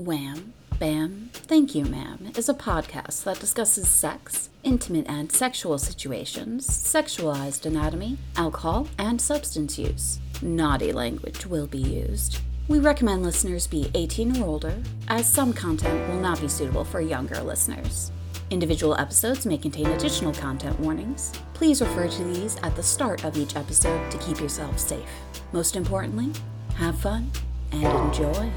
Wham, 0.00 0.54
Bam, 0.78 1.28
Thank 1.34 1.74
You, 1.74 1.84
Ma'am 1.84 2.32
is 2.34 2.48
a 2.48 2.54
podcast 2.54 3.24
that 3.24 3.38
discusses 3.38 3.86
sex, 3.86 4.48
intimate 4.64 5.06
and 5.10 5.30
sexual 5.30 5.76
situations, 5.76 6.66
sexualized 6.66 7.66
anatomy, 7.66 8.16
alcohol, 8.34 8.88
and 8.96 9.20
substance 9.20 9.78
use. 9.78 10.18
Naughty 10.40 10.90
language 10.90 11.44
will 11.44 11.66
be 11.66 11.78
used. 11.78 12.40
We 12.66 12.78
recommend 12.78 13.22
listeners 13.22 13.66
be 13.66 13.90
18 13.94 14.38
or 14.38 14.46
older, 14.46 14.74
as 15.08 15.30
some 15.30 15.52
content 15.52 16.08
will 16.08 16.20
not 16.20 16.40
be 16.40 16.48
suitable 16.48 16.84
for 16.84 17.02
younger 17.02 17.42
listeners. 17.42 18.10
Individual 18.48 18.96
episodes 18.98 19.44
may 19.44 19.58
contain 19.58 19.88
additional 19.88 20.32
content 20.32 20.80
warnings. 20.80 21.30
Please 21.52 21.82
refer 21.82 22.08
to 22.08 22.24
these 22.24 22.56
at 22.62 22.74
the 22.74 22.82
start 22.82 23.22
of 23.26 23.36
each 23.36 23.54
episode 23.54 24.10
to 24.10 24.16
keep 24.16 24.40
yourself 24.40 24.78
safe. 24.78 25.10
Most 25.52 25.76
importantly, 25.76 26.32
have 26.76 26.98
fun 26.98 27.30
and 27.70 27.84
enjoy. 27.84 28.50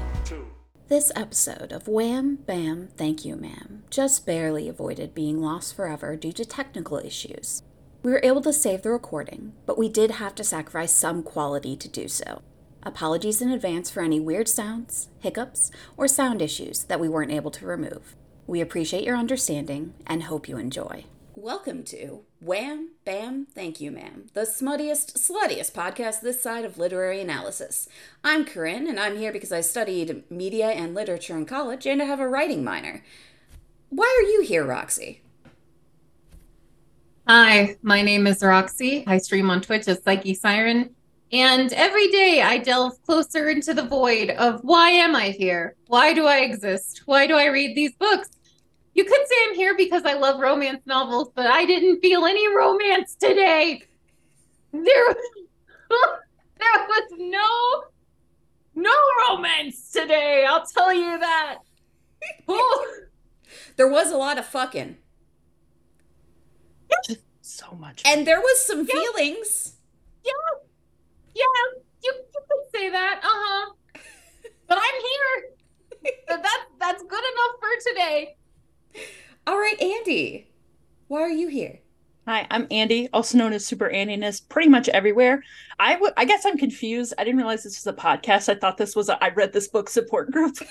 This 0.86 1.10
episode 1.16 1.72
of 1.72 1.88
Wham 1.88 2.36
Bam 2.36 2.88
Thank 2.98 3.24
You 3.24 3.36
Ma'am 3.36 3.84
just 3.88 4.26
barely 4.26 4.68
avoided 4.68 5.14
being 5.14 5.40
lost 5.40 5.74
forever 5.74 6.14
due 6.14 6.32
to 6.32 6.44
technical 6.44 6.98
issues. 6.98 7.62
We 8.02 8.12
were 8.12 8.20
able 8.22 8.42
to 8.42 8.52
save 8.52 8.82
the 8.82 8.90
recording, 8.90 9.54
but 9.64 9.78
we 9.78 9.88
did 9.88 10.10
have 10.10 10.34
to 10.34 10.44
sacrifice 10.44 10.92
some 10.92 11.22
quality 11.22 11.74
to 11.74 11.88
do 11.88 12.06
so. 12.06 12.42
Apologies 12.82 13.40
in 13.40 13.50
advance 13.50 13.88
for 13.88 14.02
any 14.02 14.20
weird 14.20 14.46
sounds, 14.46 15.08
hiccups, 15.20 15.70
or 15.96 16.06
sound 16.06 16.42
issues 16.42 16.84
that 16.84 17.00
we 17.00 17.08
weren't 17.08 17.32
able 17.32 17.50
to 17.52 17.64
remove. 17.64 18.14
We 18.46 18.60
appreciate 18.60 19.04
your 19.04 19.16
understanding 19.16 19.94
and 20.06 20.24
hope 20.24 20.50
you 20.50 20.58
enjoy. 20.58 21.06
Welcome 21.34 21.84
to 21.84 22.26
Wham 22.44 22.90
Bam 23.06 23.46
Thank 23.46 23.80
You 23.80 23.90
Ma'am, 23.90 24.26
the 24.34 24.42
smuttiest, 24.42 25.16
sluttiest 25.16 25.72
podcast 25.72 26.20
this 26.20 26.42
side 26.42 26.66
of 26.66 26.76
literary 26.76 27.22
analysis. 27.22 27.88
I'm 28.22 28.44
Corinne, 28.44 28.86
and 28.86 29.00
I'm 29.00 29.16
here 29.16 29.32
because 29.32 29.50
I 29.50 29.62
studied 29.62 30.30
media 30.30 30.66
and 30.66 30.94
literature 30.94 31.38
in 31.38 31.46
college 31.46 31.86
and 31.86 32.02
I 32.02 32.04
have 32.04 32.20
a 32.20 32.28
writing 32.28 32.62
minor. 32.62 33.02
Why 33.88 34.14
are 34.20 34.30
you 34.30 34.42
here, 34.42 34.62
Roxy? 34.62 35.22
Hi, 37.26 37.78
my 37.80 38.02
name 38.02 38.26
is 38.26 38.42
Roxy. 38.42 39.04
I 39.06 39.16
stream 39.16 39.48
on 39.48 39.62
Twitch 39.62 39.88
as 39.88 40.02
Psyche 40.02 40.34
Siren. 40.34 40.90
And 41.32 41.72
every 41.72 42.10
day 42.10 42.42
I 42.42 42.58
delve 42.58 43.02
closer 43.04 43.48
into 43.48 43.72
the 43.72 43.86
void 43.86 44.28
of 44.28 44.60
why 44.60 44.90
am 44.90 45.16
I 45.16 45.30
here? 45.30 45.76
Why 45.86 46.12
do 46.12 46.26
I 46.26 46.40
exist? 46.40 47.04
Why 47.06 47.26
do 47.26 47.36
I 47.36 47.46
read 47.46 47.74
these 47.74 47.94
books? 47.94 48.28
You 48.94 49.04
could 49.04 49.26
say 49.26 49.34
I'm 49.48 49.54
here 49.54 49.76
because 49.76 50.04
I 50.04 50.14
love 50.14 50.40
romance 50.40 50.82
novels, 50.86 51.30
but 51.34 51.46
I 51.46 51.64
didn't 51.66 52.00
feel 52.00 52.24
any 52.24 52.54
romance 52.54 53.16
today. 53.16 53.82
There, 54.72 54.82
there 56.58 56.86
was 56.88 57.10
no, 57.18 57.84
no 58.74 58.92
romance 59.28 59.90
today. 59.90 60.46
I'll 60.48 60.64
tell 60.66 60.92
you 60.94 61.18
that. 61.18 61.58
There 63.76 63.88
was 63.88 64.10
a 64.10 64.16
lot 64.16 64.38
of 64.38 64.46
fucking. 64.46 64.96
so 67.40 67.72
much. 67.78 68.02
And 68.06 68.26
there 68.26 68.40
was 68.40 68.66
some 68.66 68.86
feelings. 68.86 69.76
Yeah, 70.24 70.32
yeah, 71.34 71.42
you, 72.02 72.12
you 72.34 72.40
could 72.48 72.70
say 72.74 72.90
that. 72.90 73.20
Uh 73.22 73.26
huh. 73.28 73.72
But 74.66 74.78
I'm 74.78 75.00
here. 75.02 76.12
But 76.28 76.42
that's 76.42 76.66
that's 76.80 77.02
good 77.02 77.24
enough 77.32 77.56
for 77.60 77.90
today. 77.90 78.36
All 79.46 79.58
right, 79.58 79.80
Andy. 79.80 80.48
Why 81.08 81.22
are 81.22 81.28
you 81.30 81.48
here? 81.48 81.80
Hi, 82.26 82.46
I'm 82.50 82.66
Andy, 82.70 83.10
also 83.12 83.36
known 83.36 83.52
as 83.52 83.66
Super 83.66 83.90
Andiness, 83.90 84.40
pretty 84.48 84.70
much 84.70 84.88
everywhere. 84.88 85.42
I 85.78 85.96
would, 85.96 86.14
I 86.16 86.24
guess 86.24 86.46
I'm 86.46 86.56
confused. 86.56 87.12
I 87.18 87.24
didn't 87.24 87.36
realize 87.36 87.62
this 87.62 87.84
was 87.84 87.86
a 87.86 87.92
podcast. 87.96 88.48
I 88.48 88.54
thought 88.54 88.78
this 88.78 88.96
was 88.96 89.10
a 89.10 89.22
I 89.22 89.28
read 89.28 89.52
this 89.52 89.68
book 89.68 89.90
support 89.90 90.30
group. 90.30 90.56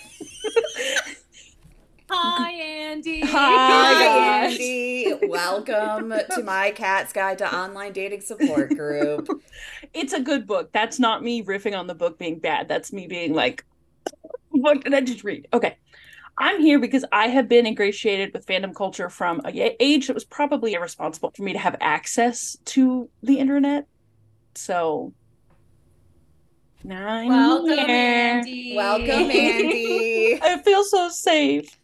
Hi, 2.09 2.51
Andy. 2.51 3.21
Hi, 3.21 3.27
Hi. 3.29 4.45
Andy. 4.45 5.13
Welcome 5.27 6.11
to 6.31 6.43
my 6.43 6.71
Cat's 6.71 7.13
Guide 7.13 7.37
to 7.37 7.55
Online 7.55 7.93
Dating 7.93 8.21
Support 8.21 8.69
Group. 8.71 9.27
it's 9.93 10.13
a 10.13 10.21
good 10.21 10.47
book. 10.47 10.71
That's 10.73 10.99
not 10.99 11.23
me 11.23 11.43
riffing 11.43 11.77
on 11.77 11.85
the 11.85 11.95
book 11.95 12.17
being 12.17 12.39
bad. 12.39 12.67
That's 12.67 12.91
me 12.91 13.05
being 13.05 13.33
like, 13.33 13.63
what 14.49 14.83
did 14.83 14.93
I 14.95 15.01
just 15.01 15.23
read? 15.23 15.47
Okay. 15.53 15.77
I'm 16.37 16.59
here 16.61 16.79
because 16.79 17.05
I 17.11 17.27
have 17.27 17.47
been 17.47 17.65
ingratiated 17.67 18.33
with 18.33 18.45
fandom 18.45 18.73
culture 18.75 19.09
from 19.09 19.39
a 19.45 19.51
y- 19.51 19.75
age 19.79 20.07
that 20.07 20.13
was 20.13 20.25
probably 20.25 20.73
irresponsible 20.73 21.31
for 21.35 21.43
me 21.43 21.53
to 21.53 21.59
have 21.59 21.75
access 21.79 22.57
to 22.65 23.09
the 23.21 23.37
internet. 23.37 23.85
So 24.55 25.13
now 26.83 27.07
I'm 27.07 27.27
Welcome, 27.29 27.67
here. 27.77 27.85
Andy. 27.87 28.73
Welcome, 28.75 29.09
Andy. 29.09 30.39
I 30.41 30.57
feel 30.63 30.83
so 30.83 31.09
safe. 31.09 31.77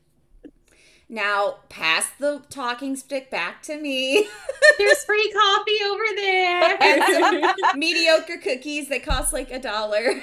Now, 1.11 1.55
pass 1.69 2.07
the 2.19 2.43
talking 2.49 2.95
stick 2.95 3.31
back 3.31 3.63
to 3.63 3.77
me. 3.79 4.27
There's 4.77 5.03
free 5.05 5.31
coffee 5.31 5.83
over 5.89 6.03
there. 6.15 6.77
and 6.81 7.53
some 7.59 7.79
mediocre 7.79 8.37
cookies 8.37 8.89
that 8.89 9.03
cost 9.03 9.33
like 9.33 9.49
a 9.51 9.59
dollar. 9.59 10.21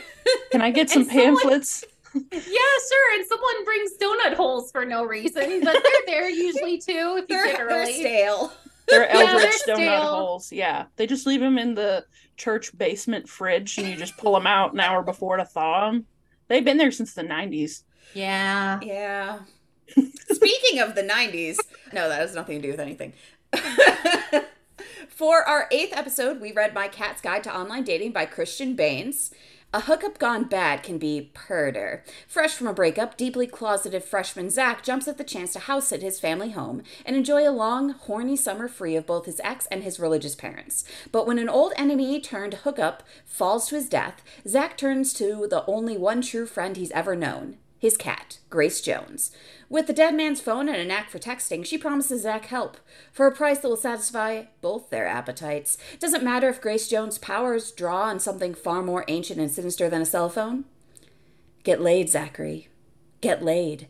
Can 0.52 0.62
I 0.62 0.70
get 0.70 0.88
some 0.90 1.02
And 1.02 1.10
someone- 1.10 1.36
pamphlets? 1.36 1.84
Yeah, 2.32 2.40
sure. 2.88 3.14
And 3.18 3.26
someone 3.26 3.64
brings 3.64 3.92
donut 4.00 4.34
holes 4.34 4.70
for 4.70 4.84
no 4.84 5.04
reason, 5.04 5.60
but 5.64 5.82
they're 5.82 6.06
there 6.06 6.28
usually 6.30 6.78
too 6.78 7.18
if 7.22 7.28
you 7.28 7.36
They're, 7.36 7.46
get 7.46 7.68
they're 7.68 7.86
stale. 7.92 8.52
They're 8.88 9.06
Yeah, 9.06 9.38
they're 9.38 9.50
donut 9.50 9.52
stale. 9.52 10.02
holes. 10.08 10.52
Yeah, 10.52 10.86
they 10.96 11.06
just 11.06 11.26
leave 11.26 11.40
them 11.40 11.58
in 11.58 11.74
the 11.74 12.04
church 12.36 12.76
basement 12.76 13.28
fridge, 13.28 13.78
and 13.78 13.88
you 13.88 13.96
just 13.96 14.16
pull 14.16 14.34
them 14.34 14.46
out 14.46 14.72
an 14.72 14.80
hour 14.80 15.02
before 15.02 15.36
to 15.36 15.44
thaw 15.44 15.90
them. 15.90 16.06
They've 16.48 16.64
been 16.64 16.76
there 16.78 16.92
since 16.92 17.14
the 17.14 17.22
'90s. 17.22 17.82
Yeah. 18.14 18.78
Yeah. 18.82 19.40
Speaking 20.30 20.80
of 20.80 20.94
the 20.94 21.02
90s, 21.02 21.58
no, 21.92 22.08
that 22.08 22.20
has 22.20 22.34
nothing 22.34 22.60
to 22.60 22.62
do 22.62 22.70
with 22.72 22.80
anything. 22.80 23.12
For 25.08 25.42
our 25.42 25.66
eighth 25.70 25.96
episode, 25.96 26.40
we 26.40 26.52
read 26.52 26.74
My 26.74 26.88
Cat's 26.88 27.20
Guide 27.22 27.42
to 27.44 27.56
Online 27.56 27.84
Dating 27.84 28.12
by 28.12 28.26
Christian 28.26 28.74
Baines. 28.74 29.32
A 29.74 29.80
hookup 29.80 30.18
gone 30.18 30.44
bad 30.44 30.82
can 30.82 30.96
be 30.96 31.30
purder. 31.34 32.04
Fresh 32.28 32.54
from 32.54 32.66
a 32.66 32.72
breakup, 32.72 33.16
deeply 33.16 33.46
closeted 33.46 34.04
freshman 34.04 34.48
Zach 34.48 34.82
jumps 34.82 35.08
at 35.08 35.18
the 35.18 35.24
chance 35.24 35.52
to 35.52 35.58
house 35.58 35.88
sit 35.88 36.02
his 36.02 36.20
family 36.20 36.52
home 36.52 36.82
and 37.04 37.16
enjoy 37.16 37.46
a 37.46 37.50
long, 37.50 37.90
horny 37.90 38.36
summer 38.36 38.68
free 38.68 38.96
of 38.96 39.06
both 39.06 39.26
his 39.26 39.40
ex 39.44 39.66
and 39.66 39.82
his 39.82 40.00
religious 40.00 40.34
parents. 40.34 40.84
But 41.12 41.26
when 41.26 41.38
an 41.38 41.48
old 41.48 41.72
enemy 41.76 42.20
turned 42.20 42.54
hookup 42.54 43.02
falls 43.26 43.68
to 43.68 43.74
his 43.74 43.88
death, 43.88 44.22
Zach 44.48 44.78
turns 44.78 45.12
to 45.14 45.46
the 45.50 45.64
only 45.66 45.98
one 45.98 46.22
true 46.22 46.46
friend 46.46 46.76
he's 46.76 46.92
ever 46.92 47.16
known 47.16 47.58
his 47.78 47.96
cat, 47.96 48.38
Grace 48.50 48.80
Jones. 48.80 49.30
With 49.68 49.86
the 49.86 49.92
dead 49.92 50.14
man's 50.14 50.40
phone 50.40 50.68
and 50.68 50.78
a 50.78 50.84
knack 50.84 51.10
for 51.10 51.18
texting, 51.18 51.64
she 51.64 51.76
promises 51.76 52.22
Zach 52.22 52.46
help 52.46 52.78
for 53.12 53.26
a 53.26 53.34
price 53.34 53.58
that 53.58 53.68
will 53.68 53.76
satisfy 53.76 54.44
both 54.60 54.90
their 54.90 55.06
appetites. 55.06 55.76
Doesn't 55.98 56.24
matter 56.24 56.48
if 56.48 56.60
Grace 56.60 56.88
Jones' 56.88 57.18
powers 57.18 57.70
draw 57.70 58.04
on 58.04 58.20
something 58.20 58.54
far 58.54 58.82
more 58.82 59.04
ancient 59.08 59.40
and 59.40 59.50
sinister 59.50 59.88
than 59.88 60.02
a 60.02 60.06
cell 60.06 60.28
phone. 60.28 60.64
Get 61.64 61.80
laid, 61.80 62.08
Zachary. 62.08 62.68
Get 63.20 63.42
laid. 63.42 63.88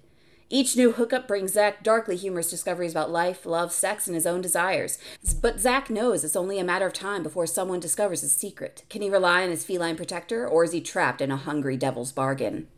Each 0.48 0.76
new 0.76 0.92
hookup 0.92 1.26
brings 1.26 1.54
Zach 1.54 1.82
darkly 1.82 2.14
humorous 2.14 2.48
discoveries 2.48 2.92
about 2.92 3.10
life, 3.10 3.44
love, 3.44 3.72
sex, 3.72 4.06
and 4.06 4.14
his 4.14 4.26
own 4.26 4.40
desires. 4.40 4.96
But 5.42 5.58
Zach 5.58 5.90
knows 5.90 6.22
it's 6.22 6.36
only 6.36 6.60
a 6.60 6.64
matter 6.64 6.86
of 6.86 6.92
time 6.92 7.24
before 7.24 7.48
someone 7.48 7.80
discovers 7.80 8.20
his 8.20 8.32
secret. 8.32 8.84
Can 8.88 9.02
he 9.02 9.10
rely 9.10 9.42
on 9.42 9.50
his 9.50 9.64
feline 9.64 9.96
protector, 9.96 10.46
or 10.46 10.62
is 10.62 10.70
he 10.70 10.80
trapped 10.80 11.20
in 11.20 11.32
a 11.32 11.36
hungry 11.36 11.76
devil's 11.76 12.12
bargain? 12.12 12.68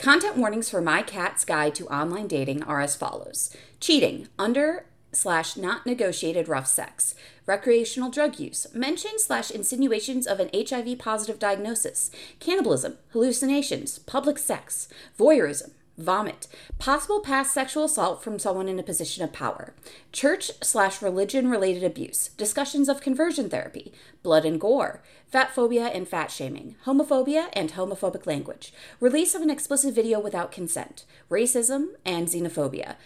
Content 0.00 0.38
warnings 0.38 0.70
for 0.70 0.80
My 0.80 1.02
Cat's 1.02 1.44
Guide 1.44 1.74
to 1.74 1.86
Online 1.88 2.26
Dating 2.26 2.62
are 2.62 2.80
as 2.80 2.96
follows. 2.96 3.54
Cheating, 3.80 4.28
under 4.38 4.86
slash 5.12 5.58
not 5.58 5.84
negotiated 5.84 6.48
rough 6.48 6.66
sex, 6.66 7.14
recreational 7.44 8.10
drug 8.10 8.38
use, 8.38 8.66
mention 8.72 9.18
slash 9.18 9.50
insinuations 9.50 10.26
of 10.26 10.40
an 10.40 10.48
HIV 10.54 10.98
positive 10.98 11.38
diagnosis, 11.38 12.10
cannibalism, 12.38 12.96
hallucinations, 13.12 13.98
public 13.98 14.38
sex, 14.38 14.88
voyeurism, 15.18 15.72
vomit, 16.02 16.46
possible 16.78 17.20
past 17.20 17.52
sexual 17.52 17.84
assault 17.84 18.22
from 18.22 18.38
someone 18.38 18.68
in 18.68 18.78
a 18.78 18.82
position 18.82 19.22
of 19.22 19.32
power, 19.32 19.74
church 20.12 20.50
slash 20.62 21.02
religion 21.02 21.50
related 21.50 21.84
abuse, 21.84 22.28
discussions 22.36 22.88
of 22.88 23.00
conversion 23.00 23.48
therapy, 23.48 23.92
blood 24.22 24.44
and 24.44 24.60
gore, 24.60 25.02
fat 25.26 25.54
phobia 25.54 25.86
and 25.86 26.08
fat 26.08 26.30
shaming, 26.30 26.76
homophobia 26.84 27.48
and 27.52 27.72
homophobic 27.72 28.26
language, 28.26 28.72
release 29.00 29.34
of 29.34 29.42
an 29.42 29.50
explicit 29.50 29.94
video 29.94 30.18
without 30.18 30.52
consent, 30.52 31.04
racism 31.30 31.88
and 32.04 32.28
xenophobia, 32.28 32.96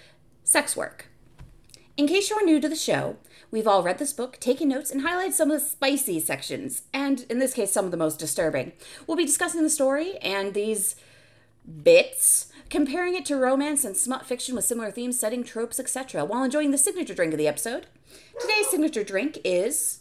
sex 0.44 0.76
work. 0.76 1.08
In 1.96 2.08
case 2.08 2.28
you're 2.28 2.44
new 2.44 2.60
to 2.60 2.68
the 2.68 2.74
show, 2.74 3.18
we've 3.52 3.68
all 3.68 3.84
read 3.84 3.98
this 3.98 4.12
book, 4.12 4.40
taken 4.40 4.68
notes, 4.68 4.90
and 4.90 5.02
highlighted 5.02 5.32
some 5.32 5.52
of 5.52 5.60
the 5.60 5.66
spicy 5.66 6.18
sections, 6.18 6.82
and 6.92 7.24
in 7.30 7.38
this 7.38 7.54
case, 7.54 7.70
some 7.70 7.84
of 7.84 7.92
the 7.92 7.96
most 7.96 8.18
disturbing. 8.18 8.72
We'll 9.06 9.16
be 9.16 9.24
discussing 9.24 9.62
the 9.62 9.70
story 9.70 10.16
and 10.18 10.54
these 10.54 10.96
bits, 11.84 12.50
comparing 12.70 13.14
it 13.14 13.24
to 13.26 13.36
romance 13.36 13.84
and 13.84 13.96
smut 13.96 14.26
fiction 14.26 14.54
with 14.54 14.64
similar 14.64 14.90
themes, 14.90 15.18
setting, 15.18 15.44
tropes, 15.44 15.78
etc., 15.80 16.24
while 16.24 16.44
enjoying 16.44 16.70
the 16.70 16.78
signature 16.78 17.14
drink 17.14 17.32
of 17.32 17.38
the 17.38 17.48
episode. 17.48 17.86
Today's 18.40 18.68
signature 18.68 19.04
drink 19.04 19.38
is 19.44 20.00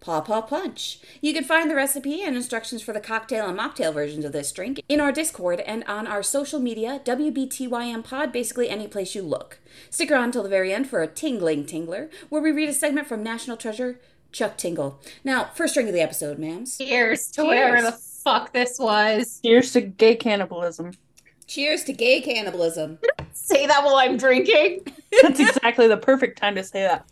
Paw 0.00 0.20
Paw 0.20 0.42
Punch. 0.42 1.00
You 1.20 1.34
can 1.34 1.42
find 1.42 1.68
the 1.68 1.74
recipe 1.74 2.22
and 2.22 2.36
instructions 2.36 2.80
for 2.80 2.92
the 2.92 3.00
cocktail 3.00 3.48
and 3.48 3.58
mocktail 3.58 3.92
versions 3.92 4.24
of 4.24 4.32
this 4.32 4.52
drink 4.52 4.80
in 4.88 5.00
our 5.00 5.10
Discord 5.10 5.60
and 5.60 5.82
on 5.84 6.06
our 6.06 6.22
social 6.22 6.60
media, 6.60 7.00
WBTYM 7.04 8.04
Pod, 8.04 8.32
basically 8.32 8.68
any 8.68 8.86
place 8.86 9.14
you 9.14 9.22
look. 9.22 9.58
Stick 9.90 10.10
around 10.10 10.26
until 10.26 10.44
the 10.44 10.48
very 10.48 10.72
end 10.72 10.88
for 10.88 11.02
a 11.02 11.08
tingling 11.08 11.64
tingler, 11.64 12.08
where 12.28 12.42
we 12.42 12.52
read 12.52 12.68
a 12.68 12.72
segment 12.72 13.08
from 13.08 13.22
National 13.22 13.56
Treasure 13.56 13.98
Chuck 14.30 14.56
Tingle. 14.56 15.00
Now, 15.24 15.50
first 15.54 15.74
drink 15.74 15.88
of 15.88 15.94
the 15.94 16.02
episode, 16.02 16.38
ma'ams. 16.38 16.78
Cheers 16.78 17.30
to 17.32 17.44
whatever 17.44 17.82
the 17.82 17.92
fuck 17.92 18.52
this 18.52 18.78
was. 18.78 19.40
Cheers 19.42 19.72
to 19.72 19.80
gay 19.80 20.14
cannibalism. 20.14 20.92
Cheers 21.46 21.84
to 21.84 21.92
gay 21.92 22.20
cannibalism. 22.20 22.98
Say 23.32 23.66
that 23.66 23.84
while 23.84 23.96
I'm 23.96 24.16
drinking. 24.16 24.80
That's 25.22 25.38
exactly 25.40 25.86
the 25.86 25.96
perfect 25.96 26.38
time 26.38 26.54
to 26.56 26.64
say 26.64 26.82
that. 26.82 27.06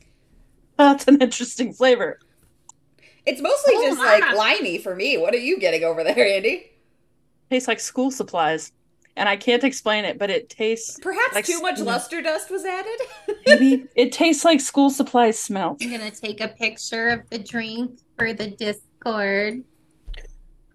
That's 0.76 1.06
an 1.06 1.20
interesting 1.22 1.72
flavor. 1.72 2.18
It's 3.26 3.40
mostly 3.40 3.74
Oh 3.76 3.86
just 3.86 3.98
my. 3.98 4.18
like 4.18 4.36
limey 4.36 4.78
for 4.78 4.94
me. 4.96 5.16
What 5.18 5.34
are 5.34 5.38
you 5.38 5.58
getting 5.58 5.84
over 5.84 6.02
there, 6.02 6.26
Andy? 6.26 6.70
Tastes 7.50 7.68
like 7.68 7.80
school 7.80 8.10
supplies. 8.10 8.72
And 9.16 9.28
I 9.28 9.36
can't 9.36 9.62
explain 9.62 10.04
it, 10.04 10.18
but 10.18 10.28
it 10.28 10.48
tastes 10.50 10.98
Perhaps 11.00 11.34
Like 11.36 11.46
too 11.46 11.60
much 11.62 11.76
s- 11.76 11.82
luster 11.82 12.20
dust 12.20 12.50
was 12.50 12.64
added. 12.64 13.00
maybe 13.46 13.86
it 13.94 14.10
tastes 14.10 14.44
like 14.44 14.60
school 14.60 14.90
supplies 14.90 15.38
smell. 15.38 15.76
I'm 15.80 15.90
gonna 15.92 16.10
take 16.10 16.40
a 16.40 16.48
picture 16.48 17.10
of 17.10 17.20
the 17.30 17.38
drink 17.38 18.00
for 18.18 18.32
the 18.32 18.48
Discord. 18.48 19.62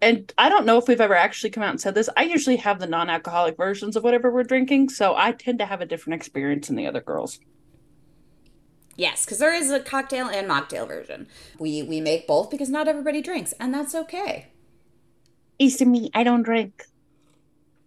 And 0.01 0.31
I 0.37 0.47
don't 0.47 0.65
know 0.65 0.77
if 0.77 0.87
we've 0.87 1.01
ever 1.01 1.15
actually 1.15 1.49
come 1.49 1.63
out 1.63 1.71
and 1.71 1.81
said 1.81 1.93
this. 1.95 2.09
I 2.15 2.23
usually 2.23 2.55
have 2.57 2.79
the 2.79 2.87
non-alcoholic 2.87 3.57
versions 3.57 3.95
of 3.95 4.03
whatever 4.03 4.31
we're 4.31 4.43
drinking, 4.43 4.89
so 4.89 5.15
I 5.15 5.33
tend 5.33 5.59
to 5.59 5.65
have 5.65 5.81
a 5.81 5.85
different 5.85 6.21
experience 6.21 6.67
than 6.67 6.77
the 6.77 6.87
other 6.87 7.01
girls. 7.01 7.39
yes, 8.95 9.25
because 9.25 9.39
there 9.39 9.53
is 9.53 9.71
a 9.71 9.79
cocktail 9.79 10.27
and 10.27 10.49
mocktail 10.49 10.87
version. 10.87 11.27
We 11.57 11.83
we 11.83 11.99
make 12.01 12.27
both 12.27 12.49
because 12.49 12.69
not 12.69 12.87
everybody 12.87 13.21
drinks, 13.21 13.53
and 13.59 13.73
that's 13.73 13.95
okay. 13.95 14.47
East 15.57 15.81
of 15.81 15.87
me, 15.89 16.09
I 16.13 16.23
don't 16.23 16.43
drink. 16.43 16.85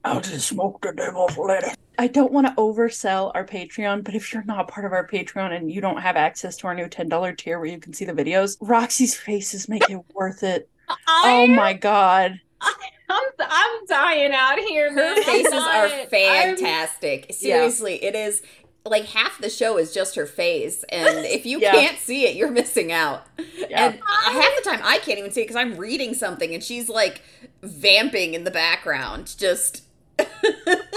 I'll 0.05 0.21
just 0.21 0.49
smoke 0.49 0.83
the 0.83 0.93
devil's 0.93 1.37
lettuce. 1.39 1.75
I 1.99 2.09
don't 2.09 2.33
want 2.33 2.47
to 2.47 2.55
oversell 2.55 3.31
our 3.35 3.45
Patreon, 3.47 4.03
but 4.03 4.15
if 4.15 4.33
you're 4.33 4.45
not 4.45 4.69
part 4.69 4.85
of 4.87 4.93
our 4.93 5.07
Patreon 5.07 5.55
and 5.55 5.71
you 5.71 5.81
don't 5.81 6.01
have 6.01 6.17
access 6.17 6.57
to 6.59 6.67
our 6.67 6.75
new 6.75 6.87
$10 6.87 7.37
tier 7.37 7.59
where 7.59 7.69
you 7.69 7.79
can 7.79 7.93
see 7.93 8.05
the 8.05 8.13
videos, 8.13 8.57
Roxy's 8.61 9.15
faces 9.15 9.69
make 9.69 9.89
it 9.89 10.01
worth 10.15 10.43
it. 10.43 10.69
Oh 11.09 11.47
my 11.49 11.73
god. 11.73 12.41
I'm 12.61 13.23
I'm 13.41 13.87
dying 13.87 14.33
out 14.33 14.59
here. 14.59 14.91
Her 14.91 14.97
man. 14.97 15.23
Faces 15.23 15.53
are 15.53 15.59
not- 15.59 15.91
I'm- 15.93 16.09
fantastic. 16.09 17.27
Seriously, 17.33 18.03
it 18.03 18.15
is 18.15 18.43
like 18.85 19.05
half 19.07 19.39
the 19.41 19.51
show 19.51 19.77
is 19.79 19.93
just 19.95 20.15
her 20.17 20.27
face, 20.27 20.85
and 20.89 21.07
if 21.27 21.45
you 21.47 21.61
Yeah. 21.61 21.73
can't 21.73 21.99
see 21.99 22.27
it, 22.27 22.37
you're 22.37 22.51
missing 22.51 22.91
out. 22.93 23.27
Yeah. 23.57 23.87
And 23.91 24.01
half 24.25 24.57
the 24.57 24.63
time, 24.71 24.81
I 24.83 24.99
can't 24.99 25.19
even 25.19 25.31
see 25.31 25.43
it 25.43 25.45
because 25.45 25.57
I'm 25.57 25.77
reading 25.77 26.15
something, 26.15 26.55
and 26.55 26.63
she's 26.63 26.89
like 26.89 27.23
vamping 27.63 28.35
in 28.35 28.45
the 28.45 28.51
background, 28.51 29.35
just. 29.39 29.83
I 30.19 30.25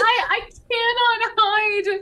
I 0.00 0.40
cannot 0.70 1.32
hide. 1.38 2.00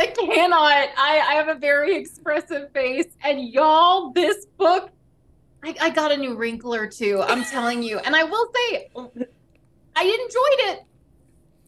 I 0.00 0.06
cannot. 0.06 0.88
I 0.98 1.24
I 1.30 1.34
have 1.34 1.48
a 1.48 1.54
very 1.54 1.96
expressive 1.96 2.70
face, 2.72 3.06
and 3.22 3.48
y'all, 3.48 4.10
this 4.10 4.46
book, 4.58 4.90
I 5.64 5.74
I 5.80 5.90
got 5.90 6.12
a 6.12 6.16
new 6.16 6.34
wrinkle 6.36 6.74
or 6.74 6.86
two. 6.88 7.22
I'm 7.22 7.44
telling 7.44 7.82
you, 7.82 7.98
and 7.98 8.14
I 8.14 8.24
will 8.24 8.48
say, 8.54 8.88
I 9.96 10.02
enjoyed 10.02 10.74
it. 10.74 10.82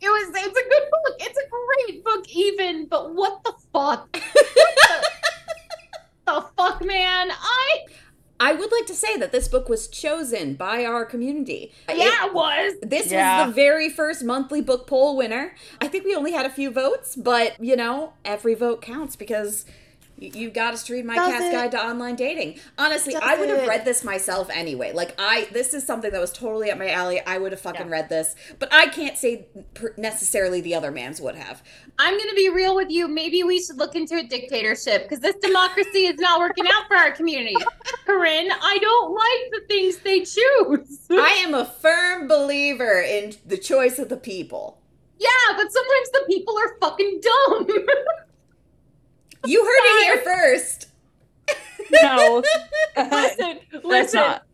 It 0.01 0.09
was. 0.09 0.29
It's 0.29 0.59
a 0.59 0.69
good 0.69 0.91
book. 0.91 1.17
It's 1.21 1.39
a 1.39 1.49
great 1.87 2.05
book, 2.05 2.29
even. 2.31 2.87
But 2.87 3.15
what 3.15 3.43
the 3.45 3.53
fuck? 3.73 4.09
What 4.13 4.13
the, 4.35 5.07
the 6.27 6.45
fuck, 6.57 6.85
man? 6.85 7.31
I 7.31 7.79
I 8.39 8.53
would 8.53 8.71
like 8.71 8.85
to 8.89 8.95
say 8.95 9.17
that 9.17 9.33
this 9.33 9.49
book 9.49 9.71
was 9.71 9.89
chosen 9.89 10.55
by 10.55 10.85
our 10.85 11.07
community. 11.07 11.73
It- 11.89 11.97
yeah, 11.97 12.27
it 12.27 12.35
was. 12.35 12.75
This 12.83 13.11
Yeah. 13.11 13.39
was 13.39 13.49
the 13.49 13.55
very 13.55 13.89
first 13.89 14.23
monthly 14.23 14.61
book 14.61 14.87
poll 14.87 15.17
winner. 15.17 15.55
I 15.81 15.89
think 15.89 16.05
we 16.05 16.15
only 16.15 16.33
had 16.33 16.45
a 16.45 16.51
few 16.51 16.71
votes, 16.71 17.17
but 17.17 17.59
you 17.65 17.75
know, 17.77 18.13
every 18.25 18.55
vote 18.55 18.83
counts 18.83 19.17
because 19.17 19.65
y- 20.21 20.31
you 20.35 20.51
got 20.51 20.75
us 20.75 20.83
to 20.85 20.93
read 20.93 21.05
my 21.05 21.15
Does 21.15 21.31
cat's 21.33 21.45
it? 21.47 21.53
guide 21.53 21.71
to 21.73 21.85
online 21.85 22.17
dating. 22.17 22.59
Honestly, 22.79 23.13
Does 23.15 23.23
I 23.25 23.39
would 23.39 23.49
have 23.49 23.61
it? 23.65 23.69
read 23.69 23.85
this 23.85 24.03
myself 24.05 24.49
anyway. 24.51 24.93
Like 24.93 25.15
I, 25.19 25.49
this 25.53 25.75
is 25.75 25.85
something 25.87 26.11
that 26.11 26.21
was 26.21 26.33
totally 26.33 26.71
up 26.71 26.79
my 26.79 26.91
alley. 26.91 27.21
I 27.27 27.39
would 27.39 27.53
have 27.53 27.61
fucking 27.61 27.87
Yeah. 27.87 27.93
read 27.93 28.09
this, 28.09 28.35
but 28.59 28.73
I 28.73 28.87
can't 28.89 29.17
say 29.17 29.47
necessarily 29.97 30.61
the 30.61 30.75
other 30.75 30.93
mams 30.93 31.21
would 31.21 31.35
have. 31.37 31.63
I'm 31.99 32.15
going 32.17 32.29
to 32.29 32.35
be 32.37 32.49
real 32.51 32.77
with 32.77 32.91
you. 32.91 33.09
Maybe 33.09 33.43
we 33.43 33.61
should 33.63 33.77
look 33.79 33.95
into 33.95 34.17
a 34.17 34.23
dictatorship 34.23 35.05
because 35.05 35.21
this 35.21 35.37
democracy 35.37 36.07
is 36.07 36.19
not 36.19 36.41
working 36.41 36.67
out 36.67 36.87
for 36.89 36.97
our 36.97 37.13
community. 37.13 37.57
Corinne, 38.05 38.51
I 38.53 38.79
don't 38.79 39.15
like 39.15 39.53
the 39.63 39.67
things 39.67 39.99
they 39.99 40.21
choose. 40.21 41.01
I 41.11 41.43
am 41.47 41.55
a 41.55 41.65
firm 41.65 42.29
believer 42.29 43.01
in 43.01 43.35
the 43.47 43.57
choice 43.57 43.99
of 43.99 44.09
the 44.09 44.17
people. 44.17 44.79
yeah, 45.19 45.29
but 45.57 45.73
sometimes 45.73 46.11
the 46.13 46.25
people 46.29 46.57
are 46.59 46.77
fucking 46.81 47.21
dumb. 47.23 47.67
You 49.47 49.65
heard 49.65 49.85
it 49.85 50.05
here 50.05 50.23
first. 50.25 50.89
No. 51.91 52.43
Uh, 52.99 53.09
listen, 53.13 53.59
listen. 53.85 54.21
not. 54.21 54.47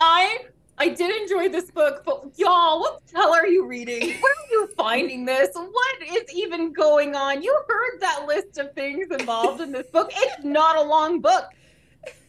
I 0.00 0.38
I 0.76 0.88
did 0.88 1.22
enjoy 1.22 1.48
this 1.50 1.70
book, 1.70 2.02
but 2.04 2.36
y'all, 2.36 2.80
what 2.80 3.06
the 3.06 3.16
hell 3.16 3.32
are 3.32 3.46
you 3.46 3.64
reading? 3.64 4.00
Where 4.20 4.32
are 4.32 4.50
you 4.50 4.68
finding 4.76 5.24
this? 5.24 5.50
What 5.54 6.02
is 6.02 6.24
even 6.34 6.72
going 6.72 7.14
on? 7.14 7.42
You 7.42 7.56
heard 7.68 8.00
that 8.00 8.26
list 8.26 8.58
of 8.58 8.74
things 8.74 9.06
involved 9.12 9.60
in 9.60 9.70
this 9.70 9.86
book. 9.86 10.10
It's 10.12 10.44
not 10.44 10.74
a 10.76 10.82
long 10.82 11.20
book. 11.20 11.44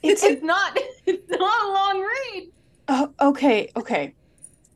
It's 0.03 0.23
It's 0.23 0.43
not. 0.43 0.77
It's 1.07 1.27
not 1.27 1.65
a 1.65 1.71
long 1.71 2.01
read. 2.01 2.51
Oh, 2.87 3.13
okay, 3.19 3.71
okay. 3.75 4.13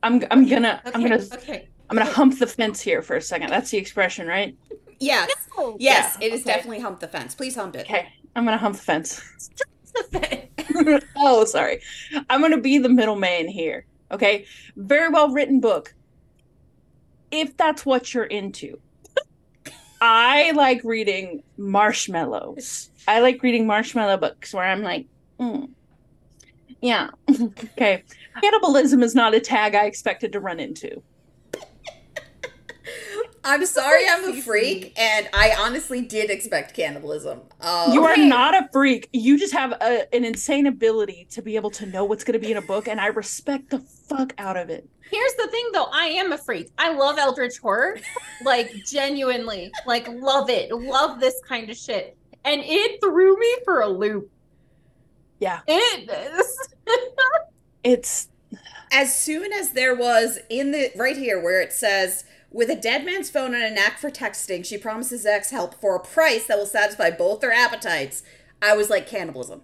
I'm 0.02 0.22
I'm 0.32 0.48
gonna 0.48 0.82
I'm 0.86 1.02
gonna 1.02 1.22
okay. 1.34 1.68
I'm 1.88 1.96
gonna 1.96 2.10
hump 2.10 2.38
the 2.38 2.46
fence 2.46 2.80
here 2.80 3.02
for 3.02 3.16
a 3.16 3.22
second. 3.22 3.50
That's 3.50 3.70
the 3.70 3.78
expression, 3.78 4.26
right? 4.26 4.56
Yes. 5.02 5.30
No. 5.58 5.76
Yes, 5.80 6.16
Yeah, 6.20 6.26
it 6.26 6.32
is 6.32 6.40
okay. 6.42 6.54
definitely 6.54 6.80
hump 6.80 7.00
the 7.00 7.08
fence. 7.08 7.34
Please 7.34 7.54
hump 7.56 7.76
it. 7.76 7.86
Okay, 7.86 8.08
I'm 8.36 8.44
gonna 8.44 8.56
hump 8.56 8.76
the 8.76 8.82
fence. 8.82 9.20
The 10.10 11.02
oh, 11.16 11.44
sorry. 11.44 11.80
I'm 12.30 12.40
gonna 12.40 12.60
be 12.60 12.78
the 12.78 12.88
middleman 12.88 13.48
here. 13.48 13.86
Okay, 14.10 14.46
very 14.76 15.08
well 15.08 15.30
written 15.30 15.60
book. 15.60 15.94
If 17.30 17.56
that's 17.56 17.84
what 17.84 18.12
you're 18.14 18.24
into, 18.24 18.78
I 20.00 20.52
like 20.52 20.82
reading 20.84 21.42
marshmallows. 21.56 22.90
I 23.08 23.20
like 23.20 23.42
reading 23.42 23.66
marshmallow 23.66 24.18
books 24.18 24.52
where 24.54 24.64
I'm 24.64 24.82
like, 24.82 25.06
mm, 25.40 25.68
yeah, 26.80 27.10
okay. 27.30 28.04
Cannibalism 28.42 29.02
is 29.02 29.14
not 29.14 29.34
a 29.34 29.40
tag 29.40 29.74
I 29.74 29.86
expected 29.86 30.32
to 30.32 30.40
run 30.40 30.60
into. 30.60 31.02
I'm 33.44 33.66
sorry, 33.66 34.04
I'm 34.08 34.24
a 34.30 34.40
freak, 34.40 34.92
and 34.96 35.28
I 35.32 35.52
honestly 35.58 36.02
did 36.02 36.30
expect 36.30 36.74
cannibalism. 36.74 37.40
Um, 37.60 37.92
You 37.92 38.04
are 38.04 38.16
not 38.16 38.54
a 38.54 38.68
freak. 38.72 39.08
You 39.12 39.38
just 39.38 39.52
have 39.52 39.72
a, 39.72 40.14
an 40.14 40.24
insane 40.24 40.66
ability 40.66 41.26
to 41.30 41.42
be 41.42 41.56
able 41.56 41.70
to 41.70 41.86
know 41.86 42.04
what's 42.04 42.22
going 42.22 42.38
to 42.40 42.44
be 42.44 42.52
in 42.52 42.56
a 42.58 42.62
book, 42.62 42.86
and 42.86 43.00
I 43.00 43.06
respect 43.06 43.70
the 43.70 43.80
fuck 43.80 44.32
out 44.38 44.56
of 44.56 44.70
it. 44.70 44.88
Here's 45.10 45.34
the 45.34 45.48
thing 45.48 45.68
though, 45.72 45.88
I 45.92 46.06
am 46.06 46.32
a 46.32 46.38
freak. 46.38 46.70
I 46.78 46.94
love 46.94 47.18
Eldritch 47.18 47.58
horror. 47.58 47.98
Like 48.44 48.72
genuinely. 48.86 49.70
Like 49.86 50.08
love 50.08 50.48
it. 50.48 50.72
Love 50.72 51.20
this 51.20 51.38
kind 51.46 51.68
of 51.68 51.76
shit. 51.76 52.16
And 52.44 52.62
it 52.64 53.00
threw 53.00 53.38
me 53.38 53.56
for 53.64 53.82
a 53.82 53.88
loop. 53.88 54.30
Yeah. 55.38 55.60
It 55.66 56.10
is. 56.10 56.68
It's 57.84 58.28
as 58.92 59.12
soon 59.12 59.52
as 59.52 59.72
there 59.72 59.96
was 59.96 60.38
in 60.48 60.70
the 60.70 60.92
right 60.94 61.16
here 61.16 61.42
where 61.42 61.60
it 61.60 61.72
says 61.72 62.24
with 62.52 62.68
a 62.68 62.76
dead 62.76 63.04
man's 63.04 63.30
phone 63.30 63.54
and 63.54 63.64
a 63.64 63.70
knack 63.70 63.98
for 63.98 64.10
texting, 64.10 64.64
she 64.64 64.76
promises 64.76 65.22
Zach 65.22 65.48
help 65.48 65.74
for 65.74 65.96
a 65.96 66.00
price 66.00 66.46
that 66.46 66.58
will 66.58 66.66
satisfy 66.66 67.10
both 67.10 67.40
their 67.40 67.52
appetites. 67.52 68.22
I 68.60 68.76
was 68.76 68.90
like 68.90 69.06
cannibalism. 69.06 69.62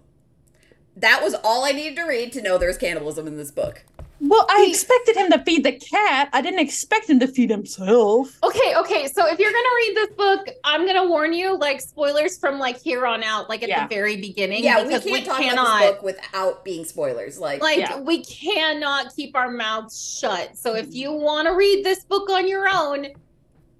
That 0.95 1.21
was 1.23 1.35
all 1.43 1.63
I 1.63 1.71
needed 1.71 1.95
to 1.97 2.03
read 2.03 2.33
to 2.33 2.41
know 2.41 2.57
there 2.57 2.67
was 2.67 2.77
cannibalism 2.77 3.27
in 3.27 3.37
this 3.37 3.51
book. 3.51 3.85
Well, 4.21 4.45
I 4.49 4.63
He- 4.65 4.69
expected 4.71 5.15
him 5.15 5.31
to 5.31 5.39
feed 5.39 5.63
the 5.63 5.71
cat. 5.73 6.29
I 6.33 6.41
didn't 6.41 6.59
expect 6.59 7.09
him 7.09 7.19
to 7.21 7.27
feed 7.27 7.49
himself. 7.49 8.37
Okay, 8.43 8.75
okay. 8.75 9.07
So 9.07 9.25
if 9.27 9.39
you're 9.39 9.51
gonna 9.51 9.75
read 9.77 9.95
this 9.95 10.09
book, 10.15 10.47
I'm 10.63 10.85
gonna 10.85 11.07
warn 11.07 11.33
you, 11.33 11.57
like 11.57 11.79
spoilers 11.81 12.37
from 12.37 12.59
like 12.59 12.77
here 12.81 13.05
on 13.05 13.23
out, 13.23 13.49
like 13.49 13.63
at 13.63 13.69
Yeah. 13.69 13.87
the 13.87 13.93
very 13.95 14.17
beginning. 14.17 14.63
Yeah, 14.63 14.79
we 14.83 14.89
because 14.89 15.03
can't 15.05 15.25
talk 15.25 15.39
cannot 15.39 15.53
about 15.65 15.79
this 15.79 15.91
book 15.91 16.03
without 16.03 16.65
being 16.65 16.85
spoilers. 16.85 17.39
Like, 17.39 17.61
like 17.61 17.79
Yeah. 17.79 17.99
we 17.99 18.23
cannot 18.25 19.15
keep 19.15 19.35
our 19.35 19.49
mouths 19.51 20.17
shut. 20.19 20.57
So 20.57 20.75
if 20.75 20.93
you 20.93 21.11
want 21.13 21.47
to 21.47 21.53
read 21.53 21.85
this 21.85 22.03
book 22.03 22.29
on 22.29 22.47
your 22.47 22.67
own, 22.71 23.07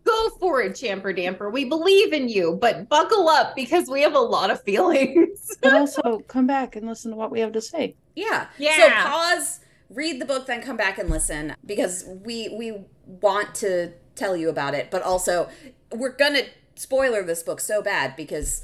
go 0.06 0.30
for 0.40 0.62
it, 0.62 0.72
Champer 0.74 1.16
Damper. 1.16 1.50
We 1.50 1.66
believe 1.66 2.14
in 2.14 2.30
you, 2.30 2.58
but 2.60 2.88
buckle 2.90 3.28
up 3.30 3.56
because 3.56 3.88
we 3.90 4.02
have 4.02 4.16
a 4.16 4.20
lot 4.20 4.50
of 4.52 4.64
feelings. 4.64 5.58
But 5.62 5.74
also, 5.74 6.20
come 6.28 6.48
back 6.48 6.76
and 6.76 6.88
listen 6.88 7.12
to 7.12 7.18
what 7.18 7.30
we 7.30 7.42
have 7.42 7.52
to 7.52 7.62
say. 7.62 7.96
yeah. 8.16 8.48
Yeah. 8.58 8.76
So 8.78 8.86
Yeah. 8.86 9.08
pause, 9.10 9.60
read 9.90 10.22
the 10.22 10.26
book, 10.26 10.46
then 10.46 10.62
come 10.62 10.78
back 10.78 10.98
and 10.98 11.10
listen 11.10 11.56
because 11.66 12.06
we 12.24 12.50
we 12.50 12.86
want 13.06 13.56
to 13.56 13.94
tell 14.16 14.36
you 14.36 14.50
about 14.50 14.74
it, 14.74 14.92
but 14.92 15.02
also 15.02 15.50
we're 15.92 16.16
gonna 16.16 16.44
spoiler 16.76 17.24
this 17.24 17.44
book 17.44 17.60
so 17.60 17.82
bad 17.82 18.16
because 18.16 18.64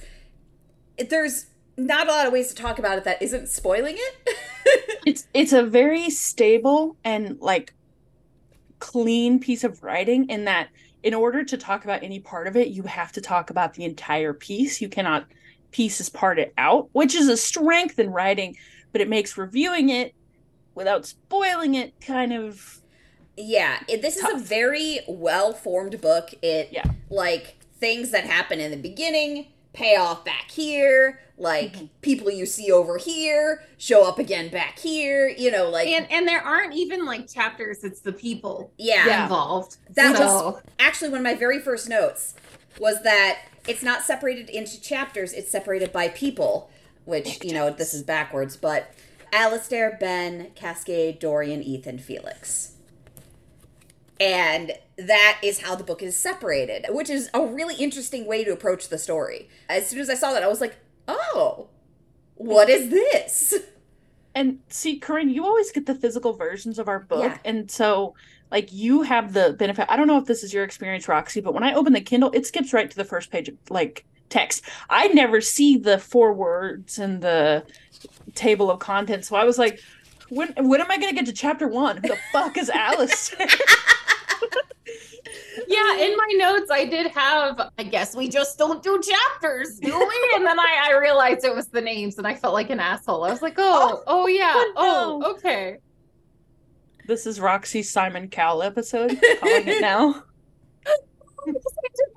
there's 1.09 1.47
not 1.77 2.07
a 2.07 2.11
lot 2.11 2.25
of 2.25 2.33
ways 2.33 2.47
to 2.49 2.55
talk 2.55 2.79
about 2.79 2.97
it 2.97 3.03
that 3.03 3.21
isn't 3.21 3.49
spoiling 3.49 3.95
it. 3.97 4.37
it's 5.05 5.27
it's 5.33 5.53
a 5.53 5.63
very 5.63 6.09
stable 6.09 6.95
and 7.03 7.39
like 7.39 7.73
clean 8.79 9.39
piece 9.39 9.63
of 9.63 9.83
writing 9.83 10.29
in 10.29 10.45
that 10.45 10.69
in 11.03 11.13
order 11.13 11.43
to 11.43 11.57
talk 11.57 11.83
about 11.83 12.01
any 12.01 12.19
part 12.19 12.47
of 12.47 12.55
it, 12.55 12.69
you 12.69 12.81
have 12.83 13.11
to 13.11 13.21
talk 13.21 13.51
about 13.51 13.75
the 13.75 13.83
entire 13.83 14.33
piece. 14.33 14.81
You 14.81 14.89
cannot 14.89 15.27
pieces 15.71 16.09
part 16.09 16.39
it 16.39 16.53
out, 16.57 16.89
which 16.93 17.13
is 17.13 17.27
a 17.27 17.37
strength 17.37 17.99
in 17.99 18.09
writing, 18.09 18.55
but 18.91 19.01
it 19.01 19.09
makes 19.09 19.37
reviewing 19.37 19.89
it 19.89 20.14
without 20.75 21.05
spoiling 21.05 21.73
it 21.73 21.99
kind 22.01 22.31
of 22.33 22.81
yeah, 23.37 23.79
it, 23.89 24.01
this 24.01 24.21
Tough. 24.21 24.35
is 24.35 24.41
a 24.41 24.45
very 24.45 24.99
well 25.09 25.51
formed 25.51 25.99
book. 25.99 26.29
It 26.41 26.69
Yeah. 26.71 26.85
like 27.09 27.57
things 27.79 28.11
that 28.11 28.25
happen 28.25 28.59
in 28.61 28.71
the 28.71 28.77
beginning 28.77 29.47
pay 29.73 29.97
off 29.97 30.23
back 30.23 30.49
here. 30.51 31.19
Like 31.37 31.73
Mm-hmm. 31.73 31.85
people 32.01 32.31
you 32.31 32.45
see 32.45 32.71
over 32.71 32.97
here 32.97 33.61
show 33.77 34.07
up 34.07 34.19
again 34.19 34.49
back 34.49 34.79
here. 34.79 35.27
You 35.27 35.51
know, 35.51 35.69
like 35.69 35.89
And 35.89 36.09
and 36.09 36.25
there 36.25 36.39
aren't 36.41 36.75
even 36.75 37.05
like 37.05 37.27
chapters, 37.29 37.83
it's 37.83 37.99
the 37.99 38.13
people 38.13 38.71
yeah. 38.77 39.05
Yeah. 39.05 39.23
involved. 39.23 39.77
That 39.95 40.15
so, 40.15 40.23
was 40.51 40.61
actually 40.79 41.09
one 41.09 41.19
of 41.19 41.23
my 41.25 41.35
very 41.35 41.59
first 41.59 41.89
notes 41.89 42.35
was 42.79 43.01
that 43.03 43.39
it's 43.67 43.83
not 43.83 44.03
separated 44.03 44.49
into 44.49 44.79
chapters, 44.81 45.33
it's 45.33 45.51
separated 45.51 45.91
by 45.91 46.07
people, 46.09 46.69
which, 47.03 47.43
you 47.43 47.53
know, 47.53 47.69
this 47.69 47.93
is 47.93 48.03
backwards, 48.03 48.55
but 48.55 48.93
Alistair, 49.35 49.97
Ben, 49.99 50.51
Cascade, 50.55 51.19
Dorian, 51.19 51.61
Ethan, 51.61 51.99
Felix. 51.99 52.71
And 54.19 54.71
that 54.97 55.39
is 55.43 55.59
how 55.59 55.75
the 55.75 55.83
book 55.83 56.01
is 56.01 56.15
separated, 56.15 56.85
which 56.89 57.09
is 57.09 57.29
a 57.33 57.45
really 57.45 57.75
interesting 57.75 58.25
way 58.25 58.45
to 58.45 58.53
approach 58.53 58.87
the 58.87 58.97
story. 58.97 59.49
As 59.67 59.89
soon 59.89 59.99
as 59.99 60.09
I 60.09 60.15
saw 60.15 60.31
that, 60.31 60.41
I 60.41 60.47
was 60.47 60.61
like, 60.61 60.77
oh, 61.09 61.67
what 62.35 62.69
is 62.69 62.89
this? 62.89 63.53
and 64.37 64.59
see 64.67 64.99
corinne 64.99 65.29
you 65.29 65.45
always 65.45 65.71
get 65.71 65.85
the 65.85 65.95
physical 65.95 66.33
versions 66.33 66.77
of 66.77 66.89
our 66.89 66.99
book 66.99 67.23
Yeah. 67.23 67.37
and 67.45 67.71
so 67.71 68.15
like 68.51 68.73
you 68.73 69.03
have 69.03 69.31
the 69.31 69.53
benefit 69.57 69.85
i 69.89 69.95
don't 69.95 70.07
know 70.07 70.17
if 70.17 70.25
this 70.25 70.43
is 70.43 70.53
your 70.53 70.65
experience 70.65 71.07
roxy 71.07 71.39
but 71.39 71.53
when 71.53 71.63
i 71.63 71.73
open 71.73 71.93
the 71.93 72.01
kindle 72.01 72.31
it 72.33 72.45
skips 72.45 72.73
right 72.73 72.91
to 72.91 72.97
the 72.97 73.05
first 73.05 73.31
page 73.31 73.47
of 73.47 73.55
like 73.69 74.03
text 74.27 74.61
i 74.89 75.07
never 75.07 75.39
see 75.39 75.77
the 75.77 75.97
four 75.97 76.33
words 76.33 76.99
and 76.99 77.21
the 77.21 77.63
table 78.33 78.71
of 78.71 78.79
contents 78.79 79.27
so 79.27 79.35
i 79.35 79.43
was 79.43 79.57
like 79.57 79.79
when 80.29 80.53
when 80.57 80.81
am 80.81 80.89
i 80.89 80.97
going 80.97 81.09
to 81.09 81.15
get 81.15 81.25
to 81.25 81.33
chapter 81.33 81.67
one 81.67 81.97
who 81.97 82.07
the 82.09 82.17
fuck 82.31 82.57
is 82.57 82.69
alice 82.69 83.33
Yeah, 85.67 85.97
in 85.97 86.15
my 86.15 86.27
notes 86.35 86.69
I 86.69 86.85
did 86.85 87.07
have 87.11 87.71
I 87.79 87.83
guess 87.83 88.15
we 88.15 88.27
just 88.29 88.57
don't 88.57 88.83
do 88.83 89.01
chapters, 89.01 89.79
do 89.79 89.97
we? 89.97 90.31
and 90.35 90.45
then 90.45 90.59
I, 90.59 90.89
I 90.91 90.97
realized 90.99 91.43
it 91.45 91.55
was 91.55 91.67
the 91.69 91.81
names 91.81 92.17
and 92.17 92.27
I 92.27 92.35
felt 92.35 92.53
like 92.53 92.69
an 92.69 92.79
asshole. 92.79 93.23
I 93.23 93.31
was 93.31 93.41
like, 93.41 93.55
oh, 93.57 94.03
oh, 94.05 94.23
oh 94.23 94.27
yeah. 94.27 94.51
oh, 94.53 94.73
Oh, 94.75 95.19
no. 95.21 95.31
okay. 95.31 95.77
this 97.07 97.25
is 97.25 97.39
Roxy 97.39 97.81
simon 97.83 98.27
cowell 98.29 98.61
episode 98.61 99.09
calling 99.39 99.67
it 99.67 99.81
now 99.81 100.09
I 100.09 100.13
did 100.13 100.23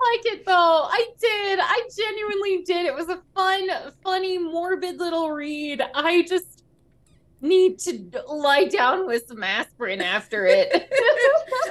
like 0.01 0.27
it 0.35 0.47
though. 0.47 0.87
I 0.91 1.07
did. 1.21 1.59
I 1.61 1.83
genuinely 1.97 2.63
did. 2.65 2.87
It 2.87 2.95
was 2.95 3.09
a 3.09 3.21
fun, 3.35 3.69
funny, 4.05 4.39
morbid 4.39 4.99
little 4.99 5.31
read. 5.31 5.83
I 5.95 6.23
just 6.23 6.65
need 7.41 7.79
to 7.79 8.11
lie 8.29 8.65
down 8.65 9.07
with 9.07 9.29
some 9.29 9.45
aspirin 9.45 10.01
after 10.01 10.45
it. 10.47 10.71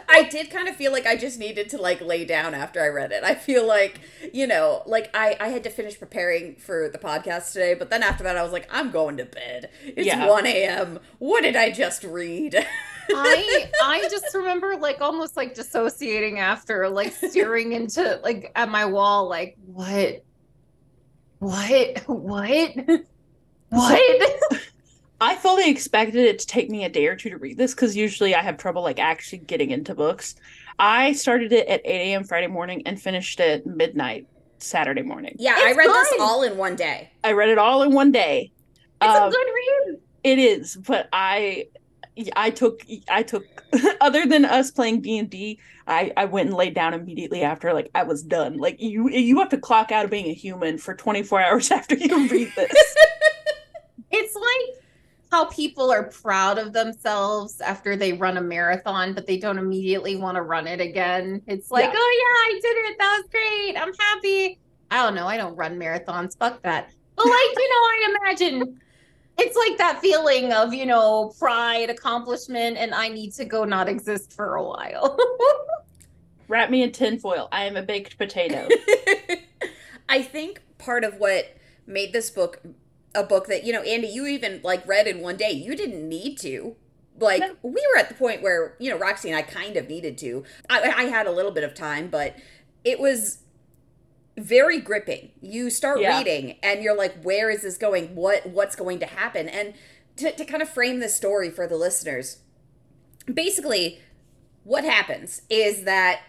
I 0.10 0.24
did 0.24 0.50
kind 0.50 0.70
of 0.70 0.78
feel 0.78 0.94
like 0.94 1.06
I 1.06 1.18
just 1.18 1.38
needed 1.40 1.70
to 1.72 1.78
like 1.78 2.00
lay 2.00 2.24
down 2.24 2.54
after 2.54 2.82
I 2.82 2.88
read 2.88 3.12
it. 3.12 3.24
I 3.24 3.36
feel 3.36 3.68
like, 3.68 4.00
you 4.34 4.48
know, 4.48 4.82
like 4.86 5.10
I 5.14 5.36
I 5.40 5.50
had 5.50 5.64
to 5.66 5.70
finish 5.70 6.00
preparing 6.00 6.56
for 6.56 6.88
the 6.90 6.98
podcast 6.98 7.52
today, 7.54 7.74
but 7.74 7.90
then 7.90 8.02
after 8.02 8.24
that 8.24 8.38
I 8.38 8.44
was 8.44 8.54
like, 8.54 8.68
I'm 8.72 8.92
going 8.92 9.18
to 9.18 9.26
bed. 9.26 9.70
It's 9.84 10.08
Yeah. 10.08 10.28
1 10.28 10.46
a.m. 10.46 11.00
What 11.20 11.44
did 11.44 11.56
I 11.58 11.72
just 11.72 12.04
read? 12.04 12.66
I 13.14 13.70
I 13.84 14.08
just 14.10 14.34
remember 14.34 14.76
like 14.78 15.02
almost 15.02 15.38
like 15.38 15.54
dissociating 15.56 16.40
after, 16.40 16.90
like 16.90 17.14
staring 17.14 17.74
into 17.74 18.20
like 18.24 18.52
at 18.56 18.70
my 18.70 18.86
wall, 18.86 19.28
like 19.30 19.56
what, 19.66 20.24
what, 21.40 22.00
what, 22.08 22.72
what? 23.70 24.40
I 25.20 25.36
fully 25.36 25.70
expected 25.70 26.26
it 26.26 26.40
to 26.40 26.48
take 26.48 26.70
me 26.70 26.86
a 26.86 26.90
day 26.90 27.08
or 27.08 27.16
two 27.16 27.30
to 27.32 27.38
read 27.38 27.58
this 27.58 27.74
because 27.74 27.96
usually 27.96 28.36
I 28.36 28.42
have 28.42 28.58
trouble 28.58 28.84
like 28.84 29.00
actually 29.00 29.40
getting 29.40 29.72
into 29.72 29.96
books. 29.96 30.36
I 30.80 31.14
started 31.14 31.52
it 31.54 31.68
at 31.68 31.82
8 31.86 31.90
a.m. 32.12 32.24
Friday 32.24 32.48
morning 32.48 32.84
and 32.86 33.02
finished 33.02 33.40
it 33.40 33.66
midnight 33.66 34.28
Saturday 34.60 35.02
morning. 35.02 35.36
yeah, 35.40 35.56
I 35.58 35.70
It's 35.70 35.78
read 35.78 35.90
this 35.90 36.14
all 36.20 36.44
in 36.44 36.56
one 36.58 36.76
day. 36.76 37.12
I 37.24 37.32
read 37.32 37.50
it 37.50 37.58
all 37.58 37.82
in 37.82 37.94
one 37.94 38.12
day. 38.12 38.52
It's 39.02 39.16
Um, 39.16 39.30
a 39.30 39.32
good 39.32 39.48
read. 39.48 39.98
It 40.24 40.40
is, 40.40 40.76
but 40.76 41.10
I 41.14 41.66
I 42.36 42.50
took 42.50 42.86
I 43.10 43.24
took 43.24 43.46
other 44.02 44.26
than 44.26 44.46
us 44.46 44.72
playing 44.72 45.02
D&D, 45.02 45.60
I 45.88 46.12
I 46.18 46.26
went 46.26 46.50
and 46.50 46.58
laid 46.58 46.74
down 46.74 46.94
immediately 46.94 47.42
after 47.44 47.74
like 47.74 47.90
I 47.96 48.04
was 48.04 48.24
done. 48.24 48.58
Like 48.58 48.82
you 48.82 49.10
you 49.10 49.40
have 49.40 49.50
to 49.50 49.58
clock 49.58 49.92
out 49.92 50.06
of 50.06 50.12
being 50.12 50.28
a 50.28 50.34
human 50.34 50.78
for 50.78 50.94
24 50.96 51.42
hours 51.46 51.72
after 51.72 51.96
you 51.96 52.28
read 52.28 52.52
this. 52.56 52.74
It's 54.10 54.36
like 54.36 54.84
how 55.32 55.46
people 55.46 55.92
are 55.92 56.04
proud 56.04 56.58
of 56.58 56.72
themselves 56.72 57.60
after 57.60 57.98
they 57.98 58.14
run 58.14 58.38
a 58.38 58.42
marathon, 58.42 59.14
but 59.14 59.28
they 59.28 59.38
don't 59.38 59.58
immediately 59.58 60.16
want 60.16 60.36
to 60.36 60.42
run 60.42 60.66
it 60.66 60.80
again. 60.80 61.42
It's 61.46 61.70
like, 61.70 61.84
Yeah. 61.86 61.94
oh 61.94 62.52
yeah, 62.52 62.56
I 62.56 62.60
did 62.62 62.78
it. 62.92 62.98
That 62.98 63.18
was 63.22 63.30
great. 63.30 63.76
I'm 63.76 63.94
happy. 64.00 64.60
I 64.90 65.04
don't 65.04 65.14
know. 65.14 65.28
I 65.28 65.36
don't 65.36 65.56
run 65.58 65.78
marathons. 65.78 66.38
Fuck 66.38 66.62
that. 66.64 66.90
But 67.18 67.26
like, 67.26 67.34
you 67.34 67.70
know, 67.70 67.76
I 67.76 68.16
imagine 68.22 68.80
it's 69.38 69.56
like 69.56 69.78
that 69.78 70.02
feeling 70.02 70.52
of, 70.52 70.74
you 70.74 70.86
know, 70.86 71.34
pride, 71.38 71.90
accomplishment, 71.90 72.78
and 72.78 72.94
I 72.94 73.08
need 73.10 73.34
to 73.34 73.46
go 73.46 73.64
not 73.64 73.88
exist 73.88 74.34
for 74.34 74.56
a 74.56 74.64
while. 74.64 75.18
Wrap 76.48 76.70
me 76.70 76.82
in 76.84 76.92
tinfoil. 76.92 77.48
I 77.52 77.66
am 77.66 77.76
a 77.76 77.84
baked 77.84 78.18
potato. 78.18 78.68
I 80.10 80.22
think 80.22 80.62
part 80.78 81.04
of 81.04 81.16
what 81.18 81.56
made 81.86 82.14
this 82.14 82.30
book 82.30 82.62
a 83.14 83.24
book 83.24 83.48
that, 83.48 83.64
you 83.64 83.74
know, 83.74 83.82
Andy, 83.82 84.08
you 84.08 84.28
even 84.28 84.62
like 84.64 84.88
read 84.88 85.08
in 85.08 85.22
one 85.22 85.38
day. 85.38 85.52
You 85.52 85.76
didn't 85.76 86.08
need 86.08 86.38
to. 86.40 86.76
Like 87.20 87.42
No. 87.42 87.56
we 87.64 87.86
were 87.94 88.00
at 88.00 88.10
the 88.10 88.16
point 88.16 88.42
where, 88.44 88.76
you 88.80 88.92
know, 88.92 88.98
Roxy 88.98 89.30
and 89.30 89.38
I 89.38 89.42
kind 89.42 89.76
of 89.76 89.90
needed 89.90 90.18
to. 90.20 90.44
I, 90.70 90.82
I 90.96 91.04
had 91.06 91.26
a 91.26 91.32
little 91.32 91.52
bit 91.52 91.64
of 91.64 91.74
time, 91.74 92.10
but 92.10 92.36
it 92.84 93.00
was 93.00 93.40
very 94.38 94.80
gripping. 94.80 95.32
You 95.42 95.70
start 95.70 96.00
Yeah. 96.00 96.18
reading 96.18 96.58
and 96.64 96.82
you're 96.84 96.96
like, 96.96 97.22
where 97.24 97.50
is 97.50 97.64
this 97.64 97.78
going? 97.78 98.16
What 98.16 98.46
what's 98.48 98.76
going 98.76 99.00
to 99.00 99.06
happen? 99.06 99.50
And 99.50 99.74
to, 100.18 100.32
to 100.32 100.46
kind 100.46 100.62
of 100.62 100.70
frame 100.70 101.00
the 101.00 101.10
story 101.10 101.50
for 101.50 101.68
the 101.68 101.76
listeners, 101.78 102.40
basically 103.32 104.00
what 104.64 104.84
happens 104.84 105.42
is 105.50 105.84
that 105.84 106.22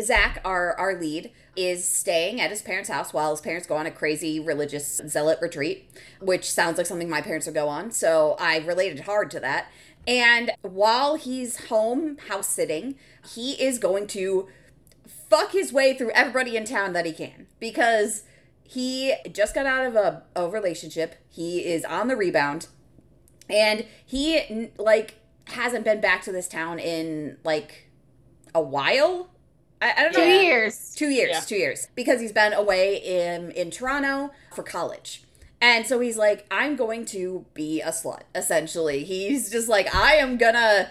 Zach, 0.00 0.40
our 0.44 0.74
our 0.78 0.98
lead, 0.98 1.30
is 1.56 1.86
staying 1.86 2.40
at 2.40 2.48
his 2.50 2.62
parents' 2.62 2.88
house 2.88 3.12
while 3.12 3.32
his 3.32 3.42
parents 3.42 3.66
go 3.66 3.76
on 3.76 3.84
a 3.84 3.90
crazy 3.90 4.40
religious 4.40 4.98
zealot 5.06 5.38
retreat, 5.42 5.90
which 6.20 6.50
sounds 6.50 6.78
like 6.78 6.86
something 6.86 7.10
my 7.10 7.20
parents 7.20 7.46
would 7.46 7.54
go 7.54 7.68
on. 7.68 7.90
So 7.90 8.34
I 8.38 8.58
related 8.58 9.00
hard 9.00 9.30
to 9.32 9.40
that. 9.40 9.66
And 10.06 10.52
while 10.62 11.16
he's 11.16 11.66
home 11.66 12.16
house 12.28 12.48
sitting, 12.48 12.94
he 13.34 13.52
is 13.62 13.78
going 13.78 14.06
to 14.08 14.48
fuck 15.30 15.52
his 15.52 15.72
way 15.72 15.94
through 15.96 16.10
everybody 16.10 16.56
in 16.56 16.64
town 16.64 16.92
that 16.92 17.06
he 17.06 17.12
can 17.12 17.46
because 17.60 18.24
he 18.62 19.14
just 19.32 19.54
got 19.54 19.64
out 19.66 19.86
of 19.86 19.96
a, 19.96 20.24
a 20.36 20.48
relationship. 20.48 21.14
He 21.28 21.60
is 21.64 21.84
on 21.84 22.08
the 22.08 22.16
rebound 22.16 22.66
and 23.48 23.86
he 24.04 24.70
like 24.76 25.14
hasn't 25.46 25.84
been 25.84 26.00
back 26.00 26.22
to 26.22 26.32
this 26.32 26.48
town 26.48 26.78
in 26.78 27.38
like 27.44 27.88
a 28.54 28.60
while. 28.60 29.30
I, 29.82 29.92
I 29.96 30.02
don't 30.02 30.12
know. 30.12 30.20
Two 30.24 30.28
years. 30.44 30.94
Two 30.94 31.08
years, 31.08 31.30
Yeah. 31.32 31.40
two 31.40 31.56
years. 31.56 31.88
Because 31.94 32.20
he's 32.20 32.32
been 32.32 32.52
away 32.52 32.96
in 32.96 33.50
in 33.52 33.70
Toronto 33.70 34.30
for 34.54 34.62
college. 34.62 35.24
And 35.62 35.86
so 35.86 36.00
he's 36.00 36.16
like, 36.16 36.46
I'm 36.50 36.74
going 36.74 37.04
to 37.06 37.44
be 37.52 37.80
a 37.82 37.88
slut, 37.90 38.22
essentially. 38.34 39.04
He's 39.04 39.50
just 39.50 39.68
like, 39.68 39.94
I 39.94 40.14
am 40.14 40.38
gonna 40.38 40.90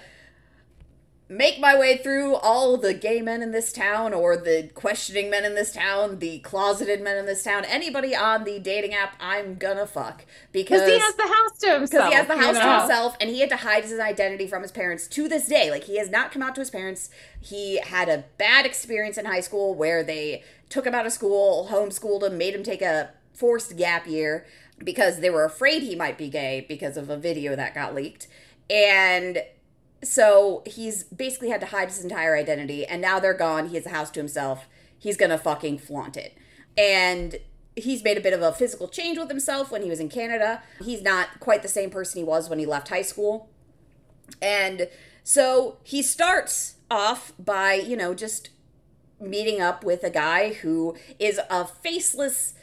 make 1.31 1.59
my 1.59 1.77
way 1.77 1.95
through 1.97 2.35
all 2.35 2.75
the 2.75 2.93
gay 2.93 3.21
men 3.21 3.43
in 3.43 3.51
this 3.51 3.71
town 3.71 4.15
or 4.15 4.35
the 4.35 4.71
questioning 4.73 5.29
men 5.29 5.45
in 5.45 5.53
this 5.53 5.71
town, 5.71 6.17
the 6.17 6.39
closeted 6.39 7.01
men 7.03 7.17
in 7.17 7.27
this 7.27 7.43
town, 7.43 7.63
anybody 7.65 8.15
on 8.15 8.43
the 8.45 8.57
dating 8.57 8.95
app, 8.95 9.15
I'm 9.19 9.55
gonna 9.55 9.85
fuck. 9.85 10.25
Because 10.51 10.89
he 10.89 10.97
has 10.97 11.15
the 11.15 11.27
house 11.27 11.59
to 11.59 11.73
himself. 11.73 11.89
because 11.89 12.09
he 12.09 12.15
has 12.15 12.27
the 12.27 12.33
you 12.33 12.39
house 12.39 12.57
to 12.57 12.63
know? 12.63 12.79
himself 12.79 13.17
and 13.21 13.29
he 13.29 13.41
had 13.41 13.49
to 13.49 13.57
hide 13.57 13.83
his 13.83 13.99
identity 13.99 14.47
from 14.47 14.63
his 14.63 14.71
parents 14.71 15.07
to 15.07 15.27
this 15.27 15.47
day 15.47 15.69
like 15.69 15.83
he 15.83 15.99
has 15.99 16.09
not 16.09 16.31
come 16.31 16.41
out 16.41 16.55
to 16.55 16.61
his 16.61 16.71
parents 16.71 17.11
he 17.39 17.77
had 17.77 18.09
a 18.09 18.25
bad 18.37 18.65
experience 18.65 19.17
in 19.17 19.25
high 19.25 19.39
school 19.39 19.75
where 19.75 20.03
they 20.03 20.43
took 20.69 20.85
him 20.85 20.95
out 20.95 21.05
of 21.05 21.11
school 21.11 21.67
homeschooled 21.69 22.23
him 22.23 22.37
made 22.37 22.55
him 22.55 22.63
take 22.63 22.81
a 22.81 23.11
forced 23.33 23.77
gap 23.77 24.07
year 24.07 24.45
because 24.79 25.19
they 25.19 25.29
were 25.29 25.45
afraid 25.45 25.83
he 25.83 25.95
might 25.95 26.17
be 26.17 26.29
gay 26.29 26.65
because 26.67 26.97
of 26.97 27.09
a 27.09 27.17
video 27.17 27.55
that 27.55 27.75
got 27.75 27.93
leaked 27.93 28.27
and 28.69 29.43
so 30.03 30.63
he's 30.65 31.03
basically 31.03 31.49
had 31.49 31.59
to 31.59 31.67
hide 31.67 31.89
his 31.89 32.03
entire 32.03 32.35
identity 32.35 32.85
and 32.85 33.01
now 33.01 33.19
they're 33.19 33.33
gone 33.33 33.69
he 33.69 33.75
has 33.75 33.85
a 33.85 33.89
house 33.89 34.09
to 34.09 34.19
himself 34.19 34.67
he's 34.97 35.17
gonna 35.17 35.37
fucking 35.37 35.77
flaunt 35.77 36.15
it 36.15 36.37
and 36.77 37.39
he's 37.75 38.03
made 38.03 38.17
a 38.17 38.21
bit 38.21 38.33
of 38.33 38.41
a 38.41 38.53
physical 38.53 38.87
change 38.87 39.17
with 39.17 39.29
himself 39.29 39.71
when 39.71 39.81
he 39.81 39.89
was 39.89 39.99
in 39.99 40.09
Canada. 40.09 40.61
He's 40.83 41.01
not 41.01 41.39
quite 41.39 41.61
the 41.61 41.67
same 41.67 41.89
person 41.89 42.19
he 42.19 42.23
was 42.23 42.49
when 42.49 42.59
he 42.59 42.65
left 42.65 42.89
high 42.89 43.01
school. 43.01 43.49
And 44.41 44.87
so 45.23 45.77
he 45.83 46.01
starts 46.01 46.75
off 46.89 47.33
by, 47.39 47.73
you 47.73 47.97
know, 47.97 48.13
just 48.13 48.49
meeting 49.19 49.61
up 49.61 49.83
with 49.83 50.03
a 50.03 50.09
guy 50.09 50.53
who 50.53 50.95
is 51.17 51.39
a 51.49 51.65
faceless, 51.65 52.53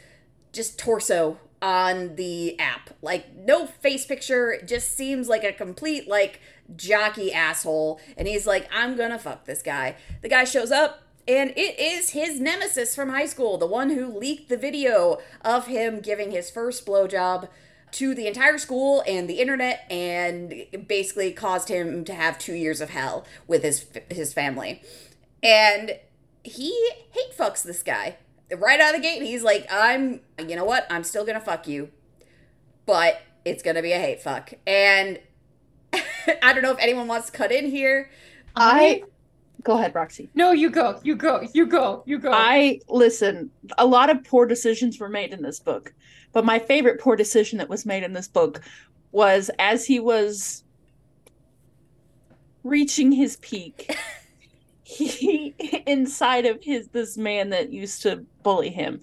just 0.51 0.79
torso 0.79 1.39
on 1.61 2.15
the 2.15 2.59
app. 2.59 2.91
Like, 3.01 3.35
no 3.35 3.65
face 3.65 4.05
picture, 4.05 4.61
just 4.65 4.95
seems 4.95 5.27
like 5.27 5.43
a 5.43 5.51
complete, 5.51 6.07
like, 6.07 6.39
jockey 6.75 7.33
asshole. 7.33 7.99
And 8.15 8.27
he's 8.27 8.45
like, 8.45 8.69
I'm 8.73 8.95
gonna 8.95 9.19
fuck 9.19 9.45
this 9.45 9.61
guy. 9.61 9.95
The 10.21 10.29
guy 10.29 10.43
shows 10.43 10.71
up, 10.71 11.03
and 11.27 11.51
it 11.51 11.79
is 11.79 12.11
his 12.11 12.39
nemesis 12.39 12.95
from 12.95 13.09
high 13.09 13.25
school, 13.25 13.57
the 13.57 13.67
one 13.67 13.89
who 13.89 14.07
leaked 14.07 14.49
the 14.49 14.57
video 14.57 15.19
of 15.41 15.67
him 15.67 15.99
giving 15.99 16.31
his 16.31 16.49
first 16.49 16.85
blowjob 16.85 17.49
to 17.89 18.13
the 18.13 18.27
entire 18.27 18.57
school 18.57 19.01
and 19.07 19.29
the 19.29 19.39
internet 19.39 19.85
and 19.89 20.65
basically 20.87 21.31
caused 21.31 21.69
him 21.69 22.03
to 22.03 22.13
have 22.13 22.37
2 22.37 22.53
years 22.53 22.81
of 22.81 22.89
hell 22.89 23.25
with 23.47 23.63
his 23.63 23.85
his 24.09 24.33
family. 24.33 24.81
And 25.41 25.97
he 26.43 26.71
hate 27.11 27.37
fucks 27.37 27.63
this 27.63 27.83
guy. 27.83 28.17
Right 28.55 28.79
out 28.79 28.95
of 28.95 29.01
the 29.01 29.07
gate, 29.07 29.21
he's 29.23 29.43
like, 29.43 29.67
"I'm, 29.71 30.21
you 30.39 30.55
know 30.55 30.65
what? 30.65 30.87
I'm 30.89 31.03
still 31.03 31.25
going 31.25 31.37
to 31.37 31.43
fuck 31.43 31.67
you." 31.67 31.89
But 32.85 33.21
it's 33.43 33.63
going 33.63 33.75
to 33.75 33.81
be 33.81 33.91
a 33.91 33.99
hate 33.99 34.21
fuck. 34.21 34.53
And 34.65 35.19
I 35.93 36.53
don't 36.53 36.61
know 36.61 36.71
if 36.71 36.79
anyone 36.79 37.07
wants 37.07 37.29
to 37.29 37.37
cut 37.37 37.51
in 37.51 37.69
here. 37.69 38.09
I 38.55 39.03
go 39.63 39.77
ahead, 39.77 39.95
Roxy. 39.95 40.29
No, 40.35 40.51
you 40.51 40.69
go. 40.69 40.99
You 41.03 41.15
go. 41.15 41.47
You 41.53 41.65
go. 41.65 42.03
You 42.05 42.19
go. 42.19 42.31
I 42.31 42.79
listen. 42.87 43.51
A 43.77 43.85
lot 43.85 44.09
of 44.09 44.23
poor 44.23 44.45
decisions 44.45 44.99
were 44.99 45.09
made 45.09 45.33
in 45.33 45.41
this 45.41 45.59
book, 45.59 45.93
but 46.33 46.45
my 46.45 46.59
favorite 46.59 46.99
poor 46.99 47.15
decision 47.15 47.57
that 47.57 47.69
was 47.69 47.85
made 47.85 48.03
in 48.03 48.13
this 48.13 48.27
book 48.27 48.61
was 49.11 49.49
as 49.59 49.85
he 49.85 49.99
was 49.99 50.63
reaching 52.63 53.11
his 53.11 53.37
peak. 53.37 53.95
he 54.87 55.53
inside 55.85 56.45
of 56.45 56.63
his 56.63 56.87
this 56.89 57.17
man 57.17 57.49
that 57.49 57.71
used 57.73 58.01
to 58.03 58.25
bully 58.43 58.69
him. 58.69 59.01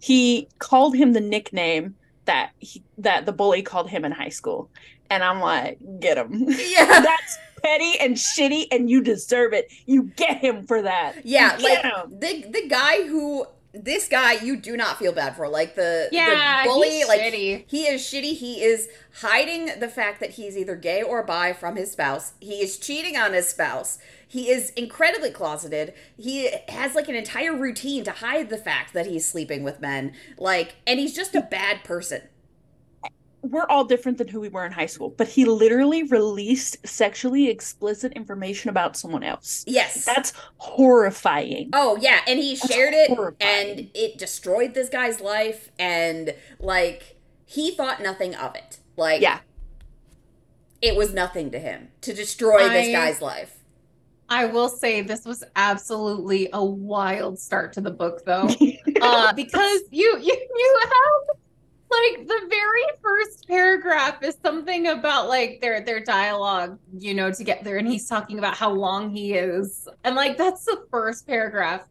He 0.00 0.48
called 0.58 0.96
him 0.96 1.12
the 1.12 1.20
nickname 1.20 1.94
that 2.24 2.50
he, 2.58 2.82
that 2.98 3.26
the 3.26 3.32
bully 3.32 3.62
called 3.62 3.88
him 3.88 4.04
in 4.04 4.12
high 4.12 4.30
school. 4.30 4.70
And 5.08 5.22
I'm 5.22 5.40
like, 5.40 5.78
get 6.00 6.18
him. 6.18 6.46
Yeah. 6.48 6.84
That's 7.00 7.38
petty 7.62 7.98
and 8.00 8.16
shitty 8.16 8.66
and 8.72 8.90
you 8.90 9.02
deserve 9.02 9.52
it. 9.52 9.72
You 9.86 10.04
get 10.16 10.38
him 10.38 10.66
for 10.66 10.82
that. 10.82 11.24
Yeah, 11.24 11.56
You 11.58 11.64
like 11.64 11.82
the 12.20 12.50
the 12.50 12.68
guy 12.68 13.06
who 13.06 13.46
this 13.72 14.08
guy 14.08 14.32
you 14.32 14.56
do 14.56 14.76
not 14.76 14.98
feel 14.98 15.12
bad 15.12 15.36
for. 15.36 15.48
Like 15.48 15.76
the 15.76 16.08
yeah, 16.10 16.64
the 16.64 16.70
bully, 16.70 17.04
like 17.04 17.20
shitty. 17.20 17.64
he 17.68 17.84
is 17.84 18.02
shitty. 18.02 18.34
He 18.34 18.62
is 18.62 18.88
hiding 19.20 19.78
the 19.78 19.88
fact 19.88 20.20
that 20.20 20.30
he's 20.30 20.56
either 20.56 20.74
gay 20.74 21.02
or 21.02 21.22
bi 21.22 21.52
from 21.52 21.76
his 21.76 21.92
spouse. 21.92 22.32
He 22.40 22.62
is 22.62 22.78
cheating 22.78 23.16
on 23.16 23.32
his 23.32 23.48
spouse. 23.48 23.98
He 24.32 24.48
is 24.48 24.70
incredibly 24.70 25.30
closeted. 25.32 25.92
He 26.16 26.50
has 26.68 26.94
like 26.94 27.08
an 27.08 27.16
entire 27.16 27.52
routine 27.52 28.04
to 28.04 28.12
hide 28.12 28.48
the 28.48 28.56
fact 28.56 28.92
that 28.94 29.06
he's 29.06 29.26
sleeping 29.26 29.64
with 29.64 29.80
men. 29.80 30.12
Like, 30.38 30.76
and 30.86 31.00
he's 31.00 31.14
just 31.16 31.34
a 31.34 31.40
bad 31.42 31.82
person. 31.82 32.22
we're 33.42 33.66
all 33.68 33.84
different 33.84 34.18
than 34.18 34.28
who 34.28 34.38
we 34.38 34.48
were 34.48 34.64
in 34.64 34.70
high 34.70 34.86
school, 34.86 35.08
but 35.16 35.26
he 35.26 35.44
literally 35.46 36.04
released 36.04 36.76
sexually 36.86 37.48
explicit 37.48 38.12
information 38.12 38.70
about 38.70 38.96
someone 38.96 39.24
else. 39.24 39.64
Yes. 39.66 40.04
That's 40.04 40.32
horrifying. 40.58 41.70
Oh 41.72 41.96
yeah, 42.00 42.20
and 42.28 42.38
he 42.38 42.54
That's 42.54 42.72
shared 42.72 42.94
it 42.94 43.08
horrifying. 43.10 43.68
and 43.78 43.90
it 43.94 44.16
destroyed 44.18 44.74
this 44.74 44.88
guy's 44.90 45.20
life 45.20 45.70
and 45.78 46.34
like 46.60 47.16
he 47.46 47.72
thought 47.72 48.00
nothing 48.00 48.34
of 48.36 48.54
it. 48.54 48.78
Like 48.96 49.22
Yeah. 49.22 49.40
it 50.80 50.94
was 50.94 51.12
nothing 51.12 51.50
to 51.50 51.58
him 51.58 51.88
to 52.02 52.12
destroy 52.14 52.68
this 52.68 52.92
guy's 52.92 53.20
life. 53.20 53.56
I 54.30 54.46
will 54.46 54.68
say 54.68 55.02
this 55.02 55.24
was 55.24 55.42
absolutely 55.56 56.48
a 56.52 56.64
wild 56.64 57.38
start 57.38 57.72
to 57.74 57.80
the 57.80 57.90
book, 57.90 58.24
though, 58.24 58.48
uh, 59.02 59.32
because 59.32 59.80
you 59.90 60.16
you 60.20 60.48
you 60.56 60.80
have 60.82 61.36
like 61.90 62.28
the 62.28 62.46
very 62.48 62.84
first 63.02 63.48
paragraph 63.48 64.22
is 64.22 64.36
something 64.40 64.86
about 64.86 65.28
like 65.28 65.60
their 65.60 65.80
their 65.80 65.98
dialogue, 65.98 66.78
you 66.96 67.12
know, 67.12 67.32
together, 67.32 67.76
and 67.76 67.88
he's 67.88 68.08
talking 68.08 68.38
about 68.38 68.56
how 68.56 68.70
long 68.70 69.10
he 69.10 69.34
is, 69.34 69.88
and 70.04 70.14
like 70.14 70.38
that's 70.38 70.64
the 70.64 70.84
first 70.92 71.26
paragraph. 71.26 71.82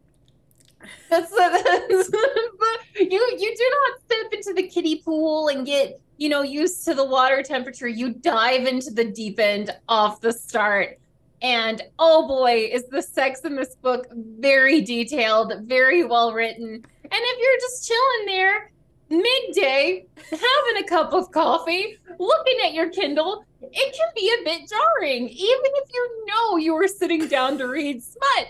That's 1.10 1.30
the 1.30 2.56
but 2.58 3.00
you 3.00 3.36
you 3.38 3.54
do 3.54 3.70
not 3.70 4.00
step 4.06 4.32
into 4.32 4.54
the 4.54 4.66
kiddie 4.66 5.02
pool 5.04 5.48
and 5.48 5.66
get 5.66 6.00
you 6.16 6.30
know 6.30 6.40
used 6.40 6.86
to 6.86 6.94
the 6.94 7.04
water 7.04 7.42
temperature. 7.42 7.86
You 7.86 8.14
dive 8.14 8.66
into 8.66 8.90
the 8.90 9.04
deep 9.04 9.38
end 9.38 9.76
off 9.90 10.22
the 10.22 10.32
start. 10.32 10.96
And 11.42 11.82
oh 11.98 12.26
boy, 12.28 12.70
is 12.72 12.86
the 12.88 13.02
sex 13.02 13.40
in 13.40 13.56
this 13.56 13.74
book 13.76 14.06
very 14.14 14.82
detailed, 14.82 15.54
very 15.64 16.04
well 16.04 16.32
written. 16.32 16.66
And 16.74 16.84
if 17.12 17.38
you're 17.40 17.60
just 17.60 17.88
chilling 17.88 18.26
there, 18.26 18.72
midday, 19.08 20.06
having 20.30 20.84
a 20.84 20.86
cup 20.86 21.12
of 21.12 21.30
coffee, 21.32 21.98
looking 22.18 22.58
at 22.64 22.74
your 22.74 22.90
Kindle, 22.90 23.44
it 23.62 23.94
can 23.94 24.08
be 24.14 24.32
a 24.40 24.44
bit 24.44 24.68
jarring, 24.68 25.28
even 25.28 25.70
if 25.74 25.88
you 25.92 26.24
know 26.26 26.56
you 26.56 26.74
were 26.74 26.88
sitting 26.88 27.26
down 27.26 27.58
to 27.58 27.66
read 27.66 28.02
smut. 28.02 28.48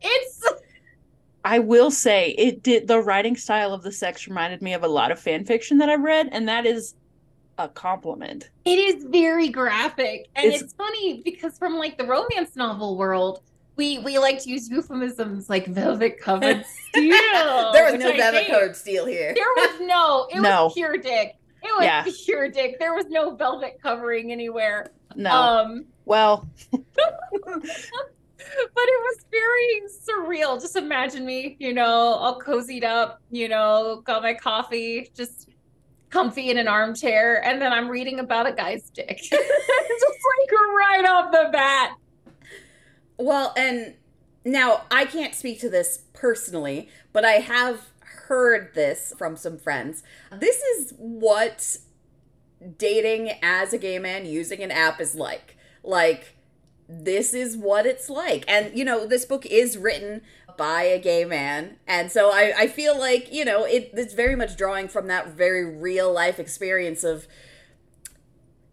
It's 0.00 0.42
I 1.44 1.58
will 1.58 1.90
say 1.90 2.30
it 2.36 2.62
did 2.62 2.86
the 2.86 3.00
writing 3.00 3.36
style 3.36 3.72
of 3.72 3.82
the 3.82 3.92
sex 3.92 4.28
reminded 4.28 4.60
me 4.60 4.74
of 4.74 4.82
a 4.82 4.88
lot 4.88 5.10
of 5.10 5.18
fan 5.18 5.44
fiction 5.44 5.78
that 5.78 5.88
I've 5.88 6.02
read, 6.02 6.28
and 6.32 6.48
that 6.48 6.66
is 6.66 6.94
a 7.64 7.68
compliment. 7.68 8.50
it 8.64 8.78
is 8.78 9.04
very 9.04 9.48
graphic. 9.48 10.28
And 10.36 10.46
It's- 10.46 10.62
it's, 10.62 10.72
funny 10.74 11.22
because 11.24 11.58
from 11.58 11.76
like 11.78 11.98
the 11.98 12.04
romance 12.06 12.56
novel 12.56 12.96
world, 12.96 13.42
we 13.76 13.98
we 13.98 14.18
like 14.18 14.42
to 14.42 14.50
use 14.50 14.68
euphemisms 14.68 15.48
like 15.48 15.66
velvet 15.66 16.20
covered 16.20 16.64
steel. 16.88 17.12
there 17.72 17.90
was 17.90 17.94
no 18.00 18.10
I 18.10 18.16
velvet 18.16 18.46
covered 18.48 18.76
steel 18.76 19.06
here. 19.06 19.32
There 19.34 19.44
was 19.56 19.80
no, 19.80 20.26
it 20.30 20.40
No. 20.40 20.64
was 20.64 20.74
pure 20.74 20.96
dick. 20.96 21.36
It 21.62 21.74
was 21.76 21.84
Yeah. 21.84 22.04
pure 22.24 22.48
dick. 22.48 22.78
There 22.78 22.94
was 22.94 23.06
no 23.08 23.34
velvet 23.34 23.78
covering 23.82 24.32
anywhere. 24.32 24.92
No. 25.14 25.30
Um, 25.30 25.84
well, 26.06 26.48
but 26.72 26.80
it 28.86 29.02
was 29.02 29.24
very 29.30 29.82
surreal. 29.88 30.60
Just 30.60 30.76
imagine 30.76 31.24
me, 31.26 31.56
you 31.60 31.72
know, 31.74 31.84
all 31.86 32.40
cozied 32.40 32.84
up, 32.84 33.20
you 33.30 33.48
know, 33.48 34.00
got 34.04 34.22
my 34.22 34.32
coffee, 34.34 35.10
just 35.14 35.49
comfy 36.10 36.50
in 36.50 36.58
an 36.58 36.68
armchair, 36.68 37.42
and 37.44 37.62
then 37.62 37.72
I'm 37.72 37.88
reading 37.88 38.18
about 38.18 38.46
a 38.48 38.52
guy's 38.52 38.90
dick. 38.90 39.18
just 39.18 39.32
like 39.32 40.60
right 40.76 41.04
off 41.08 41.32
the 41.32 41.48
bat. 41.52 41.96
Well, 43.16 43.52
and 43.56 43.94
now 44.44 44.82
I 44.90 45.04
can't 45.04 45.34
speak 45.34 45.60
to 45.60 45.68
this 45.68 46.04
personally, 46.12 46.88
but 47.12 47.24
I 47.24 47.32
have 47.32 47.90
heard 48.00 48.74
this 48.74 49.12
from 49.18 49.36
some 49.36 49.58
friends. 49.58 50.02
This 50.32 50.56
is 50.56 50.94
what 50.96 51.78
dating 52.78 53.32
as 53.42 53.72
a 53.72 53.78
gay 53.78 53.98
man 53.98 54.26
using 54.26 54.62
an 54.62 54.70
app 54.70 55.00
is 55.00 55.14
like. 55.14 55.56
Like, 55.82 56.36
this 56.88 57.34
is 57.34 57.56
what 57.56 57.86
it's 57.86 58.10
like. 58.10 58.44
And, 58.48 58.76
you 58.76 58.84
know, 58.84 59.06
this 59.06 59.24
book 59.24 59.46
is 59.46 59.78
written 59.78 60.22
by 60.60 60.82
a 60.82 60.98
gay 60.98 61.24
man. 61.24 61.76
And 61.86 62.12
so 62.12 62.30
I, 62.30 62.52
I 62.54 62.66
feel 62.66 62.98
like, 62.98 63.32
you 63.32 63.46
know, 63.46 63.64
it, 63.64 63.92
it's 63.94 64.12
very 64.12 64.36
much 64.36 64.58
drawing 64.58 64.88
from 64.88 65.06
that 65.06 65.28
very 65.28 65.64
real 65.64 66.12
life 66.12 66.38
experience 66.38 67.02
of 67.02 67.26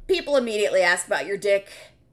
people 0.06 0.36
immediately 0.36 0.82
ask 0.82 1.08
about 1.08 1.26
your 1.26 1.38
dick. 1.38 1.70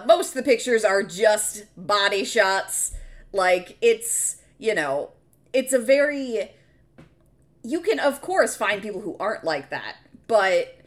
Most 0.06 0.28
of 0.28 0.34
the 0.34 0.44
pictures 0.44 0.84
are 0.84 1.02
just 1.02 1.64
body 1.76 2.24
shots. 2.24 2.94
Like, 3.32 3.76
it's, 3.80 4.36
you 4.58 4.76
know, 4.76 5.10
it's 5.52 5.72
a 5.72 5.80
very. 5.80 6.52
You 7.64 7.80
can, 7.80 7.98
of 7.98 8.20
course, 8.20 8.54
find 8.54 8.80
people 8.80 9.00
who 9.00 9.16
aren't 9.18 9.42
like 9.42 9.70
that, 9.70 9.96
but 10.28 10.78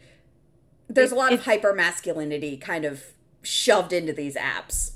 there's 0.88 1.12
a 1.12 1.14
lot 1.14 1.34
of 1.34 1.44
hyper 1.44 1.74
masculinity 1.74 2.56
kind 2.56 2.86
of 2.86 3.04
shoved 3.42 3.92
into 3.92 4.14
these 4.14 4.34
apps. 4.34 4.92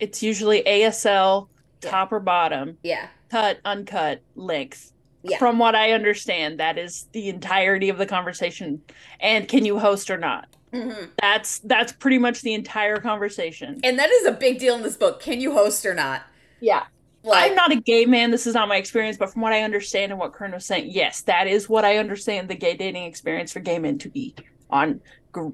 it's 0.00 0.20
usually 0.20 0.64
ASL, 0.64 1.46
Yeah. 1.82 1.90
top 1.90 2.12
or 2.12 2.20
bottom, 2.20 2.78
Yeah. 2.82 3.08
cut, 3.30 3.58
uncut, 3.64 4.20
length. 4.34 4.92
Yeah. 5.22 5.38
From 5.38 5.58
what 5.58 5.74
I 5.74 5.92
understand, 5.92 6.60
that 6.60 6.78
is 6.78 7.08
the 7.12 7.28
entirety 7.28 7.88
of 7.88 7.98
the 7.98 8.06
conversation. 8.06 8.80
And 9.20 9.48
can 9.48 9.64
you 9.64 9.78
host 9.78 10.10
or 10.10 10.16
not? 10.16 10.46
hmm 10.72 10.90
That's 11.20 11.58
that's 11.60 11.92
pretty 11.92 12.18
much 12.18 12.42
the 12.42 12.54
entire 12.54 12.98
conversation. 12.98 13.80
And 13.82 13.98
that 13.98 14.10
is 14.10 14.26
a 14.26 14.32
big 14.32 14.58
deal 14.58 14.76
in 14.76 14.82
this 14.82 14.96
book. 14.96 15.20
Can 15.20 15.40
you 15.40 15.52
host 15.52 15.84
or 15.86 15.94
not? 15.94 16.22
Yeah. 16.60 16.84
Like, 17.24 17.50
I'm 17.50 17.56
not 17.56 17.72
a 17.72 17.76
gay 17.76 18.06
man. 18.06 18.30
This 18.30 18.46
is 18.46 18.54
not 18.54 18.68
my 18.68 18.76
experience, 18.76 19.16
but 19.16 19.32
from 19.32 19.42
what 19.42 19.52
I 19.52 19.62
understand 19.62 20.12
and 20.12 20.20
what 20.20 20.32
Corinne 20.32 20.52
was 20.52 20.64
saying, 20.64 20.88
yes, 20.90 21.22
that 21.22 21.46
is 21.48 21.68
what 21.68 21.84
I 21.84 21.96
understand 21.98 22.48
the 22.48 22.54
gay 22.54 22.76
dating 22.76 23.04
experience 23.04 23.52
for 23.52 23.60
gay 23.60 23.78
men 23.78 23.98
to 23.98 24.08
be 24.08 24.34
on. 24.70 25.00
Gr- 25.32 25.48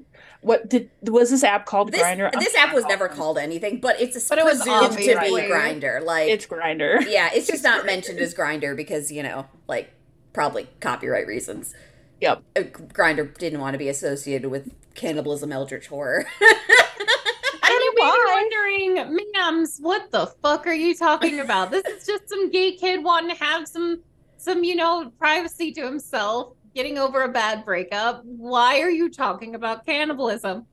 What 0.45 0.69
did 0.69 0.91
was 1.01 1.31
this 1.31 1.43
app 1.43 1.65
called? 1.65 1.91
this, 1.91 2.01
Grindr. 2.01 2.31
this 2.33 2.55
app 2.55 2.71
was 2.71 2.85
never 2.85 3.07
called 3.07 3.39
anything, 3.39 3.79
but 3.79 3.99
it's 3.99 4.15
a 4.15 4.29
But 4.29 4.37
it 4.37 4.45
was 4.45 4.61
presumed 4.61 4.91
to 4.91 4.97
be 4.97 5.07
Grindr. 5.07 6.03
Like, 6.05 6.29
It's 6.29 6.45
Grindr. 6.45 7.03
yeah, 7.09 7.29
it's 7.33 7.47
just 7.47 7.63
not 7.63 7.85
mentioned 7.93 8.19
as 8.19 8.35
Grindr 8.35 8.75
because 8.75 9.11
you 9.11 9.23
know, 9.23 9.47
like, 9.67 9.91
probably 10.33 10.67
copyright 10.81 11.25
reasons. 11.25 11.73
Yep. 12.21 12.43
Uh, 12.55 12.59
Grindr 12.61 13.35
didn't 13.37 13.59
want 13.59 13.73
to 13.73 13.79
be 13.79 13.89
associated 13.89 14.49
with 14.51 14.71
cannibalism, 14.93 15.51
eldritch 15.51 15.87
horror. 15.87 16.25
And 16.39 17.81
you 17.83 17.93
may 17.95 18.25
wondering, 18.31 19.17
ma'ams, 19.35 19.81
what 19.81 20.11
the 20.11 20.27
fuck 20.43 20.67
are 20.67 20.73
you 20.73 20.95
talking 20.95 21.39
about? 21.39 21.71
This 21.71 21.85
is 21.85 22.05
just 22.05 22.29
some 22.29 22.51
gay 22.51 22.73
kid 22.73 23.03
wanting 23.03 23.35
to 23.35 23.43
have 23.43 23.67
some, 23.67 24.03
some, 24.37 24.63
you 24.63 24.75
know, 24.75 25.11
privacy 25.17 25.71
to 25.73 25.81
himself, 25.83 26.54
getting 26.75 26.97
over 26.97 27.23
a 27.23 27.29
bad 27.29 27.65
breakup. 27.65 28.21
Why 28.25 28.81
are 28.81 28.89
you 28.89 29.09
talking 29.09 29.55
about 29.55 29.85
cannibalism? 29.85 30.67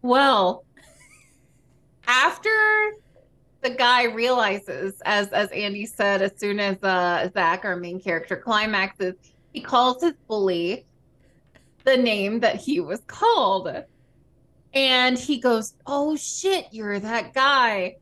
Well, 0.00 0.64
after 2.06 2.50
the 3.60 3.70
guy 3.70 4.04
realizes, 4.04 5.00
as 5.04 5.28
as 5.28 5.50
Andy 5.50 5.84
said, 5.84 6.22
as 6.22 6.32
soon 6.38 6.58
as 6.58 6.82
uh 6.82 7.28
Zach, 7.34 7.64
our 7.64 7.76
main 7.76 8.00
character, 8.00 8.36
climaxes, 8.36 9.14
he 9.52 9.60
calls 9.60 10.02
his 10.02 10.14
bully 10.26 10.86
the 11.84 11.96
name 11.96 12.40
that 12.40 12.56
he 12.56 12.80
was 12.80 13.00
called. 13.06 13.84
And 14.74 15.18
he 15.18 15.40
goes, 15.40 15.74
Oh 15.86 16.16
shit, 16.16 16.66
you're 16.70 16.98
that 17.00 17.34
guy. 17.34 17.96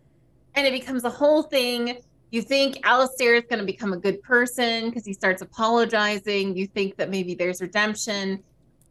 And 0.54 0.66
it 0.66 0.72
becomes 0.72 1.04
a 1.04 1.10
whole 1.10 1.42
thing. 1.42 1.98
You 2.30 2.42
think 2.42 2.80
Alistair 2.84 3.36
is 3.36 3.44
going 3.48 3.60
to 3.60 3.64
become 3.64 3.92
a 3.92 3.96
good 3.96 4.22
person 4.22 4.90
because 4.90 5.04
he 5.04 5.12
starts 5.12 5.42
apologizing. 5.42 6.56
You 6.56 6.66
think 6.66 6.96
that 6.96 7.08
maybe 7.08 7.34
there's 7.34 7.60
redemption. 7.60 8.42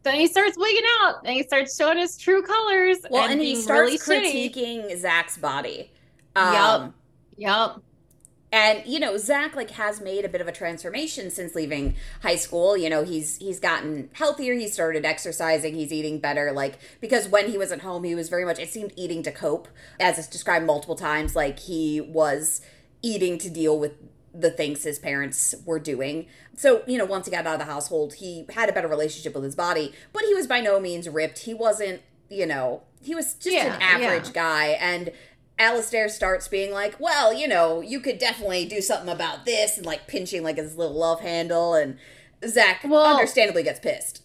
Then 0.04 0.16
he 0.16 0.28
starts 0.28 0.56
wigging 0.58 0.84
out 1.02 1.16
and 1.26 1.34
he 1.34 1.44
starts 1.44 1.76
showing 1.76 1.98
his 1.98 2.18
true 2.18 2.44
colors. 2.44 2.98
well, 3.10 3.30
and, 3.30 3.42
he 3.42 3.56
starts 3.56 4.08
really 4.08 4.22
shitty. 4.22 4.54
critiquing 4.54 4.98
Zach's 4.98 5.38
body. 5.38 5.92
Yup. 6.36 6.54
yep. 6.84 6.94
Yup. 7.38 7.84
and 8.52 8.86
you 8.86 9.00
know 9.00 9.18
zach 9.18 9.56
like 9.56 9.72
has 9.72 10.00
made 10.02 10.24
a 10.24 10.30
bit 10.30 10.40
of 10.42 10.48
a 10.48 10.52
transformation 10.52 11.30
since 11.30 11.56
leaving 11.56 11.96
high 12.24 12.36
school 12.36 12.78
you 12.78 12.90
know 12.90 13.04
he's 13.04 13.38
he's 13.38 13.60
gotten 13.60 14.10
healthier 14.14 14.54
he 14.54 14.68
started 14.68 15.06
exercising 15.06 15.76
he's 15.76 15.92
eating 15.92 16.20
better 16.20 16.52
like 16.52 16.78
because 17.02 17.28
when 17.28 17.50
he 17.50 17.58
was 17.58 17.72
at 17.72 17.82
home 17.82 18.04
he 18.04 18.16
was 18.16 18.30
very 18.30 18.46
much 18.46 18.60
it 18.60 18.70
seemed 18.70 18.94
eating 18.96 19.24
to 19.24 19.32
cope 19.32 19.68
as 20.00 20.18
it's 20.18 20.28
described 20.28 20.66
multiple 20.66 20.96
times 20.96 21.36
like 21.36 21.60
he 21.60 22.00
was 22.00 22.62
eating 23.06 23.38
to 23.38 23.50
deal 23.50 23.78
with 23.78 23.94
the 24.34 24.50
things 24.52 24.84
his 24.84 25.00
parents 25.00 25.56
were 25.66 25.80
doing 25.80 26.26
so 26.58 26.82
you 26.88 26.98
know 26.98 27.06
once 27.06 27.26
he 27.26 27.32
got 27.32 27.46
out 27.48 27.54
of 27.54 27.60
the 27.60 27.72
household 27.72 28.16
he 28.16 28.46
had 28.54 28.68
a 28.68 28.74
better 28.74 28.88
relationship 28.88 29.34
with 29.34 29.44
his 29.46 29.56
body 29.56 29.94
but 30.12 30.24
he 30.24 30.34
was 30.34 30.46
by 30.48 30.60
no 30.60 30.80
means 30.80 31.08
ripped 31.08 31.40
he 31.40 31.54
wasn't 31.54 32.02
you 32.30 32.46
know 32.46 32.82
he 33.02 33.16
was 33.16 33.36
just 33.36 33.56
Yeah, 33.56 33.76
an 33.76 33.82
average 33.82 34.28
yeah. 34.28 34.34
guy 34.34 34.66
and 34.80 35.12
Alistair 35.58 36.10
starts 36.10 36.50
being 36.50 36.74
like, 36.74 37.00
well, 37.00 37.34
you 37.34 37.48
know, 37.48 37.80
you 37.80 38.02
could 38.02 38.18
definitely 38.18 38.66
do 38.66 38.82
something 38.82 39.08
about 39.08 39.46
this, 39.46 39.78
and 39.78 39.86
like 39.86 40.06
pinching 40.06 40.44
like 40.44 40.58
his 40.58 40.76
little 40.76 40.98
love 40.98 41.22
handle, 41.22 41.74
and 41.76 41.98
Zach 42.46 42.82
Well- 42.84 43.06
understandably 43.16 43.64
gets 43.64 43.80
pissed. 43.80 44.22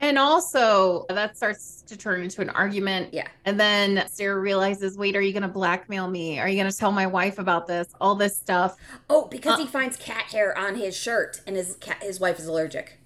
And 0.00 0.18
also, 0.18 1.06
that 1.08 1.38
starts 1.38 1.80
to 1.86 1.96
turn 1.96 2.22
into 2.22 2.42
an 2.42 2.50
argument. 2.50 3.14
Yeah. 3.14 3.28
And 3.46 3.58
then 3.58 4.06
Sarah 4.08 4.38
realizes, 4.38 4.98
wait, 4.98 5.16
are 5.16 5.22
you 5.22 5.32
going 5.32 5.42
to 5.42 5.48
blackmail 5.48 6.08
me? 6.08 6.38
Are 6.38 6.46
you 6.48 6.56
going 6.60 6.70
to 6.70 6.76
tell 6.76 6.92
my 6.92 7.06
wife 7.06 7.38
about 7.38 7.66
this? 7.66 7.88
All 7.98 8.14
this 8.14 8.36
stuff. 8.36 8.76
Oh, 9.08 9.26
because 9.28 9.54
Uh- 9.54 9.62
he 9.64 9.66
finds 9.66 9.96
cat 9.96 10.24
hair 10.32 10.56
on 10.56 10.74
his 10.74 10.94
shirt, 10.94 11.40
and 11.46 11.56
his 11.56 11.76
cat, 11.76 12.02
his 12.02 12.20
wife 12.20 12.38
is 12.38 12.46
allergic. 12.46 13.00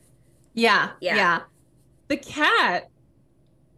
Yeah. 0.54 0.90
Yeah. 1.00 1.14
Yeah. 1.14 1.40
The 2.08 2.16
cat, 2.16 2.88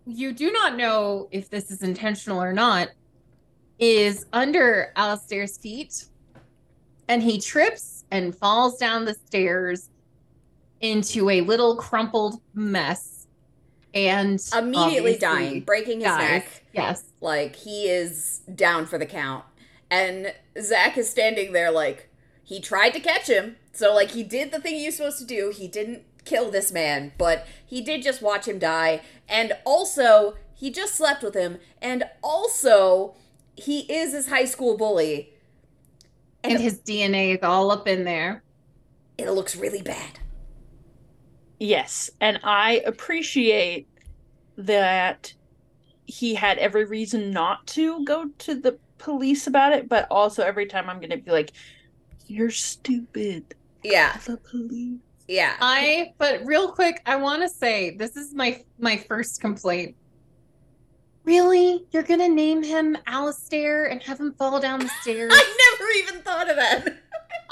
you 0.06 0.32
do 0.32 0.50
not 0.50 0.76
know 0.76 1.28
if 1.30 1.50
this 1.50 1.70
is 1.70 1.82
intentional 1.82 2.42
or 2.42 2.54
not, 2.54 2.88
is 3.78 4.24
under 4.32 4.90
Alistair's 4.96 5.58
feet. 5.58 6.06
And 7.08 7.22
he 7.22 7.38
trips 7.40 8.04
and 8.10 8.34
falls 8.34 8.78
down 8.78 9.04
the 9.04 9.14
stairs 9.26 9.90
into 10.82 11.30
a 11.30 11.40
little 11.40 11.76
crumpled 11.76 12.42
mess. 12.52 13.26
And 13.94 14.40
Immediately 14.56 15.16
dying, 15.18 15.60
breaking 15.60 15.98
his 16.00 16.04
dies. 16.08 16.18
neck. 16.30 16.64
Yes. 16.72 17.04
Like 17.20 17.56
he 17.56 17.88
is 17.88 18.40
down 18.54 18.86
for 18.86 18.96
the 18.98 19.04
count, 19.04 19.44
and 19.90 20.32
Zach 20.58 20.96
is 20.96 21.10
standing 21.10 21.52
there 21.52 21.70
like 21.70 22.08
he 22.42 22.58
tried 22.58 22.90
to 22.94 23.00
catch 23.00 23.26
him. 23.28 23.56
So 23.74 23.94
like 23.94 24.12
he 24.12 24.22
did 24.22 24.50
the 24.50 24.60
thing 24.60 24.76
he 24.76 24.86
was 24.86 24.96
supposed 24.96 25.18
to 25.18 25.26
do. 25.26 25.52
He 25.54 25.68
didn't 25.68 26.04
kill 26.24 26.50
this 26.50 26.72
man, 26.72 27.12
but 27.18 27.46
he 27.66 27.82
did 27.82 28.02
just 28.02 28.22
watch 28.22 28.48
him 28.48 28.58
die. 28.58 29.02
And 29.28 29.52
also, 29.66 30.36
he 30.54 30.70
just 30.70 30.94
slept 30.94 31.22
with 31.22 31.34
him. 31.34 31.58
And 31.82 32.04
also, 32.22 33.14
he 33.56 33.80
is 33.92 34.12
his 34.12 34.28
high 34.28 34.46
school 34.46 34.76
bully. 34.78 35.34
And 36.42 36.58
his 36.60 36.78
DNA 36.78 37.36
is 37.36 37.42
all 37.42 37.70
up 37.70 37.86
in 37.86 38.04
there. 38.04 38.42
It 39.18 39.30
looks 39.30 39.54
really 39.54 39.82
bad. 39.82 40.18
Yes, 41.62 42.10
and 42.20 42.40
I 42.42 42.82
appreciate 42.86 43.86
that 44.56 45.32
he 46.06 46.34
had 46.34 46.58
every 46.58 46.84
reason 46.84 47.30
not 47.30 47.64
to 47.68 48.04
go 48.04 48.30
to 48.38 48.56
the 48.56 48.78
police 48.98 49.46
about 49.46 49.72
it, 49.72 49.88
but 49.88 50.08
also 50.10 50.42
every 50.42 50.66
time 50.66 50.90
I'm 50.90 50.98
going 50.98 51.10
to 51.10 51.18
be 51.18 51.30
like, 51.30 51.52
"You're 52.26 52.50
stupid." 52.50 53.54
Yeah, 53.84 54.16
The 54.26 54.38
police. 54.38 54.98
yeah. 55.28 55.54
I 55.60 56.14
but 56.18 56.44
real 56.44 56.72
quick, 56.72 57.00
I 57.06 57.14
want 57.14 57.42
to 57.42 57.48
say 57.48 57.96
this 57.96 58.16
is 58.16 58.34
my 58.34 58.64
my 58.80 58.96
first 58.96 59.40
complaint. 59.40 59.94
Really? 61.24 61.86
You're 61.92 62.02
gonna 62.02 62.28
name 62.28 62.64
him 62.64 62.96
Alistair 63.06 63.86
and 63.86 64.02
have 64.02 64.18
him 64.18 64.34
fall 64.34 64.58
down 64.58 64.80
the 64.80 64.88
stairs? 65.02 65.32
I 65.32 65.76
never 65.78 65.90
even 65.98 66.22
thought 66.22 66.50
of 66.50 66.56
that. 66.56 66.96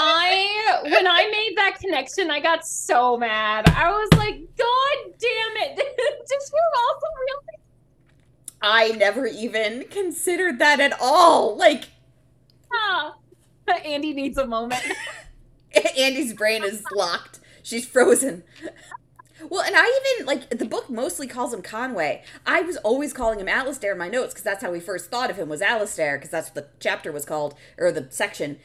I 0.03 0.81
when 0.85 1.07
I 1.07 1.31
made 1.31 1.57
that 1.59 1.79
connection, 1.79 2.31
I 2.31 2.41
got 2.41 2.67
so 2.67 3.19
mad. 3.19 3.69
I 3.69 3.91
was 3.91 4.09
like, 4.17 4.37
God 4.57 5.15
damn 5.19 5.57
it. 5.69 5.77
Did 5.77 6.41
you 6.53 6.61
also 6.89 7.07
realize 7.27 7.61
I 8.63 8.89
never 8.97 9.27
even 9.27 9.85
considered 9.91 10.59
that 10.59 10.81
at 10.81 10.95
all. 11.01 11.55
Like, 11.57 11.85
ah, 12.73 13.17
that 13.67 13.85
Andy 13.85 14.15
needs 14.15 14.39
a 14.39 14.47
moment? 14.47 14.83
Andy's 15.99 16.33
brain 16.33 16.65
is 16.65 16.83
locked. 16.95 17.41
She's 17.63 17.87
frozen. 17.87 18.43
Well, 19.49 19.63
and 19.63 19.75
I 19.77 20.01
even 20.17 20.27
like 20.27 20.51
the 20.51 20.65
book 20.65 20.91
mostly 20.91 21.27
calls 21.27 21.53
him 21.53 21.63
Conway. 21.63 22.23
I 22.47 22.63
was 22.63 22.77
always 22.79 23.13
calling 23.13 23.39
him 23.39 23.49
Alistair 23.49 23.93
in 23.93 23.99
my 23.99 24.09
notes 24.09 24.33
because 24.33 24.45
that's 24.45 24.63
how 24.63 24.73
we 24.73 24.81
first 24.81 25.11
thought 25.11 25.31
of 25.31 25.37
him 25.37 25.49
was 25.49 25.63
Alistair 25.63 26.17
because 26.17 26.31
that's 26.31 26.49
what 26.49 26.55
the 26.55 26.67
chapter 26.79 27.13
was 27.13 27.25
called 27.25 27.55
or 27.79 27.93
the 27.93 28.07
section. 28.11 28.59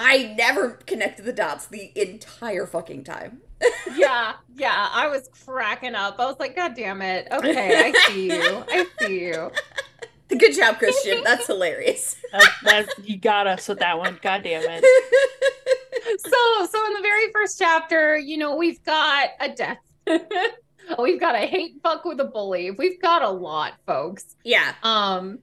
I 0.00 0.34
never 0.36 0.70
connected 0.86 1.24
the 1.24 1.32
dots 1.32 1.66
the 1.66 1.92
entire 1.94 2.66
fucking 2.66 3.04
time. 3.04 3.40
yeah, 3.96 4.34
yeah. 4.54 4.88
I 4.92 5.08
was 5.08 5.28
cracking 5.44 5.94
up. 5.94 6.20
I 6.20 6.26
was 6.26 6.36
like, 6.38 6.54
God 6.54 6.74
damn 6.74 7.02
it. 7.02 7.28
Okay, 7.32 7.92
I 7.92 8.06
see 8.06 8.26
you. 8.26 8.64
I 8.68 8.86
see 9.00 9.20
you. 9.26 9.50
Good 10.28 10.54
job, 10.54 10.78
Christian. 10.78 11.22
That's 11.24 11.46
hilarious. 11.46 12.16
That, 12.32 12.52
that 12.64 12.88
you 13.08 13.16
got 13.16 13.46
us 13.46 13.66
with 13.66 13.78
that 13.78 13.98
one. 13.98 14.18
God 14.22 14.42
damn 14.42 14.62
it. 14.64 14.84
so 16.18 16.66
so 16.70 16.86
in 16.86 16.94
the 16.94 17.00
very 17.02 17.30
first 17.32 17.58
chapter 17.58 18.16
you 18.16 18.36
know 18.38 18.56
we've 18.56 18.82
got 18.84 19.30
a 19.40 19.48
death 19.48 19.78
we've 20.98 21.20
got 21.20 21.34
a 21.34 21.46
hate 21.46 21.74
fuck 21.82 22.04
with 22.04 22.20
a 22.20 22.24
bully 22.24 22.70
we've 22.70 23.00
got 23.00 23.22
a 23.22 23.28
lot 23.28 23.74
folks 23.86 24.36
yeah. 24.44 24.74
um 24.82 25.38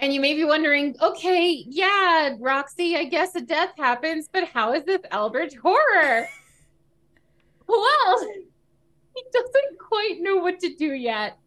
and 0.00 0.12
you 0.12 0.20
may 0.20 0.34
be 0.34 0.44
wondering 0.44 0.94
okay 1.00 1.64
yeah 1.68 2.34
roxy 2.38 2.96
i 2.96 3.04
guess 3.04 3.34
a 3.34 3.40
death 3.40 3.72
happens 3.76 4.28
but 4.32 4.44
how 4.48 4.72
is 4.72 4.84
this 4.84 5.00
eldritch 5.10 5.54
horror 5.56 6.26
well 7.66 8.20
he 9.14 9.24
doesn't 9.32 9.78
quite 9.78 10.16
know 10.20 10.36
what 10.36 10.58
to 10.60 10.74
do 10.74 10.92
yet 10.92 11.38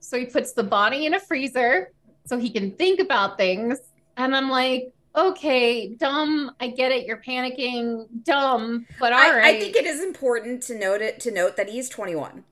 so 0.00 0.18
he 0.18 0.26
puts 0.26 0.52
the 0.52 0.62
body 0.62 1.06
in 1.06 1.14
a 1.14 1.20
freezer 1.20 1.92
so 2.26 2.38
he 2.38 2.50
can 2.50 2.70
think 2.72 3.00
about 3.00 3.36
things 3.36 3.78
and 4.16 4.34
i'm 4.34 4.50
like 4.50 4.92
okay, 5.16 5.88
dumb. 5.94 6.52
I 6.60 6.68
get 6.68 6.92
it. 6.92 7.06
You're 7.06 7.18
panicking. 7.20 8.06
Dumb, 8.24 8.86
but 8.98 9.12
all 9.12 9.18
I, 9.18 9.30
right. 9.30 9.56
I 9.56 9.60
think 9.60 9.76
it 9.76 9.86
is 9.86 10.02
important 10.02 10.62
to 10.64 10.78
note 10.78 11.02
it 11.02 11.20
to 11.20 11.30
note 11.30 11.56
that 11.56 11.68
he's 11.68 11.88
21. 11.88 12.44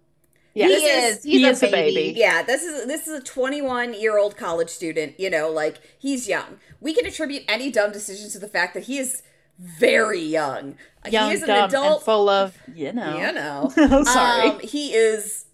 Yeah. 0.54 0.66
he 0.68 0.72
this 0.74 0.82
is- 0.82 1.16
is. 1.18 1.24
He's 1.24 1.40
he 1.40 1.44
a, 1.46 1.50
is 1.50 1.62
a 1.62 1.70
baby. 1.70 1.94
baby. 1.94 2.18
Yeah, 2.20 2.42
this 2.42 2.62
is 2.62 2.86
this 2.86 3.06
is 3.06 3.20
a 3.20 3.22
21 3.22 3.94
year 3.94 4.18
old 4.18 4.36
college 4.36 4.70
student. 4.70 5.18
You 5.20 5.30
know, 5.30 5.50
like 5.50 5.76
he's 5.98 6.28
young. 6.28 6.58
We 6.80 6.94
can 6.94 7.06
attribute 7.06 7.44
any 7.48 7.70
dumb 7.70 7.92
decisions 7.92 8.32
to 8.32 8.38
the 8.38 8.48
fact 8.48 8.74
that 8.74 8.84
he 8.84 8.98
is 8.98 9.22
very 9.58 10.20
young. 10.20 10.76
Young, 11.10 11.30
he 11.30 11.34
is 11.36 11.42
an 11.42 11.48
dumb, 11.48 11.68
adult. 11.68 11.96
and 11.98 12.04
full 12.04 12.28
of, 12.28 12.56
you 12.74 12.92
know. 12.92 13.16
You 13.18 13.32
know. 13.32 13.72
I'm 13.76 14.04
sorry. 14.18 14.48
Um, 14.50 14.60
he 14.60 14.94
is 14.94 15.46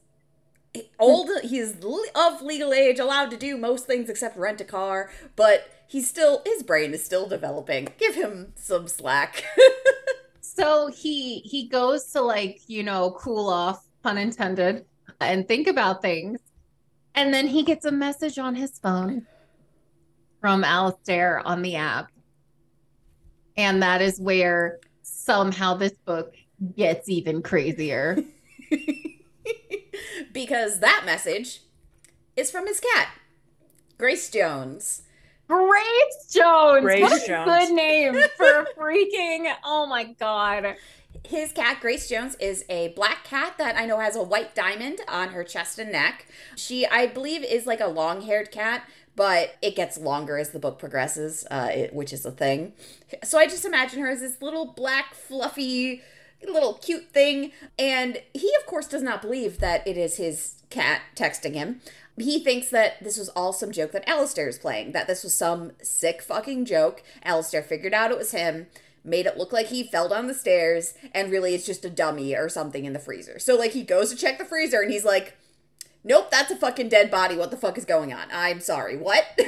old. 0.98 1.30
He's 1.42 1.76
le- 1.82 2.06
of 2.14 2.42
legal 2.42 2.72
age, 2.72 2.98
allowed 2.98 3.30
to 3.30 3.36
do 3.36 3.56
most 3.56 3.86
things 3.86 4.08
except 4.10 4.36
rent 4.36 4.60
a 4.60 4.64
car. 4.64 5.10
But 5.36 5.68
he's 5.86 6.08
still 6.08 6.42
his 6.46 6.62
brain 6.62 6.92
is 6.94 7.04
still 7.04 7.26
developing. 7.28 7.88
Give 7.98 8.14
him 8.14 8.52
some 8.56 8.88
slack. 8.88 9.44
So 10.40 10.86
he 10.86 11.40
he 11.40 11.66
goes 11.66 12.04
to 12.12 12.20
like 12.20 12.60
you 12.68 12.84
know 12.84 13.10
cool 13.18 13.48
off, 13.48 13.83
pun 14.04 14.18
intended, 14.18 14.84
and 15.20 15.48
think 15.48 15.66
about 15.66 16.02
things, 16.02 16.38
and 17.14 17.32
then 17.32 17.48
he 17.48 17.62
gets 17.62 17.84
a 17.86 17.90
message 17.90 18.38
on 18.38 18.54
his 18.54 18.78
phone 18.78 19.26
from 20.40 20.62
Alistair 20.62 21.40
on 21.44 21.62
the 21.62 21.76
app, 21.76 22.12
and 23.56 23.82
that 23.82 24.02
is 24.02 24.20
where 24.20 24.78
somehow 25.02 25.74
this 25.74 25.94
book 26.04 26.34
gets 26.76 27.08
even 27.08 27.42
crazier. 27.42 28.18
because 30.32 30.80
that 30.80 31.04
message 31.06 31.62
is 32.36 32.50
from 32.50 32.66
his 32.66 32.80
cat, 32.80 33.08
Grace 33.96 34.30
Jones. 34.30 35.02
Grace 35.46 36.30
Jones. 36.30 36.82
Grace 36.82 37.02
what 37.02 37.22
a 37.22 37.26
Jones. 37.26 37.46
good 37.46 37.74
name 37.74 38.14
for 38.36 38.66
freaking. 38.78 39.52
Oh 39.64 39.86
my 39.86 40.04
god. 40.18 40.76
His 41.26 41.52
cat, 41.52 41.78
Grace 41.80 42.08
Jones, 42.08 42.34
is 42.36 42.64
a 42.68 42.88
black 42.88 43.24
cat 43.24 43.54
that 43.58 43.76
I 43.76 43.86
know 43.86 43.98
has 43.98 44.14
a 44.14 44.22
white 44.22 44.54
diamond 44.54 45.00
on 45.08 45.30
her 45.30 45.42
chest 45.42 45.78
and 45.78 45.90
neck. 45.90 46.26
She, 46.54 46.86
I 46.86 47.06
believe, 47.06 47.42
is 47.42 47.66
like 47.66 47.80
a 47.80 47.86
long 47.86 48.22
haired 48.22 48.50
cat, 48.50 48.86
but 49.16 49.56
it 49.62 49.74
gets 49.74 49.96
longer 49.96 50.36
as 50.36 50.50
the 50.50 50.58
book 50.58 50.78
progresses, 50.78 51.46
uh, 51.50 51.70
it, 51.72 51.94
which 51.94 52.12
is 52.12 52.26
a 52.26 52.30
thing. 52.30 52.74
So 53.22 53.38
I 53.38 53.46
just 53.46 53.64
imagine 53.64 54.00
her 54.00 54.10
as 54.10 54.20
this 54.20 54.42
little 54.42 54.66
black, 54.66 55.14
fluffy, 55.14 56.02
little 56.46 56.74
cute 56.74 57.08
thing. 57.10 57.52
And 57.78 58.18
he, 58.34 58.54
of 58.60 58.66
course, 58.66 58.86
does 58.86 59.02
not 59.02 59.22
believe 59.22 59.60
that 59.60 59.86
it 59.86 59.96
is 59.96 60.16
his 60.16 60.62
cat 60.68 61.02
texting 61.16 61.54
him. 61.54 61.80
He 62.18 62.38
thinks 62.38 62.68
that 62.68 63.02
this 63.02 63.16
was 63.16 63.28
all 63.30 63.52
some 63.52 63.72
joke 63.72 63.92
that 63.92 64.08
Alistair 64.08 64.48
is 64.48 64.58
playing, 64.58 64.92
that 64.92 65.06
this 65.06 65.24
was 65.24 65.34
some 65.34 65.72
sick 65.82 66.22
fucking 66.22 66.64
joke. 66.64 67.02
Alistair 67.24 67.62
figured 67.62 67.94
out 67.94 68.12
it 68.12 68.18
was 68.18 68.30
him, 68.30 68.66
made 69.04 69.26
it 69.26 69.36
look 69.36 69.52
like 69.52 69.66
he 69.66 69.82
fell 69.82 70.08
down 70.08 70.26
the 70.26 70.34
stairs, 70.34 70.94
and 71.12 71.30
really 71.30 71.54
it's 71.54 71.66
just 71.66 71.84
a 71.84 71.90
dummy 71.90 72.34
or 72.34 72.48
something 72.48 72.84
in 72.84 72.92
the 72.92 72.98
freezer. 72.98 73.38
So, 73.38 73.56
like, 73.56 73.72
he 73.72 73.82
goes 73.82 74.10
to 74.10 74.16
check 74.16 74.38
the 74.38 74.44
freezer 74.44 74.80
and 74.80 74.90
he's 74.90 75.04
like, 75.04 75.36
Nope, 76.04 76.30
that's 76.30 76.50
a 76.50 76.56
fucking 76.56 76.90
dead 76.90 77.10
body. 77.10 77.36
What 77.36 77.50
the 77.50 77.56
fuck 77.56 77.78
is 77.78 77.86
going 77.86 78.12
on? 78.12 78.26
I'm 78.30 78.60
sorry. 78.60 78.96
What? 78.96 79.24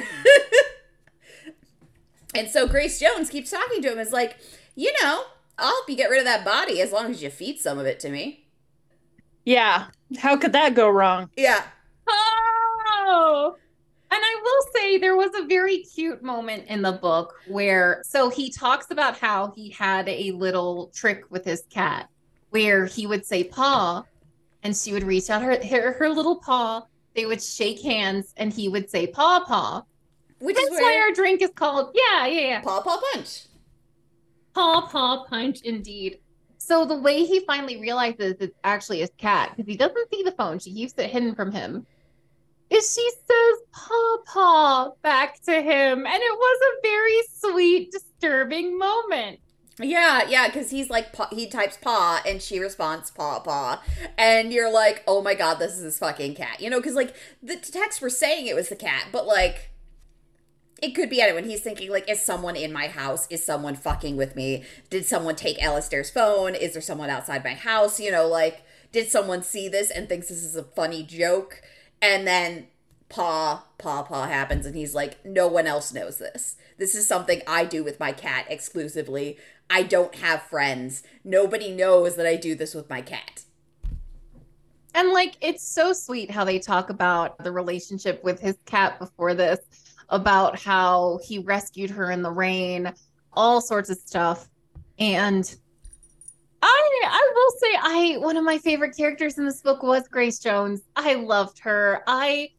and 2.35 2.49
so 2.49 2.67
Grace 2.67 2.99
Jones 2.99 3.29
keeps 3.29 3.51
talking 3.51 3.81
to 3.83 3.91
him. 3.91 3.99
Is 3.99 4.11
like, 4.11 4.37
you 4.75 4.91
know, 5.03 5.25
I'll 5.59 5.67
help 5.67 5.89
you 5.89 5.95
get 5.95 6.09
rid 6.09 6.19
of 6.19 6.25
that 6.25 6.43
body 6.43 6.81
as 6.81 6.91
long 6.91 7.11
as 7.11 7.21
you 7.21 7.29
feed 7.29 7.59
some 7.59 7.77
of 7.77 7.85
it 7.85 7.99
to 8.01 8.09
me. 8.09 8.47
Yeah. 9.45 9.85
How 10.17 10.35
could 10.35 10.53
that 10.53 10.73
go 10.73 10.89
wrong? 10.89 11.29
Yeah. 11.37 11.63
And 14.09 14.21
I 14.23 14.41
will 14.41 14.73
say 14.73 14.97
there 14.97 15.17
was 15.17 15.31
a 15.35 15.45
very 15.47 15.79
cute 15.79 16.23
moment 16.23 16.65
in 16.67 16.81
the 16.81 16.93
book 16.93 17.35
where 17.47 18.01
so 18.05 18.29
he 18.29 18.49
talks 18.49 18.89
about 18.89 19.17
how 19.17 19.51
he 19.55 19.69
had 19.69 20.07
a 20.07 20.31
little 20.31 20.87
trick 20.93 21.25
with 21.29 21.43
his 21.43 21.63
cat 21.69 22.09
where 22.51 22.85
he 22.85 23.05
would 23.05 23.25
say 23.25 23.43
paw 23.43 24.03
and 24.63 24.75
she 24.75 24.93
would 24.93 25.03
reach 25.03 25.29
out 25.29 25.41
her 25.41 25.61
her, 25.63 25.91
her 25.93 26.09
little 26.09 26.37
paw. 26.37 26.83
They 27.15 27.25
would 27.25 27.41
shake 27.41 27.81
hands 27.81 28.33
and 28.37 28.53
he 28.53 28.69
would 28.69 28.89
say 28.89 29.07
paw 29.07 29.43
paw 29.45 29.83
Which 30.39 30.55
that's 30.55 30.69
is 30.69 30.79
why 30.79 31.01
our 31.05 31.13
drink 31.13 31.41
is 31.41 31.51
called 31.53 31.93
yeah 31.93 32.27
yeah 32.27 32.41
yeah. 32.41 32.61
Paw 32.61 32.81
Paw 32.81 33.01
Punch. 33.13 33.45
paw 34.53 34.87
paw 34.87 35.25
punch 35.25 35.61
indeed. 35.63 36.19
So 36.59 36.85
the 36.85 36.97
way 36.97 37.25
he 37.25 37.41
finally 37.41 37.77
realizes 37.79 38.35
it's 38.39 38.57
actually 38.63 38.99
his 38.99 39.11
cat 39.17 39.51
because 39.55 39.69
he 39.69 39.75
doesn't 39.77 40.09
see 40.13 40.23
the 40.23 40.31
phone 40.31 40.59
she 40.59 40.73
keeps 40.73 40.93
it 40.97 41.09
hidden 41.09 41.35
from 41.35 41.51
him 41.51 41.85
is 42.69 42.93
she 42.93 43.09
says 43.11 43.57
paw 44.25 44.91
back 45.01 45.41
to 45.41 45.53
him 45.53 46.05
and 46.05 46.21
it 46.21 46.37
was 46.37 46.61
a 46.61 46.81
very 46.81 47.21
sweet 47.33 47.91
disturbing 47.91 48.77
moment 48.77 49.39
Yeah, 49.79 50.27
yeah, 50.27 50.47
because 50.47 50.71
he's 50.71 50.89
like, 50.89 51.15
he 51.31 51.47
types 51.47 51.77
paw 51.77 52.21
and 52.25 52.41
she 52.41 52.59
responds 52.59 53.11
paw 53.11 53.39
paw. 53.39 53.81
And 54.17 54.51
you're 54.51 54.71
like, 54.73 55.03
oh 55.07 55.21
my 55.21 55.35
god, 55.35 55.55
this 55.59 55.73
is 55.73 55.83
his 55.83 55.99
fucking 55.99 56.33
cat. 56.33 56.59
You 56.59 56.69
know, 56.71 56.79
because 56.79 56.95
like 56.95 57.15
the 57.43 57.57
texts 57.57 58.01
were 58.01 58.09
saying 58.09 58.47
it 58.47 58.55
was 58.55 58.69
the 58.69 58.75
cat, 58.75 59.09
but 59.11 59.27
like, 59.27 59.69
it 60.81 60.95
could 60.95 61.09
be 61.09 61.21
anyone. 61.21 61.43
He's 61.43 61.61
thinking, 61.61 61.89
like, 61.91 62.09
is 62.09 62.21
someone 62.21 62.55
in 62.55 62.71
my 62.71 62.87
house? 62.87 63.27
Is 63.29 63.43
someone 63.45 63.75
fucking 63.75 64.15
with 64.15 64.35
me? 64.35 64.63
Did 64.89 65.05
someone 65.05 65.35
take 65.35 65.61
Alistair's 65.61 66.09
phone? 66.09 66.53
Is 66.55 66.73
there 66.73 66.81
someone 66.81 67.09
outside 67.09 67.43
my 67.43 67.55
house? 67.55 67.99
You 67.99 68.11
know, 68.11 68.27
like, 68.27 68.63
did 68.91 69.09
someone 69.09 69.41
see 69.43 69.67
this 69.69 69.89
and 69.89 70.07
thinks 70.07 70.29
this 70.29 70.43
is 70.43 70.55
a 70.55 70.63
funny 70.63 71.03
joke? 71.03 71.61
And 72.01 72.27
then 72.27 72.67
paw, 73.09 73.65
paw, 73.77 74.03
paw 74.03 74.27
happens, 74.27 74.65
and 74.65 74.75
he's 74.75 74.93
like, 74.95 75.23
no 75.25 75.47
one 75.47 75.67
else 75.67 75.93
knows 75.93 76.17
this. 76.19 76.55
This 76.77 76.95
is 76.95 77.07
something 77.07 77.41
I 77.47 77.65
do 77.65 77.83
with 77.83 77.99
my 77.99 78.11
cat 78.11 78.45
exclusively. 78.49 79.37
I 79.69 79.83
don't 79.83 80.15
have 80.15 80.43
friends. 80.43 81.03
Nobody 81.23 81.71
knows 81.71 82.15
that 82.15 82.25
I 82.27 82.35
do 82.35 82.55
this 82.55 82.73
with 82.75 82.89
my 82.89 83.01
cat. 83.01 83.43
and 84.93 85.11
like 85.11 85.35
it's 85.41 85.67
so 85.67 85.93
sweet 85.93 86.31
how 86.31 86.43
they 86.43 86.59
talk 86.59 86.89
about 86.89 87.37
the 87.43 87.51
relationship 87.51 88.23
with 88.23 88.39
his 88.39 88.57
cat 88.65 88.99
before 88.99 89.33
this 89.33 89.59
about 90.09 90.59
how 90.59 91.19
he 91.23 91.39
rescued 91.39 91.89
her 91.89 92.11
in 92.11 92.21
the 92.21 92.31
rain 92.31 92.91
all 93.33 93.61
sorts 93.61 93.89
of 93.89 93.97
stuff 93.97 94.49
and 94.99 95.55
I 96.61 97.01
I 97.05 97.31
will 97.33 97.51
say 97.59 97.77
I 97.81 98.17
one 98.19 98.37
of 98.37 98.43
my 98.43 98.57
favorite 98.57 98.95
characters 98.95 99.37
in 99.37 99.45
this 99.45 99.61
book 99.61 99.83
was 99.83 100.07
Grace 100.07 100.39
Jones. 100.39 100.81
I 100.95 101.15
loved 101.15 101.59
her. 101.59 102.03
I 102.07 102.49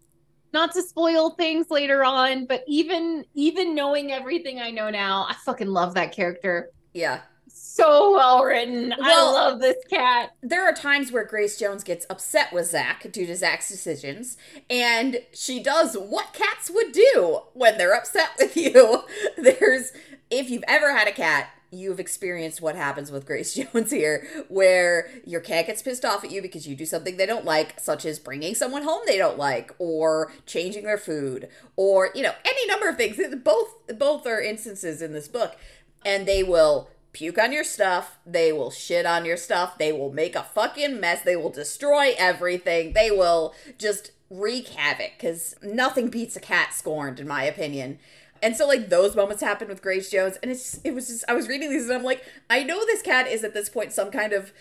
not 0.53 0.73
to 0.73 0.83
spoil 0.83 1.31
things 1.31 1.71
later 1.71 2.05
on, 2.05 2.47
but 2.47 2.65
even 2.67 3.25
even 3.35 3.75
knowing 3.75 4.13
everything 4.13 4.61
I 4.61 4.71
know 4.71 4.91
now, 4.91 5.27
I 5.29 5.35
fucking 5.45 5.69
love 5.69 5.95
that 5.95 6.13
character. 6.13 6.71
Yeah. 6.93 7.21
So 7.51 8.15
well 8.15 8.45
written. 8.45 8.93
I 9.01 9.15
love 9.15 9.61
this 9.61 9.77
cat. 9.91 10.31
there 10.43 10.65
are 10.65 10.73
times 10.73 11.13
where 11.13 11.25
Grace 11.25 11.59
Jones 11.59 11.85
gets 11.85 12.07
upset 12.11 12.53
with 12.53 12.71
Zach 12.71 13.11
due 13.13 13.27
to 13.27 13.37
Zach's 13.37 13.69
decisions, 13.69 14.37
and 14.69 15.21
she 15.33 15.63
does 15.63 15.95
what 15.95 16.33
cats 16.33 16.71
would 16.71 16.93
do 16.93 17.41
when 17.55 17.79
they're 17.79 17.95
upset 17.95 18.31
with 18.39 18.57
you. 18.57 19.03
There's, 19.39 19.93
if 20.31 20.51
you've 20.51 20.65
ever 20.67 20.97
had 20.97 21.09
a 21.09 21.13
cat, 21.13 21.51
you've 21.71 22.01
experienced 22.01 22.61
what 22.61 22.77
happens 22.77 23.11
with 23.11 23.27
Grace 23.27 23.55
Jones 23.73 23.91
here, 23.91 24.27
where 24.49 25.09
your 25.25 25.41
cat 25.41 25.67
gets 25.67 25.83
pissed 25.83 26.05
off 26.05 26.25
at 26.25 26.31
you 26.31 26.43
because 26.43 26.67
you 26.67 26.75
do 26.75 26.87
something 26.87 27.17
they 27.17 27.27
don't 27.27 27.45
like, 27.45 27.79
such 27.81 28.05
as 28.05 28.19
bringing 28.19 28.55
someone 28.55 28.83
home 28.83 29.03
they 29.07 29.19
don't 29.19 29.39
like, 29.39 29.73
or 29.79 30.33
changing 30.47 30.85
their 30.85 30.99
food, 30.99 31.49
or 31.77 32.11
you 32.15 32.23
know 32.23 32.35
any 32.45 32.67
number 32.67 32.89
of 32.89 32.97
things. 32.97 33.19
Both 33.45 33.99
both 33.99 34.27
are 34.27 34.41
instances 34.41 35.01
in 35.01 35.13
this 35.13 35.29
book, 35.29 35.57
and 36.05 36.27
they 36.27 36.43
will 36.43 36.91
puke 37.13 37.39
on 37.39 37.53
your 37.53 37.65
stuff. 37.65 38.19
They 38.27 38.53
will 38.53 38.71
shit 38.71 39.07
on 39.07 39.25
your 39.25 39.37
stuff. 39.37 39.79
They 39.79 39.93
will 39.93 40.13
make 40.13 40.37
a 40.37 40.43
fucking 40.43 41.01
mess. 41.01 41.23
They 41.23 41.37
will 41.37 41.51
destroy 41.51 42.15
everything. 42.19 42.93
They 42.93 43.11
will 43.11 43.55
just 43.79 44.13
wreak 44.31 44.69
havoc 44.69 45.13
because 45.19 45.57
nothing 45.63 46.09
beats 46.09 46.37
a 46.37 46.41
cat 46.41 46.75
scorned, 46.75 47.19
in 47.19 47.27
my 47.27 47.45
opinion. 47.45 47.99
And 48.43 48.57
so, 48.57 48.67
like, 48.67 48.89
those 48.89 49.15
moments 49.17 49.43
happen 49.43 49.69
with 49.69 49.83
Grace 49.83 50.11
Jones. 50.11 50.37
And 50.43 50.51
it's, 50.51 50.81
it 50.85 50.95
was 50.95 51.09
just, 51.09 51.25
I 51.29 51.35
was 51.35 51.49
reading 51.49 51.71
these 51.71 51.85
and 51.89 51.95
I'm 51.99 52.05
like, 52.05 52.25
I 52.49 52.63
know 52.63 52.85
this 52.87 53.03
cat 53.03 53.27
is 53.27 53.45
at 53.45 53.55
this 53.55 53.69
point 53.69 53.93
some 53.93 54.11
kind 54.11 54.33
of 54.33 54.53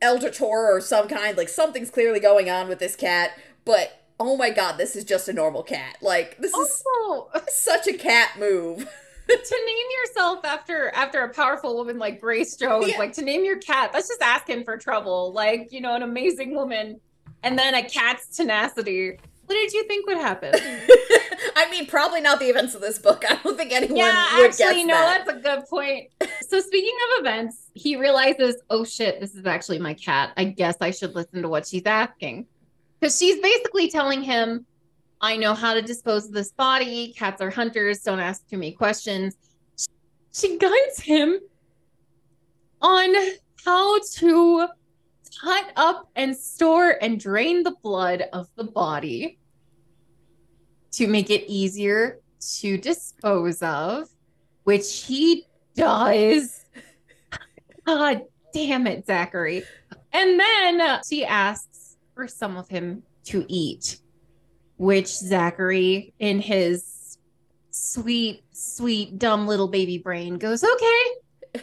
elder 0.00 0.30
tour 0.30 0.72
or 0.74 0.80
some 0.80 1.08
kind, 1.08 1.36
like, 1.36 1.48
something's 1.48 1.90
clearly 1.90 2.20
going 2.20 2.48
on 2.50 2.68
with 2.68 2.78
this 2.78 2.96
cat, 2.96 3.32
but 3.64 4.02
oh 4.20 4.36
my 4.36 4.50
god, 4.50 4.76
this 4.78 4.96
is 4.96 5.04
just 5.04 5.28
a 5.28 5.32
normal 5.32 5.62
cat. 5.62 5.96
Like, 6.02 6.38
this 6.38 6.52
is 6.52 6.82
Also, 6.86 7.30
such 7.48 7.86
a 7.86 7.92
cat 7.94 8.30
move. 8.38 8.78
to 9.28 9.34
name 9.66 9.86
yourself 10.06 10.44
after 10.44 10.90
after 10.94 11.20
a 11.22 11.28
powerful 11.28 11.76
woman 11.76 11.98
like 11.98 12.20
Grace 12.20 12.56
Jones, 12.56 12.88
Yeah. 12.88 12.98
like 12.98 13.12
to 13.14 13.22
name 13.22 13.44
your 13.44 13.58
cat, 13.58 13.92
that's 13.92 14.08
just 14.08 14.22
asking 14.22 14.64
for 14.64 14.76
trouble. 14.78 15.32
Like, 15.32 15.70
you 15.70 15.80
know, 15.80 15.94
an 15.94 16.02
amazing 16.02 16.54
woman 16.54 17.00
and 17.42 17.58
then 17.58 17.74
a 17.74 17.82
cat's 17.88 18.34
tenacity. 18.36 19.18
What 19.48 19.54
did 19.54 19.72
you 19.72 19.84
think 19.84 20.06
would 20.06 20.18
happen? 20.18 20.52
I 21.56 21.70
mean, 21.70 21.86
probably 21.86 22.20
not 22.20 22.38
the 22.38 22.50
events 22.50 22.74
of 22.74 22.82
this 22.82 22.98
book. 22.98 23.24
I 23.26 23.36
don't 23.42 23.56
think 23.56 23.72
anyone 23.72 23.96
yeah, 23.96 24.36
would 24.36 24.50
actually, 24.50 24.84
guess 24.84 24.86
no, 24.86 24.94
that. 24.94 25.24
that's 25.24 25.38
a 25.38 25.40
good 25.40 25.66
point. 25.70 26.10
So 26.46 26.60
speaking 26.60 26.94
of 26.94 27.24
events, 27.24 27.70
he 27.72 27.96
realizes, 27.96 28.56
oh 28.68 28.84
shit, 28.84 29.20
this 29.20 29.34
is 29.34 29.46
actually 29.46 29.78
my 29.78 29.94
cat. 29.94 30.34
I 30.36 30.44
guess 30.44 30.76
I 30.82 30.90
should 30.90 31.14
listen 31.14 31.40
to 31.40 31.48
what 31.48 31.66
she's 31.66 31.86
asking. 31.86 32.44
Because 33.00 33.18
she's 33.18 33.40
basically 33.40 33.88
telling 33.90 34.20
him, 34.20 34.66
I 35.22 35.38
know 35.38 35.54
how 35.54 35.72
to 35.72 35.80
dispose 35.80 36.26
of 36.26 36.32
this 36.32 36.52
body. 36.52 37.14
Cats 37.16 37.40
are 37.40 37.50
hunters. 37.50 38.00
Don't 38.00 38.20
ask 38.20 38.46
too 38.50 38.58
many 38.58 38.72
questions. 38.72 39.34
She 40.34 40.58
guides 40.58 41.00
him 41.00 41.40
on 42.82 43.14
how 43.64 43.98
to 44.16 44.68
cut 45.40 45.72
up 45.76 46.08
and 46.16 46.36
store 46.36 46.98
and 47.00 47.18
drain 47.18 47.62
the 47.62 47.74
blood 47.82 48.24
of 48.32 48.48
the 48.56 48.64
body 48.64 49.37
to 50.92 51.06
make 51.06 51.30
it 51.30 51.44
easier 51.50 52.20
to 52.58 52.78
dispose 52.78 53.62
of, 53.62 54.08
which 54.64 55.02
he 55.02 55.46
does. 55.74 56.64
God 57.86 58.22
damn 58.52 58.86
it, 58.86 59.06
Zachary. 59.06 59.62
And 60.12 60.40
then 60.40 61.00
she 61.08 61.24
asks 61.24 61.96
for 62.14 62.26
some 62.26 62.56
of 62.56 62.68
him 62.68 63.02
to 63.24 63.44
eat, 63.48 64.00
which 64.76 65.08
Zachary, 65.08 66.14
in 66.18 66.40
his 66.40 67.18
sweet, 67.70 68.42
sweet, 68.52 69.18
dumb 69.18 69.46
little 69.46 69.68
baby 69.68 69.98
brain, 69.98 70.38
goes, 70.38 70.64
okay. 70.64 71.62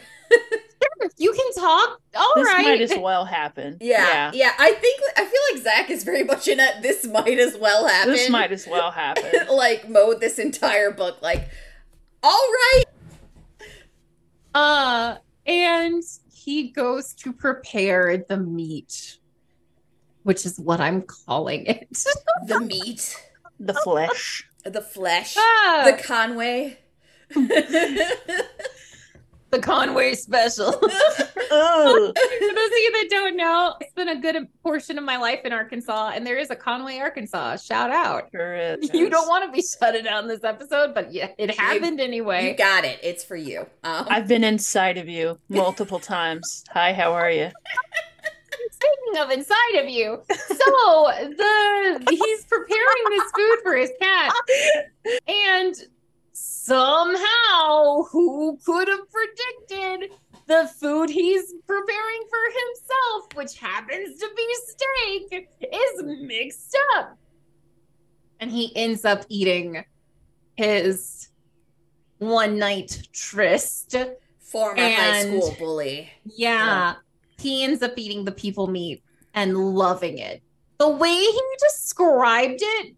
Sure, 1.00 1.10
you 1.16 1.32
can 1.32 1.52
talk. 1.54 2.00
All 2.14 2.32
this 2.36 2.46
right. 2.46 2.64
might 2.64 2.80
as 2.80 2.92
well 2.98 3.24
happen. 3.24 3.78
Yeah, 3.80 4.30
yeah, 4.34 4.52
I 4.58 4.72
think 4.72 5.00
I 5.16 5.24
feel 5.24 5.40
like 5.52 5.62
Zach 5.62 5.90
is 5.90 6.04
very 6.04 6.24
much 6.24 6.48
in 6.48 6.58
a 6.60 6.80
this 6.82 7.06
might 7.06 7.38
as 7.38 7.56
well 7.56 7.86
happen. 7.86 8.12
This 8.12 8.28
might 8.30 8.52
as 8.52 8.66
well 8.66 8.90
happen. 8.90 9.32
like 9.50 9.88
mode 9.88 10.20
this 10.20 10.38
entire 10.38 10.90
book. 10.90 11.20
Like, 11.22 11.48
all 12.22 12.48
right, 12.52 12.84
Uh, 14.54 15.16
and 15.46 16.02
he 16.32 16.68
goes 16.70 17.12
to 17.14 17.32
prepare 17.32 18.24
the 18.28 18.36
meat, 18.36 19.18
which 20.22 20.46
is 20.46 20.58
what 20.58 20.80
I'm 20.80 21.02
calling 21.02 21.66
it. 21.66 21.88
The 22.46 22.60
meat, 22.60 23.16
The 23.60 23.74
flesh. 23.74 24.48
the 24.64 24.80
flesh, 24.82 25.36
Ah, 25.38 25.82
the 25.86 26.02
Conway. 26.02 26.78
the 29.56 29.62
Conway 29.62 30.14
special. 30.14 30.78
Oh, 31.50 32.12
For 32.38 32.54
those 32.54 32.66
of 32.66 32.78
you 32.78 32.92
that 32.92 33.06
don't 33.10 33.36
know, 33.36 33.74
it's 33.80 33.92
been 33.94 34.08
a 34.08 34.20
good 34.20 34.48
portion 34.62 34.98
of 34.98 35.04
my 35.04 35.16
life 35.16 35.40
in 35.44 35.52
Arkansas, 35.52 36.12
and 36.14 36.26
there 36.26 36.36
is 36.38 36.50
a 36.50 36.56
Conway, 36.56 36.98
Arkansas. 36.98 37.56
Shout 37.56 37.90
out. 37.90 38.28
sure 38.30 38.54
is. 38.54 38.92
You 38.92 39.08
don't 39.08 39.28
want 39.28 39.44
to 39.44 39.52
be 39.52 39.62
shutting 39.62 40.04
down 40.04 40.28
this 40.28 40.44
episode, 40.44 40.94
but 40.94 41.12
yeah, 41.12 41.30
it 41.38 41.56
happened 41.58 42.00
anyway. 42.00 42.50
You 42.50 42.56
got 42.56 42.84
it. 42.84 42.98
It's 43.02 43.24
for 43.24 43.36
you. 43.36 43.60
Um, 43.84 44.06
I've 44.08 44.28
been 44.28 44.44
inside 44.44 44.98
of 44.98 45.08
you 45.08 45.38
multiple 45.48 46.00
times. 46.00 46.64
Hi, 46.70 46.92
how 46.92 47.12
are 47.12 47.30
you? 47.30 47.50
Speaking 48.72 49.22
of 49.22 49.30
inside 49.30 49.76
of 49.76 49.88
you, 49.88 50.20
so 50.28 51.10
the 51.36 52.06
he's 52.10 52.44
preparing 52.44 53.04
this 53.10 53.30
food 53.34 53.58
for 53.62 53.76
his 53.76 53.90
cat, 54.00 54.32
and 55.28 55.74
somehow, 56.36 58.02
who 58.10 58.58
could 58.64 58.88
have 58.88 59.10
predicted 59.10 60.10
the 60.46 60.70
food 60.78 61.10
he's 61.10 61.54
preparing 61.66 62.22
for 62.30 62.44
himself, 62.60 63.34
which 63.34 63.58
happens 63.58 64.18
to 64.20 64.28
be 64.36 64.54
steak, 64.66 65.48
is 65.60 66.02
mixed 66.20 66.76
up, 66.96 67.16
and 68.40 68.50
he 68.50 68.74
ends 68.76 69.04
up 69.04 69.24
eating 69.28 69.84
his 70.56 71.28
one 72.18 72.58
night 72.58 73.08
tryst. 73.12 73.96
former 74.40 74.80
high 74.80 75.22
school 75.24 75.56
bully. 75.58 76.10
Yeah. 76.24 76.94
He 77.38 77.64
ends 77.64 77.82
up 77.82 77.92
eating 77.96 78.24
the 78.24 78.32
people 78.32 78.66
meat 78.66 79.02
and 79.34 79.56
loving 79.56 80.18
it. 80.18 80.42
The 80.78 80.88
way 80.88 81.14
he 81.14 81.42
described 81.60 82.60
it 82.60 82.94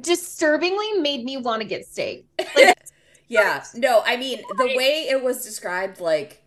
disturbingly 0.00 0.94
made 0.94 1.24
me 1.24 1.36
want 1.36 1.62
to 1.62 1.68
get 1.68 1.86
steak. 1.86 2.26
Yeah. 3.30 3.62
No, 3.76 4.02
I 4.04 4.16
mean, 4.16 4.42
the 4.58 4.74
way 4.76 5.06
it 5.08 5.22
was 5.22 5.44
described, 5.44 6.00
like, 6.00 6.42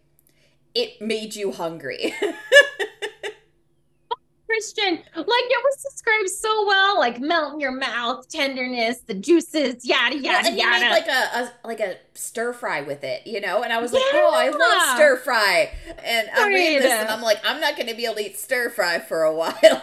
it 0.76 1.02
made 1.02 1.34
you 1.34 1.54
hungry. 1.54 2.14
Christian, 4.46 4.96
like 5.16 5.26
it 5.26 5.64
was 5.64 5.82
described 5.82 6.30
so 6.30 6.68
well, 6.68 7.00
like 7.00 7.20
melt 7.20 7.54
in 7.54 7.60
your 7.60 7.72
mouth, 7.72 8.28
tenderness, 8.30 9.00
the 9.00 9.16
juices, 9.16 9.84
yada 9.84 10.16
Well, 10.16 10.24
yada 10.24 10.48
and 10.50 10.56
he 10.56 10.64
made 10.64 10.90
like 10.90 11.08
a, 11.08 11.40
a 11.40 11.54
like 11.66 11.80
a 11.80 11.96
stir 12.14 12.54
fry 12.54 12.82
with 12.82 13.04
it, 13.04 13.26
you 13.26 13.42
know. 13.42 13.64
And 13.64 13.74
I 13.74 13.82
was 13.82 13.94
like, 13.94 14.04
oh, 14.14 14.32
I 14.32 14.50
love 14.50 14.96
stir 14.96 15.18
fry. 15.18 15.72
And 16.04 16.30
I'm 16.36 16.50
reading 16.50 16.82
this, 16.82 16.92
and 16.92 17.10
I'm 17.10 17.22
like, 17.24 17.40
I'm 17.44 17.62
not 17.62 17.78
going 17.78 17.88
to 17.88 17.96
be 17.96 18.06
able 18.06 18.16
to 18.16 18.26
eat 18.26 18.38
stir 18.38 18.70
fry 18.70 19.00
for 19.00 19.24
a 19.24 19.34
while. 19.36 19.82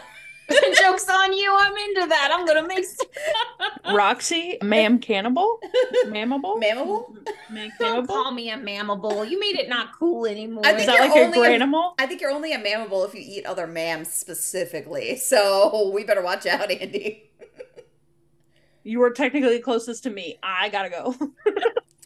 Joke's 0.81 1.09
on 1.09 1.33
you, 1.33 1.55
I'm 1.57 1.77
into 1.77 2.07
that. 2.09 2.31
I'm 2.33 2.47
gonna 2.47 2.67
make. 2.67 2.85
Roxy, 3.95 4.59
ma'am 4.63 4.99
cannibal? 4.99 5.61
Mammable? 6.07 6.61
Mammable? 6.63 7.15
Ma'am 7.51 7.71
Don't 7.79 7.79
cannibal? 7.79 8.07
call 8.15 8.33
me 8.33 8.51
a 8.51 8.57
mammable. 8.57 9.29
You 9.29 9.39
made 9.39 9.57
it 9.57 9.69
not 9.69 9.97
cool 9.99 10.27
anymore. 10.27 10.65
I 10.67 10.71
Is 10.71 10.77
think 10.77 10.87
that 10.89 10.97
you're 11.15 11.27
like 11.27 11.37
only 11.37 11.55
a- 11.55 11.59
granimal? 11.59 11.95
I 11.99 12.07
think 12.07 12.21
you're 12.21 12.31
only 12.31 12.53
a 12.53 12.59
mammable 12.59 13.07
if 13.07 13.15
you 13.15 13.21
eat 13.25 13.47
other 13.47 13.67
mams 13.67 14.07
specifically. 14.07 15.17
So 15.17 15.91
we 15.95 16.05
better 16.05 16.23
watch 16.23 16.47
out, 16.47 16.71
Andy. 16.71 17.31
You 18.83 18.99
were 18.99 19.11
technically 19.11 19.59
closest 19.61 20.03
to 20.05 20.11
me. 20.11 20.39
I 20.43 20.69
gotta 20.71 20.89
go. 20.91 21.15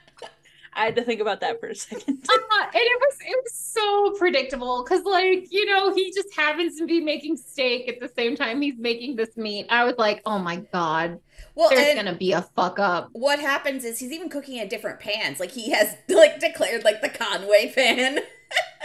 I 0.79 0.85
had 0.85 0.95
to 0.95 1.03
think 1.03 1.19
about 1.19 1.41
that 1.41 1.59
for 1.59 1.67
a 1.67 1.75
second. 1.75 2.25
Uh, 2.51 2.63
and 2.63 2.73
it 2.75 2.99
was 2.99 3.17
it 3.21 3.39
was 3.43 3.53
so 3.53 4.11
predictable 4.17 4.83
because 4.83 5.05
like 5.05 5.47
you 5.51 5.65
know 5.65 5.93
he 5.93 6.11
just 6.11 6.33
happens 6.35 6.77
to 6.77 6.85
be 6.85 6.99
making 6.99 7.37
steak 7.37 7.87
at 7.87 7.99
the 7.99 8.07
same 8.07 8.35
time 8.35 8.61
he's 8.61 8.77
making 8.77 9.15
this 9.15 9.37
meat. 9.37 9.67
I 9.69 9.85
was 9.85 9.95
like, 9.97 10.21
oh 10.25 10.39
my 10.39 10.57
god, 10.73 11.19
well, 11.55 11.69
there's 11.69 11.95
gonna 11.95 12.15
be 12.15 12.31
a 12.31 12.41
fuck 12.41 12.79
up. 12.79 13.09
what 13.13 13.39
happens 13.39 13.85
is 13.85 13.99
he's 13.99 14.11
even 14.11 14.29
cooking 14.29 14.57
in 14.57 14.67
different 14.67 14.99
pans. 14.99 15.39
Like 15.39 15.51
he 15.51 15.69
has 15.71 15.95
like 16.09 16.39
declared 16.39 16.83
like 16.83 17.01
the 17.01 17.09
Conway 17.09 17.71
pan. 17.73 18.19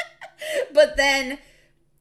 but 0.73 0.97
then 0.97 1.39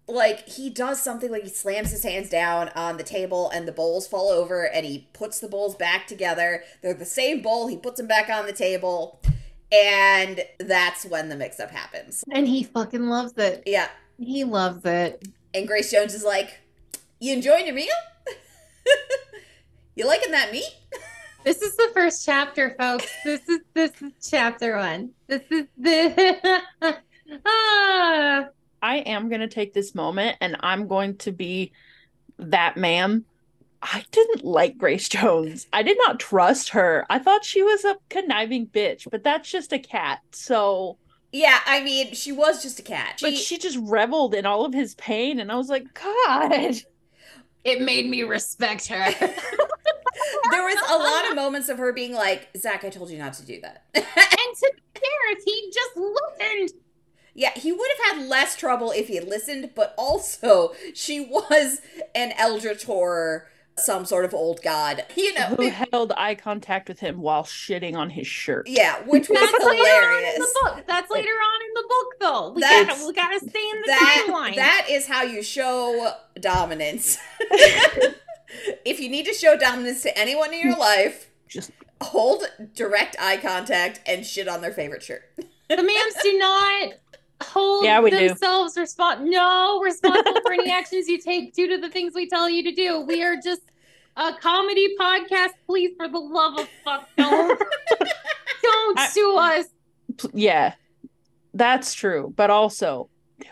like 0.07 0.47
he 0.47 0.69
does 0.69 1.01
something 1.01 1.31
like 1.31 1.43
he 1.43 1.49
slams 1.49 1.91
his 1.91 2.03
hands 2.03 2.29
down 2.29 2.69
on 2.75 2.97
the 2.97 3.03
table 3.03 3.49
and 3.49 3.67
the 3.67 3.71
bowls 3.71 4.05
fall 4.05 4.29
over 4.29 4.67
and 4.67 4.85
he 4.85 5.07
puts 5.13 5.39
the 5.39 5.47
bowls 5.47 5.75
back 5.75 6.07
together. 6.07 6.63
They're 6.81 6.93
the 6.93 7.05
same 7.05 7.41
bowl, 7.41 7.67
he 7.67 7.77
puts 7.77 7.97
them 7.97 8.07
back 8.07 8.29
on 8.29 8.45
the 8.45 8.53
table. 8.53 9.21
And 9.73 10.45
that's 10.59 11.03
when 11.05 11.29
the 11.29 11.35
mix 11.35 11.59
up 11.59 11.71
happens. 11.71 12.23
And 12.31 12.47
he 12.47 12.63
fucking 12.63 13.07
loves 13.07 13.33
it. 13.37 13.63
Yeah. 13.65 13.87
He 14.19 14.43
loves 14.43 14.85
it. 14.85 15.27
And 15.53 15.67
Grace 15.67 15.91
Jones 15.91 16.13
is 16.13 16.23
like, 16.23 16.59
You 17.19 17.33
enjoying 17.33 17.65
your 17.65 17.75
meal? 17.75 17.87
you 19.95 20.05
liking 20.05 20.31
that 20.31 20.51
meat? 20.51 20.69
This 21.43 21.61
is 21.61 21.75
the 21.75 21.91
first 21.93 22.25
chapter, 22.25 22.73
folks. 22.79 23.11
This 23.25 23.41
is 23.49 23.59
this 23.73 23.91
is 24.01 24.13
chapter 24.29 24.77
one. 24.77 25.09
This 25.27 25.41
is 25.51 25.65
the 25.77 26.61
ah. 27.45 28.47
I 28.81 28.97
am 28.97 29.27
going 29.27 29.41
to 29.41 29.49
take 29.49 29.73
this 29.73 29.93
moment 29.93 30.37
and 30.39 30.55
I'm 30.61 30.87
going 30.87 31.17
to 31.17 31.33
be 31.33 31.73
that 32.39 32.77
ma'am. 32.77 33.25
I 33.85 34.05
didn't 34.11 34.45
like 34.45 34.77
Grace 34.77 35.09
Jones. 35.09 35.67
I 35.73 35.83
did 35.83 35.97
not 35.99 36.19
trust 36.19 36.69
her. 36.69 37.05
I 37.09 37.19
thought 37.19 37.43
she 37.43 37.61
was 37.61 37.83
a 37.83 37.97
conniving 38.09 38.67
bitch, 38.67 39.07
but 39.11 39.23
that's 39.23 39.51
just 39.51 39.73
a 39.73 39.79
cat. 39.79 40.19
So, 40.31 40.97
Yeah, 41.33 41.59
I 41.65 41.83
mean, 41.83 42.13
she 42.13 42.31
was 42.31 42.63
just 42.63 42.79
a 42.79 42.83
cat. 42.83 43.19
but 43.21 43.35
she 43.35 43.57
just 43.57 43.77
reveled 43.81 44.33
in 44.35 44.45
all 44.45 44.65
of 44.65 44.73
his 44.73 44.95
pain. 44.95 45.37
And 45.39 45.51
I 45.51 45.55
was 45.55 45.67
like, 45.69 45.93
God. 45.93 46.77
It 47.65 47.81
made 47.81 48.09
me 48.09 48.23
respect 48.23 48.87
her. 48.87 49.11
there 49.19 50.63
was 50.63 50.77
a 50.89 50.97
lot 50.97 51.29
of 51.29 51.35
moments 51.35 51.69
of 51.69 51.77
her 51.77 51.91
being 51.93 52.13
like, 52.13 52.49
Zach, 52.57 52.83
I 52.83 52.89
told 52.89 53.09
you 53.09 53.17
not 53.17 53.33
to 53.33 53.45
do 53.45 53.59
that. 53.61 53.83
and 53.93 54.03
to 54.05 54.71
be 54.75 54.81
fair, 54.95 55.37
if 55.37 55.43
he 55.43 55.71
just 55.73 55.97
listened, 55.97 56.81
yeah, 57.33 57.51
he 57.55 57.71
would 57.71 57.89
have 57.97 58.17
had 58.17 58.27
less 58.29 58.55
trouble 58.55 58.91
if 58.91 59.07
he 59.07 59.15
had 59.15 59.27
listened, 59.27 59.71
but 59.75 59.93
also 59.97 60.73
she 60.93 61.19
was 61.19 61.81
an 62.13 62.31
Eldritch 62.37 62.83
horror, 62.85 63.47
some 63.77 64.05
sort 64.05 64.23
of 64.25 64.33
old 64.33 64.61
god. 64.61 65.05
You 65.15 65.33
know, 65.33 65.47
Who 65.55 65.69
held 65.69 66.11
eye 66.15 66.35
contact 66.35 66.87
with 66.89 66.99
him 66.99 67.21
while 67.21 67.43
shitting 67.43 67.95
on 67.95 68.09
his 68.11 68.27
shirt. 68.27 68.67
yeah, 68.67 69.01
which 69.03 69.29
was 69.29 69.39
that's 69.39 69.51
later 69.51 69.65
on 69.65 69.73
in 69.73 69.77
hilarious. 69.77 70.35
the 70.37 70.59
book. 70.63 70.83
That's 70.87 71.11
later 71.11 71.29
on 71.29 71.61
in 71.65 71.73
the 71.73 71.85
book, 71.89 72.07
though. 72.19 72.51
We 72.53 72.61
That's- 72.61 72.87
gotta 72.97 73.07
we 73.07 73.13
gotta 73.13 73.39
stay 73.39 73.69
in 73.71 73.81
the 73.81 73.87
That 73.87 74.25
timeline. 74.29 74.55
that 74.55 74.87
is 74.89 75.07
how 75.07 75.23
you 75.23 75.41
show 75.43 76.11
dominance. 76.39 77.17
if 78.85 78.99
you 78.99 79.09
need 79.09 79.25
to 79.25 79.33
show 79.33 79.57
dominance 79.57 80.03
to 80.03 80.17
anyone 80.17 80.53
in 80.53 80.61
your 80.61 80.77
life, 80.77 81.29
Just 81.47 81.71
hold 82.01 82.43
direct 82.75 83.15
eye 83.19 83.37
contact 83.37 84.01
and 84.05 84.25
shit 84.25 84.47
on 84.47 84.61
their 84.61 84.71
favorite 84.73 85.03
shirt. 85.03 85.23
the 85.37 85.75
mams 85.77 86.21
do 86.21 86.37
not 86.37 86.93
hold 87.43 87.85
Yeah, 87.85 87.99
we 87.99 88.09
do. 88.11 88.27
themselves 88.29 88.75
respon 88.77 89.21
no 89.29 89.81
responsible 89.81 90.41
for 90.41 90.53
any 90.53 90.71
actions 90.79 91.07
you 91.07 91.19
take 91.19 91.53
due 91.53 91.67
to 91.69 91.77
the 91.77 91.89
things 91.89 92.13
we 92.15 92.27
tell 92.27 92.49
you 92.49 92.63
to 92.63 92.71
do. 92.71 93.01
We 93.01 93.23
are 93.23 93.35
just 93.43 93.61
a 94.17 94.33
comedy 94.33 94.95
podcast. 94.99 95.49
Please, 95.65 95.91
for 95.97 96.07
the 96.07 96.19
love 96.19 96.59
of 96.59 96.67
fuck, 96.83 97.07
don't 97.17 97.59
don't 98.61 98.99
I- 98.99 99.07
sue 99.09 99.37
us. 99.37 99.65
Yeah, 100.33 100.73
that's 101.53 101.93
true. 101.93 102.33
But 102.35 102.49
also, 102.49 103.09
do 103.39 103.47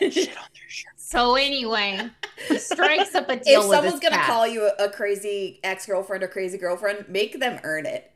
it. 0.00 0.12
Shit 0.12 0.28
on 0.28 0.34
their 0.34 0.68
shirt. 0.68 0.92
So 0.96 1.36
anyway, 1.36 2.10
he 2.48 2.58
strikes 2.58 3.14
up 3.14 3.28
a 3.28 3.34
if 3.34 3.42
deal 3.44 3.60
with 3.60 3.70
someone's 3.70 3.92
his 3.94 4.00
gonna 4.00 4.16
cat. 4.16 4.26
call 4.26 4.46
you 4.46 4.70
a, 4.78 4.84
a 4.86 4.90
crazy 4.90 5.60
ex-girlfriend 5.62 6.22
or 6.24 6.28
crazy 6.28 6.58
girlfriend, 6.58 7.06
make 7.08 7.38
them 7.40 7.60
earn 7.62 7.86
it. 7.86 8.10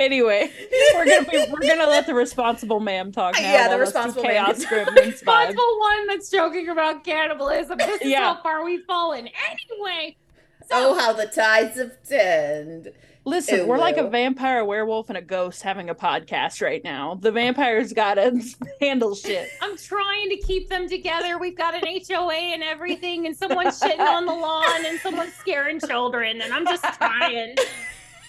Anyway, 0.00 0.50
we're 0.94 1.04
gonna 1.06 1.24
be 1.30 1.44
we're 1.50 1.60
gonna 1.66 1.86
let 1.86 2.06
the 2.06 2.14
responsible 2.14 2.80
ma'am 2.80 3.12
talk 3.12 3.34
now. 3.34 3.40
Yeah, 3.40 3.68
the 3.68 3.76
while 3.76 3.78
let's 3.78 3.92
do 3.92 3.96
responsible 3.98 4.22
ma'am 4.24 4.44
chaos 4.46 4.58
gets- 4.58 4.64
gremlins 4.72 4.94
vibe. 4.96 5.06
responsible 5.12 5.78
one 5.80 6.06
that's 6.06 6.30
joking 6.30 6.68
about 6.68 7.04
cannibalism. 7.04 7.78
This 7.78 8.00
is 8.02 8.08
Yeah. 8.10 8.34
how 8.34 8.42
far 8.42 8.64
we've 8.64 8.84
fallen. 8.84 9.28
Anyway, 9.50 10.16
so 10.62 10.66
Oh, 10.72 10.98
how 10.98 11.12
the 11.12 11.26
tides 11.26 11.78
have 11.78 11.92
turned. 12.08 12.92
Listen, 13.26 13.60
Ew, 13.60 13.66
we're 13.66 13.78
like 13.78 13.96
a 13.96 14.06
vampire, 14.06 14.58
a 14.58 14.64
werewolf, 14.66 15.08
and 15.08 15.16
a 15.16 15.22
ghost 15.22 15.62
having 15.62 15.88
a 15.88 15.94
podcast 15.94 16.60
right 16.60 16.84
now. 16.84 17.14
The 17.18 17.32
vampire's 17.32 17.94
gotta 17.94 18.38
handle 18.82 19.14
shit. 19.14 19.48
I'm 19.62 19.78
trying 19.78 20.28
to 20.28 20.36
keep 20.36 20.68
them 20.68 20.86
together. 20.90 21.38
We've 21.38 21.56
got 21.56 21.74
an 21.74 21.84
HOA 22.06 22.34
and 22.34 22.62
everything, 22.62 23.24
and 23.26 23.34
someone's 23.34 23.80
shitting 23.80 23.98
on 23.98 24.26
the 24.26 24.34
lawn, 24.34 24.84
and 24.84 25.00
someone's 25.00 25.32
scaring 25.36 25.80
children, 25.80 26.42
and 26.42 26.52
I'm 26.52 26.66
just 26.66 26.84
trying. 26.98 27.54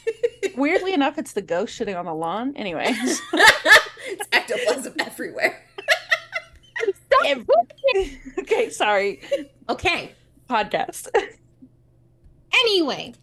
Weirdly 0.56 0.94
enough, 0.94 1.18
it's 1.18 1.34
the 1.34 1.42
ghost 1.42 1.78
shitting 1.78 1.98
on 1.98 2.06
the 2.06 2.14
lawn. 2.14 2.54
Anyway, 2.56 2.86
it's 2.88 3.22
ectoplasm 4.32 4.94
everywhere. 5.00 5.62
okay, 8.40 8.70
sorry. 8.70 9.22
Okay. 9.70 10.12
Podcast. 10.50 11.08
Anyway, 12.54 13.14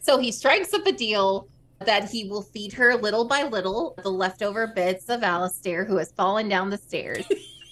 so 0.00 0.18
he 0.18 0.32
strikes 0.32 0.72
up 0.74 0.86
a 0.86 0.92
deal 0.92 1.48
that 1.84 2.08
he 2.10 2.28
will 2.28 2.42
feed 2.42 2.72
her 2.72 2.94
little 2.96 3.24
by 3.26 3.42
little 3.42 3.94
the 4.02 4.10
leftover 4.10 4.66
bits 4.68 5.08
of 5.08 5.22
Alistair, 5.22 5.84
who 5.84 5.96
has 5.96 6.12
fallen 6.12 6.48
down 6.48 6.70
the 6.70 6.78
stairs 6.78 7.26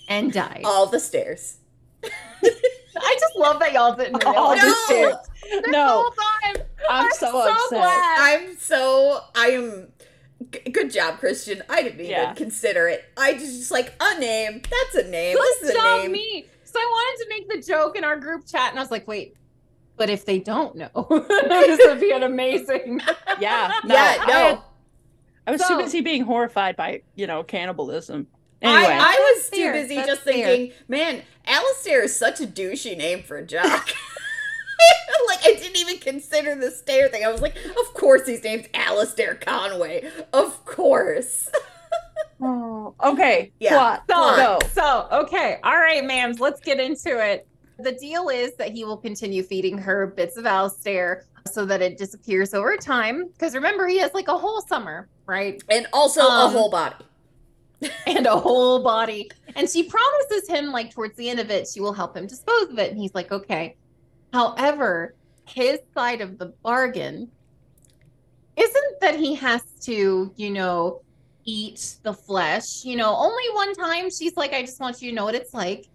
and 0.08 0.32
died. 0.32 0.62
All 0.64 0.86
the 0.86 1.00
stairs. 1.00 1.58
I 2.04 3.16
just 3.20 3.36
love 3.36 3.60
that 3.60 3.72
y'all 3.72 3.94
didn't 3.96 4.24
All 4.24 4.52
realize 4.52 4.60
the 4.60 4.66
No. 4.68 4.74
stairs. 4.86 5.14
this 5.42 5.62
No, 5.68 5.86
whole 6.02 6.10
time. 6.52 6.59
I'm, 6.88 7.04
I'm 7.06 7.10
so, 7.12 7.30
so 7.30 7.50
upset. 7.50 7.68
glad. 7.70 8.18
I'm 8.20 8.56
so 8.56 9.20
I 9.34 9.46
am 9.48 9.88
g- 10.50 10.70
good 10.70 10.90
job, 10.90 11.18
Christian. 11.18 11.62
I 11.68 11.82
didn't 11.82 12.00
even 12.00 12.10
Yeah. 12.10 12.34
consider 12.34 12.88
it. 12.88 13.04
I 13.16 13.34
just, 13.34 13.58
just 13.58 13.70
like 13.70 13.92
a 14.00 14.18
name. 14.18 14.62
That's 14.62 15.06
a 15.06 15.08
name. 15.10 15.36
this 15.36 15.58
Good 15.60 15.64
is 15.64 15.70
a 15.70 15.74
job, 15.78 16.02
name. 16.02 16.12
me. 16.12 16.46
So 16.64 16.78
I 16.78 16.84
wanted 16.84 17.24
to 17.24 17.28
make 17.28 17.48
the 17.48 17.66
joke 17.72 17.96
in 17.96 18.04
our 18.04 18.16
group 18.16 18.46
chat, 18.46 18.70
and 18.70 18.78
I 18.78 18.82
was 18.82 18.90
like, 18.92 19.08
wait, 19.08 19.34
but 19.96 20.08
if 20.08 20.24
they 20.24 20.38
don't 20.38 20.76
know, 20.76 21.06
this 21.28 21.80
would 21.84 22.00
be 22.00 22.12
an 22.12 22.22
amazing. 22.22 23.00
Yeah, 23.40 23.72
no, 23.84 23.94
yeah, 23.94 24.16
I, 24.20 24.26
no. 24.26 24.64
I 25.46 25.50
was 25.52 25.60
So- 25.66 25.76
too 25.76 25.82
busy 25.84 26.00
being 26.00 26.22
horrified 26.24 26.76
by 26.76 27.02
you 27.16 27.26
know 27.26 27.42
cannibalism. 27.42 28.26
I, 28.62 28.66
Anyway, 28.66 28.92
I 28.94 29.32
was 29.34 29.44
That's 29.44 29.50
too 29.50 29.62
fair. 29.62 29.72
busy 29.72 29.94
That's 29.94 30.06
just 30.08 30.20
fair. 30.22 30.46
thinking, 30.46 30.72
man, 30.86 31.22
Alistair 31.46 32.02
is 32.02 32.14
such 32.14 32.40
a 32.42 32.46
douchey 32.46 32.94
name 32.96 33.22
for 33.22 33.38
a 33.38 33.46
jock. 33.46 33.88
like 35.28 35.40
I 35.44 35.54
didn't 35.58 35.76
even 35.78 35.98
consider 35.98 36.54
the 36.54 36.70
stair 36.70 37.08
thing. 37.08 37.24
I 37.24 37.30
was 37.30 37.40
like, 37.40 37.56
of 37.56 37.94
course 37.94 38.26
he's 38.26 38.42
named 38.44 38.68
Alistair 38.74 39.34
Conway. 39.36 40.08
Of 40.32 40.64
course. 40.64 41.48
Oh, 42.42 42.94
okay, 43.04 43.52
Yeah. 43.60 43.70
plot, 43.70 44.02
So, 44.08 44.36
go. 44.36 44.58
so 44.72 45.08
okay, 45.24 45.58
all 45.62 45.76
right, 45.76 46.02
ma'ams, 46.02 46.40
let's 46.40 46.60
get 46.60 46.80
into 46.80 47.18
it. 47.22 47.46
The 47.78 47.92
deal 47.92 48.30
is 48.30 48.54
that 48.56 48.72
he 48.72 48.84
will 48.84 48.96
continue 48.96 49.42
feeding 49.42 49.76
her 49.76 50.06
bits 50.06 50.38
of 50.38 50.46
Alistair 50.46 51.26
so 51.50 51.66
that 51.66 51.82
it 51.82 51.98
disappears 51.98 52.54
over 52.54 52.78
time. 52.78 53.28
Because 53.28 53.54
remember, 53.54 53.86
he 53.86 53.98
has 53.98 54.14
like 54.14 54.28
a 54.28 54.38
whole 54.38 54.62
summer, 54.62 55.08
right? 55.26 55.62
And 55.68 55.86
also 55.92 56.22
Um, 56.22 56.48
a 56.48 56.58
whole 56.58 56.70
body. 56.70 57.04
and 58.06 58.26
a 58.26 58.38
whole 58.38 58.82
body. 58.82 59.30
And 59.54 59.68
she 59.68 59.82
promises 59.82 60.48
him, 60.48 60.72
like, 60.72 60.90
towards 60.92 61.16
the 61.16 61.28
end 61.28 61.40
of 61.40 61.50
it, 61.50 61.68
she 61.68 61.80
will 61.80 61.92
help 61.94 62.16
him 62.16 62.26
dispose 62.26 62.70
of 62.70 62.78
it. 62.78 62.90
And 62.90 62.98
he's 62.98 63.14
like, 63.14 63.32
okay. 63.32 63.76
However, 64.32 65.14
his 65.46 65.80
side 65.94 66.20
of 66.20 66.38
the 66.38 66.46
bargain 66.62 67.30
isn't 68.56 69.00
that 69.00 69.16
he 69.16 69.34
has 69.34 69.62
to, 69.82 70.32
you 70.36 70.50
know, 70.50 71.02
eat 71.44 71.96
the 72.02 72.12
flesh. 72.12 72.84
You 72.84 72.96
know, 72.96 73.14
only 73.16 73.42
one 73.52 73.74
time 73.74 74.10
she's 74.10 74.36
like, 74.36 74.52
I 74.52 74.62
just 74.62 74.80
want 74.80 75.02
you 75.02 75.10
to 75.10 75.16
know 75.16 75.24
what 75.24 75.34
it's 75.34 75.54
like. 75.54 75.88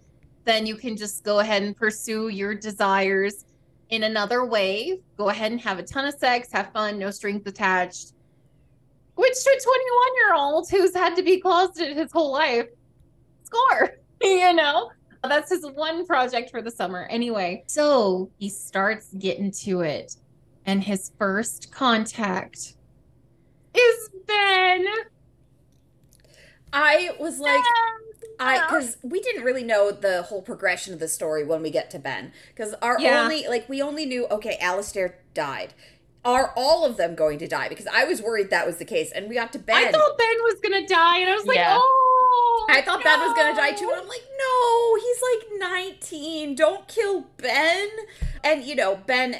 Then 0.44 0.66
you 0.66 0.76
can 0.76 0.96
just 0.96 1.24
go 1.24 1.40
ahead 1.40 1.62
and 1.62 1.76
pursue 1.76 2.28
your 2.28 2.54
desires 2.54 3.44
in 3.90 4.04
another 4.04 4.44
way. 4.44 5.00
Go 5.16 5.28
ahead 5.30 5.52
and 5.52 5.60
have 5.60 5.78
a 5.78 5.82
ton 5.82 6.06
of 6.06 6.14
sex, 6.14 6.48
have 6.52 6.72
fun, 6.72 6.98
no 6.98 7.10
strings 7.10 7.42
attached. 7.46 8.12
Which 9.14 9.32
to 9.32 9.50
a 9.50 9.60
21 9.60 10.14
year 10.16 10.34
old 10.34 10.70
who's 10.70 10.94
had 10.94 11.16
to 11.16 11.22
be 11.22 11.40
closeted 11.40 11.96
his 11.96 12.12
whole 12.12 12.32
life, 12.32 12.66
score, 13.44 13.96
you 14.22 14.52
know? 14.52 14.90
That's 15.28 15.50
his 15.50 15.64
one 15.64 16.06
project 16.06 16.50
for 16.50 16.62
the 16.62 16.70
summer. 16.70 17.06
Anyway, 17.10 17.64
so 17.66 18.30
he 18.38 18.48
starts 18.48 19.12
getting 19.14 19.50
to 19.64 19.80
it. 19.80 20.16
And 20.64 20.82
his 20.82 21.12
first 21.18 21.70
contact 21.72 22.74
is 23.74 24.10
Ben. 24.26 24.84
I 26.72 27.10
was 27.20 27.38
like, 27.38 27.62
I 28.38 28.66
because 28.66 28.98
we 29.02 29.20
didn't 29.20 29.44
really 29.44 29.62
know 29.62 29.90
the 29.92 30.22
whole 30.22 30.42
progression 30.42 30.92
of 30.92 30.98
the 30.98 31.08
story 31.08 31.44
when 31.44 31.62
we 31.62 31.70
get 31.70 31.90
to 31.92 31.98
Ben 31.98 32.32
because 32.48 32.74
our 32.82 33.00
Yeah. 33.00 33.22
only 33.22 33.46
like 33.48 33.68
we 33.68 33.80
only 33.80 34.04
knew 34.04 34.26
okay 34.26 34.58
Alistair 34.60 35.18
died. 35.34 35.74
Are 36.24 36.52
all 36.56 36.84
of 36.84 36.96
them 36.96 37.14
going 37.14 37.38
to 37.38 37.46
die? 37.46 37.68
Because 37.68 37.86
I 37.86 38.04
was 38.04 38.20
worried 38.20 38.50
that 38.50 38.66
was 38.66 38.78
the 38.78 38.84
case, 38.84 39.12
and 39.12 39.28
we 39.28 39.36
got 39.36 39.52
to 39.52 39.60
Ben. 39.60 39.76
I 39.76 39.92
thought 39.92 40.18
Ben 40.18 40.36
was 40.42 40.56
gonna 40.60 40.86
die, 40.86 41.18
and 41.20 41.30
I 41.30 41.34
was 41.36 41.46
like, 41.46 41.56
Yeah. 41.56 41.78
oh. 41.80 42.12
Oh, 42.38 42.66
I 42.68 42.82
thought 42.82 43.02
Ben 43.02 43.18
was 43.20 43.34
gonna 43.34 43.56
die 43.56 43.72
too. 43.72 43.88
And 43.90 44.00
I'm 44.02 44.08
like, 44.08 44.24
no, 44.38 44.94
he's 44.96 45.22
like 45.22 45.72
19. 45.72 46.54
Don't 46.54 46.86
kill 46.86 47.26
Ben. 47.38 47.88
And 48.44 48.64
you 48.64 48.74
know, 48.74 48.96
Ben 49.06 49.36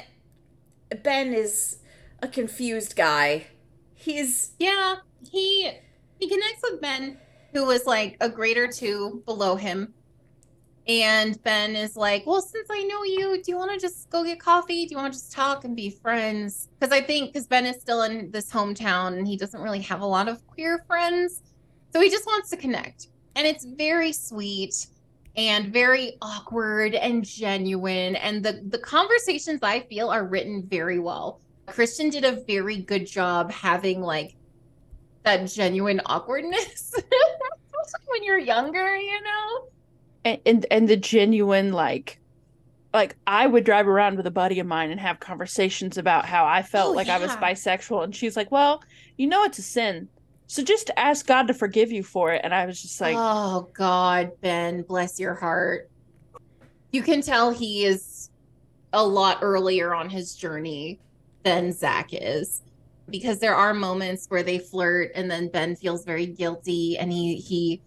Ben 1.03 1.33
is 1.33 1.77
a 2.21 2.27
confused 2.27 2.95
guy. 2.95 3.47
He's 3.93 4.51
Yeah, 4.59 4.95
he 5.29 5.71
he 6.19 6.27
connects 6.27 6.61
with 6.63 6.81
Ben, 6.81 7.17
who 7.53 7.65
was 7.65 7.85
like 7.85 8.17
a 8.21 8.29
grade 8.29 8.57
or 8.57 8.67
two 8.67 9.21
below 9.25 9.55
him. 9.55 9.93
And 10.87 11.41
Ben 11.43 11.75
is 11.75 11.97
like, 11.97 12.25
Well, 12.25 12.41
since 12.41 12.67
I 12.71 12.83
know 12.83 13.03
you, 13.03 13.41
do 13.43 13.51
you 13.51 13.57
want 13.57 13.71
to 13.71 13.79
just 13.79 14.09
go 14.09 14.23
get 14.23 14.39
coffee? 14.39 14.85
Do 14.85 14.91
you 14.91 14.97
want 14.97 15.13
to 15.13 15.19
just 15.19 15.33
talk 15.33 15.65
and 15.65 15.75
be 15.75 15.89
friends? 15.89 16.69
Because 16.79 16.93
I 16.93 17.01
think 17.01 17.33
because 17.33 17.45
Ben 17.47 17.65
is 17.65 17.81
still 17.81 18.03
in 18.03 18.31
this 18.31 18.51
hometown 18.51 19.17
and 19.17 19.27
he 19.27 19.37
doesn't 19.37 19.61
really 19.61 19.81
have 19.81 20.01
a 20.01 20.05
lot 20.05 20.29
of 20.29 20.45
queer 20.47 20.83
friends. 20.87 21.43
So 21.97 22.03
he 22.03 22.11
just 22.11 22.27
wants 22.27 22.51
to 22.51 22.57
connect. 22.57 23.07
And 23.35 23.47
it's 23.47 23.65
very 23.65 24.11
sweet 24.13 24.85
and 25.35 25.73
very 25.73 26.15
awkward 26.21 26.93
and 26.93 27.25
genuine. 27.25 28.15
And 28.17 28.45
the, 28.45 28.61
the 28.67 28.77
conversations 28.77 29.61
I 29.63 29.79
feel 29.79 30.09
are 30.09 30.23
written 30.23 30.61
very 30.67 30.99
well. 30.99 31.41
Christian 31.65 32.11
did 32.11 32.23
a 32.23 32.33
very 32.45 32.77
good 32.77 33.07
job 33.07 33.51
having 33.51 34.03
like 34.03 34.35
that 35.23 35.45
genuine 35.45 35.99
awkwardness 36.05 36.93
when 38.09 38.23
you're 38.23 38.37
younger, 38.37 38.95
you 38.95 39.19
know? 39.23 39.67
and, 40.23 40.39
and 40.45 40.65
and 40.69 40.87
the 40.87 40.97
genuine 40.97 41.73
like 41.73 42.19
like 42.93 43.15
I 43.25 43.47
would 43.47 43.63
drive 43.63 43.87
around 43.87 44.17
with 44.17 44.27
a 44.27 44.31
buddy 44.31 44.59
of 44.59 44.67
mine 44.67 44.91
and 44.91 44.99
have 44.99 45.19
conversations 45.19 45.97
about 45.97 46.25
how 46.25 46.45
I 46.45 46.61
felt 46.61 46.89
Oh, 46.89 46.93
like 46.93 47.09
I 47.09 47.17
was 47.17 47.31
bisexual 47.31 48.03
and 48.03 48.15
she's 48.15 48.37
like, 48.37 48.51
"Well, 48.51 48.83
you 49.17 49.25
know 49.25 49.43
it's 49.45 49.57
a 49.57 49.63
sin. 49.63 50.09
So 50.47 50.63
just 50.63 50.89
ask 50.97 51.25
God 51.27 51.47
to 51.47 51.53
forgive 51.53 51.91
you 51.91 52.03
for 52.03 52.33
it." 52.33 52.41
And 52.43 52.53
I 52.53 52.65
was 52.65 52.81
just 52.81 52.99
like, 53.01 53.15
oh 53.17 53.69
God, 53.73 54.31
Ben, 54.41 54.81
bless 54.83 55.19
your 55.19 55.35
heart. 55.35 55.89
You 56.91 57.03
can 57.03 57.21
tell 57.21 57.51
he 57.51 57.85
is 57.85 58.29
a 58.93 59.05
lot 59.05 59.39
earlier 59.41 59.93
on 59.93 60.09
his 60.09 60.35
journey 60.35 60.99
than 61.43 61.71
Zach 61.71 62.09
is. 62.11 62.63
Because 63.09 63.39
there 63.39 63.55
are 63.55 63.73
moments 63.73 64.25
where 64.27 64.43
they 64.43 64.59
flirt 64.59 65.11
and 65.15 65.29
then 65.31 65.47
Ben 65.47 65.75
feels 65.75 66.03
very 66.03 66.25
guilty 66.25 66.97
and 66.97 67.11
he 67.11 67.35
he 67.35 67.81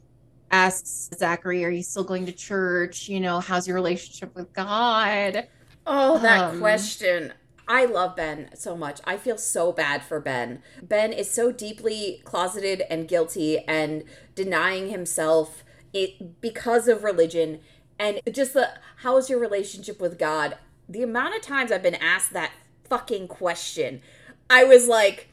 asks 0.50 1.10
Zachary, 1.16 1.64
Are 1.64 1.70
you 1.70 1.82
still 1.82 2.04
going 2.04 2.26
to 2.26 2.32
church? 2.32 3.08
You 3.08 3.20
know, 3.20 3.40
how's 3.40 3.66
your 3.68 3.74
relationship 3.74 4.34
with 4.34 4.52
God? 4.52 5.46
Oh, 5.86 6.18
that 6.18 6.44
Um, 6.44 6.58
question. 6.60 7.32
I 7.70 7.84
love 7.84 8.16
Ben 8.16 8.50
so 8.54 8.76
much. 8.76 9.00
I 9.04 9.16
feel 9.16 9.38
so 9.38 9.70
bad 9.70 10.02
for 10.02 10.18
Ben. 10.18 10.60
Ben 10.82 11.12
is 11.12 11.30
so 11.30 11.52
deeply 11.52 12.20
closeted 12.24 12.82
and 12.90 13.06
guilty 13.06 13.60
and 13.60 14.02
denying 14.34 14.90
himself 14.90 15.62
it 15.92 16.40
because 16.40 16.88
of 16.88 17.04
religion 17.04 17.60
and 17.96 18.20
just 18.32 18.54
the 18.54 18.70
how 18.96 19.16
is 19.18 19.30
your 19.30 19.38
relationship 19.38 20.00
with 20.00 20.18
God? 20.18 20.58
The 20.88 21.04
amount 21.04 21.36
of 21.36 21.42
times 21.42 21.70
I've 21.70 21.82
been 21.82 21.94
asked 21.94 22.32
that 22.32 22.50
fucking 22.88 23.28
question, 23.28 24.02
I 24.50 24.64
was 24.64 24.88
like, 24.88 25.28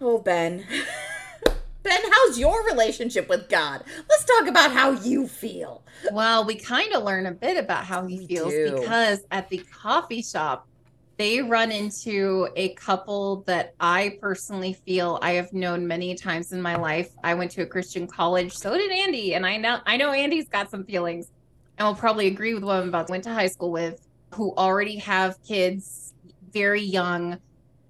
"Oh, 0.00 0.18
Ben. 0.18 0.64
Ben, 1.82 2.00
how's 2.10 2.38
your 2.38 2.64
relationship 2.64 3.28
with 3.28 3.48
God? 3.50 3.82
Let's 4.08 4.24
talk 4.24 4.46
about 4.46 4.72
how 4.72 4.92
you 4.92 5.26
feel." 5.28 5.82
Well, 6.10 6.46
we 6.46 6.54
kind 6.54 6.94
of 6.94 7.02
learn 7.02 7.26
a 7.26 7.32
bit 7.32 7.58
about 7.58 7.84
how 7.84 8.06
he 8.06 8.20
We 8.20 8.26
feels 8.28 8.52
do. 8.52 8.76
because 8.78 9.20
at 9.30 9.50
the 9.50 9.58
coffee 9.58 10.22
shop, 10.22 10.68
they 11.22 11.40
run 11.40 11.70
into 11.70 12.48
a 12.56 12.70
couple 12.70 13.44
that 13.46 13.74
I 13.78 14.18
personally 14.20 14.72
feel 14.72 15.20
I 15.22 15.34
have 15.34 15.52
known 15.52 15.86
many 15.86 16.16
times 16.16 16.50
in 16.50 16.60
my 16.60 16.74
life. 16.74 17.10
I 17.22 17.34
went 17.34 17.52
to 17.52 17.62
a 17.62 17.66
Christian 17.66 18.08
college, 18.08 18.52
so 18.52 18.76
did 18.76 18.90
Andy, 18.90 19.36
and 19.36 19.46
I 19.46 19.56
know 19.56 19.78
I 19.86 19.96
know 19.96 20.10
Andy's 20.10 20.48
got 20.48 20.68
some 20.68 20.82
feelings, 20.82 21.30
and 21.78 21.86
will 21.86 21.94
probably 21.94 22.26
agree 22.26 22.54
with 22.54 22.64
what 22.64 22.74
I'm 22.74 22.88
about. 22.88 23.08
Went 23.08 23.22
to 23.22 23.32
high 23.32 23.46
school 23.46 23.70
with, 23.70 24.04
who 24.34 24.52
already 24.56 24.96
have 24.96 25.40
kids, 25.44 26.12
very 26.50 26.82
young, 26.82 27.38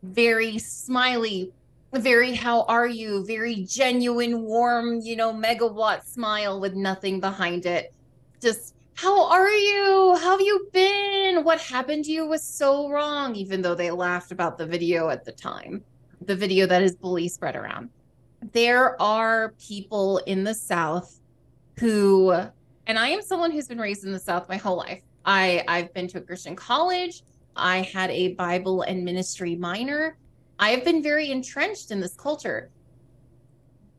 very 0.03 0.59
smiley, 0.59 1.53
very 1.95 2.35
how 2.35 2.64
are 2.64 2.87
you, 2.87 3.24
very 3.24 3.64
genuine, 3.64 4.43
warm, 4.43 5.01
you 5.01 5.16
know, 5.16 5.33
megawatt 5.33 6.05
smile 6.05 6.61
with 6.61 6.74
nothing 6.74 7.18
behind 7.18 7.64
it 7.64 7.95
just 8.43 8.74
how 9.03 9.28
are 9.30 9.50
you? 9.50 10.16
How 10.20 10.30
have 10.30 10.40
you 10.40 10.68
been? 10.72 11.42
What 11.42 11.61
happened 11.61 12.05
to 12.05 12.12
you 12.12 12.24
was 12.24 12.40
so 12.40 12.88
wrong 12.88 13.34
even 13.34 13.61
though 13.61 13.74
they 13.74 13.90
laughed 13.90 14.30
about 14.30 14.59
the 14.59 14.64
video 14.64 15.09
at 15.09 15.24
the 15.24 15.32
time 15.32 15.82
the 16.20 16.36
video 16.36 16.66
that 16.66 16.84
is 16.84 16.94
bully 16.94 17.26
spread 17.26 17.57
around. 17.57 17.90
There 18.53 19.00
are 19.03 19.55
people 19.61 20.18
in 20.18 20.44
the 20.44 20.55
south 20.55 21.18
who 21.80 22.30
and 22.86 22.96
i 22.96 23.09
am 23.09 23.22
someone 23.22 23.50
who's 23.50 23.66
been 23.66 23.80
raised 23.80 24.05
in 24.05 24.12
the 24.12 24.20
south 24.20 24.48
my 24.48 24.57
whole 24.57 24.76
life. 24.76 25.03
I 25.24 25.64
i've 25.66 25.92
been 25.94 26.07
to 26.09 26.18
a 26.18 26.20
christian 26.20 26.55
college. 26.55 27.24
I 27.57 27.80
had 27.80 28.09
a 28.11 28.34
bible 28.34 28.82
and 28.82 29.05
ministry 29.05 29.57
minor. 29.57 30.16
I 30.61 30.70
have 30.70 30.84
been 30.84 31.03
very 31.03 31.32
entrenched 31.32 31.90
in 31.90 31.98
this 31.98 32.14
culture. 32.14 32.70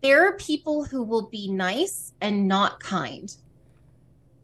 There 0.02 0.26
are 0.26 0.38
people 0.38 0.86
who 0.86 1.04
will 1.04 1.28
be 1.28 1.50
nice 1.52 2.14
and 2.22 2.48
not 2.48 2.80
kind 2.80 3.36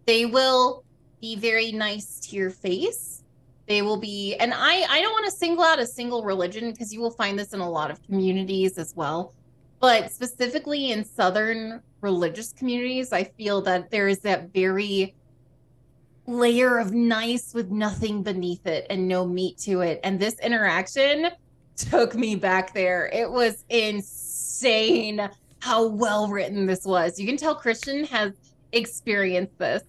they 0.10 0.26
will 0.26 0.84
be 1.22 1.36
very 1.36 1.72
nice 1.72 2.20
to 2.20 2.36
your 2.36 2.50
face. 2.50 3.24
They 3.68 3.84
will 3.84 3.98
be, 3.98 4.36
and 4.38 4.52
I 4.56 4.82
I 4.90 5.02
don't 5.02 5.12
want 5.12 5.26
to 5.26 5.32
single 5.32 5.64
out 5.64 5.78
a 5.78 5.86
single 5.86 6.24
religion 6.24 6.72
because 6.72 6.92
you 6.92 7.00
will 7.00 7.12
find 7.12 7.38
this 7.38 7.54
in 7.54 7.60
a 7.60 7.70
lot 7.70 7.92
of 7.92 8.02
communities 8.02 8.80
as 8.80 8.96
well. 8.96 9.36
But 9.80 10.12
specifically 10.12 10.94
in 10.94 11.06
Southern 11.06 11.84
religious 12.02 12.54
communities, 12.54 13.14
I 13.14 13.24
feel 13.24 13.62
that 13.62 13.92
there 13.92 14.08
is 14.08 14.18
that 14.22 14.52
very 14.52 15.14
layer 16.26 16.80
of 16.80 16.92
nice 16.92 17.54
with 17.54 17.70
nothing 17.70 18.24
beneath 18.24 18.66
it 18.66 18.88
and 18.90 19.08
no 19.08 19.28
meat 19.28 19.60
to 19.60 19.82
it. 19.82 20.00
And 20.04 20.20
this 20.20 20.40
interaction 20.40 21.28
took 21.76 22.16
me 22.16 22.34
back 22.34 22.74
there. 22.74 23.12
It 23.14 23.30
was 23.30 23.64
insane 23.70 25.30
how 25.60 25.86
well 25.86 26.30
written 26.30 26.66
this 26.66 26.84
was. 26.84 27.20
You 27.20 27.28
can 27.28 27.38
tell 27.38 27.54
Christian 27.54 28.06
has 28.06 28.34
experienced 28.72 29.58
this. 29.60 29.84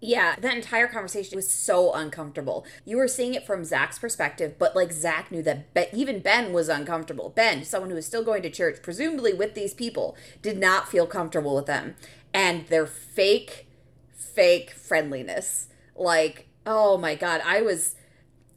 Yeah, 0.00 0.36
that 0.38 0.54
entire 0.56 0.86
conversation 0.86 1.34
was 1.34 1.50
so 1.50 1.92
uncomfortable. 1.92 2.64
You 2.84 2.98
were 2.98 3.08
seeing 3.08 3.34
it 3.34 3.44
from 3.44 3.64
Zach's 3.64 3.98
perspective, 3.98 4.54
but 4.58 4.76
like 4.76 4.92
Zach 4.92 5.32
knew 5.32 5.42
that 5.42 5.74
be- 5.74 5.86
even 5.92 6.20
Ben 6.20 6.52
was 6.52 6.68
uncomfortable. 6.68 7.30
Ben, 7.30 7.64
someone 7.64 7.90
who 7.90 7.96
was 7.96 8.06
still 8.06 8.22
going 8.22 8.42
to 8.42 8.50
church, 8.50 8.80
presumably 8.80 9.34
with 9.34 9.54
these 9.54 9.74
people, 9.74 10.16
did 10.40 10.56
not 10.56 10.88
feel 10.88 11.06
comfortable 11.06 11.56
with 11.56 11.66
them. 11.66 11.96
And 12.32 12.66
their 12.68 12.86
fake, 12.86 13.66
fake 14.14 14.70
friendliness. 14.70 15.66
Like, 15.96 16.46
oh 16.64 16.96
my 16.96 17.14
God, 17.16 17.40
I 17.44 17.62
was. 17.62 17.96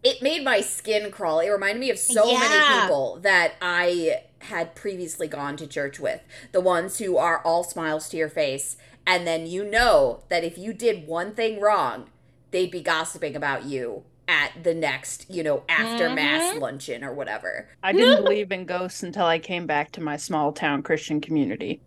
It 0.03 0.21
made 0.21 0.43
my 0.43 0.61
skin 0.61 1.11
crawl. 1.11 1.39
It 1.39 1.49
reminded 1.49 1.79
me 1.79 1.89
of 1.91 1.97
so 1.99 2.31
Yeah. 2.31 2.39
many 2.39 2.81
people 2.81 3.19
that 3.21 3.53
I 3.61 4.23
had 4.39 4.73
previously 4.75 5.27
gone 5.27 5.57
to 5.57 5.67
church 5.67 5.99
with. 5.99 6.21
The 6.51 6.61
ones 6.61 6.97
who 6.97 7.17
are 7.17 7.39
all 7.43 7.63
smiles 7.63 8.09
to 8.09 8.17
your 8.17 8.29
face. 8.29 8.77
And 9.05 9.25
then 9.25 9.47
you 9.47 9.63
know 9.63 10.23
that 10.29 10.43
if 10.43 10.57
you 10.57 10.73
did 10.73 11.07
one 11.07 11.33
thing 11.33 11.59
wrong, 11.59 12.09
they'd 12.51 12.71
be 12.71 12.81
gossiping 12.81 13.35
about 13.35 13.65
you 13.65 14.03
at 14.27 14.63
the 14.63 14.73
next, 14.73 15.29
you 15.29 15.43
know, 15.43 15.63
after 15.67 16.09
mass 16.09 16.57
luncheon 16.57 17.03
or 17.03 17.13
whatever. 17.13 17.67
I 17.83 17.91
didn't 17.91 18.23
believe 18.23 18.51
in 18.51 18.65
ghosts 18.65 19.03
until 19.03 19.25
I 19.25 19.39
came 19.39 19.65
back 19.65 19.91
to 19.93 20.01
my 20.01 20.17
small 20.17 20.53
town 20.53 20.83
Christian 20.83 21.19
community. 21.19 21.81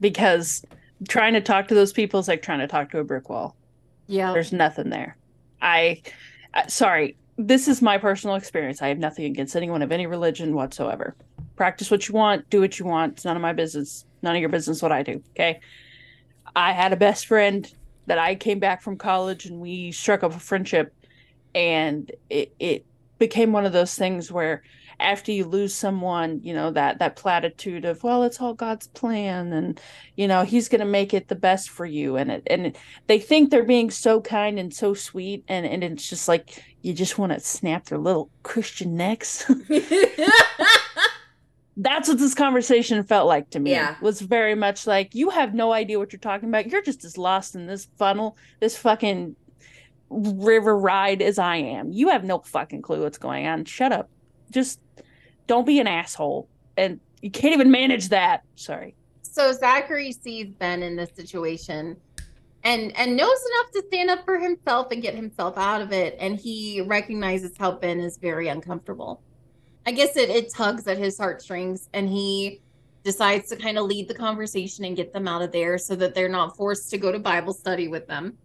Because 0.00 0.64
trying 1.08 1.34
to 1.34 1.40
talk 1.40 1.68
to 1.68 1.74
those 1.74 1.92
people 1.92 2.20
is 2.20 2.28
like 2.28 2.42
trying 2.42 2.60
to 2.60 2.68
talk 2.68 2.90
to 2.90 2.98
a 2.98 3.04
brick 3.04 3.28
wall. 3.28 3.56
Yeah. 4.06 4.32
There's 4.32 4.52
nothing 4.52 4.90
there. 4.90 5.16
I, 5.60 6.02
uh, 6.54 6.66
sorry, 6.68 7.16
this 7.36 7.68
is 7.68 7.82
my 7.82 7.98
personal 7.98 8.36
experience. 8.36 8.82
I 8.82 8.88
have 8.88 8.98
nothing 8.98 9.24
against 9.24 9.56
anyone 9.56 9.82
of 9.82 9.92
any 9.92 10.06
religion 10.06 10.54
whatsoever. 10.54 11.14
Practice 11.56 11.90
what 11.90 12.08
you 12.08 12.14
want, 12.14 12.48
do 12.50 12.60
what 12.60 12.78
you 12.78 12.86
want. 12.86 13.14
It's 13.14 13.24
none 13.24 13.36
of 13.36 13.42
my 13.42 13.52
business. 13.52 14.04
None 14.22 14.36
of 14.36 14.40
your 14.40 14.50
business 14.50 14.82
what 14.82 14.92
I 14.92 15.02
do. 15.02 15.22
Okay. 15.30 15.60
I 16.54 16.72
had 16.72 16.92
a 16.92 16.96
best 16.96 17.26
friend 17.26 17.72
that 18.06 18.18
I 18.18 18.34
came 18.34 18.58
back 18.58 18.82
from 18.82 18.96
college 18.96 19.46
and 19.46 19.60
we 19.60 19.92
struck 19.92 20.22
up 20.22 20.34
a 20.34 20.40
friendship 20.40 20.92
and 21.54 22.10
it, 22.28 22.52
it 22.58 22.84
became 23.18 23.52
one 23.52 23.66
of 23.66 23.72
those 23.72 23.94
things 23.94 24.32
where 24.32 24.62
after 24.98 25.32
you 25.32 25.44
lose 25.44 25.74
someone, 25.74 26.40
you 26.42 26.52
know, 26.52 26.70
that 26.72 26.98
that 26.98 27.16
platitude 27.16 27.84
of, 27.84 28.02
well, 28.02 28.22
it's 28.22 28.40
all 28.40 28.52
God's 28.52 28.88
plan 28.88 29.52
and 29.52 29.80
you 30.16 30.28
know, 30.28 30.42
he's 30.42 30.68
gonna 30.68 30.84
make 30.84 31.14
it 31.14 31.28
the 31.28 31.34
best 31.34 31.70
for 31.70 31.86
you. 31.86 32.16
And 32.16 32.30
it 32.30 32.42
and 32.48 32.66
it, 32.66 32.78
they 33.06 33.18
think 33.18 33.50
they're 33.50 33.64
being 33.64 33.90
so 33.90 34.20
kind 34.20 34.58
and 34.58 34.74
so 34.74 34.92
sweet 34.94 35.44
and, 35.48 35.64
and 35.64 35.82
it's 35.82 36.08
just 36.08 36.28
like 36.28 36.62
you 36.82 36.92
just 36.92 37.18
want 37.18 37.32
to 37.32 37.40
snap 37.40 37.86
their 37.86 37.98
little 37.98 38.30
Christian 38.42 38.96
necks. 38.96 39.50
That's 41.82 42.08
what 42.08 42.18
this 42.18 42.34
conversation 42.34 43.02
felt 43.04 43.26
like 43.26 43.48
to 43.50 43.60
me. 43.60 43.70
Yeah. 43.70 43.96
Was 44.02 44.20
very 44.20 44.54
much 44.54 44.86
like 44.86 45.14
you 45.14 45.30
have 45.30 45.54
no 45.54 45.72
idea 45.72 45.98
what 45.98 46.12
you're 46.12 46.20
talking 46.20 46.48
about. 46.48 46.66
You're 46.66 46.82
just 46.82 47.04
as 47.04 47.16
lost 47.16 47.54
in 47.54 47.66
this 47.66 47.88
funnel, 47.96 48.36
this 48.60 48.76
fucking 48.76 49.34
river 50.10 50.76
ride 50.76 51.22
as 51.22 51.38
I 51.38 51.56
am. 51.56 51.90
You 51.90 52.08
have 52.08 52.24
no 52.24 52.40
fucking 52.40 52.82
clue 52.82 53.02
what's 53.02 53.18
going 53.18 53.46
on. 53.46 53.64
Shut 53.64 53.92
up. 53.92 54.10
Just 54.50 54.80
don't 55.46 55.66
be 55.66 55.80
an 55.80 55.86
asshole. 55.86 56.48
And 56.76 57.00
you 57.22 57.30
can't 57.30 57.54
even 57.54 57.70
manage 57.70 58.10
that. 58.10 58.42
Sorry. 58.56 58.94
So 59.22 59.52
Zachary 59.52 60.12
sees 60.12 60.48
Ben 60.58 60.82
in 60.82 60.96
this 60.96 61.10
situation 61.14 61.96
and 62.62 62.94
and 62.96 63.16
knows 63.16 63.38
enough 63.54 63.72
to 63.72 63.84
stand 63.86 64.10
up 64.10 64.24
for 64.26 64.38
himself 64.38 64.88
and 64.90 65.00
get 65.00 65.14
himself 65.14 65.56
out 65.56 65.80
of 65.80 65.92
it. 65.92 66.16
And 66.20 66.38
he 66.38 66.82
recognizes 66.82 67.52
how 67.58 67.72
Ben 67.72 68.00
is 68.00 68.18
very 68.18 68.48
uncomfortable. 68.48 69.22
I 69.86 69.92
guess 69.92 70.16
it, 70.16 70.30
it 70.30 70.52
tugs 70.52 70.86
at 70.86 70.98
his 70.98 71.18
heartstrings 71.18 71.88
and 71.92 72.08
he 72.08 72.60
decides 73.02 73.48
to 73.48 73.56
kind 73.56 73.78
of 73.78 73.86
lead 73.86 74.08
the 74.08 74.14
conversation 74.14 74.84
and 74.84 74.96
get 74.96 75.12
them 75.12 75.26
out 75.26 75.42
of 75.42 75.52
there 75.52 75.78
so 75.78 75.96
that 75.96 76.14
they're 76.14 76.28
not 76.28 76.56
forced 76.56 76.90
to 76.90 76.98
go 76.98 77.10
to 77.10 77.18
Bible 77.18 77.54
study 77.54 77.88
with 77.88 78.06
them. 78.06 78.36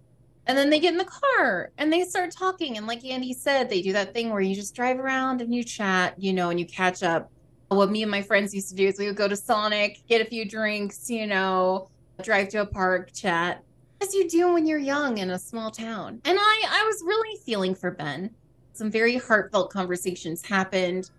And 0.47 0.57
then 0.57 0.69
they 0.69 0.79
get 0.79 0.93
in 0.93 0.97
the 0.97 1.05
car 1.05 1.71
and 1.77 1.91
they 1.91 2.03
start 2.03 2.31
talking. 2.31 2.77
And 2.77 2.87
like 2.87 3.03
Andy 3.03 3.33
said, 3.33 3.69
they 3.69 3.81
do 3.81 3.93
that 3.93 4.13
thing 4.13 4.29
where 4.29 4.41
you 4.41 4.55
just 4.55 4.75
drive 4.75 4.99
around 4.99 5.41
and 5.41 5.53
you 5.53 5.63
chat, 5.63 6.13
you 6.17 6.33
know, 6.33 6.51
and 6.51 6.59
you 6.59 6.65
catch 6.65 7.03
up. 7.03 7.31
What 7.69 7.89
me 7.89 8.03
and 8.03 8.11
my 8.11 8.21
friends 8.21 8.53
used 8.53 8.69
to 8.69 8.75
do 8.75 8.87
is 8.87 8.99
we 8.99 9.07
would 9.07 9.15
go 9.15 9.27
to 9.27 9.35
Sonic, 9.35 10.01
get 10.07 10.21
a 10.21 10.25
few 10.25 10.47
drinks, 10.47 11.09
you 11.09 11.25
know, 11.25 11.89
drive 12.21 12.49
to 12.49 12.61
a 12.61 12.65
park, 12.65 13.11
chat, 13.11 13.63
as 14.01 14.13
you 14.13 14.29
do 14.29 14.53
when 14.53 14.67
you're 14.67 14.77
young 14.77 15.17
in 15.17 15.31
a 15.31 15.39
small 15.39 15.71
town. 15.71 16.21
And 16.25 16.37
I, 16.39 16.63
I 16.69 16.83
was 16.85 17.01
really 17.03 17.39
feeling 17.43 17.73
for 17.73 17.91
Ben. 17.91 18.29
Some 18.73 18.91
very 18.91 19.17
heartfelt 19.17 19.71
conversations 19.71 20.45
happened. 20.45 21.09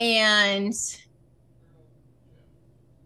And 0.00 0.72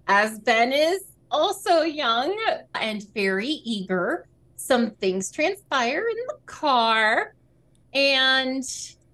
as 0.07 0.39
Ben 0.41 0.73
is 0.73 1.03
also 1.31 1.83
young 1.83 2.39
and 2.75 3.05
very 3.15 3.49
eager, 3.49 4.27
some 4.57 4.93
things 4.93 5.31
transpire 5.31 6.07
in 6.09 6.17
the 6.29 6.39
car 6.47 7.35
and 7.93 8.65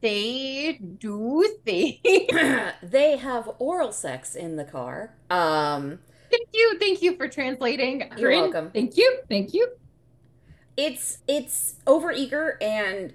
they 0.01 0.79
do 0.99 1.57
things. 1.65 1.99
they 2.83 3.17
have 3.17 3.51
oral 3.59 3.93
sex 3.93 4.35
in 4.35 4.57
the 4.57 4.65
car. 4.65 5.15
Um, 5.31 5.99
thank 6.31 6.49
you. 6.53 6.79
Thank 6.79 7.03
you 7.03 7.17
for 7.17 7.29
translating. 7.29 8.01
You're 8.17 8.31
Corinne. 8.31 8.41
welcome. 8.43 8.71
Thank 8.71 8.97
you. 8.97 9.21
Thank 9.29 9.55
you. 9.55 9.69
it's 10.77 11.19
it's 11.29 11.75
overeager 11.87 12.53
and 12.63 13.13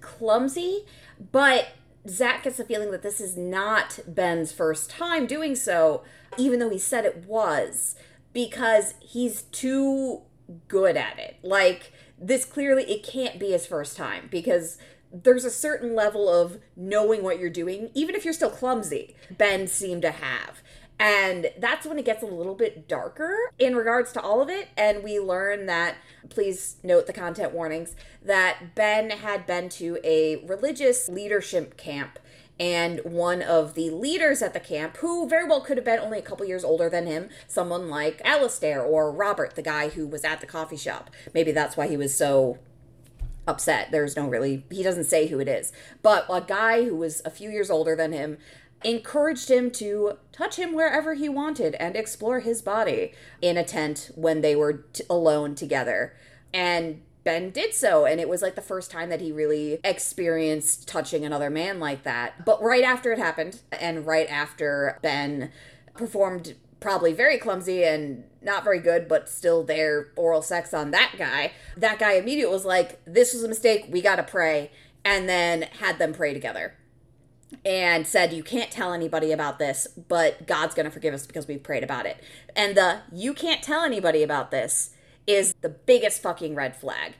clumsy, 0.00 0.84
but 1.32 1.68
Zach 2.08 2.44
gets 2.44 2.56
the 2.56 2.64
feeling 2.64 2.90
that 2.90 3.02
this 3.02 3.20
is 3.20 3.36
not 3.36 4.00
Ben's 4.06 4.52
first 4.52 4.90
time 4.90 5.26
doing 5.26 5.54
so, 5.54 6.02
even 6.36 6.58
though 6.58 6.70
he 6.70 6.78
said 6.78 7.04
it 7.04 7.24
was, 7.26 7.96
because 8.32 8.94
he's 9.00 9.42
too 9.42 10.22
good 10.68 10.96
at 10.96 11.18
it. 11.18 11.36
Like 11.42 11.92
this 12.18 12.44
clearly 12.44 12.84
it 12.84 13.02
can't 13.02 13.38
be 13.38 13.50
his 13.50 13.66
first 13.66 13.96
time 13.96 14.28
because 14.30 14.78
there's 15.12 15.44
a 15.44 15.50
certain 15.50 15.94
level 15.94 16.28
of 16.28 16.58
knowing 16.76 17.22
what 17.22 17.38
you're 17.38 17.50
doing, 17.50 17.90
even 17.94 18.14
if 18.14 18.24
you're 18.24 18.34
still 18.34 18.50
clumsy. 18.50 19.16
Ben 19.30 19.66
seemed 19.66 20.02
to 20.02 20.10
have. 20.10 20.62
And 21.00 21.50
that's 21.58 21.86
when 21.86 21.98
it 21.98 22.04
gets 22.04 22.22
a 22.22 22.26
little 22.26 22.56
bit 22.56 22.88
darker 22.88 23.36
in 23.58 23.76
regards 23.76 24.12
to 24.12 24.20
all 24.20 24.42
of 24.42 24.50
it. 24.50 24.68
And 24.76 25.04
we 25.04 25.20
learn 25.20 25.66
that, 25.66 25.96
please 26.28 26.76
note 26.82 27.06
the 27.06 27.12
content 27.12 27.52
warnings, 27.52 27.94
that 28.22 28.74
Ben 28.74 29.10
had 29.10 29.46
been 29.46 29.68
to 29.70 29.98
a 30.02 30.44
religious 30.44 31.08
leadership 31.08 31.76
camp. 31.76 32.18
And 32.60 33.00
one 33.04 33.40
of 33.40 33.74
the 33.74 33.90
leaders 33.90 34.42
at 34.42 34.52
the 34.52 34.58
camp, 34.58 34.96
who 34.96 35.28
very 35.28 35.48
well 35.48 35.60
could 35.60 35.76
have 35.76 35.84
been 35.84 36.00
only 36.00 36.18
a 36.18 36.22
couple 36.22 36.44
years 36.44 36.64
older 36.64 36.90
than 36.90 37.06
him, 37.06 37.28
someone 37.46 37.88
like 37.88 38.20
Alistair 38.24 38.82
or 38.82 39.12
Robert, 39.12 39.54
the 39.54 39.62
guy 39.62 39.90
who 39.90 40.08
was 40.08 40.24
at 40.24 40.40
the 40.40 40.46
coffee 40.46 40.76
shop. 40.76 41.10
Maybe 41.32 41.52
that's 41.52 41.76
why 41.76 41.86
he 41.86 41.96
was 41.96 42.16
so 42.16 42.58
upset. 43.46 43.92
There's 43.92 44.16
no 44.16 44.28
really, 44.28 44.64
he 44.70 44.82
doesn't 44.82 45.04
say 45.04 45.28
who 45.28 45.38
it 45.38 45.46
is. 45.46 45.72
But 46.02 46.26
a 46.28 46.40
guy 46.40 46.84
who 46.84 46.96
was 46.96 47.22
a 47.24 47.30
few 47.30 47.48
years 47.48 47.70
older 47.70 47.94
than 47.94 48.12
him 48.12 48.38
encouraged 48.84 49.50
him 49.50 49.70
to 49.72 50.18
touch 50.32 50.56
him 50.56 50.72
wherever 50.72 51.14
he 51.14 51.28
wanted 51.28 51.74
and 51.76 51.96
explore 51.96 52.40
his 52.40 52.62
body 52.62 53.12
in 53.42 53.56
a 53.56 53.64
tent 53.64 54.10
when 54.14 54.40
they 54.40 54.54
were 54.54 54.84
t- 54.92 55.04
alone 55.10 55.54
together. 55.54 56.14
And 56.54 57.02
Ben 57.24 57.50
did 57.50 57.74
so, 57.74 58.06
and 58.06 58.20
it 58.20 58.28
was 58.28 58.40
like 58.40 58.54
the 58.54 58.62
first 58.62 58.90
time 58.90 59.10
that 59.10 59.20
he 59.20 59.32
really 59.32 59.80
experienced 59.84 60.88
touching 60.88 61.24
another 61.24 61.50
man 61.50 61.78
like 61.80 62.04
that. 62.04 62.44
But 62.44 62.62
right 62.62 62.84
after 62.84 63.12
it 63.12 63.18
happened, 63.18 63.60
and 63.72 64.06
right 64.06 64.30
after 64.30 64.98
Ben 65.02 65.50
performed 65.94 66.54
probably 66.80 67.12
very 67.12 67.36
clumsy 67.36 67.84
and 67.84 68.24
not 68.40 68.64
very 68.64 68.78
good, 68.78 69.08
but 69.08 69.28
still 69.28 69.64
there 69.64 70.08
oral 70.16 70.40
sex 70.40 70.72
on 70.72 70.92
that 70.92 71.16
guy, 71.18 71.52
that 71.76 71.98
guy 71.98 72.12
immediately 72.12 72.54
was 72.54 72.64
like, 72.64 73.04
This 73.04 73.34
was 73.34 73.42
a 73.42 73.48
mistake, 73.48 73.86
we 73.90 74.00
gotta 74.00 74.22
pray, 74.22 74.70
and 75.04 75.28
then 75.28 75.62
had 75.80 75.98
them 75.98 76.14
pray 76.14 76.32
together 76.32 76.77
and 77.64 78.06
said, 78.06 78.32
You 78.32 78.42
can't 78.42 78.70
tell 78.70 78.92
anybody 78.92 79.32
about 79.32 79.58
this, 79.58 79.86
but 80.08 80.46
God's 80.46 80.74
going 80.74 80.84
to 80.84 80.90
forgive 80.90 81.14
us 81.14 81.26
because 81.26 81.48
we've 81.48 81.62
prayed 81.62 81.84
about 81.84 82.06
it. 82.06 82.22
And 82.54 82.76
the 82.76 83.02
you 83.12 83.34
can't 83.34 83.62
tell 83.62 83.84
anybody 83.84 84.22
about 84.22 84.50
this 84.50 84.94
is 85.26 85.54
the 85.60 85.68
biggest 85.68 86.22
fucking 86.22 86.54
red 86.54 86.74
flag. 86.74 87.14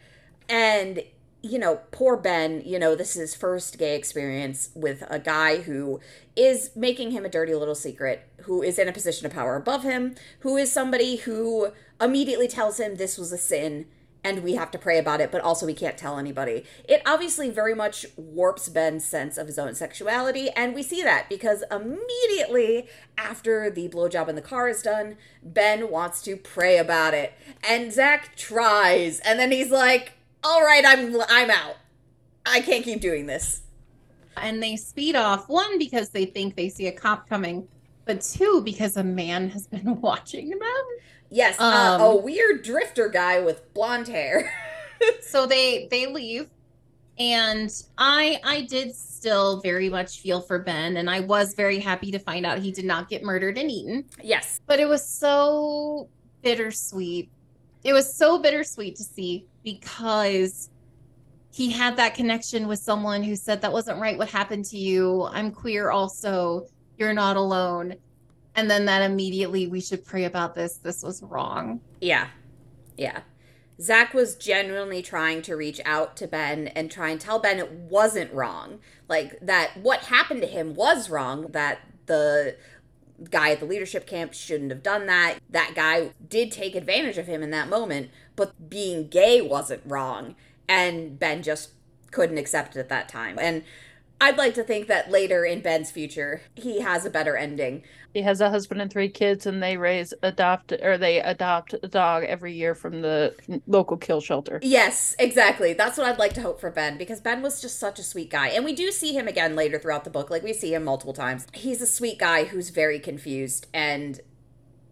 And, 0.49 1.03
you 1.43 1.59
know, 1.59 1.81
poor 1.91 2.17
Ben, 2.17 2.63
you 2.65 2.79
know, 2.79 2.95
this 2.95 3.11
is 3.11 3.21
his 3.21 3.35
first 3.35 3.79
gay 3.79 3.97
experience 3.97 4.71
with 4.75 5.05
a 5.11 5.19
guy 5.19 5.59
who 5.59 6.01
is 6.35 6.71
making 6.75 7.11
him 7.11 7.25
a 7.25 7.29
dirty 7.29 7.55
little 7.55 7.75
secret, 7.75 8.27
who 8.43 8.63
is 8.63 8.79
in 8.79 8.89
a 8.89 8.93
position 8.93 9.27
of 9.27 9.33
power 9.33 9.57
above 9.57 9.83
him, 9.83 10.15
who 10.41 10.57
is 10.57 10.73
somebody 10.73 11.17
who 11.17 11.73
immediately 12.01 12.49
tells 12.49 12.81
him 12.81 12.97
this 12.97 13.19
was 13.19 13.31
a 13.31 13.39
sin 13.39 13.87
and 14.29 14.45
we 14.45 14.55
have 14.57 14.71
to 14.71 14.79
pray 14.79 14.99
about 14.99 15.23
it, 15.23 15.33
but 15.33 15.41
also 15.41 15.65
we 15.65 15.73
can't 15.73 15.97
tell 15.97 16.19
anybody. 16.19 16.65
It 16.87 17.01
obviously 17.07 17.49
very 17.49 17.75
much 17.75 18.05
warps 18.17 18.69
Ben's 18.69 19.05
sense 19.05 19.39
of 19.39 19.47
his 19.47 19.59
own 19.59 19.75
sexuality, 19.75 20.51
and 20.51 20.75
we 20.75 20.83
see 20.83 21.03
that 21.03 21.31
because 21.31 21.65
immediately 21.71 22.89
after 23.17 23.71
the 23.71 23.89
blowjob 23.89 24.29
in 24.29 24.35
the 24.35 24.43
car 24.43 24.69
is 24.69 24.83
done, 24.83 25.17
Ben 25.43 25.91
wants 25.91 26.21
to 26.23 26.37
pray 26.37 26.77
about 26.77 27.15
it. 27.15 27.33
And 27.67 27.91
Zach 27.91 28.37
tries, 28.37 29.21
and 29.21 29.39
then 29.39 29.51
he's 29.51 29.71
like, 29.71 30.13
All 30.45 30.63
right, 30.63 30.85
I'm 30.87 31.19
I'm 31.29 31.51
out. 31.51 31.77
I 32.45 32.61
can't 32.61 32.85
keep 32.85 33.01
doing 33.01 33.27
this. 33.27 33.63
And 34.37 34.63
they 34.63 34.77
speed 34.77 35.17
off, 35.17 35.49
one, 35.49 35.79
because 35.79 36.11
they 36.11 36.27
think 36.27 36.55
they 36.55 36.69
see 36.69 36.87
a 36.87 36.93
cop 36.93 37.29
coming, 37.29 37.67
but 38.09 38.23
two, 38.23 38.63
because 38.65 38.97
a 38.97 39.05
man 39.05 39.51
has 39.51 39.69
been 39.69 40.01
watching 40.01 40.49
them. 40.49 40.85
Yes, 41.31 41.61
uh, 41.61 41.99
a 42.01 42.17
weird 42.17 42.65
drifter 42.65 43.09
guy 43.09 43.39
with 43.39 43.73
blonde 43.75 44.09
hair. 44.09 44.51
so 45.21 45.47
they 45.47 45.87
they 45.91 46.07
leave. 46.07 46.49
And 47.21 47.71
i 47.99 48.41
i 48.45 48.63
did 48.63 48.95
still 48.95 49.61
very 49.61 49.89
much 49.89 50.21
feel 50.21 50.41
for 50.41 50.61
ben 50.61 50.99
and 50.99 51.11
i 51.11 51.19
was 51.19 51.55
very 51.55 51.81
happy 51.81 52.13
to 52.13 52.19
find 52.21 52.47
out 52.47 52.59
he 52.59 52.71
did 52.71 52.85
not 52.85 53.09
get 53.09 53.23
murdered 53.23 53.59
and 53.59 53.71
eaten. 53.71 54.05
Yes. 54.23 54.61
But 54.67 54.81
it 54.81 54.89
was 54.89 55.07
so 55.07 56.09
bittersweet. 56.43 57.29
It 57.85 57.93
was 57.93 58.13
so 58.13 58.39
bittersweet 58.39 58.97
to 58.97 59.05
see 59.05 59.47
because 59.65 60.71
he 61.53 61.71
had 61.71 61.97
that 61.97 62.15
connection 62.15 62.69
with 62.69 62.79
someone 62.79 63.23
who 63.23 63.35
said 63.35 63.61
that 63.63 63.73
wasn't 63.73 64.01
right 64.01 64.17
what 64.17 64.29
happened 64.29 64.65
to 64.67 64.79
you. 64.79 65.25
I'm 65.25 65.51
queer 65.51 65.91
also 65.91 66.69
you're 66.99 67.15
not 67.15 67.37
alone. 67.37 67.97
And 68.55 68.71
then 68.71 68.87
that 68.87 69.03
immediately 69.03 69.69
we 69.69 69.81
should 69.81 70.05
pray 70.05 70.25
about 70.25 70.55
this. 70.55 70.77
This 70.79 71.03
was 71.03 71.23
wrong. 71.23 71.81
Yeah. 72.01 72.29
Yeah. 72.97 73.21
Zach 73.81 74.13
was 74.13 74.35
genuinely 74.35 75.03
trying 75.03 75.43
to 75.43 75.55
reach 75.55 75.81
out 75.85 76.17
to 76.17 76.27
ben 76.27 76.67
and 76.69 76.91
try 76.91 77.11
and 77.11 77.21
tell 77.21 77.39
ben 77.39 77.61
it 77.61 77.71
wasn't 77.71 78.33
wrong. 78.33 78.81
Like 79.09 79.39
that 79.41 79.77
what 79.77 80.01
happened 80.01 80.43
to 80.43 80.49
him 80.49 80.75
was 80.75 81.09
wrong 81.09 81.53
that 81.53 81.81
the 82.07 82.57
guy 83.31 83.51
at 83.51 83.61
the 83.61 83.67
leadership 83.67 84.07
camp 84.07 84.35
shouldn't 84.35 84.71
have 84.71 84.83
done 84.83 85.07
that. 85.07 85.39
That 85.49 85.75
guy 85.77 86.11
did 86.29 86.51
take 86.51 86.75
advantage 86.75 87.19
of 87.19 87.27
him 87.27 87.43
in 87.43 87.51
that 87.51 87.69
moment 87.69 88.11
but 88.35 88.69
being 88.69 89.09
gay 89.09 89.41
wasn't 89.41 89.83
wrong. 89.85 90.35
And 90.69 91.19
ben 91.19 91.43
just 91.43 91.71
couldn't 92.11 92.39
accept 92.39 92.77
it 92.77 92.81
at 92.81 92.89
that 92.89 93.09
time. 93.09 93.39
And 93.41 93.63
I'd 94.21 94.37
like 94.37 94.55
to 94.55 94.65
think 94.65 94.89
that 94.89 95.11
later 95.11 95.45
in 95.45 95.61
Ben's 95.61 95.91
future, 95.91 96.43
he 96.55 96.81
has 96.81 97.05
a 97.05 97.11
better 97.11 97.37
ending. 97.37 97.85
He 98.13 98.23
has 98.23 98.41
a 98.41 98.51
husband 98.51 98.83
and 98.83 98.91
three 98.91 99.09
kids, 99.09 99.47
and 99.47 99.63
they 99.63 99.77
raise 99.77 100.13
adopt 100.23 100.73
or 100.73 100.99
they 100.99 101.21
adopt 101.21 101.75
a 101.83 101.89
dog 101.89 102.25
every 102.25 102.53
year 102.53 102.75
from 102.75 103.01
the 103.01 103.35
local 103.67 103.97
kill 103.97 104.21
shelter. 104.21 104.59
Yes, 104.63 105.15
exactly. 105.21 105.73
That's 105.73 105.97
what 105.97 106.07
I'd 106.07 106.19
like 106.19 106.33
to 106.35 106.43
hope 106.43 106.61
for 106.61 106.71
Ben 106.71 106.99
because 106.99 107.21
Ben 107.21 107.43
was 107.43 107.61
just 107.61 107.79
such 107.79 107.99
a 107.99 108.03
sweet 108.03 108.31
guy, 108.31 108.49
and 108.49 108.65
we 108.65 108.75
do 108.75 108.91
see 108.91 109.13
him 109.13 109.29
again 109.29 109.55
later 109.55 109.79
throughout 109.79 110.05
the 110.05 110.11
book. 110.11 110.31
Like 110.31 110.43
we 110.43 110.53
see 110.53 110.75
him 110.75 110.85
multiple 110.85 111.15
times. 111.15 111.47
He's 111.53 111.81
a 111.81 111.87
sweet 111.87 112.19
guy 112.19 112.45
who's 112.45 112.71
very 112.71 112.99
confused 112.99 113.69
and 113.73 114.21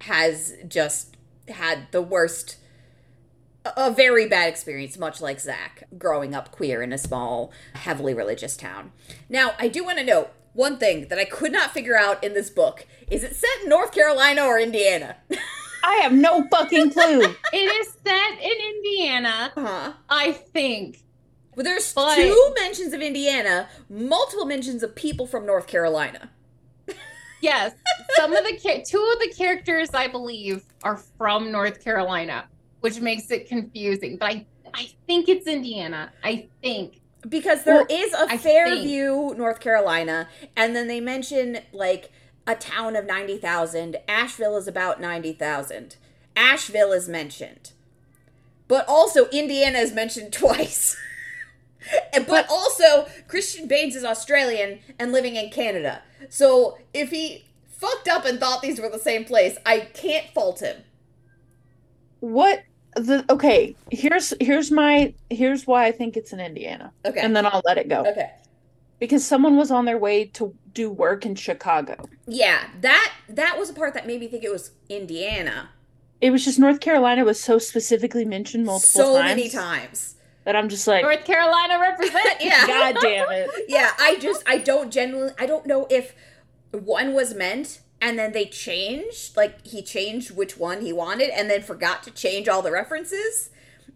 has 0.03 0.55
just 0.69 1.17
had 1.49 1.89
the 1.91 2.03
worst 2.03 2.59
a 3.77 3.91
very 3.91 4.29
bad 4.29 4.49
experience, 4.49 4.99
much 4.99 5.21
like 5.21 5.41
Zach, 5.41 5.85
growing 5.99 6.35
up 6.35 6.51
queer 6.51 6.83
in 6.83 6.93
a 6.93 6.99
small, 6.99 7.53
heavily 7.75 8.15
religious 8.15 8.57
town. 8.57 8.93
Now, 9.29 9.55
I 9.59 9.69
do 9.69 9.85
want 9.85 9.99
to 9.99 10.05
note 10.05 10.31
one 10.53 10.79
thing 10.79 11.09
that 11.09 11.19
I 11.19 11.25
could 11.25 11.53
not 11.53 11.73
figure 11.73 11.97
out 11.97 12.25
in 12.25 12.35
this 12.35 12.51
book 12.51 12.87
is 13.09 13.23
it 13.23 13.37
set 13.37 13.63
in 13.63 13.69
North 13.69 13.93
Carolina 13.93 14.43
or 14.43 14.59
Indiana? 14.59 15.17
I 15.85 15.97
have 16.03 16.13
no 16.13 16.47
fucking 16.51 16.91
clue. 16.91 17.23
it 17.53 17.57
is 17.57 17.95
set 18.05 18.41
in 18.41 18.77
Indiana, 18.77 19.53
uh-huh. 19.57 19.93
I 20.09 20.33
think. 20.33 21.05
Well, 21.55 21.63
there's 21.65 21.93
but... 21.93 22.17
two 22.17 22.55
mentions 22.59 22.93
of 22.93 23.01
Indiana, 23.01 23.69
multiple 23.89 24.45
mentions 24.45 24.83
of 24.83 24.97
people 24.97 25.27
from 25.27 25.47
North 25.47 25.69
Carolina. 25.69 26.31
yes, 27.41 27.75
some 28.17 28.35
of 28.35 28.45
the 28.45 28.85
two 28.87 29.13
of 29.13 29.21
the 29.21 29.33
characters 29.37 29.91
I 29.95 30.09
believe 30.09 30.65
are 30.83 30.97
from 30.97 31.53
North 31.53 31.83
Carolina 31.83 32.49
which 32.87 33.01
makes 33.01 33.29
it 33.33 33.49
confusing. 33.49 34.17
But 34.17 34.31
I, 34.31 34.47
I 34.73 34.91
think 35.09 35.29
it's 35.29 35.49
Indiana. 35.49 36.13
I 36.23 36.47
think 36.63 37.01
because 37.29 37.65
there 37.65 37.79
well, 37.79 37.87
is 37.91 38.13
a 38.15 38.27
I 38.31 38.39
Fairview, 38.39 39.27
think. 39.27 39.39
North 39.39 39.59
Carolina, 39.59 40.29
and 40.57 40.77
then 40.77 40.87
they 40.87 41.01
mention 41.01 41.59
like 41.73 42.13
a 42.47 42.55
town 42.55 42.95
of 42.95 43.05
ninety 43.05 43.39
thousand. 43.39 43.97
Asheville 44.07 44.57
is 44.57 44.69
about 44.69 45.01
ninety 45.01 45.33
thousand. 45.33 45.97
Asheville 46.37 46.93
is 46.93 47.09
mentioned, 47.09 47.73
but 48.69 48.85
also 48.87 49.29
Indiana 49.31 49.79
is 49.79 49.93
mentioned 49.93 50.33
twice. 50.33 50.97
but 52.25 52.47
also 52.49 53.09
Christian 53.27 53.67
Baines 53.67 53.97
is 53.97 54.05
Australian 54.05 54.79
and 54.97 55.11
living 55.11 55.35
in 55.35 55.51
Canada. 55.51 56.03
So 56.29 56.79
if 56.95 57.11
he 57.11 57.47
fucked 57.69 58.07
up 58.07 58.25
and 58.25 58.39
thought 58.39 58.63
these 58.63 58.81
were 58.81 58.89
the 58.89 59.01
same 59.01 59.25
place, 59.25 59.59
I 59.67 59.81
can't 59.81 60.29
fault 60.33 60.61
him. 60.61 60.85
What 62.21 62.63
the 62.97 63.25
okay 63.31 63.77
here's 63.91 64.33
here's 64.41 64.71
my 64.71 65.13
here's 65.31 65.67
why 65.67 65.87
i 65.87 65.93
think 65.93 66.17
it's 66.17 66.33
in 66.33 66.41
indiana. 66.41 66.93
Okay. 67.05 67.21
And 67.21 67.37
then 67.37 67.47
i'll 67.47 67.63
let 67.65 67.79
it 67.79 67.89
go. 67.89 68.01
Okay. 68.07 68.31
Because 68.99 69.27
someone 69.27 69.57
was 69.57 69.71
on 69.71 69.85
their 69.85 69.99
way 69.99 70.25
to 70.25 70.55
do 70.73 70.91
work 70.91 71.27
in 71.27 71.35
chicago. 71.35 72.09
Yeah 72.27 72.69
that 72.81 73.13
that 73.29 73.59
was 73.59 73.71
a 73.71 73.75
part 73.75 73.95
that 73.95 74.07
made 74.07 74.21
me 74.21 74.29
think 74.29 74.45
it 74.45 74.53
was 74.53 74.73
indiana. 74.89 75.71
It 76.21 76.31
was 76.31 76.45
just 76.45 76.59
north 76.59 76.81
carolina 76.81 77.25
was 77.25 77.43
so 77.43 77.59
specifically 77.59 78.25
mentioned 78.25 78.65
multiple 78.65 79.05
so 79.05 79.21
times 79.21 79.37
many 79.37 79.49
times 79.51 80.15
that 80.45 80.57
i'm 80.57 80.69
just 80.69 80.87
like 80.87 81.03
north 81.03 81.25
carolina 81.25 81.79
represent 81.79 82.37
yeah. 82.41 82.67
God 82.67 82.97
damn 83.03 83.31
it. 83.31 83.51
Yeah 83.69 83.91
i 83.99 84.17
just 84.17 84.43
i 84.49 84.57
don't 84.57 84.91
genuinely 84.91 85.35
i 85.39 85.45
don't 85.45 85.67
know 85.67 85.87
if 85.91 86.15
one 86.73 87.13
was 87.13 87.35
meant 87.35 87.81
and 88.01 88.19
then 88.19 88.33
they 88.33 88.47
changed 88.47 89.37
like 89.37 89.65
he 89.67 89.83
changed 89.83 90.31
which 90.31 90.57
one 90.57 90.81
he 90.81 90.93
wanted 90.93 91.31
and 91.31 91.51
then 91.51 91.63
forgot 91.63 92.03
to 92.03 92.11
change 92.11 92.49
all 92.49 92.63
the 92.63 92.71
references 92.71 93.51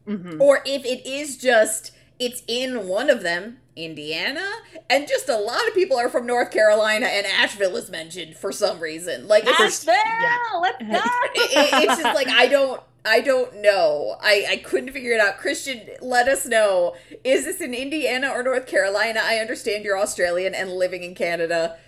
mm-hmm. 0.06 0.40
or 0.40 0.60
if 0.64 0.84
it 0.84 1.06
is 1.06 1.36
just 1.36 1.92
it's 2.18 2.42
in 2.46 2.86
one 2.88 3.10
of 3.10 3.22
them 3.22 3.58
indiana 3.76 4.46
and 4.88 5.06
just 5.06 5.28
a 5.28 5.36
lot 5.36 5.66
of 5.68 5.74
people 5.74 5.96
are 5.96 6.08
from 6.08 6.26
north 6.26 6.50
carolina 6.50 7.06
and 7.06 7.26
asheville 7.26 7.76
is 7.76 7.90
mentioned 7.90 8.36
for 8.36 8.52
some 8.52 8.80
reason 8.80 9.28
like 9.28 9.46
asheville 9.46 9.94
yeah. 9.94 10.36
let's 10.60 10.78
go 10.78 10.86
it, 11.34 11.84
it's 11.84 12.02
just 12.02 12.14
like 12.14 12.28
i 12.28 12.46
don't 12.46 12.82
I 13.04 13.20
don't 13.20 13.62
know. 13.62 14.16
I, 14.20 14.46
I 14.50 14.56
couldn't 14.58 14.92
figure 14.92 15.12
it 15.12 15.20
out. 15.20 15.38
Christian, 15.38 15.80
let 16.02 16.28
us 16.28 16.44
know. 16.44 16.96
Is 17.24 17.44
this 17.46 17.60
in 17.60 17.72
Indiana 17.72 18.28
or 18.28 18.42
North 18.42 18.66
Carolina? 18.66 19.20
I 19.22 19.36
understand 19.36 19.84
you're 19.84 19.98
Australian 19.98 20.54
and 20.54 20.70
living 20.70 21.02
in 21.02 21.14
Canada. 21.14 21.78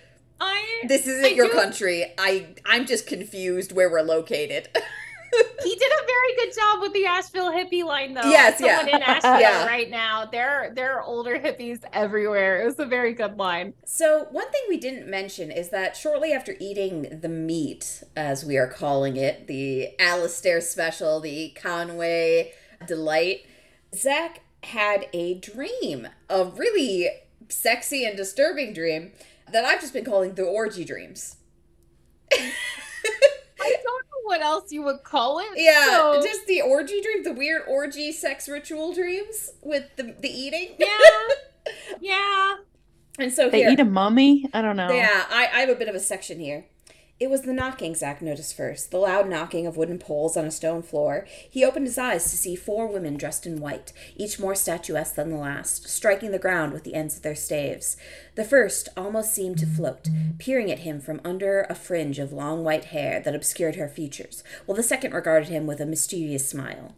I 0.43 0.83
This 0.87 1.07
isn't 1.07 1.25
I 1.25 1.29
your 1.29 1.47
do, 1.47 1.53
country. 1.53 2.05
I 2.17 2.47
I'm 2.65 2.85
just 2.85 3.07
confused 3.07 3.71
where 3.71 3.89
we're 3.89 4.01
located. 4.01 4.67
he 5.63 5.75
did 5.75 5.91
a 5.91 6.05
very 6.05 6.35
good 6.37 6.55
job 6.55 6.81
with 6.81 6.93
the 6.93 7.05
Asheville 7.05 7.51
hippie 7.51 7.83
line, 7.83 8.13
though. 8.13 8.21
Yes, 8.29 8.59
Someone 8.59 8.87
yeah. 8.87 8.95
in 8.97 9.01
Asheville 9.15 9.39
yeah. 9.39 9.65
right 9.65 9.89
now. 9.89 10.25
There, 10.25 10.71
there 10.75 10.97
are 10.97 11.01
older 11.03 11.39
hippies 11.39 11.79
everywhere. 11.91 12.61
It 12.61 12.65
was 12.65 12.79
a 12.79 12.85
very 12.85 13.13
good 13.13 13.37
line. 13.37 13.73
So 13.85 14.27
one 14.31 14.51
thing 14.51 14.61
we 14.69 14.77
didn't 14.77 15.07
mention 15.09 15.49
is 15.49 15.69
that 15.69 15.95
shortly 15.97 16.33
after 16.33 16.55
eating 16.59 17.19
the 17.21 17.29
meat, 17.29 18.03
as 18.15 18.45
we 18.45 18.57
are 18.57 18.67
calling 18.67 19.17
it, 19.17 19.47
the 19.47 19.99
Alistair 19.99 20.61
special, 20.61 21.19
the 21.19 21.49
Conway 21.51 22.53
delight, 22.85 23.45
Zach 23.95 24.41
had 24.63 25.07
a 25.13 25.33
dream, 25.35 26.07
a 26.29 26.45
really 26.45 27.09
sexy 27.49 28.05
and 28.05 28.15
disturbing 28.17 28.73
dream 28.73 29.11
that 29.53 29.65
I've 29.65 29.79
just 29.79 29.93
been 29.93 30.05
calling 30.05 30.35
the 30.35 30.43
orgy 30.43 30.83
dreams. 30.83 31.37
I 32.31 33.75
don't 33.83 34.05
know 34.05 34.21
what 34.23 34.41
else 34.41 34.71
you 34.71 34.81
would 34.83 35.03
call 35.03 35.39
it. 35.39 35.47
Yeah, 35.55 35.85
so. 35.89 36.21
just 36.21 36.45
the 36.47 36.61
orgy 36.61 37.01
dream, 37.01 37.23
the 37.23 37.33
weird 37.33 37.63
orgy 37.67 38.11
sex 38.11 38.49
ritual 38.49 38.93
dreams 38.93 39.51
with 39.61 39.95
the 39.95 40.15
the 40.19 40.29
eating. 40.29 40.75
Yeah, 40.77 40.87
yeah. 42.01 42.55
And 43.19 43.31
so 43.31 43.49
they 43.49 43.59
here, 43.59 43.69
eat 43.69 43.79
a 43.79 43.85
mummy. 43.85 44.49
I 44.53 44.61
don't 44.61 44.75
know. 44.75 44.91
Yeah, 44.91 45.25
I, 45.29 45.49
I 45.53 45.59
have 45.61 45.69
a 45.69 45.75
bit 45.75 45.87
of 45.87 45.95
a 45.95 45.99
section 45.99 46.39
here. 46.39 46.65
It 47.19 47.29
was 47.29 47.43
the 47.43 47.53
knocking 47.53 47.93
Zach 47.93 48.21
noticed 48.21 48.57
first, 48.57 48.89
the 48.89 48.97
loud 48.97 49.29
knocking 49.29 49.67
of 49.67 49.77
wooden 49.77 49.99
poles 49.99 50.35
on 50.35 50.45
a 50.45 50.51
stone 50.51 50.81
floor. 50.81 51.25
He 51.49 51.63
opened 51.63 51.85
his 51.85 51.97
eyes 51.97 52.23
to 52.23 52.37
see 52.37 52.55
four 52.55 52.87
women 52.87 53.17
dressed 53.17 53.45
in 53.45 53.61
white, 53.61 53.93
each 54.15 54.39
more 54.39 54.55
statuesque 54.55 55.15
than 55.15 55.29
the 55.29 55.37
last, 55.37 55.87
striking 55.87 56.31
the 56.31 56.39
ground 56.39 56.73
with 56.73 56.83
the 56.83 56.95
ends 56.95 57.15
of 57.15 57.21
their 57.21 57.35
staves. 57.35 57.97
The 58.35 58.43
first 58.43 58.89
almost 58.97 59.31
seemed 59.31 59.59
to 59.59 59.67
float, 59.67 60.09
peering 60.39 60.71
at 60.71 60.79
him 60.79 60.99
from 60.99 61.21
under 61.23 61.67
a 61.69 61.75
fringe 61.75 62.17
of 62.17 62.33
long 62.33 62.63
white 62.63 62.85
hair 62.85 63.21
that 63.21 63.35
obscured 63.35 63.75
her 63.75 63.87
features, 63.87 64.43
while 64.65 64.75
the 64.75 64.83
second 64.83 65.13
regarded 65.13 65.49
him 65.49 65.67
with 65.67 65.79
a 65.79 65.85
mischievous 65.85 66.49
smile. 66.49 66.95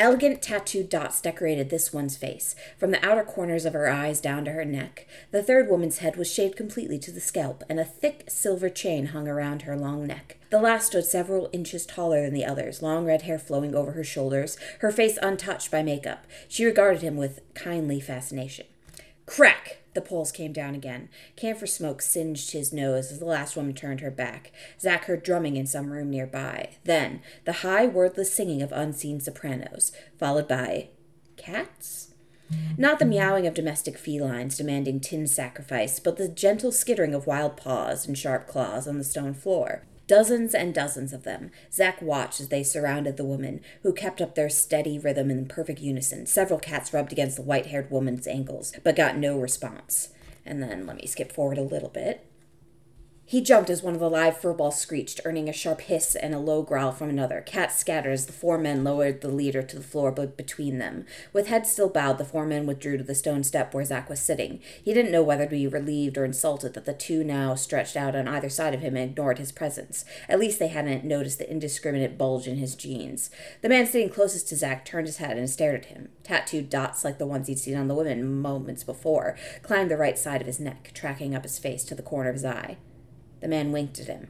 Elegant 0.00 0.42
tattooed 0.42 0.88
dots 0.88 1.20
decorated 1.20 1.70
this 1.70 1.92
one's 1.92 2.16
face, 2.16 2.56
from 2.76 2.90
the 2.90 3.04
outer 3.06 3.22
corners 3.22 3.64
of 3.64 3.74
her 3.74 3.88
eyes 3.88 4.20
down 4.20 4.44
to 4.44 4.50
her 4.50 4.64
neck. 4.64 5.06
The 5.30 5.42
third 5.42 5.68
woman's 5.68 5.98
head 5.98 6.16
was 6.16 6.32
shaved 6.32 6.56
completely 6.56 6.98
to 6.98 7.12
the 7.12 7.20
scalp, 7.20 7.62
and 7.68 7.78
a 7.78 7.84
thick 7.84 8.24
silver 8.28 8.68
chain 8.68 9.06
hung 9.06 9.28
around 9.28 9.62
her 9.62 9.76
long 9.76 10.04
neck. 10.04 10.38
The 10.50 10.60
last 10.60 10.88
stood 10.88 11.04
several 11.04 11.48
inches 11.52 11.86
taller 11.86 12.22
than 12.22 12.34
the 12.34 12.44
others, 12.44 12.82
long 12.82 13.06
red 13.06 13.22
hair 13.22 13.38
flowing 13.38 13.72
over 13.72 13.92
her 13.92 14.02
shoulders, 14.02 14.58
her 14.80 14.90
face 14.90 15.16
untouched 15.22 15.70
by 15.70 15.84
makeup. 15.84 16.24
She 16.48 16.64
regarded 16.64 17.02
him 17.02 17.16
with 17.16 17.40
kindly 17.54 18.00
fascination. 18.00 18.66
Crack! 19.26 19.83
The 19.94 20.02
poles 20.02 20.32
came 20.32 20.52
down 20.52 20.74
again. 20.74 21.08
Camphor 21.36 21.66
smoke 21.66 22.02
singed 22.02 22.50
his 22.50 22.72
nose 22.72 23.12
as 23.12 23.20
the 23.20 23.24
last 23.24 23.56
woman 23.56 23.74
turned 23.74 24.00
her 24.00 24.10
back. 24.10 24.52
Zach 24.80 25.04
heard 25.04 25.22
drumming 25.22 25.56
in 25.56 25.66
some 25.66 25.92
room 25.92 26.10
nearby. 26.10 26.70
Then, 26.84 27.22
the 27.44 27.52
high, 27.52 27.86
wordless 27.86 28.34
singing 28.34 28.60
of 28.60 28.72
unseen 28.72 29.20
sopranos, 29.20 29.92
followed 30.18 30.48
by 30.48 30.88
cats? 31.36 32.14
Not 32.76 32.98
the 32.98 33.06
meowing 33.06 33.46
of 33.46 33.54
domestic 33.54 33.96
felines 33.96 34.56
demanding 34.56 35.00
tin 35.00 35.26
sacrifice, 35.26 35.98
but 35.98 36.16
the 36.16 36.28
gentle 36.28 36.72
skittering 36.72 37.14
of 37.14 37.26
wild 37.26 37.56
paws 37.56 38.06
and 38.06 38.18
sharp 38.18 38.46
claws 38.46 38.86
on 38.86 38.98
the 38.98 39.04
stone 39.04 39.32
floor. 39.32 39.82
Dozens 40.06 40.54
and 40.54 40.74
dozens 40.74 41.12
of 41.12 41.22
them. 41.22 41.50
Zach 41.72 42.02
watched 42.02 42.40
as 42.40 42.48
they 42.48 42.62
surrounded 42.62 43.16
the 43.16 43.24
woman, 43.24 43.60
who 43.82 43.92
kept 43.92 44.20
up 44.20 44.34
their 44.34 44.50
steady 44.50 44.98
rhythm 44.98 45.30
in 45.30 45.46
perfect 45.46 45.80
unison. 45.80 46.26
Several 46.26 46.58
cats 46.58 46.92
rubbed 46.92 47.12
against 47.12 47.36
the 47.36 47.42
white 47.42 47.66
haired 47.66 47.90
woman's 47.90 48.26
ankles, 48.26 48.72
but 48.82 48.96
got 48.96 49.16
no 49.16 49.38
response. 49.38 50.10
And 50.44 50.62
then 50.62 50.86
let 50.86 50.96
me 50.96 51.06
skip 51.06 51.32
forward 51.32 51.56
a 51.56 51.62
little 51.62 51.88
bit. 51.88 52.26
He 53.26 53.40
jumped 53.40 53.70
as 53.70 53.82
one 53.82 53.94
of 53.94 54.00
the 54.00 54.10
live 54.10 54.38
furballs 54.38 54.74
screeched, 54.74 55.22
earning 55.24 55.48
a 55.48 55.52
sharp 55.52 55.80
hiss 55.80 56.14
and 56.14 56.34
a 56.34 56.38
low 56.38 56.62
growl 56.62 56.92
from 56.92 57.08
another. 57.08 57.40
Cats 57.40 57.78
scattered 57.78 58.12
as 58.12 58.26
the 58.26 58.34
four 58.34 58.58
men 58.58 58.84
lowered 58.84 59.22
the 59.22 59.28
leader 59.28 59.62
to 59.62 59.76
the 59.76 59.82
floor 59.82 60.12
between 60.12 60.76
them. 60.78 61.06
With 61.32 61.46
heads 61.46 61.72
still 61.72 61.88
bowed, 61.88 62.18
the 62.18 62.26
four 62.26 62.44
men 62.44 62.66
withdrew 62.66 62.98
to 62.98 63.02
the 63.02 63.14
stone 63.14 63.42
step 63.42 63.72
where 63.72 63.84
Zach 63.84 64.10
was 64.10 64.20
sitting. 64.20 64.60
He 64.84 64.92
didn't 64.92 65.10
know 65.10 65.22
whether 65.22 65.46
to 65.46 65.50
be 65.50 65.66
relieved 65.66 66.18
or 66.18 66.26
insulted 66.26 66.74
that 66.74 66.84
the 66.84 66.92
two 66.92 67.24
now 67.24 67.54
stretched 67.54 67.96
out 67.96 68.14
on 68.14 68.28
either 68.28 68.50
side 68.50 68.74
of 68.74 68.80
him 68.80 68.94
and 68.94 69.10
ignored 69.10 69.38
his 69.38 69.52
presence. 69.52 70.04
At 70.28 70.38
least 70.38 70.58
they 70.58 70.68
hadn't 70.68 71.04
noticed 71.04 71.38
the 71.38 71.50
indiscriminate 71.50 72.18
bulge 72.18 72.46
in 72.46 72.56
his 72.56 72.74
jeans. 72.74 73.30
The 73.62 73.70
man 73.70 73.86
sitting 73.86 74.10
closest 74.10 74.48
to 74.48 74.56
Zach 74.56 74.84
turned 74.84 75.06
his 75.06 75.16
head 75.16 75.38
and 75.38 75.48
stared 75.48 75.76
at 75.76 75.86
him. 75.86 76.10
Tattooed 76.24 76.68
dots 76.68 77.04
like 77.04 77.16
the 77.16 77.26
ones 77.26 77.46
he'd 77.46 77.58
seen 77.58 77.76
on 77.76 77.88
the 77.88 77.94
women 77.94 78.42
moments 78.42 78.84
before 78.84 79.34
climbed 79.62 79.90
the 79.90 79.96
right 79.96 80.18
side 80.18 80.42
of 80.42 80.46
his 80.46 80.60
neck, 80.60 80.90
tracking 80.92 81.34
up 81.34 81.44
his 81.44 81.58
face 81.58 81.84
to 81.84 81.94
the 81.94 82.02
corner 82.02 82.28
of 82.28 82.34
his 82.34 82.44
eye. 82.44 82.76
The 83.44 83.50
man 83.50 83.72
winked 83.72 84.00
at 84.00 84.06
him. 84.06 84.28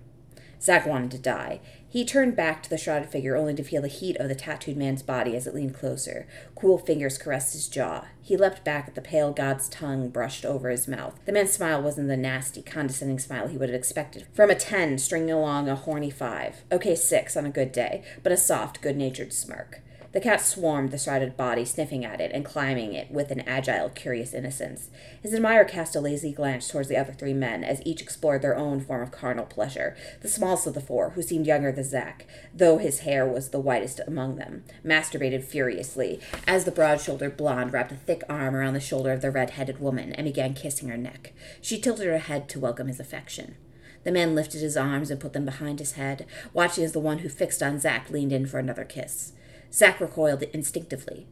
Zach 0.60 0.86
wanted 0.86 1.12
to 1.12 1.18
die. 1.18 1.60
He 1.88 2.04
turned 2.04 2.34
back 2.34 2.64
to 2.64 2.68
the 2.68 2.76
shrouded 2.76 3.10
figure 3.10 3.36
only 3.36 3.54
to 3.54 3.62
feel 3.62 3.80
the 3.80 3.86
heat 3.86 4.16
of 4.16 4.28
the 4.28 4.34
tattooed 4.34 4.76
man's 4.76 5.04
body 5.04 5.36
as 5.36 5.46
it 5.46 5.54
leaned 5.54 5.76
closer. 5.76 6.26
Cool 6.56 6.78
fingers 6.78 7.16
caressed 7.16 7.52
his 7.52 7.68
jaw. 7.68 8.06
He 8.20 8.36
leapt 8.36 8.64
back 8.64 8.88
at 8.88 8.96
the 8.96 9.00
pale 9.00 9.30
god's 9.32 9.68
tongue 9.68 10.08
brushed 10.08 10.44
over 10.44 10.68
his 10.68 10.88
mouth. 10.88 11.20
The 11.26 11.32
man's 11.32 11.52
smile 11.52 11.80
wasn't 11.80 12.08
the 12.08 12.16
nasty, 12.16 12.60
condescending 12.60 13.20
smile 13.20 13.46
he 13.46 13.56
would 13.56 13.68
have 13.68 13.78
expected 13.78 14.26
from 14.34 14.50
a 14.50 14.56
ten 14.56 14.98
stringing 14.98 15.30
along 15.30 15.68
a 15.68 15.76
horny 15.76 16.10
five. 16.10 16.64
Okay, 16.72 16.96
six 16.96 17.36
on 17.36 17.46
a 17.46 17.50
good 17.50 17.70
day, 17.70 18.02
but 18.24 18.32
a 18.32 18.36
soft, 18.36 18.82
good 18.82 18.96
natured 18.96 19.32
smirk. 19.32 19.80
The 20.14 20.20
cat 20.20 20.40
swarmed 20.40 20.92
the 20.92 20.96
shrouded 20.96 21.36
body, 21.36 21.64
sniffing 21.64 22.04
at 22.04 22.20
it 22.20 22.30
and 22.32 22.44
climbing 22.44 22.94
it 22.94 23.10
with 23.10 23.32
an 23.32 23.40
agile, 23.48 23.88
curious 23.88 24.32
innocence. 24.32 24.88
His 25.20 25.34
admirer 25.34 25.64
cast 25.64 25.96
a 25.96 26.00
lazy 26.00 26.30
glance 26.30 26.68
towards 26.68 26.88
the 26.88 26.96
other 26.96 27.12
three 27.12 27.34
men, 27.34 27.64
as 27.64 27.82
each 27.84 28.00
explored 28.00 28.40
their 28.40 28.56
own 28.56 28.78
form 28.78 29.02
of 29.02 29.10
carnal 29.10 29.44
pleasure. 29.44 29.96
The 30.22 30.28
smallest 30.28 30.68
of 30.68 30.74
the 30.74 30.80
four, 30.80 31.10
who 31.10 31.22
seemed 31.22 31.48
younger 31.48 31.72
than 31.72 31.82
Zach, 31.82 32.28
though 32.54 32.78
his 32.78 33.00
hair 33.00 33.26
was 33.26 33.50
the 33.50 33.58
whitest 33.58 34.00
among 34.06 34.36
them, 34.36 34.62
masturbated 34.84 35.42
furiously, 35.42 36.20
as 36.46 36.64
the 36.64 36.70
broad-shouldered 36.70 37.36
blonde 37.36 37.72
wrapped 37.72 37.90
a 37.90 37.96
thick 37.96 38.22
arm 38.28 38.54
around 38.54 38.74
the 38.74 38.80
shoulder 38.80 39.10
of 39.10 39.20
the 39.20 39.32
red-headed 39.32 39.80
woman 39.80 40.12
and 40.12 40.26
began 40.26 40.54
kissing 40.54 40.90
her 40.90 40.96
neck. 40.96 41.32
She 41.60 41.80
tilted 41.80 42.06
her 42.06 42.18
head 42.18 42.48
to 42.50 42.60
welcome 42.60 42.86
his 42.86 43.00
affection. 43.00 43.56
The 44.04 44.12
man 44.12 44.36
lifted 44.36 44.60
his 44.60 44.76
arms 44.76 45.10
and 45.10 45.18
put 45.18 45.32
them 45.32 45.44
behind 45.44 45.80
his 45.80 45.92
head, 45.94 46.24
watching 46.52 46.84
as 46.84 46.92
the 46.92 47.00
one 47.00 47.18
who 47.18 47.28
fixed 47.28 47.64
on 47.64 47.80
Zach 47.80 48.10
leaned 48.10 48.32
in 48.32 48.46
for 48.46 48.60
another 48.60 48.84
kiss. 48.84 49.32
Zach 49.74 50.00
recoiled 50.00 50.44
instinctively, 50.44 51.26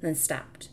then 0.00 0.16
stopped. 0.16 0.68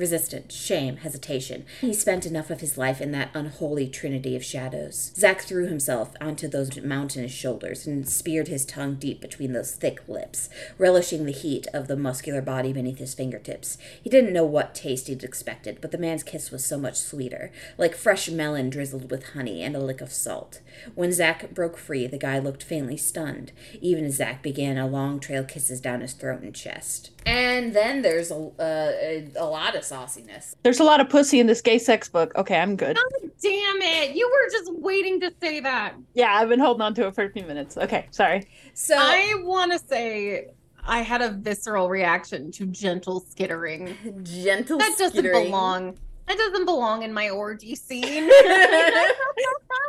Resistance, 0.00 0.54
shame, 0.54 0.96
hesitation. 0.96 1.66
He 1.82 1.92
spent 1.92 2.24
enough 2.24 2.48
of 2.48 2.62
his 2.62 2.78
life 2.78 3.02
in 3.02 3.12
that 3.12 3.28
unholy 3.34 3.86
trinity 3.86 4.34
of 4.34 4.42
shadows. 4.42 5.12
Zach 5.14 5.42
threw 5.42 5.68
himself 5.68 6.14
onto 6.22 6.48
those 6.48 6.74
mountainous 6.80 7.32
shoulders 7.32 7.86
and 7.86 8.08
speared 8.08 8.48
his 8.48 8.64
tongue 8.64 8.94
deep 8.94 9.20
between 9.20 9.52
those 9.52 9.74
thick 9.74 10.00
lips, 10.08 10.48
relishing 10.78 11.26
the 11.26 11.32
heat 11.32 11.66
of 11.74 11.86
the 11.86 11.98
muscular 11.98 12.40
body 12.40 12.72
beneath 12.72 12.96
his 12.96 13.12
fingertips. 13.12 13.76
He 14.02 14.08
didn't 14.08 14.32
know 14.32 14.46
what 14.46 14.74
taste 14.74 15.08
he'd 15.08 15.22
expected, 15.22 15.82
but 15.82 15.90
the 15.90 15.98
man's 15.98 16.22
kiss 16.22 16.50
was 16.50 16.64
so 16.64 16.78
much 16.78 16.96
sweeter, 16.96 17.52
like 17.76 17.94
fresh 17.94 18.30
melon 18.30 18.70
drizzled 18.70 19.10
with 19.10 19.34
honey 19.34 19.62
and 19.62 19.76
a 19.76 19.80
lick 19.80 20.00
of 20.00 20.14
salt. 20.14 20.60
When 20.94 21.12
Zach 21.12 21.52
broke 21.52 21.76
free, 21.76 22.06
the 22.06 22.16
guy 22.16 22.38
looked 22.38 22.62
faintly 22.62 22.96
stunned, 22.96 23.52
even 23.82 24.06
as 24.06 24.14
Zach 24.14 24.42
began 24.42 24.78
a 24.78 24.86
long 24.86 25.20
trail 25.20 25.40
of 25.40 25.48
kisses 25.48 25.78
down 25.78 26.00
his 26.00 26.14
throat 26.14 26.40
and 26.40 26.54
chest. 26.54 27.10
And 27.26 27.74
then 27.74 28.00
there's 28.00 28.30
a, 28.30 28.36
uh, 28.58 28.92
a, 28.98 29.28
a 29.36 29.44
lot 29.44 29.76
of 29.76 29.84
sauciness. 29.90 30.54
There's 30.62 30.80
a 30.80 30.84
lot 30.84 31.00
of 31.00 31.08
pussy 31.08 31.40
in 31.40 31.46
this 31.46 31.60
gay 31.60 31.78
sex 31.78 32.08
book. 32.08 32.32
Okay, 32.36 32.58
I'm 32.58 32.76
good. 32.76 32.96
God 32.96 33.30
damn 33.42 33.82
it. 33.82 34.14
You 34.14 34.28
were 34.30 34.50
just 34.50 34.72
waiting 34.80 35.20
to 35.20 35.32
say 35.42 35.60
that. 35.60 35.94
Yeah, 36.14 36.34
I've 36.34 36.48
been 36.48 36.60
holding 36.60 36.82
on 36.82 36.94
to 36.94 37.06
it 37.08 37.14
for 37.14 37.24
a 37.24 37.30
few 37.30 37.44
minutes. 37.44 37.76
Okay, 37.76 38.06
sorry. 38.10 38.48
So 38.74 38.94
I 38.96 39.34
want 39.42 39.72
to 39.72 39.78
say 39.78 40.48
I 40.84 41.00
had 41.02 41.22
a 41.22 41.30
visceral 41.32 41.88
reaction 41.88 42.50
to 42.52 42.66
gentle 42.66 43.20
skittering. 43.20 43.96
Gentle 44.22 44.78
that 44.78 44.96
doesn't 44.98 45.10
skittering. 45.10 45.46
belong. 45.46 45.98
That 46.30 46.38
doesn't 46.38 46.64
belong 46.64 47.02
in 47.02 47.12
my 47.12 47.28
orgy 47.28 47.74
scene. 47.74 48.04
I 48.32 49.12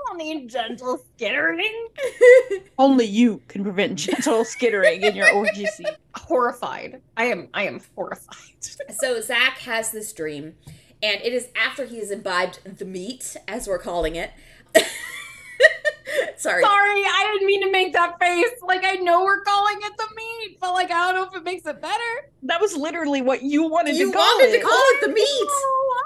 don't 0.08 0.18
need 0.18 0.50
gentle 0.50 0.98
skittering. 1.14 1.88
Only 2.80 3.06
you 3.06 3.44
can 3.48 3.64
prevent 3.64 4.00
gentle 4.00 4.44
skittering 4.44 5.04
in 5.04 5.16
your 5.16 5.32
orgy 5.32 5.68
scene. 5.68 5.86
Horrified. 6.16 7.00
I 7.16 7.26
am 7.26 7.50
I 7.54 7.66
am 7.68 7.80
horrified. 7.96 8.56
So 8.90 9.22
Zach 9.22 9.60
has 9.60 9.92
this 9.92 10.12
dream, 10.14 10.56
and 11.04 11.22
it 11.22 11.32
is 11.32 11.50
after 11.56 11.86
he 11.86 12.00
has 12.00 12.10
imbibed 12.10 12.58
the 12.80 12.86
meat, 12.86 13.38
as 13.48 13.68
we're 13.68 13.78
calling 13.78 14.16
it. 14.16 14.32
Sorry. 16.38 16.64
Sorry, 16.64 17.04
I 17.04 17.30
didn't 17.34 17.46
mean 17.46 17.62
to 17.62 17.72
make 17.72 17.94
that 17.94 18.18
face. 18.20 18.50
Like 18.64 18.84
I 18.84 18.96
know 18.96 19.24
we're 19.24 19.42
calling 19.44 19.78
it 19.80 19.94
the 19.96 20.08
meat, 20.16 20.58
but 20.60 20.74
like 20.74 20.90
I 20.90 21.12
don't 21.12 21.16
know 21.22 21.28
if 21.30 21.36
it 21.40 21.44
makes 21.46 21.68
it 21.68 21.80
better. 21.80 22.32
That 22.42 22.60
was 22.60 22.76
literally 22.76 23.22
what 23.22 23.44
you 23.44 23.70
wanted 23.70 23.96
You 23.96 24.08
to 24.08 24.18
call 24.18 24.24
wanted 24.38 24.56
it. 24.56 24.58
to 24.58 24.64
call 24.66 24.82
it 24.96 25.02
the 25.02 25.10
meat. 25.10 25.28
Oh, 25.28 26.04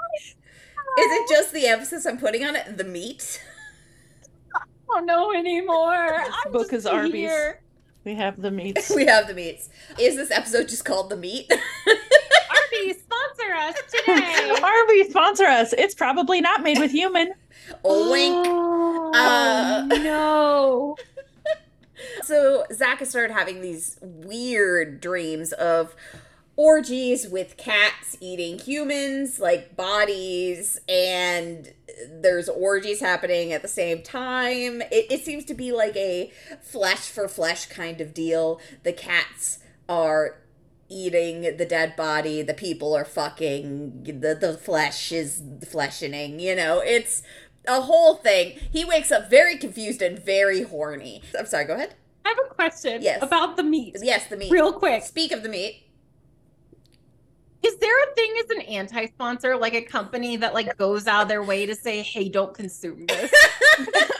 Is 0.98 1.12
it 1.12 1.28
just 1.28 1.52
the 1.52 1.66
emphasis 1.66 2.06
I'm 2.06 2.18
putting 2.18 2.44
on 2.44 2.56
it? 2.56 2.76
The 2.76 2.84
meat? 2.84 3.42
I 4.54 4.60
don't 4.88 5.06
know 5.06 5.32
anymore. 5.32 6.24
I'm 6.44 6.52
book 6.52 6.70
just 6.70 6.72
is 6.72 6.86
Arby's. 6.86 7.12
here. 7.14 7.60
we 8.04 8.14
have 8.14 8.40
the 8.40 8.50
meats. 8.50 8.90
We 8.94 9.04
have 9.06 9.26
the 9.28 9.34
meats. 9.34 9.68
Is 9.98 10.16
this 10.16 10.30
episode 10.30 10.68
just 10.68 10.84
called 10.84 11.10
the 11.10 11.16
meat? 11.16 11.50
Arby's 11.50 12.96
sponsor 13.02 13.52
us 13.58 13.74
today. 13.90 14.50
Arby's 14.62 15.10
sponsor 15.10 15.44
us. 15.44 15.72
It's 15.74 15.94
probably 15.94 16.40
not 16.40 16.62
made 16.62 16.78
with 16.78 16.90
human. 16.92 17.32
oh, 17.84 18.10
wink. 18.10 18.34
Oh, 18.48 19.12
Uh, 19.14 19.86
no. 20.02 20.96
So 22.22 22.64
Zach 22.72 22.98
has 23.00 23.10
started 23.10 23.32
having 23.32 23.60
these 23.60 23.98
weird 24.02 25.00
dreams 25.00 25.52
of 25.52 25.94
orgies 26.56 27.28
with 27.28 27.56
cats 27.56 28.16
eating 28.20 28.58
humans, 28.58 29.38
like 29.38 29.76
bodies, 29.76 30.80
and 30.88 31.72
there's 32.10 32.48
orgies 32.48 33.00
happening 33.00 33.52
at 33.52 33.62
the 33.62 33.68
same 33.68 34.02
time. 34.02 34.80
It, 34.82 35.06
it 35.10 35.24
seems 35.24 35.44
to 35.46 35.54
be 35.54 35.72
like 35.72 35.96
a 35.96 36.32
flesh 36.62 37.08
for 37.10 37.28
flesh 37.28 37.66
kind 37.66 38.00
of 38.00 38.14
deal. 38.14 38.60
The 38.84 38.92
cats 38.92 39.58
are 39.88 40.38
eating 40.88 41.42
the 41.56 41.66
dead 41.66 41.96
body, 41.96 42.42
the 42.42 42.54
people 42.54 42.94
are 42.94 43.04
fucking, 43.04 44.04
the, 44.04 44.34
the 44.34 44.56
flesh 44.56 45.10
is 45.12 45.42
fleshing, 45.68 46.38
you 46.38 46.54
know, 46.54 46.78
it's 46.78 47.22
a 47.66 47.80
whole 47.82 48.14
thing. 48.14 48.56
He 48.72 48.84
wakes 48.84 49.10
up 49.10 49.28
very 49.28 49.56
confused 49.56 50.00
and 50.00 50.16
very 50.18 50.62
horny. 50.62 51.22
I'm 51.36 51.46
sorry, 51.46 51.64
go 51.64 51.74
ahead. 51.74 51.94
I 52.24 52.28
have 52.30 52.38
a 52.50 52.54
question 52.54 53.02
Yes. 53.02 53.20
about 53.22 53.56
the 53.56 53.64
meat. 53.64 53.96
Yes, 54.00 54.28
the 54.28 54.36
meat. 54.36 54.50
Real 54.52 54.72
quick. 54.72 55.02
Speak 55.02 55.32
of 55.32 55.42
the 55.42 55.48
meat. 55.48 55.82
Is 57.66 57.76
there 57.78 58.04
a 58.04 58.14
thing 58.14 58.34
as 58.44 58.50
an 58.50 58.60
anti-sponsor, 58.62 59.56
like 59.56 59.74
a 59.74 59.82
company 59.82 60.36
that 60.36 60.54
like 60.54 60.76
goes 60.78 61.06
out 61.06 61.22
of 61.22 61.28
their 61.28 61.42
way 61.42 61.66
to 61.66 61.74
say, 61.74 62.02
"Hey, 62.02 62.28
don't 62.28 62.54
consume 62.54 63.06
this"? 63.06 63.32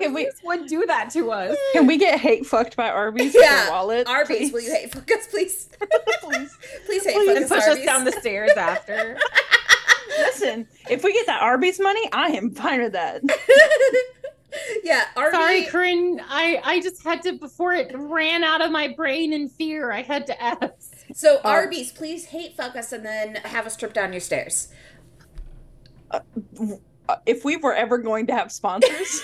Can 0.00 0.12
we 0.14 0.26
Arby's 0.26 0.40
would 0.42 0.66
do 0.66 0.86
that 0.86 1.10
to 1.10 1.30
us. 1.30 1.56
can 1.72 1.86
we 1.86 1.96
get 1.98 2.18
hate 2.18 2.46
fucked 2.46 2.74
by 2.76 2.88
Arby's 2.88 3.34
Yeah, 3.38 3.68
wallet? 3.70 4.06
Arby's, 4.08 4.50
please? 4.50 4.52
will 4.52 4.60
you 4.60 4.72
hate 4.72 4.92
fuck 4.92 5.10
us, 5.12 5.26
please? 5.28 5.68
Please. 6.22 6.56
please 6.86 7.04
hate 7.04 7.14
Please. 7.14 7.26
fuck 7.26 7.36
And 7.36 7.44
us, 7.44 7.50
push 7.50 7.78
us 7.78 7.84
down 7.84 8.04
the 8.04 8.12
stairs 8.12 8.50
after. 8.56 9.18
Listen, 10.18 10.66
if 10.88 11.04
we 11.04 11.12
get 11.12 11.26
that 11.26 11.42
Arby's 11.42 11.78
money, 11.78 12.08
I 12.12 12.28
am 12.28 12.50
fine 12.50 12.80
with 12.82 12.92
that. 12.92 13.22
yeah, 14.82 15.04
Arby. 15.16 15.36
Sorry, 15.36 15.62
Corinne. 15.64 16.20
I 16.28 16.60
I 16.64 16.80
just 16.80 17.02
had 17.04 17.22
to 17.22 17.34
before 17.34 17.74
it 17.74 17.92
ran 17.94 18.42
out 18.44 18.62
of 18.62 18.70
my 18.70 18.88
brain 18.88 19.32
in 19.32 19.48
fear. 19.48 19.92
I 19.92 20.02
had 20.02 20.26
to 20.28 20.42
ask. 20.42 20.92
So 21.16 21.40
Arby's, 21.44 21.92
please 21.92 22.26
hate 22.26 22.56
fuck 22.56 22.74
us 22.74 22.90
and 22.92 23.06
then 23.06 23.36
have 23.36 23.66
us 23.66 23.76
trip 23.76 23.92
down 23.92 24.12
your 24.12 24.20
stairs. 24.20 24.68
Uh, 26.10 26.20
if 27.24 27.44
we 27.44 27.56
were 27.56 27.72
ever 27.72 27.98
going 27.98 28.26
to 28.26 28.34
have 28.34 28.50
sponsors, 28.50 29.22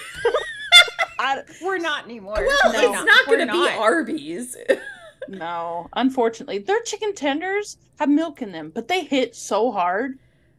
I, 1.18 1.42
We're 1.60 1.78
not 1.78 2.04
anymore. 2.04 2.36
Well, 2.36 2.72
No, 2.72 2.92
it's 2.92 3.04
not 3.04 3.26
We're 3.26 3.36
going 3.38 3.48
to 3.48 3.52
be 3.52 3.58
not. 3.58 3.78
Arby's. 3.78 4.56
no, 5.28 5.88
unfortunately, 5.94 6.58
their 6.58 6.80
chicken 6.82 7.12
tenders 7.12 7.76
have 7.98 8.08
milk 8.08 8.40
in 8.40 8.52
them, 8.52 8.70
but 8.72 8.86
they 8.86 9.04
hit 9.04 9.34
so 9.34 9.72
hard. 9.72 10.18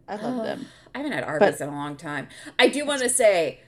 I 0.10 0.18
love 0.18 0.44
them. 0.44 0.68
I 0.94 0.98
haven't 0.98 1.14
had 1.14 1.24
Arby's 1.24 1.58
But- 1.58 1.62
in 1.62 1.70
a 1.70 1.76
long 1.76 1.96
time. 1.96 2.28
I 2.60 2.68
do 2.68 2.86
want 2.86 3.02
to 3.04 3.10
say, 3.10 3.62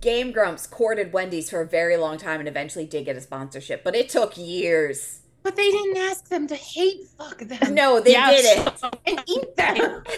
Game 0.00 0.32
Grumps 0.32 0.66
courted 0.66 1.12
Wendy's 1.12 1.50
for 1.50 1.60
a 1.60 1.66
very 1.66 1.98
long 1.98 2.16
time 2.16 2.40
and 2.40 2.48
eventually 2.48 2.86
did 2.86 3.04
get 3.04 3.16
a 3.16 3.20
sponsorship, 3.20 3.84
but 3.84 3.94
it 3.94 4.08
took 4.08 4.38
years. 4.38 5.19
But 5.42 5.56
they 5.56 5.70
didn't 5.70 5.96
ask 5.96 6.28
them 6.28 6.46
to 6.48 6.54
hate 6.54 7.06
fuck 7.18 7.38
them 7.38 7.74
No, 7.74 7.98
they 8.00 8.12
Yes. 8.12 8.42
didn't. 8.42 8.94
and 9.06 9.22
eat 9.26 9.56
them. 9.56 10.02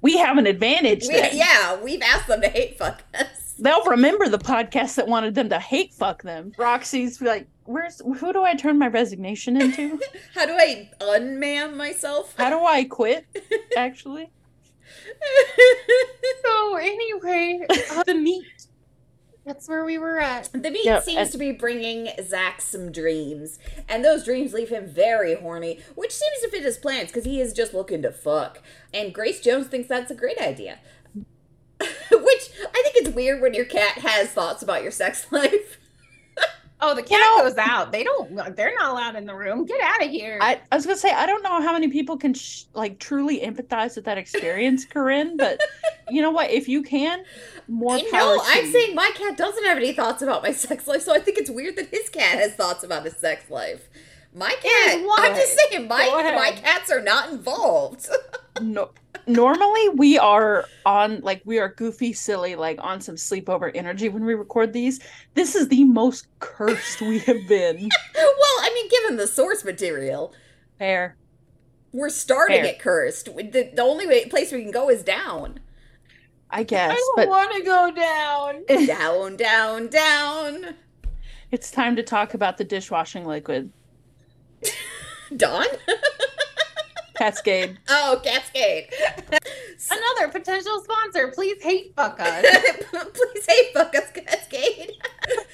We 0.00 0.16
have 0.18 0.38
an 0.38 0.46
advantage. 0.46 1.08
We, 1.08 1.14
then. 1.14 1.36
yeah, 1.36 1.74
we've 1.82 2.00
asked 2.02 2.28
them 2.28 2.40
to 2.42 2.48
hate 2.48 2.78
fuck 2.78 3.02
us. 3.14 3.54
They'll 3.58 3.84
remember 3.84 4.28
the 4.28 4.38
podcast 4.38 4.94
that 4.94 5.08
wanted 5.08 5.34
them 5.34 5.48
to 5.48 5.58
hate 5.58 5.92
fuck 5.92 6.22
them. 6.22 6.52
Roxy's 6.56 7.20
like, 7.20 7.48
"Where's 7.64 8.00
who 8.00 8.32
do 8.32 8.44
I 8.44 8.54
turn 8.54 8.78
my 8.78 8.86
resignation 8.86 9.60
into? 9.60 9.98
How 10.36 10.46
do 10.46 10.52
I 10.52 10.88
unman 11.00 11.76
myself? 11.76 12.32
How 12.38 12.48
do 12.48 12.64
I 12.64 12.84
quit?" 12.84 13.26
Actually, 13.76 14.30
so 16.44 16.76
anyway, 16.76 17.66
uh, 17.90 18.04
the 18.04 18.14
meat. 18.14 18.44
That's 19.48 19.66
where 19.66 19.82
we 19.82 19.96
were 19.96 20.20
at. 20.20 20.50
The 20.52 20.70
meat 20.70 20.84
Yep, 20.84 21.04
seems 21.04 21.16
and- 21.18 21.32
to 21.32 21.38
be 21.38 21.52
bringing 21.52 22.10
Zach 22.22 22.60
some 22.60 22.92
dreams, 22.92 23.58
and 23.88 24.04
those 24.04 24.22
dreams 24.24 24.52
leave 24.52 24.68
him 24.68 24.86
very 24.86 25.34
horny, 25.36 25.80
which 25.94 26.12
seems 26.12 26.38
to 26.42 26.50
fit 26.50 26.62
his 26.64 26.76
plans 26.76 27.08
because 27.08 27.24
he 27.24 27.40
is 27.40 27.54
just 27.54 27.72
looking 27.72 28.02
to 28.02 28.12
fuck. 28.12 28.62
And 28.92 29.14
Grace 29.14 29.40
Jones 29.40 29.68
thinks 29.68 29.88
that's 29.88 30.10
a 30.10 30.14
great 30.14 30.36
idea. 30.38 30.80
which 31.80 31.90
I 32.10 32.82
think 32.82 32.96
it's 32.96 33.08
weird 33.08 33.40
when 33.40 33.54
your 33.54 33.64
cat 33.64 33.98
has 33.98 34.28
thoughts 34.28 34.62
about 34.62 34.82
your 34.82 34.92
sex 34.92 35.26
life. 35.32 35.77
Oh, 36.80 36.94
the 36.94 37.02
cat 37.02 37.18
know- 37.20 37.42
goes 37.42 37.58
out. 37.58 37.90
They 37.92 38.04
don't. 38.04 38.54
They're 38.56 38.74
not 38.78 38.90
allowed 38.92 39.16
in 39.16 39.26
the 39.26 39.34
room. 39.34 39.64
Get 39.64 39.80
out 39.80 40.04
of 40.04 40.10
here. 40.10 40.38
I, 40.40 40.60
I 40.70 40.76
was 40.76 40.86
gonna 40.86 40.96
say 40.98 41.10
I 41.10 41.26
don't 41.26 41.42
know 41.42 41.60
how 41.60 41.72
many 41.72 41.88
people 41.88 42.16
can 42.16 42.34
sh- 42.34 42.64
like 42.74 42.98
truly 43.00 43.40
empathize 43.40 43.96
with 43.96 44.04
that 44.04 44.16
experience, 44.18 44.84
Corinne. 44.84 45.36
But 45.36 45.60
you 46.10 46.22
know 46.22 46.30
what? 46.30 46.50
If 46.50 46.68
you 46.68 46.82
can, 46.82 47.24
more 47.66 47.94
I 47.96 48.02
power. 48.10 48.36
know, 48.36 48.42
I'm 48.44 48.66
you. 48.66 48.72
saying 48.72 48.94
my 48.94 49.10
cat 49.14 49.36
doesn't 49.36 49.64
have 49.64 49.76
any 49.76 49.92
thoughts 49.92 50.22
about 50.22 50.42
my 50.42 50.52
sex 50.66 50.86
life, 50.86 51.02
so 51.02 51.12
I 51.14 51.18
think 51.18 51.38
it's 51.38 51.50
weird 51.50 51.76
that 51.76 51.88
his 51.88 52.08
cat 52.08 52.38
has 52.38 52.54
thoughts 52.54 52.84
about 52.84 53.04
his 53.04 53.16
sex 53.16 53.50
life. 53.50 53.88
My 54.34 54.50
cat. 54.50 55.04
I'm 55.18 55.34
just 55.34 55.58
saying, 55.70 55.88
my 55.88 56.06
my 56.36 56.52
cats 56.60 56.92
are 56.92 57.00
not 57.02 57.30
involved. 57.30 58.08
no 58.60 58.90
normally 59.28 59.88
we 59.90 60.18
are 60.18 60.64
on 60.86 61.20
like 61.20 61.42
we 61.44 61.58
are 61.58 61.68
goofy 61.68 62.12
silly 62.12 62.54
like 62.56 62.78
on 62.82 63.00
some 63.00 63.14
sleepover 63.14 63.70
energy 63.74 64.08
when 64.08 64.24
we 64.24 64.34
record 64.34 64.72
these 64.72 65.00
this 65.34 65.54
is 65.54 65.68
the 65.68 65.84
most 65.84 66.26
cursed 66.40 67.00
we 67.00 67.18
have 67.20 67.46
been 67.48 67.76
well, 68.14 68.56
I 68.60 68.70
mean, 68.74 68.88
given 68.88 69.16
the 69.16 69.26
source 69.26 69.64
material, 69.64 70.34
fair 70.78 71.16
we're 71.92 72.10
starting 72.10 72.62
Fair. 72.62 72.66
it 72.66 72.78
cursed. 72.78 73.26
The, 73.26 73.70
the 73.74 73.82
only 73.82 74.06
way, 74.06 74.26
place 74.26 74.52
we 74.52 74.62
can 74.62 74.70
go 74.70 74.90
is 74.90 75.02
down. 75.02 75.60
i 76.50 76.62
guess 76.62 76.92
I 76.92 76.94
don't 76.94 77.16
but 77.16 77.28
want 77.28 77.52
to 77.54 77.62
go 77.62 77.90
down. 77.90 78.86
down, 78.86 79.36
down, 79.36 79.88
down. 79.88 80.74
it's 81.50 81.70
time 81.70 81.96
to 81.96 82.02
talk 82.02 82.34
about 82.34 82.58
the 82.58 82.64
dishwashing 82.64 83.24
liquid 83.24 83.72
Dawn? 85.36 85.66
Cascade 87.18 87.78
oh, 87.88 88.20
Cascade. 88.22 88.88
Another 89.90 90.32
potential 90.32 90.80
sponsor. 90.82 91.28
Please 91.34 91.62
hate 91.62 91.92
fuck 91.96 92.18
us. 92.20 92.42
Please 92.90 93.46
hate 93.48 93.74
fuck 93.74 93.94
us, 93.94 94.10
Cascade. 94.12 94.92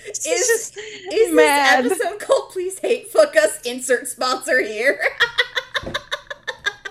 is 0.07 0.23
just 0.25 0.77
is 0.77 1.35
mad. 1.35 1.85
this 1.85 2.01
episode 2.01 2.21
called 2.21 2.51
Please 2.51 2.79
Hate 2.79 3.09
Fuck 3.11 3.37
Us? 3.37 3.61
Insert 3.63 4.09
sponsor 4.09 4.61
here. 4.61 5.01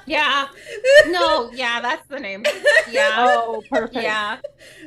yeah. 0.06 0.48
No. 1.08 1.52
Yeah, 1.52 1.82
that's 1.82 2.08
the 2.08 2.20
name. 2.20 2.46
Yeah. 2.90 3.16
oh 3.18 3.64
perfect 3.70 4.04
Yeah. 4.04 4.38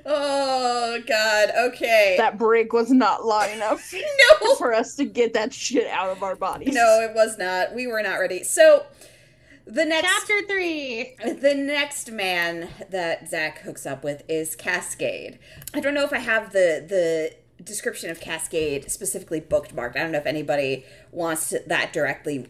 oh, 0.05 1.01
God. 1.07 1.51
Okay. 1.69 2.15
that 2.19 2.39
break 2.39 2.73
was 2.73 2.91
not 2.91 3.25
long 3.25 3.51
enough 3.51 3.93
no. 3.93 4.55
for 4.57 4.73
us 4.73 4.95
to 4.97 5.05
get 5.05 5.33
that 5.35 5.53
shit 5.53 5.87
out 5.89 6.11
of 6.11 6.23
our 6.23 6.37
bodies 6.37 6.75
No, 6.75 7.01
it 7.01 7.15
was 7.15 7.39
not. 7.39 7.75
We 7.75 7.87
were 7.87 8.03
not 8.03 8.17
ready. 8.17 8.45
So, 8.45 8.85
the 9.67 9.85
next 9.85 10.09
Chapter 10.09 10.47
three. 10.47 11.17
The 11.25 11.55
next 11.55 12.11
man 12.11 12.69
that 12.91 13.29
Zach 13.29 13.61
hooks 13.61 13.85
up 13.85 14.05
with 14.05 14.23
is 14.29 14.55
Cascade. 14.55 15.39
I 15.75 15.81
don't 15.81 15.95
know 15.95 16.05
if 16.05 16.13
I 16.13 16.19
have 16.19 16.53
the 16.53 16.85
the 16.89 17.35
description 17.63 18.11
of 18.11 18.21
Cascade 18.21 18.91
specifically 18.91 19.41
bookmarked. 19.41 19.97
I 19.97 20.01
don't 20.01 20.13
know 20.13 20.19
if 20.19 20.27
anybody 20.27 20.85
wants 21.11 21.49
to, 21.51 21.63
that 21.67 21.93
directly 21.93 22.49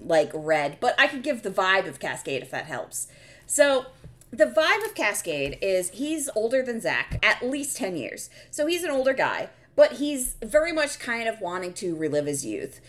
like 0.00 0.30
read, 0.32 0.78
but 0.80 0.94
I 0.98 1.08
could 1.08 1.22
give 1.22 1.42
the 1.42 1.50
vibe 1.50 1.88
of 1.88 2.00
Cascade 2.00 2.42
if 2.42 2.50
that 2.52 2.66
helps. 2.66 3.08
So 3.46 3.86
the 4.30 4.46
vibe 4.46 4.84
of 4.84 4.94
Cascade 4.94 5.58
is 5.60 5.90
he's 5.90 6.28
older 6.34 6.62
than 6.62 6.80
Zach, 6.80 7.18
at 7.22 7.44
least 7.44 7.76
10 7.76 7.96
years. 7.96 8.30
So 8.50 8.66
he's 8.66 8.84
an 8.84 8.90
older 8.90 9.12
guy, 9.12 9.50
but 9.74 9.94
he's 9.94 10.36
very 10.42 10.72
much 10.72 10.98
kind 10.98 11.28
of 11.28 11.40
wanting 11.40 11.72
to 11.74 11.96
relive 11.96 12.26
his 12.26 12.44
youth. 12.44 12.80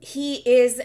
He 0.00 0.36
is 0.36 0.82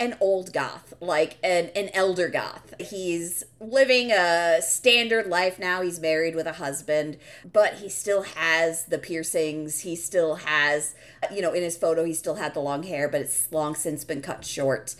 an 0.00 0.16
old 0.20 0.52
goth, 0.52 0.94
like 1.00 1.38
an, 1.42 1.70
an 1.74 1.90
elder 1.92 2.28
goth. 2.28 2.74
He's 2.78 3.44
living 3.60 4.12
a 4.12 4.60
standard 4.62 5.26
life 5.26 5.58
now. 5.58 5.82
He's 5.82 6.00
married 6.00 6.34
with 6.34 6.46
a 6.46 6.54
husband, 6.54 7.18
but 7.52 7.74
he 7.74 7.88
still 7.88 8.22
has 8.22 8.84
the 8.84 8.98
piercings. 8.98 9.80
He 9.80 9.96
still 9.96 10.36
has, 10.36 10.94
you 11.32 11.42
know, 11.42 11.52
in 11.52 11.62
his 11.62 11.76
photo, 11.76 12.04
he 12.04 12.14
still 12.14 12.36
had 12.36 12.54
the 12.54 12.60
long 12.60 12.84
hair, 12.84 13.08
but 13.08 13.20
it's 13.20 13.50
long 13.50 13.74
since 13.74 14.04
been 14.04 14.22
cut 14.22 14.44
short. 14.44 14.94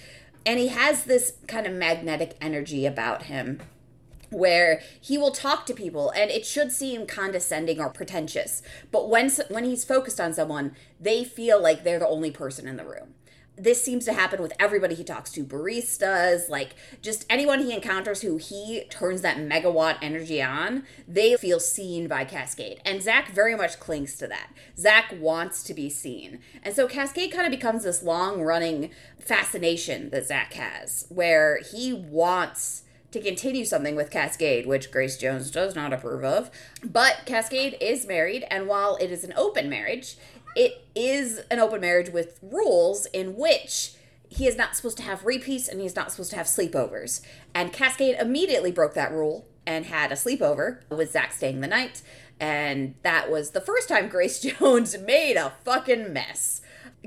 And 0.44 0.59
he 0.59 0.68
has 0.68 1.05
this 1.05 1.34
kind 1.46 1.66
of 1.66 1.72
magnetic 1.72 2.36
energy 2.40 2.86
about 2.86 3.24
him 3.24 3.61
where 4.30 4.82
he 5.01 5.16
will 5.16 5.30
talk 5.30 5.64
to 5.66 5.74
people 5.74 6.11
and 6.11 6.30
it 6.30 6.44
should 6.44 6.70
seem 6.70 7.07
condescending 7.07 7.80
or 7.80 7.88
pretentious 7.88 8.62
but 8.90 9.09
when 9.09 9.30
when 9.49 9.64
he's 9.64 9.84
focused 9.84 10.20
on 10.20 10.34
someone 10.34 10.74
they 11.01 11.24
feel 11.24 11.62
like 11.62 11.82
they're 11.82 11.99
the 11.99 12.07
only 12.07 12.30
person 12.30 12.68
in 12.68 12.76
the 12.76 12.84
room 12.84 13.14
this 13.59 13.82
seems 13.84 14.04
to 14.04 14.12
happen 14.12 14.40
with 14.40 14.52
everybody 14.59 14.94
he 14.94 15.04
talks 15.04 15.30
to 15.32 15.44
baristas 15.44 16.48
like 16.48 16.74
just 17.02 17.26
anyone 17.28 17.61
he 17.61 17.72
encounters 17.72 18.22
who 18.22 18.36
he 18.36 18.84
turns 18.90 19.22
that 19.22 19.38
megawatt 19.38 19.96
energy 20.00 20.42
on 20.42 20.84
they 21.06 21.36
feel 21.36 21.61
seen 21.61 22.09
by 22.09 22.24
cascade. 22.24 22.80
And 22.84 23.02
zach 23.02 23.30
very 23.30 23.56
much 23.56 23.80
clings 23.80 24.16
to 24.16 24.26
that. 24.28 24.50
Zach 24.76 25.14
wants 25.18 25.62
to 25.64 25.74
be 25.74 25.90
seen. 25.90 26.40
And 26.62 26.74
so 26.74 26.86
cascade 26.86 27.32
kind 27.32 27.46
of 27.46 27.50
becomes 27.50 27.84
this 27.84 28.02
long 28.02 28.42
running 28.42 28.90
fascination 29.18 30.11
that 30.11 30.26
zach 30.26 30.54
has 30.54 31.06
where 31.09 31.61
he 31.72 31.92
wants 31.92 32.84
to 33.11 33.20
continue 33.20 33.64
something 33.64 33.96
with 33.96 34.11
Cascade, 34.11 34.66
which 34.66 34.90
Grace 34.90 35.16
Jones 35.16 35.50
does 35.50 35.74
not 35.74 35.92
approve 35.92 36.24
of. 36.24 36.50
But 36.84 37.22
Cascade 37.24 37.76
is 37.80 38.06
married, 38.06 38.44
and 38.50 38.66
while 38.66 38.96
it 38.96 39.11
is 39.11 39.24
an 39.24 39.32
open 39.36 39.70
marriage, 39.70 40.16
it 40.55 40.84
is 40.94 41.40
an 41.51 41.59
open 41.59 41.80
marriage 41.80 42.11
with 42.11 42.38
rules 42.42 43.07
in 43.07 43.36
which 43.36 43.94
he 44.28 44.46
is 44.46 44.57
not 44.57 44.76
supposed 44.76 44.96
to 44.99 45.03
have 45.03 45.24
repeats 45.24 45.68
and 45.68 45.80
he's 45.80 45.96
not 45.96 46.11
supposed 46.11 46.30
to 46.30 46.36
have 46.36 46.46
sleepovers. 46.46 47.22
And 47.55 47.72
Cascade 47.72 48.16
immediately 48.20 48.72
broke 48.72 48.94
that 48.94 49.12
rule 49.12 49.46
and 49.66 49.86
had 49.86 50.12
a 50.12 50.16
sleepover 50.16 50.80
with 50.90 51.12
Zach 51.12 51.32
staying 51.32 51.61
the 51.61 51.66
night. 51.66 52.03
And 52.40 52.94
that 53.03 53.30
was 53.30 53.51
the 53.51 53.61
first 53.61 53.88
time 53.88 54.09
Grace 54.11 54.40
Jones 54.40 54.96
made 54.99 55.36
a 55.36 55.55
fucking 55.64 56.12
mess 56.12 56.61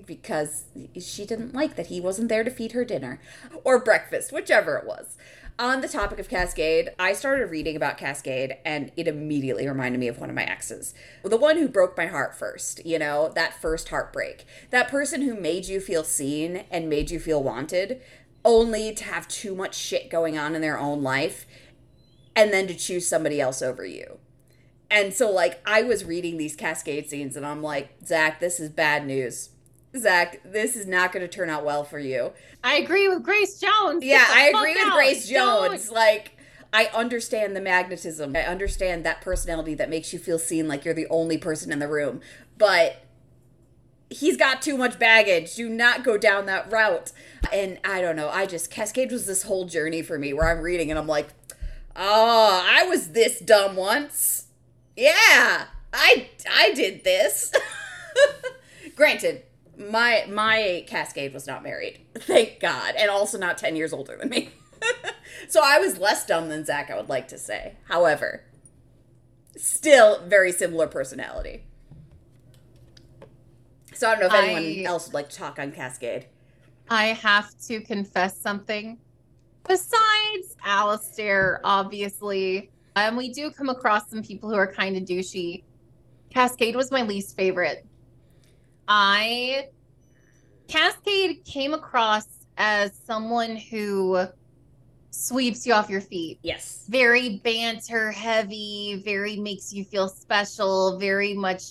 because 0.05 0.65
she 0.99 1.25
didn't 1.25 1.53
like 1.53 1.75
that 1.75 1.87
he 1.87 1.99
wasn't 1.99 2.29
there 2.29 2.43
to 2.43 2.49
feed 2.49 2.71
her 2.71 2.85
dinner 2.85 3.19
or 3.63 3.79
breakfast, 3.79 4.31
whichever 4.31 4.77
it 4.77 4.87
was. 4.87 5.17
On 5.61 5.81
the 5.81 5.87
topic 5.87 6.17
of 6.17 6.27
Cascade, 6.27 6.89
I 6.97 7.13
started 7.13 7.51
reading 7.51 7.75
about 7.75 7.99
Cascade 7.99 8.57
and 8.65 8.91
it 8.97 9.07
immediately 9.07 9.67
reminded 9.67 9.99
me 9.99 10.07
of 10.07 10.17
one 10.17 10.27
of 10.27 10.35
my 10.35 10.43
exes. 10.43 10.95
The 11.23 11.37
one 11.37 11.55
who 11.59 11.67
broke 11.67 11.95
my 11.95 12.07
heart 12.07 12.33
first, 12.33 12.83
you 12.83 12.97
know, 12.97 13.31
that 13.35 13.61
first 13.61 13.89
heartbreak. 13.89 14.43
That 14.71 14.87
person 14.87 15.21
who 15.21 15.39
made 15.39 15.67
you 15.67 15.79
feel 15.79 16.03
seen 16.03 16.63
and 16.71 16.89
made 16.89 17.11
you 17.11 17.19
feel 17.19 17.43
wanted, 17.43 18.01
only 18.43 18.91
to 18.95 19.03
have 19.03 19.27
too 19.27 19.53
much 19.53 19.75
shit 19.75 20.09
going 20.09 20.35
on 20.35 20.55
in 20.55 20.61
their 20.61 20.79
own 20.79 21.03
life 21.03 21.45
and 22.35 22.51
then 22.51 22.65
to 22.65 22.73
choose 22.73 23.07
somebody 23.07 23.39
else 23.39 23.61
over 23.61 23.85
you. 23.85 24.17
And 24.89 25.13
so, 25.13 25.29
like, 25.29 25.61
I 25.63 25.83
was 25.83 26.03
reading 26.03 26.37
these 26.37 26.55
Cascade 26.55 27.07
scenes 27.07 27.35
and 27.35 27.45
I'm 27.45 27.61
like, 27.61 27.91
Zach, 28.03 28.39
this 28.39 28.59
is 28.59 28.71
bad 28.71 29.05
news. 29.05 29.51
Zach, 29.97 30.41
this 30.45 30.75
is 30.75 30.87
not 30.87 31.11
going 31.11 31.21
to 31.21 31.27
turn 31.27 31.49
out 31.49 31.65
well 31.65 31.83
for 31.83 31.99
you. 31.99 32.31
I 32.63 32.75
agree 32.75 33.07
with 33.09 33.23
Grace 33.23 33.59
Jones. 33.59 34.03
Yeah, 34.03 34.25
I 34.27 34.47
agree 34.47 34.73
with 34.73 34.87
out. 34.87 34.93
Grace 34.93 35.29
Don't. 35.29 35.71
Jones. 35.71 35.91
Like, 35.91 36.37
I 36.71 36.85
understand 36.93 37.55
the 37.55 37.61
magnetism. 37.61 38.35
I 38.35 38.43
understand 38.43 39.05
that 39.05 39.21
personality 39.21 39.73
that 39.75 39.89
makes 39.89 40.13
you 40.13 40.19
feel 40.19 40.39
seen 40.39 40.67
like 40.67 40.85
you're 40.85 40.93
the 40.93 41.07
only 41.09 41.37
person 41.37 41.71
in 41.71 41.79
the 41.79 41.89
room. 41.89 42.21
But 42.57 43.03
he's 44.09 44.37
got 44.37 44.61
too 44.61 44.77
much 44.77 44.97
baggage. 44.97 45.55
Do 45.55 45.67
not 45.67 46.03
go 46.03 46.17
down 46.17 46.45
that 46.45 46.71
route. 46.71 47.11
And 47.51 47.79
I 47.83 48.01
don't 48.01 48.15
know. 48.15 48.29
I 48.29 48.45
just, 48.45 48.71
Cascade 48.71 49.11
was 49.11 49.25
this 49.25 49.43
whole 49.43 49.65
journey 49.65 50.01
for 50.01 50.17
me 50.17 50.31
where 50.31 50.49
I'm 50.49 50.61
reading 50.61 50.89
and 50.89 50.97
I'm 50.97 51.07
like, 51.07 51.29
oh, 51.95 52.65
I 52.69 52.83
was 52.83 53.09
this 53.09 53.39
dumb 53.39 53.75
once. 53.75 54.47
Yeah, 54.95 55.65
I, 55.93 56.29
I 56.49 56.71
did 56.73 57.03
this. 57.03 57.51
Granted, 58.95 59.43
my 59.89 60.25
my 60.29 60.83
Cascade 60.87 61.33
was 61.33 61.47
not 61.47 61.63
married, 61.63 61.99
thank 62.17 62.59
God, 62.59 62.95
and 62.97 63.09
also 63.09 63.37
not 63.37 63.57
ten 63.57 63.75
years 63.75 63.93
older 63.93 64.17
than 64.17 64.29
me. 64.29 64.49
so 65.47 65.61
I 65.63 65.79
was 65.79 65.97
less 65.97 66.25
dumb 66.25 66.49
than 66.49 66.65
Zach. 66.65 66.89
I 66.89 66.97
would 66.97 67.09
like 67.09 67.27
to 67.29 67.37
say. 67.37 67.77
However, 67.85 68.43
still 69.57 70.25
very 70.27 70.51
similar 70.51 70.87
personality. 70.87 71.65
So 73.93 74.09
I 74.09 74.11
don't 74.15 74.21
know 74.21 74.27
if 74.27 74.43
anyone 74.43 74.63
I- 74.63 74.89
else 74.89 75.07
would 75.07 75.13
like 75.13 75.29
to 75.29 75.35
talk 75.37 75.59
on 75.59 75.71
Cascade. 75.71 76.27
I 76.89 77.07
have 77.07 77.57
to 77.67 77.79
confess 77.81 78.37
something. 78.37 78.97
Besides 79.67 80.57
Alistair, 80.65 81.61
obviously, 81.63 82.71
and 82.95 83.15
we 83.15 83.31
do 83.31 83.51
come 83.51 83.69
across 83.69 84.09
some 84.09 84.23
people 84.23 84.49
who 84.49 84.55
are 84.55 84.71
kind 84.71 84.97
of 84.97 85.03
douchey. 85.03 85.63
Cascade 86.33 86.75
was 86.75 86.91
my 86.91 87.03
least 87.03 87.37
favorite. 87.37 87.85
I 88.93 89.67
Cascade 90.67 91.45
came 91.45 91.73
across 91.73 92.25
as 92.57 92.91
someone 93.05 93.55
who 93.55 94.25
sweeps 95.11 95.65
you 95.65 95.73
off 95.73 95.89
your 95.89 96.01
feet. 96.01 96.39
Yes. 96.43 96.87
Very 96.89 97.39
banter 97.41 98.11
heavy, 98.11 99.01
very 99.05 99.37
makes 99.37 99.71
you 99.71 99.85
feel 99.85 100.09
special, 100.09 100.99
very 100.99 101.33
much, 101.33 101.63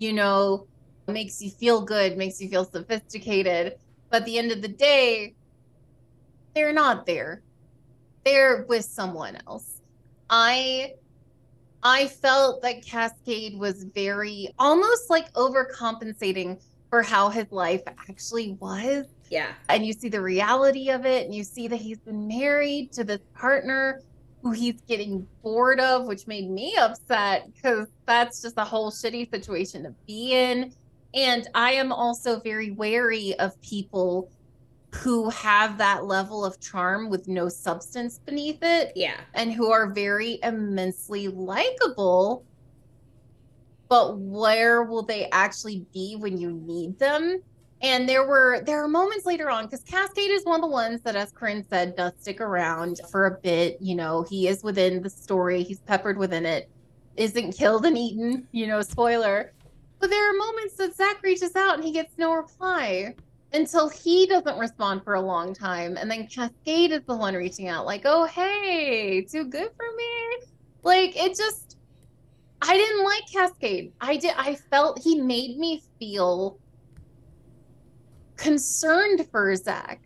you 0.00 0.12
know, 0.12 0.66
makes 1.08 1.40
you 1.40 1.50
feel 1.50 1.80
good, 1.80 2.18
makes 2.18 2.42
you 2.42 2.50
feel 2.50 2.66
sophisticated. 2.66 3.76
But 4.10 4.18
at 4.18 4.26
the 4.26 4.36
end 4.36 4.52
of 4.52 4.60
the 4.60 4.68
day, 4.68 5.34
they're 6.54 6.74
not 6.74 7.06
there. 7.06 7.40
They're 8.26 8.66
with 8.68 8.84
someone 8.84 9.38
else. 9.46 9.80
I 10.28 10.92
I 11.86 12.08
felt 12.08 12.62
that 12.62 12.84
Cascade 12.84 13.56
was 13.56 13.84
very 13.84 14.48
almost 14.58 15.08
like 15.08 15.32
overcompensating 15.34 16.60
for 16.90 17.00
how 17.00 17.28
his 17.28 17.46
life 17.52 17.82
actually 17.86 18.56
was. 18.58 19.06
Yeah. 19.30 19.52
And 19.68 19.86
you 19.86 19.92
see 19.92 20.08
the 20.08 20.20
reality 20.20 20.90
of 20.90 21.06
it, 21.06 21.26
and 21.26 21.32
you 21.32 21.44
see 21.44 21.68
that 21.68 21.76
he's 21.76 22.00
been 22.00 22.26
married 22.26 22.90
to 22.94 23.04
this 23.04 23.20
partner 23.36 24.02
who 24.42 24.50
he's 24.50 24.80
getting 24.88 25.28
bored 25.44 25.78
of, 25.78 26.06
which 26.06 26.26
made 26.26 26.50
me 26.50 26.76
upset 26.76 27.54
because 27.54 27.86
that's 28.04 28.42
just 28.42 28.58
a 28.58 28.64
whole 28.64 28.90
shitty 28.90 29.30
situation 29.30 29.84
to 29.84 29.94
be 30.08 30.32
in. 30.32 30.72
And 31.14 31.48
I 31.54 31.74
am 31.74 31.92
also 31.92 32.40
very 32.40 32.72
wary 32.72 33.38
of 33.38 33.60
people 33.62 34.28
who 34.94 35.28
have 35.30 35.78
that 35.78 36.04
level 36.06 36.44
of 36.44 36.58
charm 36.60 37.10
with 37.10 37.28
no 37.28 37.48
substance 37.48 38.18
beneath 38.18 38.62
it 38.62 38.92
Yeah. 38.96 39.20
and 39.34 39.52
who 39.52 39.70
are 39.70 39.90
very 39.90 40.38
immensely 40.42 41.28
likable. 41.28 42.44
But 43.88 44.18
where 44.18 44.82
will 44.82 45.02
they 45.02 45.28
actually 45.30 45.86
be 45.92 46.16
when 46.16 46.38
you 46.38 46.52
need 46.52 46.98
them? 46.98 47.42
And 47.82 48.08
there 48.08 48.26
were 48.26 48.62
there 48.64 48.82
are 48.82 48.88
moments 48.88 49.26
later 49.26 49.50
on 49.50 49.64
because 49.66 49.82
Cascade 49.82 50.30
is 50.30 50.44
one 50.44 50.56
of 50.56 50.62
the 50.62 50.72
ones 50.72 51.02
that, 51.02 51.14
as 51.14 51.30
Corinne 51.30 51.64
said, 51.68 51.94
does 51.94 52.12
stick 52.18 52.40
around 52.40 53.00
for 53.10 53.26
a 53.26 53.38
bit. 53.38 53.76
You 53.80 53.94
know, 53.96 54.22
he 54.28 54.48
is 54.48 54.64
within 54.64 55.02
the 55.02 55.10
story, 55.10 55.62
he's 55.62 55.80
peppered 55.80 56.16
within 56.16 56.46
it, 56.46 56.70
isn't 57.16 57.52
killed 57.52 57.84
and 57.84 57.98
eaten. 57.98 58.48
You 58.52 58.66
know, 58.66 58.80
spoiler. 58.80 59.52
But 59.98 60.10
there 60.10 60.28
are 60.30 60.32
moments 60.36 60.76
that 60.76 60.96
Zach 60.96 61.22
reaches 61.22 61.54
out 61.54 61.74
and 61.74 61.84
he 61.84 61.92
gets 61.92 62.16
no 62.18 62.32
reply 62.34 63.14
until 63.56 63.88
he 63.88 64.26
doesn't 64.26 64.58
respond 64.58 65.02
for 65.02 65.14
a 65.14 65.20
long 65.20 65.54
time. 65.54 65.96
And 65.96 66.10
then 66.10 66.26
Cascade 66.28 66.92
is 66.92 67.02
the 67.06 67.16
one 67.16 67.34
reaching 67.34 67.68
out, 67.68 67.86
like, 67.86 68.02
oh, 68.04 68.26
hey, 68.26 69.22
too 69.22 69.44
good 69.44 69.70
for 69.76 69.86
me. 69.96 70.46
Like, 70.82 71.16
it 71.16 71.36
just, 71.36 71.78
I 72.62 72.76
didn't 72.76 73.04
like 73.04 73.22
Cascade. 73.32 73.92
I 74.00 74.16
did, 74.16 74.34
I 74.36 74.54
felt 74.70 75.00
he 75.02 75.20
made 75.20 75.58
me 75.58 75.82
feel 75.98 76.58
concerned 78.36 79.26
for 79.30 79.54
Zach. 79.56 80.00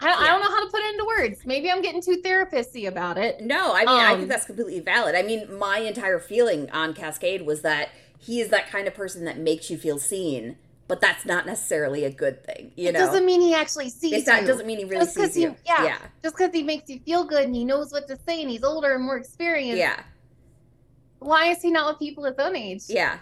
I, 0.00 0.12
I 0.12 0.26
don't 0.28 0.40
know 0.40 0.48
how 0.48 0.64
to 0.64 0.70
put 0.70 0.80
it 0.80 0.92
into 0.94 1.04
words. 1.06 1.40
Maybe 1.44 1.70
I'm 1.70 1.82
getting 1.82 2.00
too 2.00 2.22
therapisty 2.24 2.86
about 2.86 3.18
it. 3.18 3.40
No, 3.40 3.74
I 3.74 3.80
mean, 3.80 3.88
I 3.88 4.12
Um, 4.12 4.18
think 4.18 4.28
that's 4.28 4.46
completely 4.46 4.78
valid. 4.80 5.16
I 5.16 5.22
mean, 5.22 5.58
my 5.58 5.78
entire 5.78 6.20
feeling 6.20 6.70
on 6.70 6.94
Cascade 6.94 7.44
was 7.44 7.62
that 7.62 7.88
he 8.16 8.40
is 8.40 8.48
that 8.50 8.70
kind 8.70 8.86
of 8.86 8.94
person 8.94 9.24
that 9.24 9.38
makes 9.38 9.70
you 9.70 9.76
feel 9.76 9.98
seen, 9.98 10.56
but 10.88 11.00
that's 11.00 11.24
not 11.26 11.46
necessarily 11.46 12.04
a 12.04 12.10
good 12.10 12.42
thing. 12.44 12.72
You 12.76 12.88
it 12.88 12.92
know, 12.92 13.00
doesn't 13.00 13.24
mean 13.26 13.40
he 13.40 13.54
actually 13.54 13.90
sees 13.90 14.12
it's 14.14 14.26
not, 14.26 14.40
you. 14.40 14.46
doesn't 14.46 14.66
mean 14.66 14.78
he 14.78 14.84
really 14.84 15.04
Just 15.04 15.16
'cause 15.16 15.26
sees 15.26 15.34
he- 15.36 15.42
you. 15.42 15.56
yeah. 15.66 15.84
yeah, 15.84 15.98
Just 16.22 16.36
because 16.36 16.52
he 16.52 16.62
makes 16.62 16.88
you 16.88 16.98
feel 17.00 17.24
good 17.24 17.44
and 17.44 17.54
he 17.54 17.64
knows 17.64 17.92
what 17.92 18.08
to 18.08 18.18
say 18.26 18.40
and 18.42 18.50
he's 18.50 18.64
older 18.64 18.94
and 18.94 19.04
more 19.04 19.16
experienced. 19.18 19.78
yeah, 19.78 20.02
Why 21.20 21.46
is 21.50 21.60
he 21.62 21.70
not 21.70 21.88
with 21.90 21.98
people 21.98 22.24
his 22.24 22.38
own 22.38 22.56
age? 22.56 22.82
yeah. 22.88 23.18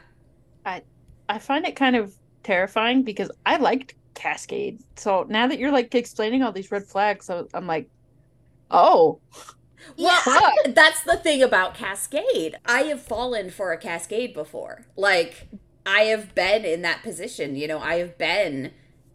I 0.64 0.82
I 1.28 1.38
find 1.38 1.66
it 1.66 1.76
kind 1.76 1.96
of 1.96 2.14
terrifying 2.44 3.02
because 3.02 3.30
I 3.44 3.56
liked 3.56 3.94
Cascade. 4.14 4.80
So 4.96 5.26
now 5.28 5.46
that 5.48 5.58
you're 5.58 5.72
like 5.72 5.94
explaining 5.94 6.42
all 6.42 6.52
these 6.52 6.70
red 6.70 6.84
flags, 6.84 7.26
so 7.26 7.48
I'm 7.52 7.66
like, 7.66 7.88
oh, 8.70 9.20
Well, 9.98 10.20
Fuck. 10.22 10.54
that's 10.74 11.02
the 11.04 11.16
thing 11.16 11.42
about 11.42 11.74
Cascade. 11.74 12.56
I 12.64 12.82
have 12.84 13.00
fallen 13.02 13.50
for 13.50 13.72
a 13.72 13.78
Cascade 13.78 14.34
before. 14.34 14.84
Like, 14.96 15.48
I 15.86 16.02
have 16.02 16.34
been 16.34 16.64
in 16.64 16.82
that 16.82 17.02
position. 17.04 17.54
You 17.54 17.68
know, 17.68 17.78
I 17.78 17.96
have 17.96 18.18
been 18.18 18.72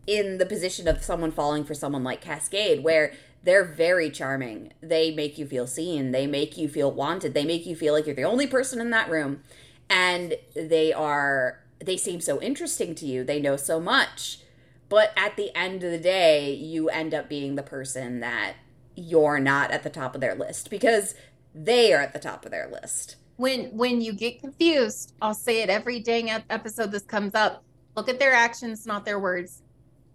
in 0.08 0.38
the 0.38 0.46
position 0.46 0.88
of 0.88 1.04
someone 1.04 1.32
falling 1.32 1.66
for 1.66 1.74
someone 1.74 2.04
like 2.04 2.22
Cascade, 2.22 2.84
where 2.84 3.14
they're 3.44 3.66
very 3.66 4.10
charming. 4.10 4.72
They 4.82 5.12
make 5.12 5.38
you 5.38 5.46
feel 5.46 5.68
seen. 5.68 6.12
They 6.12 6.26
make 6.28 6.58
you 6.58 6.70
feel 6.70 6.92
wanted. 6.92 7.34
They 7.34 7.46
make 7.46 7.66
you 7.66 7.76
feel 7.76 7.94
like 7.94 8.06
you're 8.06 8.16
the 8.16 8.24
only 8.24 8.48
person 8.48 8.80
in 8.80 8.90
that 8.92 9.10
room. 9.10 9.44
And 9.90 10.36
they 10.56 10.94
are, 10.94 11.60
they 11.80 11.98
seem 11.98 12.22
so 12.22 12.42
interesting 12.42 12.96
to 12.96 13.06
you. 13.06 13.24
They 13.24 13.42
know 13.42 13.58
so 13.58 13.80
much. 13.80 14.40
But 14.88 15.12
at 15.18 15.36
the 15.36 15.56
end 15.56 15.84
of 15.84 15.92
the 15.92 16.00
day, 16.00 16.54
you 16.54 16.90
end 16.90 17.14
up 17.14 17.28
being 17.28 17.56
the 17.56 17.64
person 17.64 18.22
that 18.22 18.56
you're 18.96 19.40
not 19.40 19.72
at 19.72 19.84
the 19.84 19.90
top 19.90 20.16
of 20.16 20.22
their 20.22 20.36
list 20.36 20.70
because 20.70 21.16
they 21.54 21.94
are 21.94 22.02
at 22.02 22.14
the 22.14 22.20
top 22.20 22.46
of 22.46 22.52
their 22.52 22.70
list. 22.70 23.16
When 23.42 23.66
when 23.76 24.00
you 24.00 24.14
get 24.14 24.40
confused 24.40 25.14
i'll 25.20 25.34
say 25.34 25.64
it 25.64 25.70
every 25.70 26.00
dang 26.00 26.30
episode 26.30 26.92
this 26.92 27.02
comes 27.02 27.34
up. 27.34 27.64
Look 27.98 28.08
at 28.08 28.20
their 28.20 28.34
actions 28.34 28.86
not 28.86 29.04
their 29.04 29.20
words. 29.20 29.64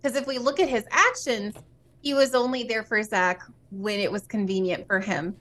Because 0.01 0.17
if 0.17 0.29
we 0.29 0.39
look 0.39 0.61
at 0.61 0.69
his 0.69 0.85
actions 0.93 1.55
he 2.03 2.15
was 2.15 2.37
only 2.37 2.63
there 2.63 2.85
for 2.85 3.03
zach 3.03 3.43
when 3.73 3.99
it 3.99 4.11
was 4.13 4.23
convenient 4.29 4.87
for 4.87 5.01
him. 5.01 5.35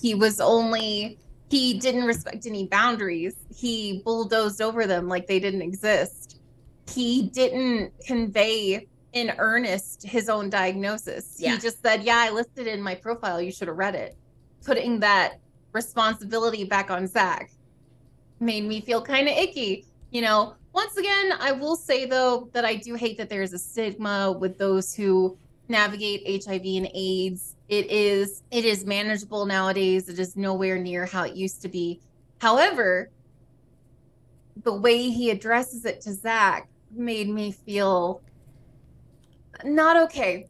He 0.00 0.14
was 0.14 0.40
only 0.40 1.18
he 1.50 1.80
didn't 1.80 2.04
respect 2.04 2.46
any 2.46 2.68
boundaries. 2.68 3.34
He 3.52 4.02
bulldozed 4.04 4.62
over 4.62 4.86
them 4.86 5.08
like 5.08 5.26
they 5.26 5.40
didn't 5.40 5.62
exist. 5.62 6.38
He 6.88 7.22
didn't 7.22 7.92
convey 8.06 8.86
in 9.14 9.32
earnest 9.38 10.04
his 10.04 10.28
own 10.28 10.48
diagnosis. 10.48 11.34
Yeah. 11.40 11.54
he 11.54 11.58
just 11.58 11.82
said 11.82 12.04
yeah 12.04 12.18
i 12.18 12.30
listed 12.30 12.68
it 12.68 12.74
in 12.74 12.80
my 12.80 12.94
profile. 12.94 13.42
You 13.42 13.50
should 13.50 13.66
have 13.66 13.76
read 13.76 13.96
it. 13.96 14.16
Putting 14.64 15.00
that 15.00 15.39
responsibility 15.72 16.64
back 16.64 16.90
on 16.90 17.06
Zach 17.06 17.50
made 18.40 18.64
me 18.64 18.80
feel 18.80 19.02
kind 19.02 19.28
of 19.28 19.36
icky. 19.36 19.86
You 20.10 20.22
know, 20.22 20.54
once 20.72 20.96
again, 20.96 21.32
I 21.40 21.52
will 21.52 21.76
say 21.76 22.06
though 22.06 22.48
that 22.52 22.64
I 22.64 22.76
do 22.76 22.94
hate 22.94 23.18
that 23.18 23.28
there's 23.28 23.52
a 23.52 23.58
stigma 23.58 24.32
with 24.32 24.58
those 24.58 24.94
who 24.94 25.36
navigate 25.68 26.44
HIV 26.44 26.62
and 26.64 26.90
AIDS. 26.94 27.56
It 27.68 27.90
is 27.90 28.42
it 28.50 28.64
is 28.64 28.84
manageable 28.84 29.46
nowadays. 29.46 30.08
It 30.08 30.18
is 30.18 30.36
nowhere 30.36 30.78
near 30.78 31.06
how 31.06 31.24
it 31.24 31.34
used 31.34 31.62
to 31.62 31.68
be. 31.68 32.00
However, 32.40 33.10
the 34.64 34.74
way 34.74 35.10
he 35.10 35.30
addresses 35.30 35.84
it 35.84 36.00
to 36.02 36.12
Zach 36.12 36.68
made 36.90 37.28
me 37.28 37.52
feel 37.52 38.20
not 39.64 39.96
okay. 39.96 40.46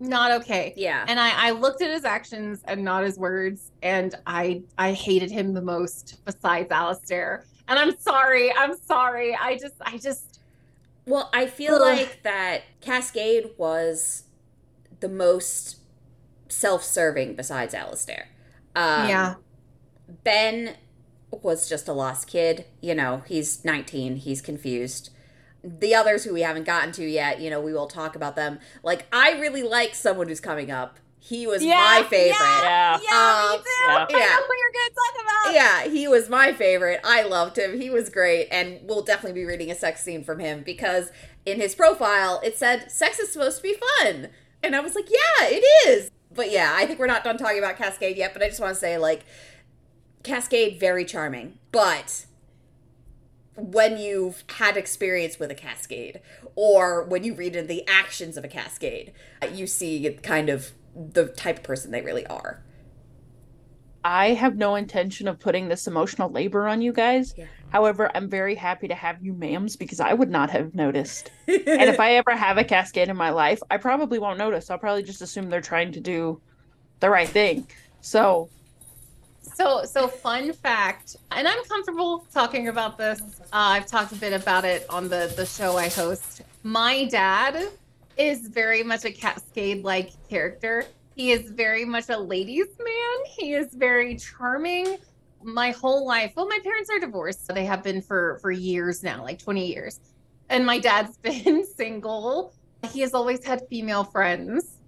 Not 0.00 0.30
okay 0.42 0.72
Yeah. 0.76 1.04
and 1.08 1.18
I, 1.18 1.48
I 1.48 1.50
looked 1.50 1.82
at 1.82 1.90
his 1.90 2.04
actions 2.04 2.60
and 2.66 2.84
not 2.84 3.02
his 3.04 3.18
words 3.18 3.72
and 3.82 4.14
i 4.26 4.62
i 4.78 4.92
hated 4.92 5.30
him 5.30 5.54
the 5.54 5.62
most 5.62 6.24
besides 6.24 6.70
Alistair. 6.70 7.44
and 7.66 7.78
i'm 7.78 7.98
sorry 7.98 8.52
i'm 8.54 8.76
sorry 8.78 9.34
i 9.34 9.56
just 9.58 9.74
i 9.80 9.96
just 9.98 10.40
Well, 11.06 11.30
I 11.32 11.46
feel 11.46 11.74
Ugh. 11.74 11.80
like 11.80 12.22
that 12.22 12.62
Cascade 12.80 13.50
was 13.56 14.24
the 15.00 15.08
most 15.08 15.78
self-serving 16.48 17.34
besides 17.34 17.74
Alistair. 17.74 18.28
Um, 18.76 19.08
yeah 19.08 19.34
Ben 20.24 20.76
was 21.30 21.68
just 21.68 21.88
a 21.88 21.92
lost 21.92 22.26
kid. 22.26 22.64
You 22.80 22.94
know, 22.94 23.22
he's 23.26 23.62
19, 23.64 24.16
he's 24.16 24.40
confused. 24.40 25.10
The 25.64 25.94
others 25.94 26.24
who 26.24 26.32
we 26.32 26.42
haven't 26.42 26.64
gotten 26.64 26.92
to 26.92 27.04
yet, 27.04 27.40
you 27.40 27.50
know, 27.50 27.60
we 27.60 27.72
will 27.72 27.88
talk 27.88 28.14
about 28.16 28.36
them. 28.36 28.58
Like, 28.82 29.06
I 29.12 29.32
really 29.40 29.62
like 29.62 29.94
someone 29.94 30.28
who's 30.28 30.40
coming 30.40 30.70
up. 30.70 30.98
He 31.20 31.46
was 31.48 31.64
Yeah, 31.64 31.74
my 32.00 32.06
favorite. 32.08 32.36
yeah. 32.40 32.98
yeah 33.02 33.48
Um, 33.50 33.52
me 33.52 33.58
too 33.58 33.64
yeah. 33.88 33.94
i 33.96 34.06
Yeah. 34.08 34.18
know 34.18 34.46
what 34.46 34.58
you're 34.58 34.72
gonna 34.72 34.94
talk 34.94 35.22
about 35.22 35.54
Yeah, 35.54 35.92
he 35.92 36.06
was 36.06 36.28
my 36.28 36.52
favorite. 36.52 37.00
I 37.04 37.22
loved 37.22 37.58
him. 37.58 37.78
He 37.80 37.90
was 37.90 38.08
great. 38.08 38.46
And 38.52 38.78
we'll 38.84 39.02
definitely 39.02 39.38
be 39.40 39.44
reading 39.44 39.70
a 39.70 39.74
sex 39.74 40.02
scene 40.02 40.22
from 40.22 40.38
him 40.38 40.62
because 40.64 41.10
in 41.44 41.60
his 41.60 41.74
profile 41.74 42.40
it 42.44 42.56
said 42.56 42.90
sex 42.92 43.18
is 43.18 43.32
supposed 43.32 43.56
to 43.58 43.62
be 43.64 43.76
fun. 43.98 44.28
And 44.62 44.76
I 44.76 44.80
was 44.80 44.94
like, 44.94 45.08
yeah, 45.10 45.48
it 45.48 45.64
is. 45.88 46.10
But 46.32 46.52
yeah, 46.52 46.72
I 46.76 46.86
think 46.86 47.00
we're 47.00 47.06
not 47.08 47.24
done 47.24 47.36
talking 47.36 47.58
about 47.58 47.76
Cascade 47.76 48.16
yet, 48.16 48.32
but 48.32 48.42
I 48.42 48.48
just 48.48 48.60
want 48.60 48.74
to 48.74 48.80
say, 48.80 48.96
like, 48.96 49.24
Cascade, 50.22 50.78
very 50.78 51.04
charming. 51.04 51.58
But 51.72 52.26
when 53.58 53.98
you've 53.98 54.44
had 54.56 54.76
experience 54.76 55.38
with 55.38 55.50
a 55.50 55.54
cascade 55.54 56.20
or 56.54 57.04
when 57.04 57.24
you 57.24 57.34
read 57.34 57.56
in 57.56 57.66
the 57.66 57.86
actions 57.88 58.36
of 58.36 58.44
a 58.44 58.48
cascade, 58.48 59.12
you 59.52 59.66
see 59.66 60.18
kind 60.22 60.48
of 60.48 60.72
the 60.94 61.26
type 61.26 61.58
of 61.58 61.62
person 61.64 61.90
they 61.90 62.00
really 62.00 62.26
are. 62.26 62.62
I 64.04 64.28
have 64.34 64.56
no 64.56 64.76
intention 64.76 65.26
of 65.28 65.38
putting 65.40 65.68
this 65.68 65.86
emotional 65.86 66.30
labor 66.30 66.68
on 66.68 66.80
you 66.80 66.92
guys. 66.92 67.34
Yeah. 67.36 67.46
However, 67.70 68.10
I'm 68.14 68.28
very 68.28 68.54
happy 68.54 68.88
to 68.88 68.94
have 68.94 69.22
you 69.22 69.34
ma'ams 69.34 69.78
because 69.78 70.00
I 70.00 70.14
would 70.14 70.30
not 70.30 70.50
have 70.50 70.74
noticed. 70.74 71.30
and 71.48 71.66
if 71.66 72.00
I 72.00 72.14
ever 72.14 72.34
have 72.34 72.58
a 72.58 72.64
cascade 72.64 73.08
in 73.08 73.16
my 73.16 73.30
life, 73.30 73.60
I 73.70 73.76
probably 73.76 74.18
won't 74.18 74.38
notice. 74.38 74.70
I'll 74.70 74.78
probably 74.78 75.02
just 75.02 75.20
assume 75.20 75.50
they're 75.50 75.60
trying 75.60 75.92
to 75.92 76.00
do 76.00 76.40
the 77.00 77.10
right 77.10 77.28
thing. 77.28 77.66
So, 78.00 78.48
So, 79.42 79.84
so 79.84 80.08
fun 80.08 80.52
fact, 80.52 81.16
and 81.32 81.48
I'm 81.48 81.64
comfortable 81.64 82.26
talking 82.32 82.68
about 82.68 82.96
this. 82.98 83.20
Uh, 83.20 83.74
I've 83.74 83.86
talked 83.86 84.12
a 84.12 84.16
bit 84.16 84.32
about 84.32 84.64
it 84.64 84.86
on 84.88 85.08
the 85.08 85.32
the 85.36 85.46
show 85.46 85.76
I 85.76 85.88
host. 85.88 86.42
My 86.62 87.06
dad 87.06 87.68
is 88.16 88.48
very 88.48 88.82
much 88.82 89.04
a 89.04 89.12
Cascade-like 89.12 90.10
character. 90.28 90.84
He 91.14 91.32
is 91.32 91.50
very 91.50 91.84
much 91.84 92.08
a 92.08 92.18
ladies' 92.18 92.76
man. 92.78 93.24
He 93.26 93.54
is 93.54 93.72
very 93.74 94.16
charming. 94.16 94.98
My 95.42 95.70
whole 95.70 96.06
life, 96.06 96.32
well, 96.36 96.48
my 96.48 96.58
parents 96.62 96.90
are 96.90 96.98
divorced. 96.98 97.46
So 97.46 97.52
They 97.52 97.64
have 97.64 97.82
been 97.82 98.02
for 98.02 98.38
for 98.40 98.50
years 98.50 99.02
now, 99.02 99.22
like 99.22 99.38
20 99.38 99.66
years. 99.66 100.00
And 100.50 100.64
my 100.64 100.78
dad's 100.78 101.16
been 101.28 101.64
single. 101.64 102.52
He 102.92 103.00
has 103.00 103.14
always 103.14 103.44
had 103.44 103.62
female 103.68 104.04
friends, 104.04 104.78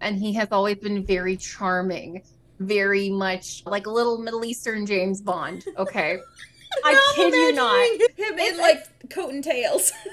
and 0.00 0.16
he 0.16 0.32
has 0.34 0.48
always 0.50 0.78
been 0.78 1.04
very 1.04 1.36
charming 1.36 2.22
very 2.66 3.10
much 3.10 3.62
like 3.66 3.86
a 3.86 3.90
little 3.90 4.18
Middle 4.18 4.44
Eastern 4.44 4.86
James 4.86 5.20
Bond. 5.20 5.64
Okay. 5.76 6.18
I 6.84 6.90
I'm 6.90 7.14
kid 7.14 7.34
you 7.34 7.52
not. 7.52 8.00
Him 8.16 8.38
in 8.38 8.58
like 8.58 9.08
coat 9.10 9.32
and 9.32 9.44
tails. 9.44 9.92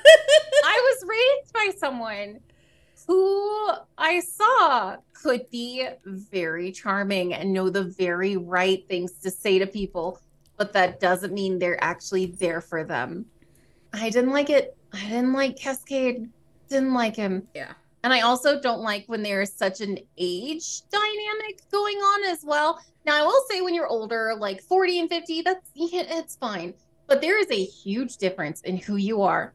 I 0.64 0.94
was 0.94 1.08
raised 1.08 1.54
by 1.54 1.72
someone 1.78 2.40
who 3.08 3.72
I 3.98 4.20
saw 4.20 4.98
could 5.14 5.50
be 5.50 5.88
very 6.06 6.72
charming 6.72 7.34
and 7.34 7.52
know 7.54 7.70
the 7.70 7.84
very 7.84 8.38
right 8.38 8.88
things 8.88 9.14
to 9.24 9.32
say 9.32 9.60
to 9.60 9.68
people, 9.68 10.20
but 10.58 10.74
that 10.74 11.00
doesn't 11.00 11.34
mean 11.34 11.58
they're 11.58 11.84
actually 11.84 12.28
there 12.28 12.62
for 12.62 12.84
them. 12.84 13.26
I 13.94 14.10
didn't 14.10 14.32
like 14.32 14.50
it. 14.50 14.78
I 14.94 15.02
didn't 15.02 15.34
like 15.34 15.58
Cascade. 15.58 16.30
Didn't 16.70 16.94
like 16.94 17.16
him. 17.16 17.48
Yeah. 17.54 17.74
And 18.04 18.12
I 18.14 18.22
also 18.22 18.60
don't 18.60 18.82
like 18.82 19.06
when 19.08 19.22
there's 19.22 19.54
such 19.54 19.80
an 19.82 19.98
age 20.18 20.82
dynamic 20.90 21.62
going 21.72 21.98
on 21.98 22.32
as 22.32 22.44
well. 22.44 22.80
Now, 23.06 23.20
I 23.22 23.26
will 23.26 23.44
say 23.50 23.62
when 23.62 23.74
you're 23.76 23.88
older, 23.88 24.36
like 24.38 24.62
40 24.62 25.02
and 25.02 25.10
50, 25.10 25.42
that's 25.44 25.70
it's 25.76 26.36
fine. 26.38 26.74
But 27.08 27.22
there 27.22 27.38
is 27.40 27.48
a 27.52 27.64
huge 27.64 28.18
difference 28.18 28.62
in 28.62 28.78
who 28.78 28.96
you 28.96 29.22
are 29.22 29.54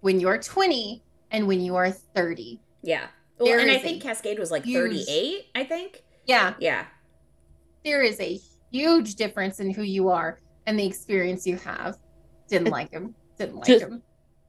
when 0.00 0.20
you're 0.20 0.38
20 0.38 1.02
and 1.30 1.46
when 1.46 1.60
you 1.60 1.74
are 1.76 1.90
30. 1.90 2.60
yeah. 2.82 3.06
Well, 3.38 3.48
There 3.48 3.58
and 3.60 3.70
I 3.72 3.78
think 3.78 4.02
Cascade 4.02 4.38
was 4.38 4.52
like 4.52 4.64
huge- 4.64 5.06
38, 5.06 5.46
I 5.56 5.64
think. 5.64 6.04
Yeah, 6.26 6.54
Yeah. 6.60 6.86
there 7.84 8.02
is 8.02 8.20
a 8.20 8.38
huge 8.70 9.16
difference 9.16 9.58
in 9.58 9.70
who 9.70 9.82
you 9.82 10.08
are 10.10 10.38
and 10.66 10.78
the 10.78 10.86
experience 10.86 11.44
you 11.46 11.56
have. 11.56 11.96
Didn't 12.48 12.70
like 12.70 12.92
him. 12.92 13.14
Didn't 13.38 13.56
like 13.56 13.66
Just- 13.66 13.84
him. 13.84 14.02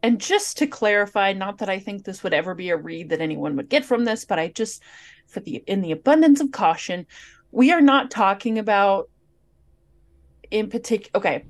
And 0.04 0.20
just 0.22 0.58
to 0.58 0.68
clarify, 0.68 1.34
not 1.34 1.58
that 1.60 1.70
I 1.70 1.80
think 1.80 2.04
this 2.04 2.22
would 2.24 2.34
ever 2.34 2.54
be 2.54 2.70
a 2.70 2.78
read 2.78 3.10
that 3.10 3.22
anyone 3.22 3.56
would 3.56 3.70
get 3.70 3.86
from 3.86 4.04
this, 4.06 4.26
but 4.26 4.38
I 4.38 4.50
just, 4.50 4.84
for 5.28 5.40
the 5.40 5.64
in 5.66 5.82
the 5.82 5.94
abundance 5.94 6.42
of 6.42 6.52
caution, 6.52 7.08
we 7.52 7.72
are 7.72 7.82
not 7.82 8.12
talking 8.12 8.60
about 8.60 9.10
in 10.52 10.70
particular. 10.70 11.18
Okay, 11.18 11.46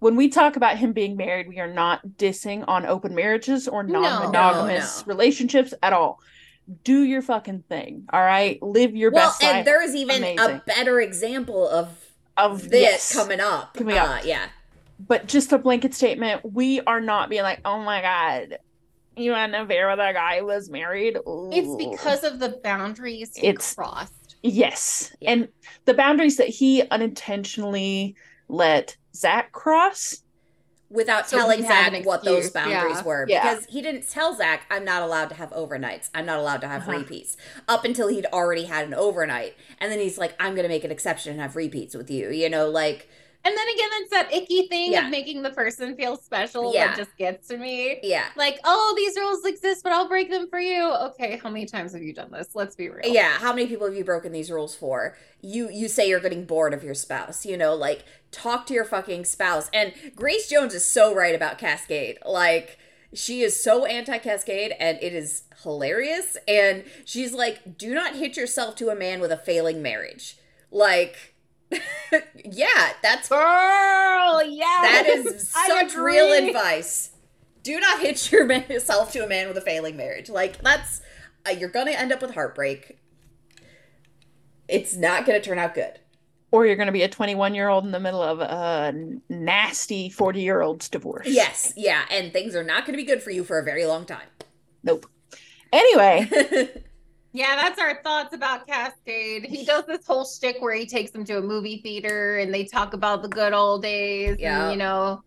when 0.00 0.16
we 0.16 0.28
talk 0.28 0.56
about 0.56 0.76
him 0.76 0.92
being 0.92 1.16
married, 1.16 1.48
we 1.48 1.58
are 1.60 1.72
not 1.72 2.06
dissing 2.18 2.62
on 2.68 2.84
open 2.84 3.14
marriages 3.14 3.66
or 3.66 3.82
non-monogamous 3.82 5.00
No, 5.00 5.02
no. 5.06 5.06
relationships 5.06 5.72
at 5.82 5.92
all. 5.92 6.20
Do 6.82 7.02
your 7.02 7.22
fucking 7.22 7.64
thing, 7.68 8.04
all 8.12 8.22
right? 8.22 8.62
Live 8.62 8.94
your 8.94 9.10
best. 9.10 9.20
Well, 9.20 9.30
best 9.30 9.42
and 9.44 9.56
life 9.58 9.64
there 9.64 9.82
is 9.82 9.94
even 9.94 10.38
a 10.38 10.62
better 10.66 11.00
example 11.00 11.68
of 11.68 11.88
of 12.36 12.68
this 12.68 12.82
yes. 12.82 13.14
coming 13.14 13.40
up. 13.40 13.74
Coming 13.74 13.96
Uh, 13.96 14.02
up. 14.04 14.24
yeah. 14.24 14.46
But 15.06 15.26
just 15.26 15.52
a 15.52 15.58
blanket 15.58 15.94
statement 15.94 16.40
we 16.52 16.80
are 16.82 17.00
not 17.00 17.28
being 17.28 17.42
like 17.42 17.60
oh 17.64 17.80
my 17.80 18.00
god 18.00 18.58
you 19.16 19.32
had 19.32 19.50
an 19.50 19.54
affair 19.62 19.88
with 19.88 19.98
a 20.00 20.12
guy 20.12 20.38
who 20.40 20.46
was 20.46 20.68
married 20.70 21.16
It's 21.52 21.76
because 21.76 22.24
of 22.24 22.38
the 22.40 22.58
boundaries 22.64 23.36
he 23.36 23.46
It's- 23.48 23.74
crossed. 23.74 24.36
yes 24.42 25.14
Yeah. 25.20 25.30
and 25.32 25.48
the 25.84 25.94
boundaries 25.94 26.36
that 26.38 26.48
he 26.48 26.82
unintentionally 26.90 28.16
let 28.48 28.96
zach 29.14 29.52
cross 29.52 30.20
Without 30.90 31.28
So 31.28 31.38
telling 31.38 31.62
Zach 31.62 31.92
an 31.92 32.04
what 32.04 32.22
those 32.24 32.50
boundaries 32.50 32.98
yeah. 32.98 33.02
were. 33.02 33.26
Yeah. 33.28 33.42
Because 33.54 33.66
he 33.66 33.82
didn't 33.82 34.08
tell 34.08 34.36
Zach, 34.36 34.64
I'm 34.70 34.84
not 34.84 35.02
allowed 35.02 35.28
to 35.30 35.34
have 35.34 35.50
overnights. 35.50 36.08
I'm 36.14 36.24
not 36.24 36.38
allowed 36.38 36.60
to 36.60 36.68
have 36.68 36.82
Uh-huh. 36.82 36.98
repeats. 36.98 37.36
Up 37.66 37.84
until 37.84 38.06
he'd 38.06 38.26
already 38.26 38.64
had 38.64 38.84
an 38.86 38.94
overnight. 38.94 39.56
And 39.80 39.90
then 39.90 39.98
he's 39.98 40.18
like, 40.18 40.36
I'm 40.38 40.54
going 40.54 40.62
to 40.62 40.68
make 40.68 40.84
an 40.84 40.92
exception 40.92 41.32
and 41.32 41.40
have 41.40 41.56
repeats 41.56 41.96
with 41.96 42.12
you. 42.12 42.30
You 42.30 42.48
know, 42.48 42.68
like, 42.70 43.08
And 43.46 43.54
then 43.56 43.68
again, 43.74 43.88
it's 44.00 44.10
that 44.10 44.32
icky 44.32 44.68
thing 44.68 44.92
Yeah. 44.92 45.04
of 45.04 45.10
making 45.10 45.42
the 45.42 45.50
person 45.50 45.94
feel 45.96 46.16
special 46.16 46.72
Yeah. 46.72 46.88
that 46.88 46.96
just 46.96 47.16
gets 47.18 47.48
to 47.48 47.58
me. 47.58 48.00
yeah. 48.02 48.26
Like, 48.36 48.58
oh, 48.64 48.94
these 48.96 49.16
rules 49.16 49.44
exist, 49.44 49.82
but 49.82 49.92
I'll 49.92 50.08
break 50.08 50.30
them 50.30 50.48
for 50.48 50.58
you. 50.58 50.82
Okay, 50.82 51.36
how 51.42 51.50
many 51.50 51.66
times 51.66 51.92
have 51.92 52.02
you 52.02 52.14
done 52.14 52.30
this? 52.30 52.48
Let's 52.54 52.74
be 52.74 52.88
real. 52.88 53.12
Yeah, 53.12 53.32
how 53.38 53.52
many 53.52 53.66
people 53.66 53.86
have 53.86 53.94
you 53.96 54.04
broken 54.04 54.32
these 54.32 54.50
rules 54.50 54.74
for? 54.74 55.16
You 55.42 55.68
you 55.70 55.88
say 55.88 56.08
you're 56.08 56.20
getting 56.20 56.44
bored 56.46 56.72
of 56.72 56.82
your 56.82 56.94
spouse, 56.94 57.44
you 57.44 57.56
know, 57.58 57.74
like 57.74 58.04
talk 58.30 58.66
to 58.66 58.74
your 58.74 58.84
fucking 58.86 59.26
spouse. 59.26 59.68
And 59.74 59.92
Grace 60.16 60.48
Jones 60.48 60.72
is 60.74 60.86
so 60.88 61.14
right 61.14 61.34
about 61.34 61.58
Cascade. 61.58 62.18
Like 62.24 62.78
she 63.12 63.42
is 63.42 63.62
so 63.62 63.84
anti-Cascade 63.84 64.74
and 64.80 64.98
it 65.02 65.12
is 65.14 65.42
hilarious 65.62 66.36
and 66.48 66.82
she's 67.04 67.32
like 67.32 67.76
do 67.78 67.94
not 67.94 68.16
hitch 68.16 68.36
yourself 68.36 68.74
to 68.76 68.88
a 68.88 68.94
man 68.96 69.20
with 69.20 69.30
a 69.30 69.36
failing 69.36 69.82
marriage. 69.82 70.36
Like 70.70 71.33
yeah, 72.44 72.92
that's 73.02 73.28
Girl, 73.28 74.42
yeah. 74.44 74.78
that 74.82 75.04
is 75.06 75.48
such 75.48 75.94
real 75.94 76.32
advice. 76.32 77.10
Do 77.62 77.78
not 77.80 78.00
hitch 78.00 78.30
your 78.32 78.44
man- 78.46 78.66
yourself 78.68 79.12
to 79.12 79.24
a 79.24 79.28
man 79.28 79.48
with 79.48 79.56
a 79.56 79.60
failing 79.62 79.96
marriage. 79.96 80.28
Like 80.28 80.60
that's 80.62 81.00
uh, 81.46 81.50
you're 81.50 81.68
gonna 81.70 81.92
end 81.92 82.12
up 82.12 82.20
with 82.22 82.34
heartbreak. 82.34 82.98
It's 84.68 84.96
not 84.96 85.26
gonna 85.26 85.40
turn 85.40 85.58
out 85.58 85.74
good. 85.74 85.98
or 86.50 86.66
you're 86.66 86.76
going 86.76 86.86
to 86.86 86.92
be 86.92 87.02
a 87.02 87.08
21 87.08 87.54
year 87.54 87.68
old 87.68 87.84
in 87.84 87.90
the 87.90 88.00
middle 88.00 88.22
of 88.22 88.40
a 88.40 88.94
nasty 89.28 90.08
40 90.08 90.40
year 90.40 90.60
old's 90.62 90.88
divorce 90.88 91.26
Yes, 91.28 91.72
yeah, 91.76 92.02
and 92.10 92.32
things 92.32 92.54
are 92.54 92.62
not 92.64 92.86
gonna 92.86 92.96
be 92.96 93.04
good 93.04 93.22
for 93.22 93.30
you 93.30 93.44
for 93.44 93.58
a 93.58 93.64
very 93.64 93.84
long 93.86 94.06
time. 94.06 94.28
nope 94.82 95.06
anyway 95.72 96.28
Yeah, 97.34 97.56
that's 97.56 97.80
our 97.80 98.00
thoughts 98.04 98.32
about 98.32 98.64
Cascade. 98.64 99.44
He 99.44 99.64
does 99.64 99.86
this 99.86 100.06
whole 100.06 100.24
shtick 100.24 100.62
where 100.62 100.72
he 100.72 100.86
takes 100.86 101.10
them 101.10 101.24
to 101.24 101.38
a 101.38 101.42
movie 101.42 101.78
theater 101.78 102.38
and 102.38 102.54
they 102.54 102.64
talk 102.64 102.94
about 102.94 103.22
the 103.22 103.28
good 103.28 103.52
old 103.52 103.82
days. 103.82 104.36
Yeah. 104.38 104.62
And, 104.62 104.72
you 104.72 104.78
know, 104.78 105.20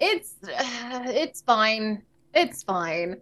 it's 0.00 0.34
it's 0.42 1.42
fine. 1.42 2.02
It's 2.34 2.64
fine. 2.64 3.20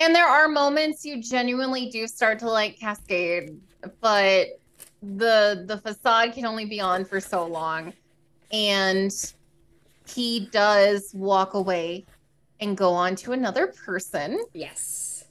And 0.00 0.12
there 0.12 0.26
are 0.26 0.48
moments 0.48 1.04
you 1.04 1.22
genuinely 1.22 1.88
do 1.88 2.08
start 2.08 2.40
to 2.40 2.50
like 2.50 2.80
Cascade, 2.80 3.56
but 4.00 4.60
the 5.00 5.62
the 5.68 5.78
facade 5.78 6.32
can 6.32 6.46
only 6.46 6.64
be 6.64 6.80
on 6.80 7.04
for 7.04 7.20
so 7.20 7.46
long. 7.46 7.92
And 8.50 9.12
he 10.04 10.48
does 10.50 11.12
walk 11.14 11.54
away 11.54 12.06
and 12.58 12.76
go 12.76 12.92
on 12.92 13.14
to 13.14 13.30
another 13.30 13.68
person 13.68 14.40
yes. 14.52 15.26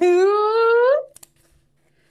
who 0.00 1.02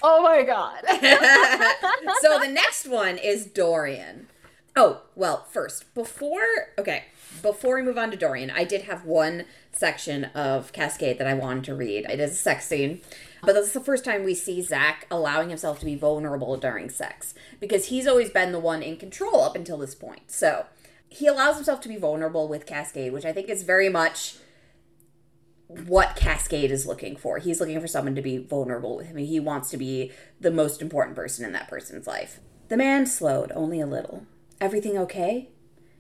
Oh 0.03 0.21
my 0.21 0.43
god. 0.43 0.81
so 2.21 2.39
the 2.39 2.47
next 2.51 2.87
one 2.87 3.17
is 3.17 3.45
Dorian. 3.45 4.27
Oh, 4.75 5.01
well, 5.15 5.45
first, 5.51 5.93
before 5.93 6.69
okay, 6.77 7.05
before 7.41 7.75
we 7.75 7.81
move 7.81 7.97
on 7.97 8.11
to 8.11 8.17
Dorian, 8.17 8.51
I 8.51 8.63
did 8.63 8.83
have 8.83 9.05
one 9.05 9.45
section 9.71 10.25
of 10.25 10.71
Cascade 10.73 11.17
that 11.17 11.27
I 11.27 11.33
wanted 11.33 11.63
to 11.65 11.75
read. 11.75 12.05
It 12.09 12.19
is 12.19 12.31
a 12.31 12.35
sex 12.35 12.67
scene. 12.67 13.01
But 13.43 13.53
this 13.53 13.67
is 13.67 13.73
the 13.73 13.79
first 13.79 14.05
time 14.05 14.23
we 14.23 14.35
see 14.35 14.61
Zach 14.61 15.07
allowing 15.09 15.49
himself 15.49 15.79
to 15.79 15.85
be 15.85 15.95
vulnerable 15.95 16.57
during 16.57 16.89
sex. 16.89 17.33
Because 17.59 17.85
he's 17.85 18.07
always 18.07 18.29
been 18.29 18.51
the 18.51 18.59
one 18.59 18.83
in 18.83 18.97
control 18.97 19.41
up 19.41 19.55
until 19.55 19.77
this 19.77 19.95
point. 19.95 20.31
So 20.31 20.67
he 21.09 21.27
allows 21.27 21.55
himself 21.55 21.81
to 21.81 21.89
be 21.89 21.97
vulnerable 21.97 22.47
with 22.47 22.65
Cascade, 22.65 23.11
which 23.11 23.25
I 23.25 23.33
think 23.33 23.49
is 23.49 23.63
very 23.63 23.89
much 23.89 24.35
what 25.85 26.15
Cascade 26.15 26.71
is 26.71 26.85
looking 26.85 27.15
for. 27.15 27.39
He's 27.39 27.59
looking 27.59 27.79
for 27.79 27.87
someone 27.87 28.15
to 28.15 28.21
be 28.21 28.37
vulnerable 28.37 28.97
with 28.97 29.07
him. 29.07 29.17
He 29.17 29.39
wants 29.39 29.69
to 29.71 29.77
be 29.77 30.11
the 30.39 30.51
most 30.51 30.81
important 30.81 31.15
person 31.15 31.45
in 31.45 31.53
that 31.53 31.69
person's 31.69 32.07
life. 32.07 32.39
The 32.67 32.77
man 32.77 33.05
slowed 33.05 33.51
only 33.53 33.79
a 33.79 33.85
little. 33.85 34.25
Everything 34.59 34.97
okay? 34.97 35.49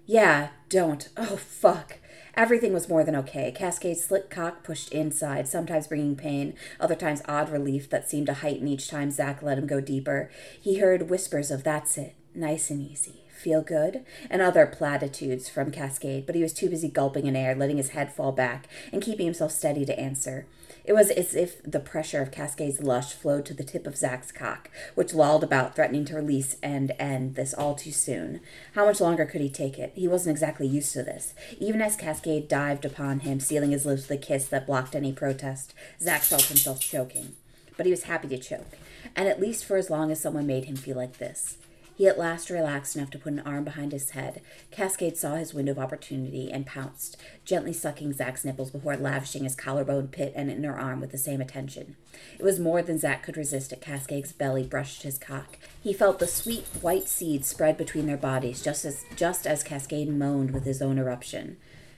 Yeah, 0.05 0.49
don't. 0.69 1.09
Oh, 1.17 1.37
fuck. 1.37 1.99
Everything 2.35 2.73
was 2.73 2.87
more 2.87 3.03
than 3.03 3.15
okay. 3.15 3.51
Cascade's 3.51 4.03
slick 4.03 4.29
cock 4.29 4.63
pushed 4.63 4.91
inside, 4.91 5.47
sometimes 5.47 5.87
bringing 5.87 6.15
pain, 6.15 6.53
other 6.79 6.95
times 6.95 7.21
odd 7.27 7.49
relief 7.49 7.89
that 7.89 8.09
seemed 8.09 8.27
to 8.27 8.35
heighten 8.35 8.67
each 8.67 8.87
time 8.87 9.11
Zach 9.11 9.41
let 9.41 9.57
him 9.57 9.67
go 9.67 9.81
deeper. 9.81 10.29
He 10.59 10.79
heard 10.79 11.09
whispers 11.09 11.51
of, 11.51 11.63
That's 11.63 11.97
it. 11.97 12.15
Nice 12.33 12.69
and 12.69 12.81
easy. 12.81 13.20
Feel 13.41 13.63
good, 13.63 14.05
and 14.29 14.39
other 14.39 14.67
platitudes 14.67 15.49
from 15.49 15.71
Cascade, 15.71 16.27
but 16.27 16.35
he 16.35 16.43
was 16.43 16.53
too 16.53 16.69
busy 16.69 16.87
gulping 16.87 17.25
in 17.25 17.35
air, 17.35 17.55
letting 17.55 17.77
his 17.77 17.89
head 17.89 18.13
fall 18.13 18.31
back, 18.31 18.67
and 18.93 19.01
keeping 19.01 19.25
himself 19.25 19.51
steady 19.51 19.83
to 19.83 19.99
answer. 19.99 20.45
It 20.85 20.93
was 20.93 21.09
as 21.09 21.33
if 21.33 21.59
the 21.63 21.79
pressure 21.79 22.21
of 22.21 22.29
Cascade's 22.29 22.83
lush 22.83 23.13
flowed 23.13 23.47
to 23.47 23.55
the 23.55 23.63
tip 23.63 23.87
of 23.87 23.97
Zach's 23.97 24.31
cock, 24.31 24.69
which 24.93 25.15
lolled 25.15 25.43
about, 25.43 25.75
threatening 25.75 26.05
to 26.05 26.15
release 26.15 26.55
and 26.61 26.91
end 26.99 27.33
this 27.33 27.51
all 27.55 27.73
too 27.73 27.91
soon. 27.91 28.41
How 28.75 28.85
much 28.85 29.01
longer 29.01 29.25
could 29.25 29.41
he 29.41 29.49
take 29.49 29.79
it? 29.79 29.93
He 29.95 30.07
wasn't 30.07 30.35
exactly 30.35 30.67
used 30.67 30.93
to 30.93 31.01
this. 31.01 31.33
Even 31.59 31.81
as 31.81 31.95
Cascade 31.95 32.47
dived 32.47 32.85
upon 32.85 33.21
him, 33.21 33.39
sealing 33.39 33.71
his 33.71 33.87
lips 33.87 34.07
with 34.07 34.19
a 34.19 34.21
kiss 34.21 34.47
that 34.49 34.67
blocked 34.67 34.95
any 34.95 35.13
protest, 35.13 35.73
Zach 35.99 36.21
felt 36.21 36.43
himself 36.43 36.79
choking. 36.79 37.33
But 37.75 37.87
he 37.87 37.91
was 37.91 38.03
happy 38.03 38.27
to 38.27 38.37
choke, 38.37 38.77
and 39.15 39.27
at 39.27 39.41
least 39.41 39.65
for 39.65 39.77
as 39.77 39.89
long 39.89 40.11
as 40.11 40.21
someone 40.21 40.45
made 40.45 40.65
him 40.65 40.75
feel 40.75 40.95
like 40.95 41.17
this. 41.17 41.57
He 42.01 42.07
at 42.07 42.17
last 42.17 42.49
relaxed 42.49 42.95
enough 42.95 43.11
to 43.11 43.19
put 43.19 43.33
an 43.33 43.41
arm 43.41 43.63
behind 43.63 43.91
his 43.91 44.09
head. 44.09 44.41
Cascade 44.71 45.17
saw 45.17 45.35
his 45.35 45.53
window 45.53 45.73
of 45.73 45.77
opportunity 45.77 46.51
and 46.51 46.65
pounced, 46.65 47.15
gently 47.45 47.73
sucking 47.73 48.13
Zach's 48.13 48.43
nipples 48.43 48.71
before 48.71 48.97
lavishing 48.97 49.43
his 49.43 49.53
collarbone 49.53 50.07
pit 50.07 50.33
and 50.35 50.49
inner 50.49 50.75
arm 50.75 50.99
with 50.99 51.11
the 51.11 51.19
same 51.19 51.41
attention. 51.41 51.95
It 52.39 52.43
was 52.43 52.59
more 52.59 52.81
than 52.81 52.97
Zach 52.97 53.21
could 53.21 53.37
resist 53.37 53.71
as 53.71 53.77
Cascade's 53.77 54.31
belly 54.31 54.63
brushed 54.63 55.03
his 55.03 55.19
cock. 55.19 55.59
He 55.79 55.93
felt 55.93 56.17
the 56.17 56.25
sweet 56.25 56.63
white 56.81 57.07
seed 57.07 57.45
spread 57.45 57.77
between 57.77 58.07
their 58.07 58.17
bodies 58.17 58.63
just 58.63 58.83
as 58.83 59.05
just 59.15 59.45
as 59.45 59.61
Cascade 59.61 60.09
moaned 60.09 60.55
with 60.55 60.65
his 60.65 60.81
own 60.81 60.97
eruption, 60.97 61.57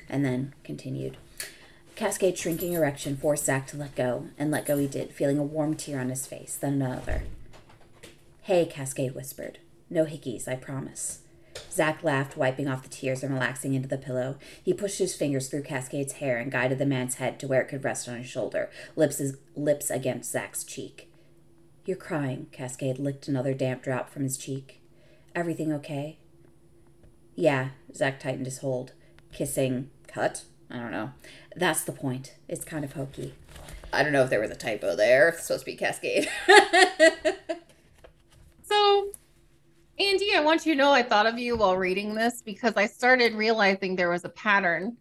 and 0.10 0.26
then 0.26 0.54
continued. 0.66 1.16
Cascade's 1.96 2.42
shrinking 2.42 2.74
erection 2.74 3.16
forced 3.16 3.46
Zach 3.46 3.68
to 3.68 3.78
let 3.78 3.96
go, 3.96 4.26
and 4.38 4.52
let 4.52 4.66
go 4.66 4.78
he 4.78 4.88
did, 4.88 5.14
feeling 5.14 5.38
a 5.38 5.44
warm 5.44 5.76
tear 5.76 6.02
on 6.02 6.10
his 6.10 6.28
face, 6.28 6.58
then 6.58 6.82
another. 6.82 7.24
Hey, 8.42 8.66
Cascade 8.66 9.16
whispered. 9.16 9.60
No 9.94 10.06
hickeys, 10.06 10.48
I 10.48 10.56
promise. 10.56 11.20
Zach 11.72 12.04
laughed, 12.04 12.36
wiping 12.36 12.68
off 12.68 12.82
the 12.82 12.90
tears 12.90 13.22
and 13.22 13.32
relaxing 13.32 13.76
into 13.76 13.88
the 13.88 14.00
pillow. 14.00 14.38
He 14.64 14.74
pushed 14.74 14.98
his 14.98 15.14
fingers 15.14 15.50
through 15.50 15.62
Cascade's 15.62 16.14
hair 16.14 16.40
and 16.40 16.52
guided 16.52 16.80
the 16.80 16.86
man's 16.88 17.14
head 17.16 17.40
to 17.40 17.48
where 17.48 17.62
it 17.62 17.68
could 17.68 17.84
rest 17.84 18.10
on 18.10 18.18
his 18.18 18.26
shoulder, 18.26 18.72
lips, 18.96 19.22
lips 19.56 19.92
against 19.92 20.32
Zach's 20.32 20.64
cheek. 20.64 21.12
You're 21.86 21.96
crying, 21.96 22.48
Cascade 22.52 22.98
licked 22.98 23.28
another 23.28 23.54
damp 23.54 23.84
drop 23.84 24.10
from 24.10 24.24
his 24.24 24.36
cheek. 24.36 24.82
Everything 25.36 25.72
okay? 25.72 26.18
Yeah, 27.36 27.70
Zach 27.94 28.20
tightened 28.20 28.48
his 28.48 28.58
hold. 28.60 28.94
Kissing 29.32 29.92
cut? 30.08 30.46
I 30.72 30.78
don't 30.78 30.90
know. 30.90 31.12
That's 31.56 31.84
the 31.84 31.92
point. 31.92 32.34
It's 32.48 32.66
kind 32.66 32.84
of 32.84 32.94
hokey. 32.94 33.36
I 33.92 34.02
don't 34.02 34.12
know 34.12 34.24
if 34.24 34.32
there 34.32 34.42
was 34.42 34.50
a 34.50 34.56
typo 34.56 34.96
there. 34.96 35.30
It's 35.30 35.44
supposed 35.44 35.66
to 35.66 35.72
be 35.72 35.78
Cascade. 35.78 36.28
so 38.64 39.12
Andy, 40.00 40.36
I 40.36 40.42
want 40.42 40.66
you 40.66 40.74
to 40.74 40.78
know 40.78 40.92
I 40.92 41.04
thought 41.04 41.28
of 41.28 41.38
you 41.38 41.56
while 41.56 41.78
reading 41.78 42.16
this 42.16 42.42
because 42.42 42.74
I 42.76 42.88
started 42.88 43.34
realizing 43.34 43.96
there 43.96 44.10
was 44.10 44.26
a 44.26 44.30
pattern. 44.30 44.98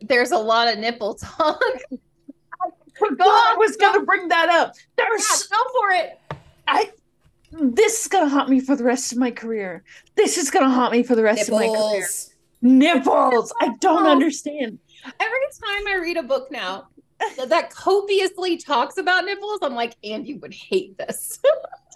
There's 0.00 0.30
a 0.30 0.38
lot 0.38 0.68
of 0.68 0.78
nipple 0.78 1.14
talk. 1.14 1.60
I 1.92 2.70
forgot 2.98 3.26
I 3.26 3.56
was 3.58 3.76
going 3.76 3.98
to 3.98 4.06
bring 4.06 4.28
that 4.28 4.48
up. 4.48 4.74
There's 4.96 5.48
yeah, 5.50 5.56
go 5.56 5.64
for 5.80 5.90
it. 5.90 6.20
I 6.68 6.90
this 7.52 8.02
is 8.02 8.08
gonna 8.08 8.28
haunt 8.28 8.48
me 8.50 8.60
for 8.60 8.76
the 8.76 8.84
rest 8.84 9.12
of 9.12 9.18
my 9.18 9.30
career. 9.30 9.84
This 10.14 10.36
is 10.36 10.50
gonna 10.50 10.68
haunt 10.68 10.92
me 10.92 11.02
for 11.02 11.14
the 11.14 11.22
rest 11.22 11.48
Nipples. 11.48 11.62
of 11.62 11.72
my 11.72 11.78
career. 11.78 12.08
Nipples. 12.60 13.54
I 13.60 13.68
don't 13.80 14.06
understand. 14.06 14.78
Every 15.04 15.38
time 15.62 15.86
I 15.88 15.98
read 16.02 16.16
a 16.16 16.22
book 16.22 16.50
now, 16.50 16.88
that 17.46 17.70
copiously 17.74 18.56
talks 18.56 18.98
about 18.98 19.24
nipples, 19.24 19.60
I'm 19.62 19.74
like, 19.74 19.96
Andy 20.04 20.34
would 20.34 20.54
hate 20.54 20.98
this. 20.98 21.38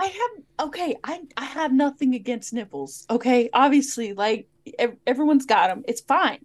I 0.01 0.07
have 0.07 0.67
okay. 0.69 0.97
I 1.05 1.21
I 1.37 1.45
have 1.45 1.73
nothing 1.73 2.15
against 2.15 2.53
nipples. 2.53 3.07
Okay, 3.11 3.51
obviously, 3.53 4.15
like 4.15 4.49
ev- 4.79 4.97
everyone's 5.07 5.47
got 5.47 5.69
them. 5.69 5.85
It's 5.87 6.01
fine. 6.01 6.45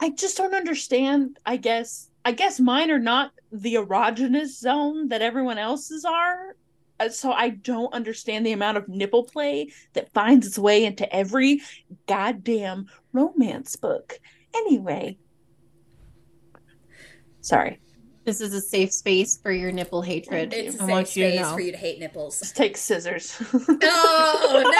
I 0.00 0.10
just 0.10 0.36
don't 0.36 0.54
understand. 0.54 1.38
I 1.46 1.56
guess 1.56 2.10
I 2.24 2.32
guess 2.32 2.58
mine 2.58 2.90
are 2.90 2.98
not 2.98 3.30
the 3.52 3.74
erogenous 3.74 4.58
zone 4.58 5.08
that 5.08 5.22
everyone 5.22 5.58
else's 5.58 6.04
are. 6.04 6.56
Uh, 6.98 7.10
so 7.10 7.30
I 7.30 7.50
don't 7.50 7.92
understand 7.92 8.44
the 8.44 8.52
amount 8.52 8.78
of 8.78 8.88
nipple 8.88 9.24
play 9.24 9.70
that 9.92 10.12
finds 10.12 10.46
its 10.46 10.58
way 10.58 10.84
into 10.84 11.10
every 11.14 11.60
goddamn 12.06 12.86
romance 13.12 13.76
book. 13.76 14.18
Anyway, 14.54 15.18
Sorry. 17.46 17.78
This 18.24 18.40
is 18.40 18.52
a 18.52 18.60
safe 18.60 18.92
space 18.92 19.36
for 19.36 19.52
your 19.52 19.70
nipple 19.70 20.02
hatred. 20.02 20.52
It's 20.52 20.74
a 20.74 20.84
safe 20.84 21.06
space 21.06 21.52
for 21.52 21.60
you 21.60 21.70
to 21.70 21.78
hate 21.78 22.00
nipples. 22.00 22.40
Just 22.40 22.56
take 22.56 22.76
scissors. 22.76 23.40
no, 23.52 23.60
no! 23.78 24.72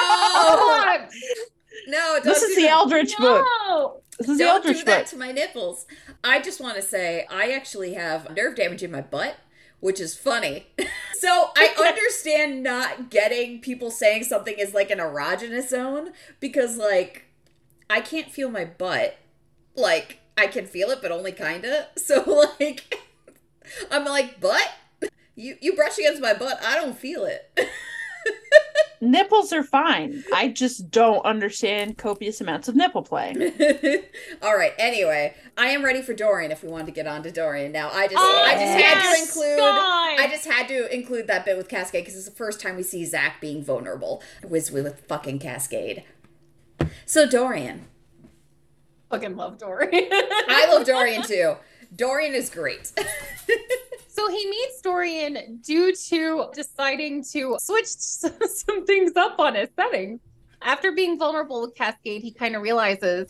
No, 1.87 2.19
this 2.25 2.43
is 2.43 2.57
the 2.57 2.63
that. 2.63 2.71
Eldritch 2.73 3.15
no! 3.21 3.45
book. 3.69 4.03
This 4.19 4.29
is 4.31 4.39
don't 4.39 4.41
the 4.65 4.69
Eldritch 4.69 4.79
do 4.79 4.85
that 4.87 5.03
book. 5.03 5.07
to 5.11 5.17
my 5.17 5.31
nipples. 5.31 5.87
I 6.25 6.43
just 6.43 6.61
want 6.61 6.75
to 6.75 6.83
say 6.83 7.25
I 7.31 7.53
actually 7.53 7.95
have 7.95 8.35
nerve 8.35 8.57
damage 8.57 8.83
in 8.83 8.91
my 8.91 9.01
butt, 9.01 9.37
which 9.79 10.01
is 10.01 10.17
funny. 10.17 10.67
so 11.15 11.51
I 11.55 11.73
understand 11.79 12.65
not 12.65 13.11
getting 13.11 13.61
people 13.61 13.93
saying 13.93 14.25
something 14.25 14.57
is 14.59 14.75
like 14.75 14.91
an 14.91 14.99
erogenous 14.99 15.69
zone 15.69 16.11
because 16.41 16.79
like 16.79 17.27
I 17.89 18.01
can't 18.01 18.33
feel 18.33 18.51
my 18.51 18.65
butt. 18.65 19.19
Like 19.77 20.19
I 20.37 20.47
can 20.47 20.67
feel 20.67 20.91
it, 20.91 21.01
but 21.03 21.13
only 21.13 21.33
kinda. 21.33 21.89
So 21.97 22.47
like, 22.61 23.01
I'm 23.91 24.05
like, 24.05 24.41
butt. 24.41 24.71
You 25.35 25.57
you 25.61 25.75
brush 25.75 25.99
against 25.99 26.23
my 26.23 26.35
butt. 26.35 26.63
I 26.63 26.77
don't 26.77 26.97
feel 26.97 27.25
it. 27.25 27.53
Nipples 29.01 29.53
are 29.53 29.63
fine. 29.63 30.25
I 30.33 30.49
just 30.49 30.91
don't 30.91 31.25
understand 31.25 31.99
copious 31.99 32.41
amounts 32.41 32.69
of 32.69 32.77
nipple 32.77 33.03
play. 33.03 33.35
All 34.43 34.57
right. 34.57 34.73
Anyway, 34.79 35.35
I 35.57 35.69
am 35.69 35.85
ready 35.85 36.01
for 36.01 36.15
Dorian. 36.15 36.51
If 36.51 36.63
we 36.63 36.71
want 36.71 36.87
to 36.87 36.93
get 36.93 37.07
on 37.07 37.23
to 37.25 37.31
Dorian 37.31 37.73
now, 37.73 37.91
I 37.91 38.07
just 38.07 38.17
oh, 38.19 38.45
I 38.47 38.53
just 38.53 38.79
yes, 38.79 38.95
had 38.95 39.15
to 39.15 39.23
include 39.23 39.59
God. 39.59 40.21
I 40.21 40.29
just 40.31 40.47
had 40.47 40.69
to 40.69 40.95
include 40.95 41.27
that 41.27 41.45
bit 41.45 41.57
with 41.57 41.69
Cascade 41.69 42.05
because 42.05 42.17
it's 42.17 42.29
the 42.29 42.35
first 42.35 42.61
time 42.61 42.77
we 42.77 42.83
see 42.83 43.05
Zach 43.05 43.41
being 43.41 43.63
vulnerable 43.63 44.23
with 44.43 44.71
with 44.73 45.01
fucking 45.07 45.41
Cascade. 45.41 46.05
So 47.05 47.29
Dorian, 47.29 47.87
fucking 49.11 49.37
love 49.37 49.59
Dorian. 49.59 50.09
I 50.11 50.67
love 50.71 50.87
Dorian 50.87 51.23
too. 51.23 51.57
Dorian 51.95 52.35
is 52.35 52.51
great. 52.51 52.87
so 54.09 54.29
he 54.31 54.51
meets 54.51 54.81
Dorian 54.81 55.61
due 55.63 55.95
to 55.95 56.47
deciding 56.55 57.25
to 57.33 57.57
switch 57.61 57.87
some 57.89 58.87
things 58.87 59.13
up 59.17 59.39
on 59.39 59.55
his 59.55 59.69
setting. 59.77 60.21
After 60.63 60.93
being 60.93 61.19
vulnerable 61.19 61.61
with 61.61 61.75
Cascade, 61.75 62.23
he 62.23 62.33
kind 62.33 62.57
of 62.57 62.63
realizes 62.63 63.29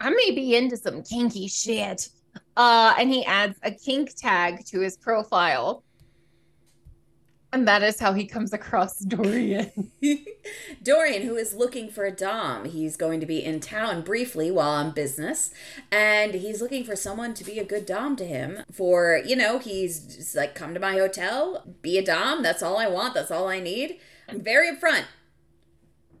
I 0.00 0.10
may 0.10 0.32
be 0.32 0.56
into 0.56 0.76
some 0.76 1.02
kinky 1.02 1.48
shit. 1.48 2.08
Uh, 2.56 2.94
and 2.98 3.10
he 3.10 3.24
adds 3.24 3.58
a 3.62 3.70
kink 3.70 4.14
tag 4.16 4.64
to 4.66 4.80
his 4.80 4.96
profile. 4.96 5.83
And 7.54 7.68
that 7.68 7.84
is 7.84 8.00
how 8.00 8.14
he 8.14 8.26
comes 8.26 8.52
across 8.52 8.98
Dorian. 8.98 9.92
Dorian, 10.82 11.22
who 11.22 11.36
is 11.36 11.54
looking 11.54 11.88
for 11.88 12.04
a 12.04 12.10
Dom. 12.10 12.64
He's 12.64 12.96
going 12.96 13.20
to 13.20 13.26
be 13.26 13.44
in 13.44 13.60
town 13.60 14.02
briefly 14.02 14.50
while 14.50 14.70
on 14.70 14.90
business. 14.90 15.54
And 15.92 16.34
he's 16.34 16.60
looking 16.60 16.82
for 16.82 16.96
someone 16.96 17.32
to 17.34 17.44
be 17.44 17.60
a 17.60 17.64
good 17.64 17.86
Dom 17.86 18.16
to 18.16 18.24
him. 18.24 18.64
For, 18.72 19.22
you 19.24 19.36
know, 19.36 19.60
he's 19.60 20.34
like, 20.36 20.56
come 20.56 20.74
to 20.74 20.80
my 20.80 20.94
hotel, 20.94 21.62
be 21.80 21.96
a 21.96 22.04
Dom. 22.04 22.42
That's 22.42 22.60
all 22.60 22.76
I 22.76 22.88
want. 22.88 23.14
That's 23.14 23.30
all 23.30 23.46
I 23.46 23.60
need. 23.60 24.00
I'm 24.28 24.40
very 24.40 24.74
upfront. 24.74 25.04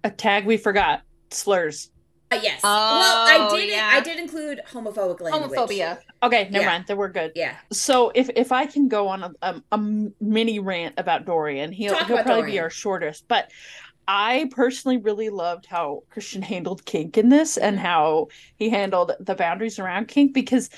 A 0.04 0.10
tag 0.10 0.46
we 0.46 0.56
forgot 0.56 1.02
slurs. 1.32 1.90
Uh, 2.30 2.40
yes. 2.42 2.60
Oh, 2.64 2.68
well, 2.98 3.50
I 3.52 3.56
did. 3.56 3.68
Yeah. 3.70 3.90
I 3.92 4.00
did 4.00 4.18
include 4.18 4.60
homophobic 4.70 5.20
language. 5.20 5.58
Homophobia. 5.58 5.98
Okay, 6.22 6.48
never 6.50 6.64
yeah. 6.64 6.70
mind. 6.70 6.84
Then 6.88 6.96
we're 6.96 7.08
good. 7.08 7.32
Yeah. 7.34 7.56
So 7.70 8.10
if 8.14 8.30
if 8.34 8.50
I 8.50 8.66
can 8.66 8.88
go 8.88 9.08
on 9.08 9.22
a, 9.22 9.32
a, 9.42 9.62
a 9.72 9.78
mini 10.20 10.58
rant 10.58 10.94
about 10.96 11.26
Dorian, 11.26 11.70
he'll 11.72 11.94
he'll 12.04 12.16
probably 12.16 12.24
Dorian. 12.24 12.50
be 12.50 12.60
our 12.60 12.70
shortest. 12.70 13.28
But 13.28 13.50
I 14.08 14.50
personally 14.50 14.96
really 14.96 15.30
loved 15.30 15.66
how 15.66 16.02
Christian 16.10 16.42
handled 16.42 16.84
kink 16.84 17.16
in 17.16 17.28
this, 17.28 17.56
and 17.56 17.78
how 17.78 18.28
he 18.56 18.68
handled 18.68 19.12
the 19.20 19.34
boundaries 19.34 19.78
around 19.78 20.08
kink 20.08 20.34
because 20.34 20.70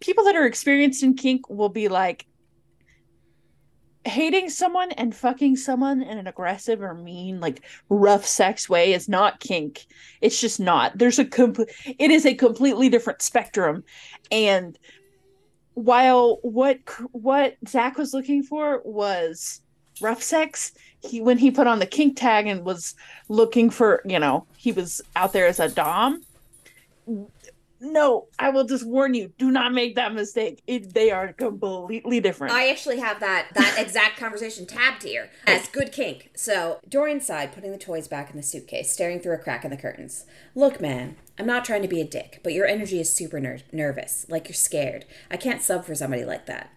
people 0.00 0.24
that 0.24 0.36
are 0.36 0.46
experienced 0.46 1.02
in 1.02 1.14
kink 1.14 1.48
will 1.48 1.70
be 1.70 1.88
like, 1.88 2.26
hating 4.06 4.50
someone 4.50 4.92
and 4.92 5.14
fucking 5.14 5.56
someone 5.56 6.02
in 6.02 6.18
an 6.18 6.26
aggressive 6.26 6.80
or 6.80 6.94
mean 6.94 7.40
like 7.40 7.62
rough 7.88 8.24
sex 8.24 8.68
way 8.68 8.92
is 8.92 9.08
not 9.08 9.40
kink. 9.40 9.86
It's 10.20 10.40
just 10.40 10.60
not. 10.60 10.96
There's 10.96 11.18
a 11.18 11.24
comp- 11.24 11.68
it 11.84 12.10
is 12.10 12.24
a 12.24 12.34
completely 12.34 12.88
different 12.88 13.22
spectrum. 13.22 13.84
And 14.30 14.78
while 15.74 16.38
what 16.42 16.78
what 17.12 17.56
zach 17.68 17.98
was 17.98 18.14
looking 18.14 18.42
for 18.42 18.80
was 18.84 19.60
rough 20.00 20.22
sex 20.22 20.72
he 21.02 21.20
when 21.20 21.36
he 21.36 21.50
put 21.50 21.66
on 21.66 21.78
the 21.78 21.86
kink 21.86 22.16
tag 22.16 22.46
and 22.46 22.64
was 22.64 22.94
looking 23.28 23.68
for 23.68 24.00
you 24.06 24.18
know 24.18 24.46
he 24.56 24.72
was 24.72 25.02
out 25.16 25.34
there 25.34 25.46
as 25.46 25.60
a 25.60 25.68
dom 25.68 26.22
no, 27.80 28.28
I 28.38 28.50
will 28.50 28.64
just 28.64 28.86
warn 28.86 29.14
you, 29.14 29.32
do 29.38 29.50
not 29.50 29.72
make 29.72 29.96
that 29.96 30.14
mistake. 30.14 30.62
It, 30.66 30.94
they 30.94 31.10
are 31.10 31.32
completely 31.32 32.20
different. 32.20 32.54
I 32.54 32.70
actually 32.70 32.98
have 32.98 33.20
that 33.20 33.48
that 33.54 33.76
exact 33.78 34.18
conversation 34.18 34.66
tabbed 34.66 35.02
here 35.02 35.30
as 35.46 35.68
good 35.68 35.92
kink. 35.92 36.30
So 36.34 36.80
Dorian 36.88 37.20
sighed, 37.20 37.52
putting 37.52 37.72
the 37.72 37.78
toys 37.78 38.08
back 38.08 38.30
in 38.30 38.36
the 38.36 38.42
suitcase, 38.42 38.92
staring 38.92 39.20
through 39.20 39.34
a 39.34 39.38
crack 39.38 39.64
in 39.64 39.70
the 39.70 39.76
curtains. 39.76 40.24
Look, 40.54 40.80
man, 40.80 41.16
I'm 41.38 41.46
not 41.46 41.64
trying 41.64 41.82
to 41.82 41.88
be 41.88 42.00
a 42.00 42.06
dick, 42.06 42.40
but 42.42 42.52
your 42.52 42.66
energy 42.66 42.98
is 42.98 43.12
super 43.12 43.40
ner- 43.40 43.60
nervous, 43.72 44.26
like 44.28 44.48
you're 44.48 44.54
scared. 44.54 45.04
I 45.30 45.36
can't 45.36 45.62
sub 45.62 45.84
for 45.84 45.94
somebody 45.94 46.24
like 46.24 46.46
that. 46.46 46.70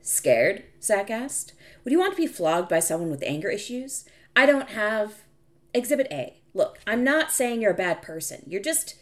Scared? 0.00 0.64
Zach 0.82 1.10
asked. 1.10 1.52
Would 1.84 1.92
you 1.92 1.98
want 1.98 2.16
to 2.16 2.22
be 2.22 2.26
flogged 2.26 2.68
by 2.68 2.80
someone 2.80 3.10
with 3.10 3.22
anger 3.26 3.50
issues? 3.50 4.04
I 4.34 4.46
don't 4.46 4.70
have. 4.70 5.24
Exhibit 5.74 6.08
A. 6.10 6.40
Look, 6.54 6.78
I'm 6.86 7.04
not 7.04 7.30
saying 7.30 7.60
you're 7.60 7.72
a 7.72 7.76
bad 7.76 8.00
person. 8.00 8.42
You're 8.46 8.62
just 8.62 8.94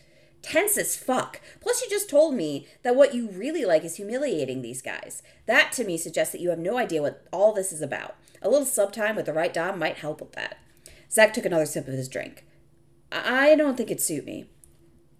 tense 0.46 0.78
as 0.78 0.96
fuck. 0.96 1.40
Plus, 1.60 1.82
you 1.82 1.90
just 1.90 2.08
told 2.08 2.34
me 2.34 2.66
that 2.82 2.96
what 2.96 3.14
you 3.14 3.28
really 3.28 3.64
like 3.64 3.84
is 3.84 3.96
humiliating 3.96 4.62
these 4.62 4.80
guys. 4.80 5.22
That 5.46 5.72
to 5.72 5.84
me 5.84 5.98
suggests 5.98 6.32
that 6.32 6.40
you 6.40 6.50
have 6.50 6.58
no 6.58 6.78
idea 6.78 7.02
what 7.02 7.26
all 7.32 7.52
this 7.52 7.72
is 7.72 7.82
about. 7.82 8.16
A 8.42 8.48
little 8.48 8.66
sub 8.66 8.92
time 8.92 9.16
with 9.16 9.26
the 9.26 9.32
right 9.32 9.52
Dom 9.52 9.78
might 9.78 9.96
help 9.96 10.20
with 10.20 10.32
that. 10.32 10.58
Zach 11.10 11.34
took 11.34 11.44
another 11.44 11.66
sip 11.66 11.88
of 11.88 11.94
his 11.94 12.08
drink. 12.08 12.44
I 13.10 13.54
don't 13.54 13.76
think 13.76 13.90
it'd 13.90 14.02
suit 14.02 14.24
me. 14.24 14.50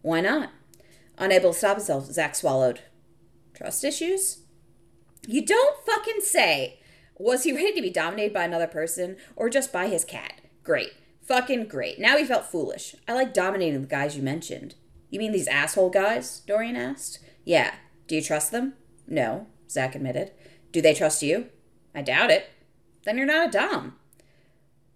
Why 0.03 0.20
not? 0.20 0.51
Unable 1.19 1.53
to 1.53 1.59
stop 1.59 1.77
himself, 1.77 2.07
Zach 2.07 2.35
swallowed. 2.35 2.81
Trust 3.55 3.85
issues? 3.85 4.40
You 5.27 5.44
don't 5.44 5.85
fucking 5.85 6.20
say. 6.20 6.81
Was 7.19 7.44
he 7.44 7.53
ready 7.53 7.73
to 7.74 7.82
be 7.82 7.90
dominated 7.90 8.32
by 8.32 8.44
another 8.44 8.66
person 8.66 9.16
or 9.35 9.48
just 9.48 9.73
by 9.73 9.89
his 9.89 10.05
cat? 10.05 10.40
Great. 10.62 10.93
Fucking 11.23 11.66
great. 11.66 11.98
Now 11.98 12.16
he 12.16 12.24
felt 12.24 12.44
foolish. 12.44 12.94
I 13.09 13.15
like 13.15 13.35
dominating 13.35 13.81
the 13.81 13.89
guys 13.89 14.16
you 14.16 14.23
mentioned. 14.23 14.74
You 15.11 15.19
mean 15.19 15.33
these 15.33 15.49
asshole 15.49 15.91
guys? 15.91 16.41
Dorian 16.47 16.77
asked. 16.77 17.20
Yeah. 17.45 17.74
Do 18.07 18.15
you 18.15 18.23
trust 18.23 18.53
them? 18.53 18.74
No, 19.07 19.47
Zach 19.69 19.95
admitted. 19.95 20.33
Do 20.73 20.81
they 20.81 20.95
trust 20.95 21.23
you? 21.23 21.47
I 21.95 22.03
doubt 22.03 22.31
it. 22.31 22.51
Then 23.05 23.16
you're 23.16 23.27
not 23.27 23.49
a 23.49 23.51
Dom. 23.51 23.97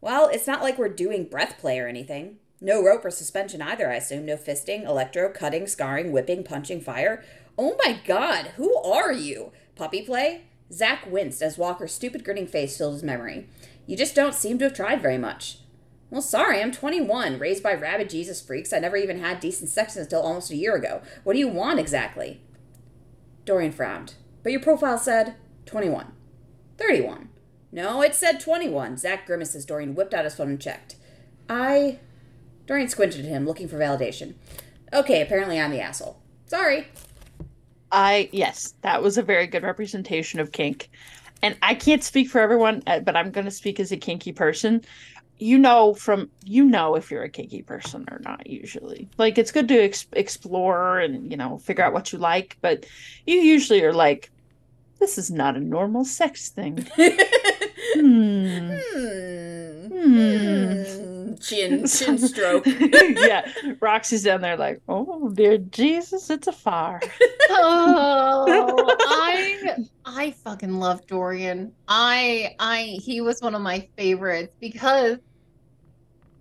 Well, 0.01 0.29
it's 0.29 0.47
not 0.47 0.63
like 0.63 0.79
we're 0.79 0.89
doing 0.89 1.25
breath 1.25 1.59
play 1.59 1.79
or 1.79 1.89
anything. 1.89 2.37
No 2.61 2.83
rope 2.83 3.05
or 3.05 3.11
suspension 3.11 3.63
either, 3.63 3.91
I 3.91 3.97
assume. 3.97 4.27
No 4.27 4.37
fisting, 4.37 4.85
electro, 4.85 5.31
cutting, 5.31 5.67
scarring, 5.67 6.13
whipping, 6.13 6.45
punching, 6.45 6.81
fire. 6.81 7.25
Oh 7.57 7.77
my 7.85 8.01
god, 8.05 8.53
who 8.57 8.77
are 8.79 9.13
you? 9.13 9.53
Puppy 9.77 10.03
play? 10.03 10.43
Zach 10.73 11.11
winced 11.11 11.43
as 11.43 11.59
Walker's 11.59 11.93
stupid 11.93 12.25
grinning 12.25 12.47
face 12.47 12.77
filled 12.77 12.95
his 12.95 13.03
memory. 13.03 13.49
You 13.87 13.97
just 13.97 14.15
don't 14.15 14.35
seem 14.35 14.59
to 14.59 14.65
have 14.67 14.75
tried 14.75 15.03
very 15.03 15.19
much. 15.19 15.59
Well, 16.11 16.23
sorry, 16.23 16.61
I'm 16.61 16.73
21, 16.73 17.39
raised 17.39 17.63
by 17.63 17.73
rabid 17.73 18.11
Jesus 18.11 18.41
freaks. 18.41 18.73
I 18.73 18.81
never 18.81 18.97
even 18.97 19.21
had 19.21 19.39
decent 19.39 19.71
sex 19.71 19.97
until 19.97 20.21
almost 20.21 20.51
a 20.51 20.57
year 20.57 20.75
ago. 20.75 21.03
What 21.23 21.35
do 21.35 21.39
you 21.39 21.49
want 21.49 21.79
exactly? 21.79 22.41
Dorian 23.45 23.73
frowned. 23.73 24.15
But 24.43 24.53
your 24.53 24.61
profile 24.61 24.99
said 24.99 25.37
21. 25.67 26.13
31. 26.79 27.29
No, 27.73 28.03
it 28.03 28.15
said 28.15 28.41
21. 28.41 28.97
Zach 28.97 29.27
grimaced 29.27 29.55
as 29.55 29.65
Dorian 29.65 29.95
whipped 29.95 30.13
out 30.13 30.25
his 30.25 30.35
phone 30.35 30.51
and 30.51 30.61
checked. 30.61 30.97
I. 31.49 32.01
Dorian 32.67 32.89
squinted 32.89 33.21
at 33.21 33.27
him, 33.27 33.47
looking 33.47 33.69
for 33.69 33.79
validation. 33.79 34.35
Okay, 34.93 35.23
apparently 35.23 35.61
I'm 35.61 35.71
the 35.71 35.81
asshole. 35.81 36.19
Sorry. 36.47 36.89
I 37.93 38.29
yes, 38.33 38.75
that 38.83 39.03
was 39.03 39.19
a 39.19 39.23
very 39.23 39.47
good 39.47 39.63
representation 39.63 40.41
of 40.41 40.53
kink. 40.53 40.91
And 41.43 41.57
I 41.63 41.75
can't 41.75 42.05
speak 42.05 42.29
for 42.29 42.41
everyone, 42.41 42.83
uh, 42.87 43.01
but 43.01 43.17
I'm 43.17 43.31
going 43.31 43.47
to 43.47 43.51
speak 43.51 43.81
as 43.81 43.93
a 43.93 43.97
kinky 43.97 44.33
person. 44.33 44.83
You 45.41 45.59
know 45.59 45.95
from 45.95 46.31
you 46.45 46.65
know 46.65 46.95
if 46.97 47.11
you're 47.11 47.23
a 47.23 47.31
kinky 47.31 47.63
person 47.63 48.05
or 48.11 48.21
not 48.21 48.47
usually. 48.47 49.09
Like 49.19 49.39
it's 49.39 49.53
good 49.53 49.69
to 49.69 49.83
ex- 49.83 50.07
explore 50.13 50.99
and, 51.01 51.31
you 51.31 51.37
know, 51.37 51.59
figure 51.59 51.83
out 51.83 51.93
what 51.95 52.13
you 52.13 52.19
like, 52.19 52.59
but 52.61 52.85
you 53.27 53.37
usually 53.37 53.83
are 53.83 53.93
like 53.95 54.31
this 55.01 55.17
is 55.17 55.31
not 55.31 55.57
a 55.57 55.61
normal 55.61 56.05
sex 56.05 56.51
thing. 56.51 56.87
hmm. 57.95 58.77
Hmm. 58.93 59.87
Hmm. 59.87 61.35
Chin, 61.41 61.87
chin 61.87 62.19
stroke. 62.29 62.67
yeah, 62.91 63.51
Roxy's 63.81 64.23
down 64.23 64.43
there 64.43 64.57
like, 64.59 64.81
oh 64.89 65.31
dear 65.31 65.57
Jesus, 65.59 66.29
it's 66.29 66.47
a 66.47 66.53
fire. 66.53 67.01
oh, 67.51 68.97
I 69.09 69.77
I 70.05 70.31
fucking 70.45 70.75
love 70.75 71.07
Dorian. 71.07 71.73
I 71.89 72.55
I 72.59 72.99
he 73.03 73.23
was 73.23 73.41
one 73.41 73.55
of 73.55 73.63
my 73.63 73.89
favorites 73.97 74.55
because 74.61 75.19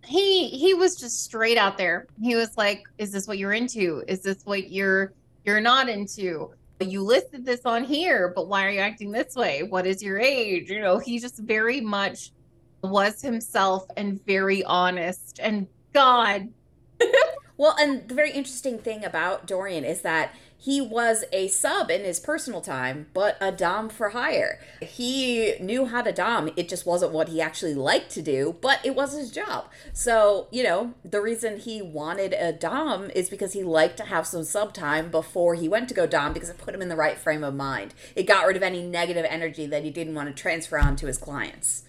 he 0.05 0.49
he 0.49 0.73
was 0.73 0.95
just 0.95 1.23
straight 1.23 1.57
out 1.57 1.77
there. 1.77 2.07
He 2.21 2.35
was 2.35 2.57
like, 2.57 2.83
"Is 2.97 3.11
this 3.11 3.27
what 3.27 3.37
you're 3.37 3.53
into? 3.53 4.03
Is 4.07 4.21
this 4.21 4.45
what 4.45 4.71
you're 4.71 5.13
you're 5.45 5.61
not 5.61 5.89
into?" 5.89 6.51
You 6.81 7.03
listed 7.03 7.45
this 7.45 7.65
on 7.65 7.83
here, 7.83 8.31
but 8.33 8.47
why 8.47 8.65
are 8.65 8.69
you 8.69 8.79
acting 8.79 9.11
this 9.11 9.35
way? 9.35 9.63
What 9.63 9.85
is 9.85 10.01
your 10.01 10.17
age? 10.17 10.69
You 10.69 10.79
know, 10.79 10.97
he 10.97 11.19
just 11.19 11.37
very 11.39 11.81
much 11.81 12.31
was 12.81 13.21
himself 13.21 13.85
and 13.97 14.25
very 14.25 14.63
honest. 14.63 15.41
And 15.43 15.67
God, 15.93 16.47
Well, 17.59 17.75
and 17.77 18.07
the 18.07 18.15
very 18.15 18.31
interesting 18.31 18.77
thing 18.77 19.03
about 19.03 19.45
Dorian 19.45 19.83
is 19.83 20.01
that 20.03 20.33
he 20.61 20.81
was 20.81 21.23
a 21.31 21.47
sub 21.47 21.89
in 21.89 22.03
his 22.03 22.19
personal 22.19 22.59
time, 22.59 23.07
but 23.13 23.37
a 23.39 23.49
Dom 23.49 23.87
for 23.87 24.09
hire. 24.09 24.59
He 24.81 25.53
knew 25.61 25.85
how 25.85 26.01
to 26.01 26.11
Dom. 26.11 26.49
It 26.57 26.67
just 26.67 26.85
wasn't 26.85 27.13
what 27.13 27.29
he 27.29 27.39
actually 27.39 27.73
liked 27.73 28.11
to 28.11 28.21
do, 28.21 28.57
but 28.59 28.85
it 28.85 28.93
was 28.93 29.13
his 29.13 29.31
job. 29.31 29.69
So, 29.93 30.47
you 30.51 30.63
know, 30.63 30.93
the 31.05 31.21
reason 31.21 31.59
he 31.59 31.81
wanted 31.81 32.33
a 32.33 32.51
Dom 32.51 33.09
is 33.11 33.29
because 33.29 33.53
he 33.53 33.63
liked 33.63 33.95
to 33.97 34.03
have 34.03 34.27
some 34.27 34.43
sub 34.43 34.73
time 34.73 35.09
before 35.09 35.55
he 35.55 35.69
went 35.69 35.87
to 35.89 35.95
go 35.95 36.05
Dom 36.05 36.33
because 36.33 36.49
it 36.49 36.57
put 36.57 36.75
him 36.75 36.81
in 36.81 36.89
the 36.89 36.97
right 36.97 37.17
frame 37.17 37.43
of 37.43 37.55
mind. 37.55 37.93
It 38.13 38.23
got 38.23 38.45
rid 38.45 38.57
of 38.57 38.63
any 38.63 38.83
negative 38.83 39.25
energy 39.29 39.65
that 39.67 39.85
he 39.85 39.91
didn't 39.91 40.15
want 40.15 40.27
to 40.27 40.39
transfer 40.39 40.77
on 40.77 40.97
to 40.97 41.07
his 41.07 41.17
clients. 41.17 41.83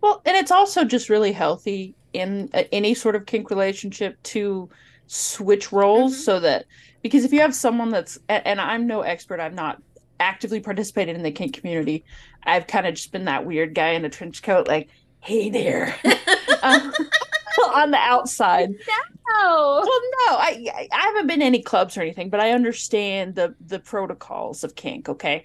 Well, 0.00 0.22
and 0.24 0.36
it's 0.36 0.50
also 0.50 0.84
just 0.84 1.08
really 1.08 1.32
healthy 1.32 1.94
in 2.12 2.50
uh, 2.52 2.64
any 2.72 2.94
sort 2.94 3.14
of 3.14 3.26
kink 3.26 3.48
relationship 3.48 4.20
to 4.24 4.68
switch 5.08 5.72
roles 5.72 6.14
Mhm. 6.14 6.20
so 6.24 6.40
that 6.40 6.66
because 7.02 7.24
if 7.24 7.32
you 7.32 7.40
have 7.40 7.54
someone 7.54 7.90
that's 7.90 8.18
and 8.28 8.60
I'm 8.60 8.86
no 8.86 9.00
expert, 9.02 9.40
I've 9.40 9.54
not 9.54 9.82
actively 10.20 10.60
participated 10.60 11.16
in 11.16 11.22
the 11.22 11.30
kink 11.30 11.54
community. 11.56 12.04
I've 12.44 12.66
kind 12.66 12.86
of 12.86 12.94
just 12.94 13.10
been 13.12 13.24
that 13.26 13.44
weird 13.46 13.74
guy 13.74 13.90
in 13.90 14.04
a 14.04 14.08
trench 14.08 14.42
coat, 14.42 14.66
like, 14.68 14.88
hey 15.20 15.48
there, 15.50 15.94
um, 16.62 16.92
on 17.74 17.90
the 17.90 17.98
outside. 17.98 18.70
oh, 19.30 19.80
Well, 19.86 20.26
no, 20.26 20.38
I 20.40 20.88
I- 20.92 21.00
haven't 21.06 21.26
been 21.26 21.42
any 21.42 21.62
clubs 21.62 21.96
or 21.96 22.02
anything, 22.02 22.30
but 22.30 22.40
I 22.40 22.50
understand 22.52 23.34
the 23.34 23.54
the 23.66 23.78
protocols 23.78 24.64
of 24.64 24.74
kink. 24.74 25.08
Okay, 25.08 25.44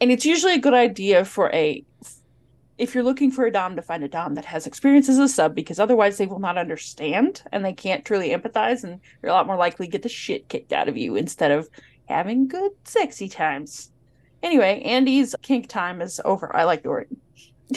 and 0.00 0.10
it's 0.10 0.24
usually 0.24 0.54
a 0.54 0.58
good 0.58 0.74
idea 0.74 1.24
for 1.24 1.50
a 1.52 1.84
if 2.76 2.94
you're 2.94 3.04
looking 3.04 3.30
for 3.30 3.46
a 3.46 3.52
dom 3.52 3.76
to 3.76 3.82
find 3.82 4.02
a 4.02 4.08
dom 4.08 4.34
that 4.34 4.44
has 4.46 4.66
experience 4.66 5.08
as 5.08 5.18
a 5.18 5.28
sub, 5.28 5.54
because 5.54 5.78
otherwise 5.78 6.16
they 6.18 6.26
will 6.26 6.40
not 6.40 6.58
understand 6.58 7.42
and 7.52 7.64
they 7.64 7.72
can't 7.72 8.04
truly 8.04 8.30
empathize, 8.30 8.82
and 8.82 9.00
you're 9.22 9.30
a 9.30 9.34
lot 9.34 9.46
more 9.46 9.56
likely 9.56 9.86
to 9.86 9.92
get 9.92 10.02
the 10.02 10.08
shit 10.08 10.48
kicked 10.48 10.72
out 10.72 10.88
of 10.88 10.96
you 10.96 11.14
instead 11.14 11.50
of 11.50 11.68
having 12.08 12.48
good 12.48 12.72
sexy 12.84 13.28
times. 13.28 13.90
Anyway, 14.42 14.82
Andy's 14.84 15.34
kink 15.42 15.68
time 15.68 16.02
is 16.02 16.20
over. 16.24 16.54
I 16.54 16.64
like 16.64 16.82
Dorian. 16.82 17.16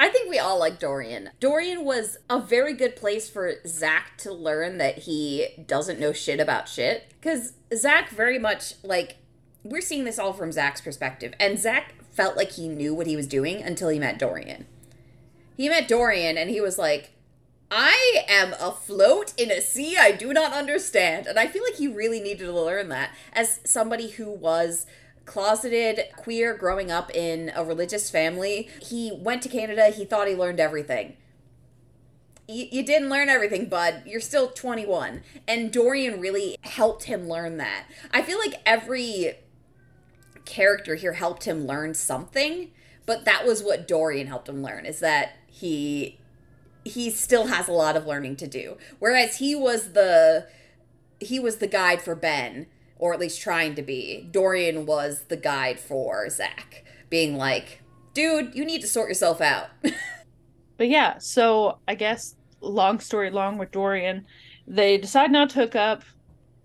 I 0.00 0.08
think 0.08 0.28
we 0.28 0.38
all 0.38 0.58
like 0.58 0.80
Dorian. 0.80 1.30
Dorian 1.38 1.84
was 1.84 2.18
a 2.28 2.40
very 2.40 2.74
good 2.74 2.96
place 2.96 3.30
for 3.30 3.54
Zach 3.66 4.18
to 4.18 4.32
learn 4.32 4.78
that 4.78 4.98
he 4.98 5.64
doesn't 5.64 6.00
know 6.00 6.12
shit 6.12 6.40
about 6.40 6.68
shit. 6.68 7.14
Because 7.20 7.52
Zach 7.72 8.10
very 8.10 8.38
much, 8.38 8.74
like, 8.82 9.18
we're 9.62 9.80
seeing 9.80 10.02
this 10.02 10.18
all 10.18 10.32
from 10.32 10.50
Zach's 10.50 10.80
perspective. 10.80 11.34
And 11.38 11.56
Zach 11.56 11.94
felt 12.12 12.36
like 12.36 12.52
he 12.52 12.68
knew 12.68 12.94
what 12.94 13.06
he 13.06 13.16
was 13.16 13.26
doing 13.26 13.62
until 13.62 13.88
he 13.88 13.98
met 13.98 14.18
Dorian. 14.18 14.66
He 15.56 15.68
met 15.68 15.88
Dorian 15.88 16.36
and 16.36 16.50
he 16.50 16.60
was 16.60 16.78
like, 16.78 17.10
I 17.70 18.24
am 18.28 18.52
afloat 18.60 19.32
in 19.38 19.50
a 19.50 19.62
sea 19.62 19.96
I 19.96 20.12
do 20.12 20.32
not 20.32 20.52
understand. 20.52 21.26
And 21.26 21.38
I 21.38 21.46
feel 21.46 21.62
like 21.62 21.76
he 21.76 21.88
really 21.88 22.20
needed 22.20 22.44
to 22.44 22.52
learn 22.52 22.90
that 22.90 23.14
as 23.32 23.60
somebody 23.64 24.10
who 24.10 24.30
was 24.30 24.86
closeted 25.24 26.00
queer 26.16 26.54
growing 26.54 26.90
up 26.90 27.14
in 27.14 27.52
a 27.54 27.64
religious 27.64 28.10
family. 28.10 28.68
He 28.82 29.12
went 29.12 29.42
to 29.42 29.48
Canada, 29.48 29.86
he 29.88 30.04
thought 30.04 30.28
he 30.28 30.34
learned 30.34 30.60
everything. 30.60 31.16
You, 32.48 32.82
didn't 32.82 33.08
learn 33.08 33.30
everything, 33.30 33.66
bud. 33.66 34.02
You're 34.04 34.20
still 34.20 34.48
21. 34.50 35.22
And 35.48 35.72
Dorian 35.72 36.20
really 36.20 36.56
helped 36.62 37.04
him 37.04 37.28
learn 37.28 37.56
that. 37.58 37.86
I 38.12 38.20
feel 38.20 38.38
like 38.38 38.60
every 38.66 39.36
character 40.44 40.94
here 40.94 41.14
helped 41.14 41.44
him 41.44 41.66
learn 41.66 41.94
something, 41.94 42.70
but 43.06 43.24
that 43.24 43.46
was 43.46 43.62
what 43.62 43.88
Dorian 43.88 44.26
helped 44.26 44.48
him 44.48 44.62
learn 44.62 44.86
is 44.86 45.00
that 45.00 45.36
he 45.46 46.18
he 46.84 47.10
still 47.10 47.46
has 47.46 47.68
a 47.68 47.72
lot 47.72 47.96
of 47.96 48.06
learning 48.06 48.34
to 48.36 48.46
do. 48.46 48.76
Whereas 48.98 49.36
he 49.36 49.54
was 49.54 49.92
the 49.92 50.48
he 51.20 51.38
was 51.38 51.56
the 51.56 51.66
guide 51.68 52.02
for 52.02 52.14
Ben, 52.14 52.66
or 52.98 53.12
at 53.12 53.20
least 53.20 53.40
trying 53.40 53.74
to 53.76 53.82
be. 53.82 54.28
Dorian 54.30 54.86
was 54.86 55.24
the 55.28 55.36
guide 55.36 55.78
for 55.78 56.28
Zach, 56.28 56.84
being 57.10 57.36
like, 57.36 57.82
dude, 58.14 58.54
you 58.54 58.64
need 58.64 58.80
to 58.80 58.88
sort 58.88 59.08
yourself 59.08 59.40
out. 59.40 59.68
But 60.82 60.88
yeah, 60.88 61.18
so 61.18 61.78
I 61.86 61.94
guess 61.94 62.34
long 62.60 62.98
story 62.98 63.30
long 63.30 63.56
with 63.56 63.70
Dorian, 63.70 64.26
they 64.66 64.98
decide 64.98 65.30
not 65.30 65.50
to 65.50 65.60
hook 65.60 65.76
up, 65.76 66.02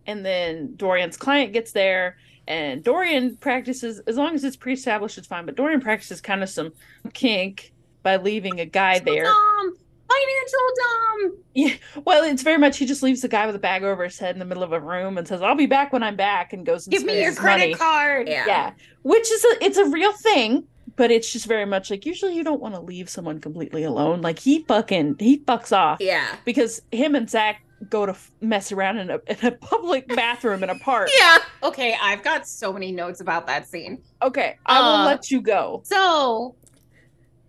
and 0.08 0.26
then 0.26 0.76
Dorian's 0.76 1.18
client 1.18 1.54
gets 1.54 1.72
there, 1.72 2.18
and 2.48 2.84
Dorian 2.84 3.36
practices 3.38 4.00
as 4.08 4.18
long 4.18 4.34
as 4.36 4.44
it's 4.44 4.56
pre-established, 4.56 5.18
it's 5.18 5.28
fine. 5.28 5.46
But 5.46 5.56
Dorian 5.56 5.82
practices 5.82 6.22
kind 6.22 6.44
of 6.44 6.50
some 6.50 6.72
kink 7.14 7.74
by 8.04 8.18
leaving 8.18 8.60
a 8.60 8.66
guy 8.66 9.00
there. 9.00 9.24
Dom. 9.26 9.78
Financial 10.10 10.60
dom. 10.78 11.38
Yeah, 11.54 11.74
well, 12.06 12.24
it's 12.24 12.42
very 12.42 12.58
much 12.58 12.78
he 12.78 12.86
just 12.86 13.04
leaves 13.04 13.22
the 13.22 13.28
guy 13.28 13.46
with 13.46 13.56
a 13.56 13.60
bag 13.60 13.84
over 13.84 14.06
his 14.06 14.18
head 14.18 14.36
in 14.36 14.40
the 14.40 14.46
middle 14.46 14.64
of 14.64 14.72
a 14.72 14.80
room 14.80 15.18
and 15.18 15.28
says, 15.28 15.42
"I'll 15.42 15.54
be 15.56 15.66
back 15.66 15.92
when 15.92 16.02
I'm 16.02 16.16
back," 16.16 16.54
and 16.54 16.66
goes 16.66 16.88
and 16.88 16.94
Give 16.94 17.04
me 17.04 17.22
your 17.22 17.36
credit 17.36 17.64
money. 17.64 17.74
card. 17.74 18.30
Yeah. 18.30 18.46
Yeah, 18.48 18.72
which 19.04 19.30
is 19.30 19.44
a 19.44 19.66
it's 19.66 19.78
a 19.78 19.86
real 19.86 20.14
thing, 20.14 20.64
but 20.96 21.12
it's 21.12 21.32
just 21.34 21.46
very 21.46 21.66
much 21.66 21.92
like 21.92 22.06
usually 22.06 22.36
you 22.36 22.44
don't 22.46 22.62
want 22.62 22.74
to 22.76 22.80
leave 22.80 23.10
someone 23.10 23.40
completely 23.42 23.84
alone. 23.84 24.22
Like 24.22 24.40
he 24.40 24.60
fucking 24.64 25.18
he 25.20 25.40
fucks 25.40 25.76
off 25.76 25.98
Yeah. 26.00 26.36
because 26.46 26.82
him 26.94 27.14
and 27.14 27.30
Zach 27.30 27.62
go 27.90 28.06
to 28.06 28.12
f- 28.12 28.32
mess 28.42 28.72
around 28.72 28.98
in 28.98 29.10
a 29.12 29.20
in 29.28 29.38
a 29.46 29.52
public 29.52 30.08
bathroom 30.16 30.64
in 30.64 30.70
a 30.70 30.80
park. 30.80 31.10
Yeah. 31.18 31.38
Okay, 31.64 31.96
I've 32.02 32.24
got 32.24 32.48
so 32.48 32.74
many 32.74 32.92
notes 32.92 33.22
about 33.22 33.46
that 33.48 33.68
scene. 33.68 34.02
Okay, 34.22 34.58
I 34.66 34.80
will 34.82 34.88
Uh, 35.02 35.06
let 35.06 35.30
you 35.32 35.42
go. 35.42 35.82
So, 35.86 36.56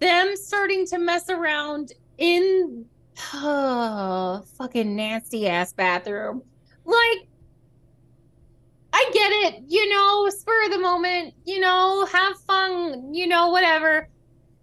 them 0.01 0.37
starting 0.37 0.87
to 0.89 0.99
mess 0.99 1.29
around 1.31 1.93
in 2.19 2.85
uh, 3.35 4.41
fucking 4.59 4.95
nasty 4.95 5.49
ass 5.49 5.73
bathroom. 5.73 6.43
Like, 6.85 7.29
I 8.93 9.11
get 9.13 9.31
it, 9.33 9.63
you 9.69 9.89
know, 9.91 10.29
spur 10.31 10.65
of 10.67 10.71
the 10.73 10.79
moment, 10.79 11.35
you 11.45 11.61
know, 11.61 12.07
have 12.07 12.39
fun, 12.47 13.13
you 13.15 13.27
know, 13.27 13.49
whatever. 13.49 14.09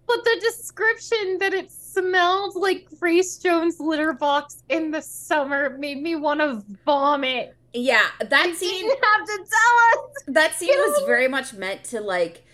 But 0.06 0.24
the 0.24 0.38
description 0.40 1.38
that 1.38 1.52
it 1.54 1.70
smelled 1.96 2.56
like 2.56 2.86
Grace 2.98 3.38
Jones 3.38 3.80
litter 3.80 4.12
box 4.12 4.62
in 4.68 4.90
the 4.90 5.00
summer 5.02 5.76
made 5.78 6.02
me 6.02 6.14
want 6.16 6.40
to 6.40 6.62
vomit. 6.84 7.54
Yeah. 7.72 8.06
That 8.20 8.46
You 8.46 8.54
scene 8.54 8.88
didn't 8.88 9.04
have 9.04 9.26
to 9.26 9.36
tell 9.36 10.04
us. 10.04 10.22
that 10.28 10.54
scene 10.54 10.76
was 10.76 11.02
very 11.06 11.28
much 11.28 11.52
meant 11.54 11.84
to 11.84 12.00
like 12.00 12.44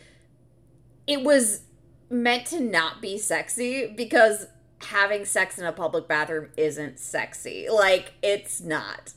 it 1.07 1.23
was 1.23 1.63
meant 2.11 2.47
to 2.47 2.61
not 2.61 3.03
be 3.03 3.19
sexy 3.19 3.93
because 3.97 4.47
having 4.81 5.25
sex 5.25 5.59
in 5.59 5.65
a 5.65 5.73
public 5.73 6.09
bathroom 6.09 6.49
isn't 6.57 6.99
sexy. 6.99 7.69
Like 7.71 8.15
it's 8.23 8.61
not. 8.61 9.13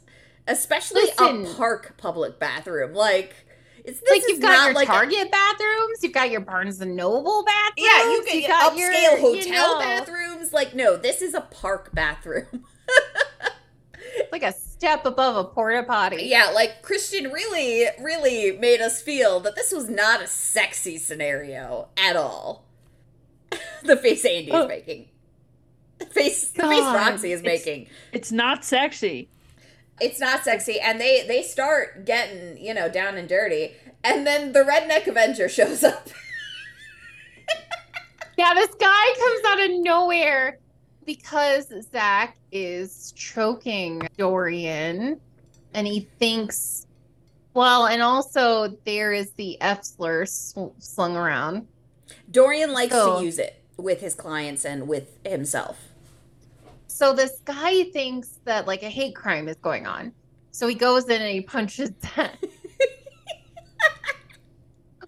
Especially 0.47 1.03
a 1.19 1.53
park 1.55 1.95
public 1.97 2.39
bathroom. 2.39 2.93
Like 2.93 3.44
it's 3.87 3.99
this 4.01 4.09
like 4.09 4.21
you've 4.27 4.41
got 4.41 4.65
your 4.65 4.73
like 4.73 4.87
a- 4.89 4.91
Target 4.91 5.31
bathrooms, 5.31 5.99
you've 6.03 6.13
got 6.13 6.29
your 6.31 6.41
Barnes 6.41 6.81
and 6.81 6.95
Noble 6.95 7.43
bathrooms. 7.45 7.73
yeah, 7.77 8.11
you 8.11 8.23
can 8.25 8.35
you've 8.35 8.47
get 8.47 8.49
got 8.49 8.73
upscale 8.73 8.77
your, 8.77 9.17
hotel 9.19 9.39
you 9.45 9.51
know, 9.51 9.79
bathrooms. 9.79 10.53
Like, 10.53 10.73
no, 10.75 10.97
this 10.97 11.21
is 11.21 11.33
a 11.33 11.41
park 11.41 11.93
bathroom. 11.93 12.65
like 14.31 14.43
a 14.43 14.51
step 14.53 15.05
above 15.05 15.35
a 15.35 15.43
porta 15.43 15.83
potty. 15.83 16.23
Yeah, 16.23 16.51
like 16.53 16.81
Christian 16.81 17.31
really, 17.31 17.85
really 18.01 18.57
made 18.57 18.81
us 18.81 19.01
feel 19.01 19.39
that 19.41 19.55
this 19.55 19.71
was 19.71 19.89
not 19.89 20.21
a 20.21 20.27
sexy 20.27 20.97
scenario 20.97 21.89
at 21.97 22.15
all. 22.15 22.65
the 23.83 23.97
face 23.97 24.25
Andy 24.25 24.49
is 24.51 24.55
Oh. 24.55 24.67
making. 24.67 25.07
The 25.97 26.05
face 26.07 26.49
the 26.49 26.63
face 26.63 26.81
Roxy 26.83 27.31
is 27.31 27.39
it's- 27.41 27.65
making. 27.65 27.87
It's 28.11 28.31
not 28.31 28.65
sexy. 28.65 29.29
It's 30.01 30.19
not 30.19 30.43
sexy. 30.43 30.79
And 30.79 30.99
they 30.99 31.25
they 31.27 31.41
start 31.43 32.05
getting, 32.05 32.57
you 32.63 32.73
know, 32.73 32.89
down 32.89 33.15
and 33.17 33.27
dirty. 33.29 33.73
And 34.03 34.25
then 34.27 34.51
the 34.53 34.59
redneck 34.59 35.07
Avenger 35.07 35.49
shows 35.49 35.83
up. 35.83 36.09
Yeah, 38.37 38.53
this 38.53 38.67
guy 38.75 39.13
comes 39.17 39.41
out 39.47 39.63
of 39.69 39.79
nowhere 39.81 40.59
because 41.05 41.71
Zach 41.91 42.35
is 42.51 43.13
choking 43.15 44.01
Dorian 44.17 45.21
and 45.73 45.87
he 45.87 46.09
thinks, 46.19 46.85
well, 47.53 47.85
and 47.85 48.01
also 48.01 48.77
there 48.85 49.13
is 49.13 49.31
the 49.37 49.59
F 49.61 49.85
slur 49.85 50.25
sl- 50.25 50.67
slung 50.79 51.15
around. 51.15 51.65
Dorian 52.29 52.73
likes 52.73 52.93
Oh. 52.93 53.19
to 53.19 53.25
use 53.25 53.39
it 53.39 53.63
with 53.77 54.01
his 54.01 54.15
clients 54.15 54.65
and 54.65 54.85
with 54.89 55.17
himself. 55.25 55.77
So 56.95 57.11
this 57.11 57.41
guy 57.43 57.83
thinks 57.91 58.39
that 58.45 58.67
like 58.67 58.81
a 58.81 58.89
hate 58.89 59.17
crime 59.17 59.49
is 59.49 59.57
going 59.57 59.85
on. 59.85 60.13
So 60.51 60.65
he 60.65 60.75
goes 60.75 61.03
in 61.09 61.21
and 61.21 61.29
he 61.29 61.41
punches 61.41 61.91
Zach. 62.15 62.37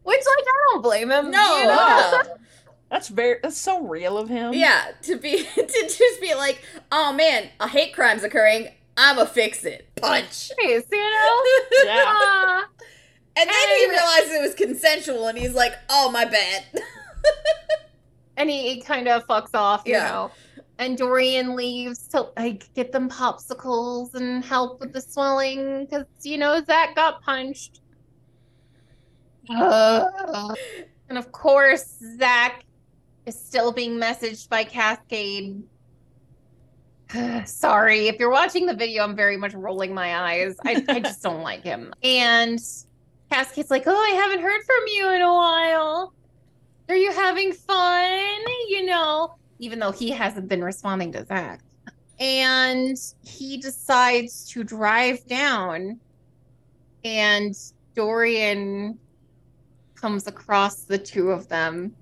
Which, 0.04 0.20
like, 0.20 0.46
I 0.46 0.66
don't 0.74 0.82
blame 0.82 1.10
him. 1.12 1.32
No, 1.32 1.58
you 1.58 1.64
know? 1.66 1.76
no. 1.76 2.22
That's 2.90 3.08
very 3.10 3.40
that's 3.44 3.58
so 3.58 3.82
real 3.86 4.18
of 4.18 4.30
him. 4.30 4.54
Yeah, 4.54 4.92
to 5.04 5.18
be 5.18 5.44
to 5.56 5.64
just 5.66 6.22
be 6.22 6.34
like, 6.36 6.62
oh 6.90 7.12
man, 7.12 7.50
a 7.60 7.68
hate 7.68 7.94
crime's 7.94 8.24
occurring. 8.24 8.70
I'ma 8.98 9.26
fix 9.26 9.66
it. 9.66 9.90
Punch. 9.98 10.52
Nice, 10.62 10.84
you 10.92 10.98
know? 10.98 11.44
Yeah. 11.84 12.04
Ah. 12.06 12.66
And 13.38 13.50
then 13.50 13.70
he 13.78 13.84
And- 13.84 13.92
realizes 13.92 14.32
it 14.32 14.42
was 14.42 14.54
consensual, 14.56 15.28
and 15.28 15.38
he's 15.38 15.54
like, 15.54 15.74
"Oh 15.90 16.10
my 16.12 16.24
bad." 16.26 16.64
and 18.38 18.50
he, 18.50 18.74
he 18.76 18.82
kind 18.82 19.10
of 19.10 19.28
fucks 19.28 19.54
off, 19.54 19.84
you 19.86 19.92
Yeah. 19.94 20.10
know. 20.10 20.32
And 20.80 20.98
Dorian 20.98 21.56
leaves 21.56 22.08
to 22.10 22.30
like 22.38 22.72
get 22.74 22.92
them 22.92 23.10
popsicles 23.10 24.14
and 24.14 24.46
help 24.46 24.80
with 24.80 24.94
the 24.94 25.02
swelling 25.02 25.86
because 25.86 26.06
you 26.22 26.38
know 26.38 26.62
Zach 26.64 26.96
got 26.96 27.22
punched. 27.24 27.82
Uh, 29.50 30.54
and 31.10 31.18
of 31.18 31.32
course, 31.32 31.98
Zach 32.20 32.64
is 33.26 33.40
still 33.40 33.72
being 33.72 34.00
messaged 34.00 34.50
by 34.50 34.64
Cascade. 34.64 35.64
Sorry, 37.46 38.08
if 38.08 38.20
you're 38.20 38.32
watching 38.32 38.66
the 38.66 38.76
video, 38.76 39.04
I'm 39.04 39.16
very 39.16 39.38
much 39.38 39.54
rolling 39.54 39.94
my 39.94 40.16
eyes. 40.16 40.56
I, 40.66 40.84
I 40.88 41.00
just 41.00 41.24
don't 41.24 41.42
like 41.42 41.64
him. 41.64 41.94
And 42.04 42.60
Cascade's 43.32 43.72
like, 43.72 43.84
Oh, 43.88 43.96
I 43.96 44.10
haven't 44.16 44.42
heard 44.42 44.62
from 44.64 44.84
you 44.88 45.10
in 45.14 45.22
a 45.22 45.34
while. 45.34 46.14
Are 46.90 46.96
you 46.96 47.12
having 47.12 47.52
fun? 47.52 48.40
You 48.70 48.86
know, 48.86 49.36
even 49.60 49.80
though 49.80 49.92
he 49.92 50.10
hasn't 50.10 50.48
been 50.48 50.64
responding 50.64 51.12
to 51.14 51.26
Zach. 51.26 51.62
And 52.20 52.98
he 53.24 53.58
decides 53.58 54.50
to 54.50 54.64
drive 54.64 55.26
down, 55.28 56.00
and 57.04 57.56
Dorian 57.96 58.98
comes 59.96 60.28
across 60.28 60.84
the 60.84 60.98
two 60.98 61.32
of 61.32 61.48
them 61.48 61.96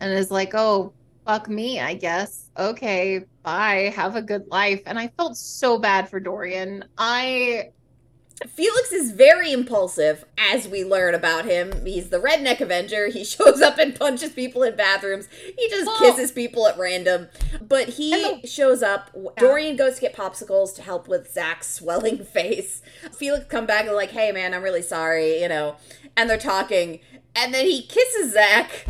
and 0.00 0.12
is 0.12 0.30
like, 0.30 0.54
Oh, 0.54 0.92
fuck 1.26 1.48
me, 1.48 1.80
I 1.80 1.94
guess. 1.94 2.50
Okay, 2.56 3.24
bye. 3.42 3.92
Have 3.94 4.16
a 4.16 4.22
good 4.22 4.46
life. 4.48 4.82
And 4.86 4.98
I 4.98 5.08
felt 5.08 5.36
so 5.36 5.78
bad 5.78 6.08
for 6.08 6.20
Dorian. 6.20 6.84
I 6.96 7.70
Felix 8.46 8.92
is 8.92 9.12
very 9.12 9.50
impulsive, 9.50 10.26
as 10.36 10.68
we 10.68 10.84
learn 10.84 11.14
about 11.14 11.46
him. 11.46 11.84
He's 11.86 12.10
the 12.10 12.18
redneck 12.20 12.60
Avenger. 12.60 13.08
He 13.08 13.24
shows 13.24 13.62
up 13.62 13.78
and 13.78 13.94
punches 13.98 14.30
people 14.32 14.62
in 14.62 14.76
bathrooms. 14.76 15.26
He 15.58 15.68
just 15.70 15.90
kisses 15.98 16.32
people 16.32 16.66
at 16.68 16.78
random. 16.78 17.28
But 17.66 17.88
he 17.90 18.10
the- 18.10 18.46
shows 18.46 18.82
up. 18.82 19.10
Dorian 19.38 19.76
goes 19.76 19.94
to 19.94 20.00
get 20.02 20.14
popsicles 20.14 20.74
to 20.76 20.82
help 20.82 21.08
with 21.08 21.32
Zach's 21.32 21.68
swelling 21.72 22.18
face. 22.24 22.82
Felix 23.16 23.46
come 23.46 23.64
back 23.64 23.86
and 23.86 23.94
like, 23.96 24.10
"Hey 24.10 24.32
man, 24.32 24.52
I'm 24.52 24.62
really 24.62 24.82
sorry," 24.82 25.40
you 25.40 25.48
know. 25.48 25.76
And 26.16 26.28
they're 26.28 26.36
talking, 26.38 27.00
and 27.34 27.54
then 27.54 27.64
he 27.64 27.82
kisses 27.82 28.34
Zach 28.34 28.86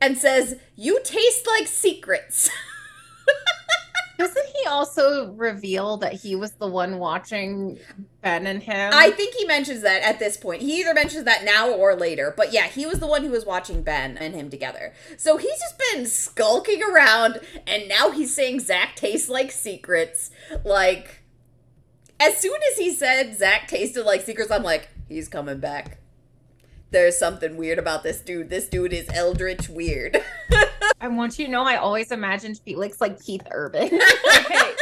and 0.00 0.18
says, 0.18 0.56
"You 0.74 1.00
taste 1.04 1.46
like 1.46 1.68
secrets." 1.68 2.50
Doesn't 4.18 4.46
he 4.46 4.66
also 4.66 5.32
reveal 5.32 5.96
that 5.98 6.12
he 6.12 6.36
was 6.36 6.52
the 6.52 6.68
one 6.68 6.98
watching 6.98 7.78
Ben 8.22 8.46
and 8.46 8.62
him? 8.62 8.92
I 8.94 9.10
think 9.10 9.34
he 9.34 9.44
mentions 9.44 9.82
that 9.82 10.02
at 10.02 10.18
this 10.18 10.36
point. 10.36 10.62
He 10.62 10.80
either 10.80 10.94
mentions 10.94 11.24
that 11.24 11.44
now 11.44 11.70
or 11.70 11.96
later. 11.96 12.32
But 12.36 12.52
yeah, 12.52 12.68
he 12.68 12.86
was 12.86 13.00
the 13.00 13.06
one 13.06 13.24
who 13.24 13.30
was 13.30 13.44
watching 13.44 13.82
Ben 13.82 14.16
and 14.16 14.34
him 14.34 14.50
together. 14.50 14.92
So 15.16 15.36
he's 15.36 15.58
just 15.58 15.80
been 15.92 16.06
skulking 16.06 16.82
around, 16.82 17.40
and 17.66 17.88
now 17.88 18.10
he's 18.10 18.34
saying 18.34 18.60
Zach 18.60 18.94
tastes 18.94 19.28
like 19.28 19.50
secrets. 19.50 20.30
Like, 20.64 21.22
as 22.20 22.36
soon 22.36 22.58
as 22.72 22.78
he 22.78 22.92
said 22.92 23.36
Zach 23.36 23.66
tasted 23.66 24.04
like 24.04 24.22
secrets, 24.22 24.50
I'm 24.50 24.62
like, 24.62 24.88
he's 25.08 25.28
coming 25.28 25.58
back. 25.58 25.98
There's 26.94 27.18
something 27.18 27.56
weird 27.56 27.80
about 27.80 28.04
this 28.04 28.20
dude. 28.20 28.50
This 28.50 28.68
dude 28.68 28.92
is 28.92 29.08
eldritch 29.12 29.68
weird. 29.68 30.22
I 31.00 31.08
want 31.08 31.40
you 31.40 31.46
to 31.46 31.50
know 31.50 31.64
I 31.64 31.74
always 31.74 32.12
imagined 32.12 32.60
Felix 32.64 33.00
like 33.00 33.20
Keith 33.20 33.42
Urban. 33.50 34.00
Okay. 34.36 34.74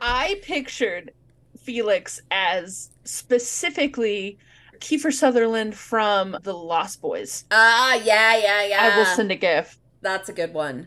I 0.00 0.38
pictured 0.42 1.12
Felix 1.58 2.20
as 2.30 2.90
specifically 3.02 4.38
Kiefer 4.78 5.12
Sutherland 5.12 5.74
from 5.74 6.36
The 6.44 6.54
Lost 6.54 7.00
Boys. 7.00 7.44
Ah, 7.50 7.94
yeah, 8.04 8.36
yeah, 8.36 8.64
yeah. 8.64 8.90
I 8.92 8.96
will 8.96 9.06
send 9.06 9.32
a 9.32 9.36
gif. 9.36 9.76
That's 10.00 10.28
a 10.28 10.32
good 10.32 10.54
one. 10.54 10.86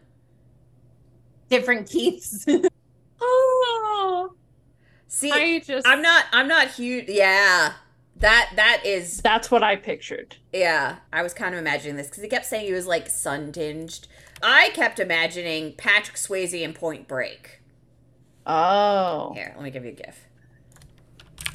Different 1.50 1.90
Keiths. 1.90 2.46
oh, 3.22 4.34
See, 5.10 5.32
I 5.32 5.60
just 5.60 5.86
I'm 5.86 6.02
not. 6.02 6.26
I'm 6.32 6.48
not 6.48 6.70
huge. 6.70 7.10
Yeah, 7.10 7.74
that 8.20 8.52
that 8.56 8.82
is. 8.86 9.22
That's 9.22 9.50
what 9.52 9.64
I 9.64 9.76
pictured. 9.76 10.38
Yeah, 10.54 10.98
I 11.12 11.22
was 11.24 11.34
kind 11.34 11.54
of 11.54 11.60
imagining 11.60 11.96
this 11.98 12.08
because 12.08 12.24
he 12.24 12.30
kept 12.30 12.46
saying 12.46 12.66
he 12.66 12.74
was 12.74 12.88
like 12.88 13.10
sun 13.10 13.52
tinged. 13.52 14.08
I 14.42 14.70
kept 14.74 15.00
imagining 15.00 15.74
Patrick 15.74 16.18
Swayze 16.18 16.60
in 16.62 16.74
Point 16.74 17.08
Break. 17.08 17.62
Oh. 18.46 19.34
Here, 19.36 19.52
let 19.56 19.64
me 19.64 19.72
give 19.72 19.84
you 19.84 19.92
a 19.92 19.94
gif. 19.94 20.26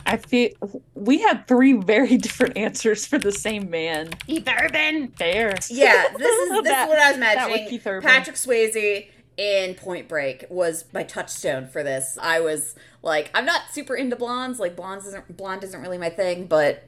I 0.04 0.16
feel 0.16 0.50
we 0.94 1.18
had 1.22 1.46
three 1.46 1.72
very 1.74 2.16
different 2.18 2.56
answers 2.56 3.06
for 3.06 3.18
the 3.18 3.32
same 3.32 3.70
man. 3.70 4.10
Keith 4.26 4.48
Urban. 4.48 5.08
Fair. 5.08 5.54
Yeah, 5.70 6.08
this 6.18 6.26
is 6.32 6.48
this 6.50 6.62
That- 6.64 6.84
is 6.84 6.88
what 6.88 6.98
I 6.98 7.10
was 7.12 7.20
that 7.20 7.36
imagining. 7.48 7.68
Keith 7.68 7.86
Urban. 7.86 8.08
Patrick 8.10 8.36
Swayze 8.36 9.08
in 9.36 9.74
Point 9.74 10.08
Break 10.08 10.44
was 10.50 10.84
my 10.92 11.02
touchstone 11.04 11.66
for 11.68 11.82
this. 11.82 12.18
I 12.20 12.40
was 12.40 12.74
like, 13.02 13.30
I'm 13.34 13.44
not 13.44 13.62
super 13.70 13.94
into 13.96 14.16
blondes. 14.16 14.58
Like 14.60 14.76
blondes 14.76 15.06
isn't 15.06 15.36
blonde 15.36 15.64
isn't 15.64 15.80
really 15.80 15.98
my 15.98 16.10
thing, 16.10 16.46
but 16.46 16.84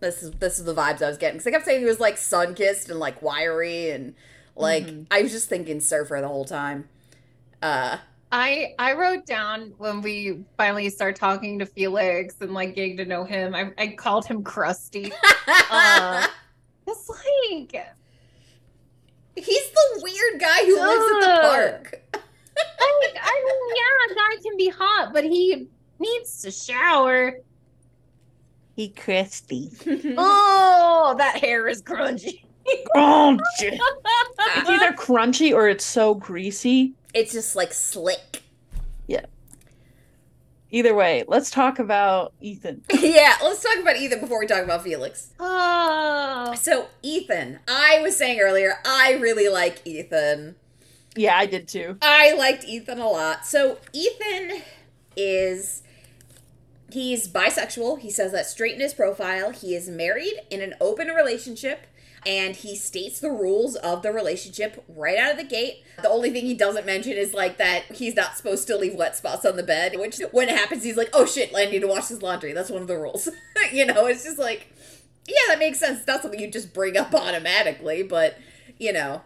this 0.00 0.22
is 0.22 0.32
this 0.32 0.58
is 0.58 0.64
the 0.64 0.74
vibes 0.74 1.00
I 1.02 1.08
was 1.08 1.18
getting. 1.18 1.38
Because 1.38 1.46
I 1.46 1.50
kept 1.52 1.64
saying 1.64 1.80
he 1.80 1.86
was 1.86 2.00
like 2.00 2.18
sun 2.18 2.54
kissed 2.54 2.90
and 2.90 2.98
like 2.98 3.22
wiry 3.22 3.90
and 3.90 4.14
like 4.56 4.84
Mm-hmm. 4.86 5.02
I 5.10 5.22
was 5.22 5.32
just 5.32 5.48
thinking 5.48 5.80
surfer 5.80 6.20
the 6.20 6.28
whole 6.28 6.44
time. 6.44 6.88
Uh, 7.62 7.98
I 8.30 8.74
I 8.78 8.94
wrote 8.94 9.26
down 9.26 9.74
when 9.78 10.02
we 10.02 10.44
finally 10.56 10.90
start 10.90 11.16
talking 11.16 11.60
to 11.60 11.66
Felix 11.66 12.34
and 12.40 12.52
like 12.52 12.74
getting 12.74 12.96
to 12.98 13.04
know 13.04 13.24
him. 13.24 13.54
I, 13.54 13.72
I 13.78 13.88
called 13.88 14.26
him 14.26 14.42
crusty. 14.42 15.12
Uh, 15.70 16.26
It's 16.86 17.08
like 17.08 17.86
he's 19.36 19.70
the 19.70 20.00
weird 20.02 20.40
guy 20.40 20.64
who 20.64 20.80
lives 20.80 21.12
at 21.12 21.20
the 21.20 21.40
park. 21.42 22.02
I, 22.58 23.12
I 23.22 23.44
mean, 23.44 23.76
yeah, 23.76 24.12
a 24.12 24.14
guy 24.36 24.42
can 24.42 24.56
be 24.56 24.68
hot, 24.68 25.12
but 25.12 25.24
he 25.24 25.68
needs 25.98 26.42
to 26.42 26.50
shower. 26.50 27.38
He 28.76 28.88
crispy. 28.88 29.70
Oh, 30.18 31.14
that 31.18 31.38
hair 31.38 31.68
is 31.68 31.82
crunchy. 31.82 32.44
Crunchy. 32.94 33.78
It's 34.56 34.68
either 34.70 34.92
crunchy 34.92 35.52
or 35.52 35.68
it's 35.68 35.84
so 35.84 36.14
greasy. 36.14 36.94
it's 37.12 37.32
just 37.32 37.54
like 37.56 37.72
slick. 37.72 38.42
Yeah. 39.06 39.26
Either 40.70 40.94
way, 40.94 41.24
let's 41.28 41.50
talk 41.50 41.78
about 41.78 42.32
Ethan. 42.40 42.82
yeah, 42.92 43.34
let's 43.42 43.62
talk 43.62 43.78
about 43.80 43.96
Ethan 43.96 44.20
before 44.20 44.38
we 44.40 44.46
talk 44.46 44.62
about 44.64 44.82
Felix. 44.82 45.30
Oh, 45.38 46.54
So, 46.60 46.88
Ethan, 47.02 47.60
I 47.68 48.00
was 48.02 48.16
saying 48.16 48.40
earlier, 48.40 48.78
I 48.84 49.12
really 49.20 49.48
like 49.48 49.80
Ethan. 49.86 50.56
Yeah, 51.16 51.36
I 51.36 51.46
did 51.46 51.68
too. 51.68 51.96
I 52.02 52.34
liked 52.34 52.64
Ethan 52.64 52.98
a 52.98 53.08
lot. 53.08 53.46
So, 53.46 53.78
Ethan 53.92 54.62
is 55.16 55.82
he's 56.90 57.28
bisexual. 57.28 58.00
He 58.00 58.10
says 58.10 58.32
that 58.32 58.46
straight 58.46 58.74
in 58.74 58.80
his 58.80 58.94
profile. 58.94 59.50
He 59.50 59.74
is 59.74 59.88
married 59.88 60.40
in 60.50 60.60
an 60.60 60.74
open 60.80 61.08
relationship 61.08 61.86
and 62.26 62.56
he 62.56 62.74
states 62.74 63.20
the 63.20 63.30
rules 63.30 63.76
of 63.76 64.02
the 64.02 64.12
relationship 64.12 64.82
right 64.88 65.18
out 65.18 65.32
of 65.32 65.36
the 65.36 65.44
gate. 65.44 65.84
The 66.00 66.08
only 66.08 66.30
thing 66.30 66.46
he 66.46 66.54
doesn't 66.54 66.86
mention 66.86 67.12
is 67.12 67.34
like 67.34 67.58
that 67.58 67.84
he's 67.92 68.14
not 68.14 68.36
supposed 68.36 68.66
to 68.68 68.76
leave 68.76 68.94
wet 68.94 69.16
spots 69.16 69.44
on 69.44 69.56
the 69.56 69.62
bed, 69.62 69.98
which 69.98 70.20
when 70.32 70.48
it 70.48 70.56
happens 70.56 70.84
he's 70.84 70.96
like, 70.96 71.10
"Oh 71.12 71.26
shit, 71.26 71.52
I 71.54 71.66
need 71.66 71.80
to 71.80 71.88
wash 71.88 72.08
his 72.08 72.22
laundry." 72.22 72.52
That's 72.52 72.70
one 72.70 72.82
of 72.82 72.88
the 72.88 72.96
rules. 72.96 73.28
you 73.72 73.84
know, 73.84 74.06
it's 74.06 74.24
just 74.24 74.38
like 74.38 74.68
yeah, 75.26 75.34
that 75.48 75.58
makes 75.58 75.78
sense. 75.78 75.98
It's 75.98 76.06
not 76.06 76.22
something 76.22 76.40
you 76.40 76.50
just 76.50 76.72
bring 76.72 76.96
up 76.96 77.14
automatically, 77.14 78.02
but 78.02 78.38
you 78.78 78.92
know, 78.92 79.22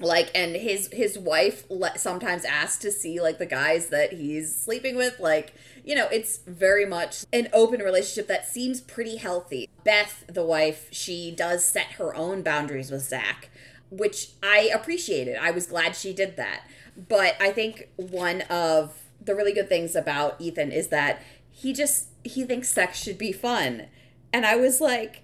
like 0.00 0.30
and 0.34 0.54
his 0.54 0.88
his 0.92 1.18
wife 1.18 1.64
le- 1.70 1.98
sometimes 1.98 2.44
asks 2.44 2.78
to 2.78 2.90
see 2.90 3.20
like 3.20 3.38
the 3.38 3.46
guys 3.46 3.86
that 3.88 4.12
he's 4.12 4.54
sleeping 4.54 4.96
with 4.96 5.18
like 5.18 5.54
you 5.84 5.94
know 5.94 6.06
it's 6.08 6.38
very 6.46 6.84
much 6.84 7.24
an 7.32 7.48
open 7.52 7.80
relationship 7.80 8.28
that 8.28 8.46
seems 8.46 8.80
pretty 8.80 9.16
healthy. 9.16 9.68
Beth 9.84 10.24
the 10.28 10.44
wife 10.44 10.88
she 10.90 11.30
does 11.30 11.64
set 11.64 11.92
her 11.92 12.14
own 12.14 12.42
boundaries 12.42 12.90
with 12.90 13.02
zach 13.02 13.48
which 13.90 14.30
i 14.42 14.68
appreciated. 14.74 15.36
I 15.40 15.50
was 15.52 15.66
glad 15.66 15.94
she 15.94 16.12
did 16.12 16.36
that. 16.36 16.62
But 17.08 17.36
i 17.40 17.50
think 17.50 17.88
one 17.96 18.42
of 18.42 19.02
the 19.24 19.34
really 19.34 19.52
good 19.52 19.68
things 19.68 19.94
about 19.96 20.40
ethan 20.40 20.72
is 20.72 20.88
that 20.88 21.22
he 21.50 21.72
just 21.72 22.08
he 22.22 22.44
thinks 22.44 22.68
sex 22.68 22.98
should 22.98 23.18
be 23.18 23.32
fun. 23.32 23.86
And 24.32 24.44
i 24.44 24.56
was 24.56 24.80
like 24.80 25.22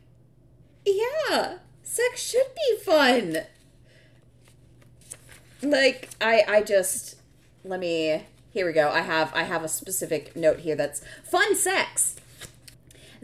yeah 0.87 1.59
sex 1.83 2.23
should 2.23 2.55
be 2.57 2.83
fun 2.83 3.37
like 5.63 6.11
i 6.21 6.43
i 6.49 6.63
just 6.63 7.17
let 7.65 7.79
me 7.79 8.23
here 8.53 8.67
we 8.67 8.73
go 8.73 8.91
i 8.91 9.01
have 9.01 9.33
i 9.35 9.45
have 9.45 9.63
a 9.63 9.69
specific 9.69 10.35
note 10.35 10.61
here 10.61 10.75
that's 10.75 11.01
fun 11.25 11.55
sex 11.55 12.17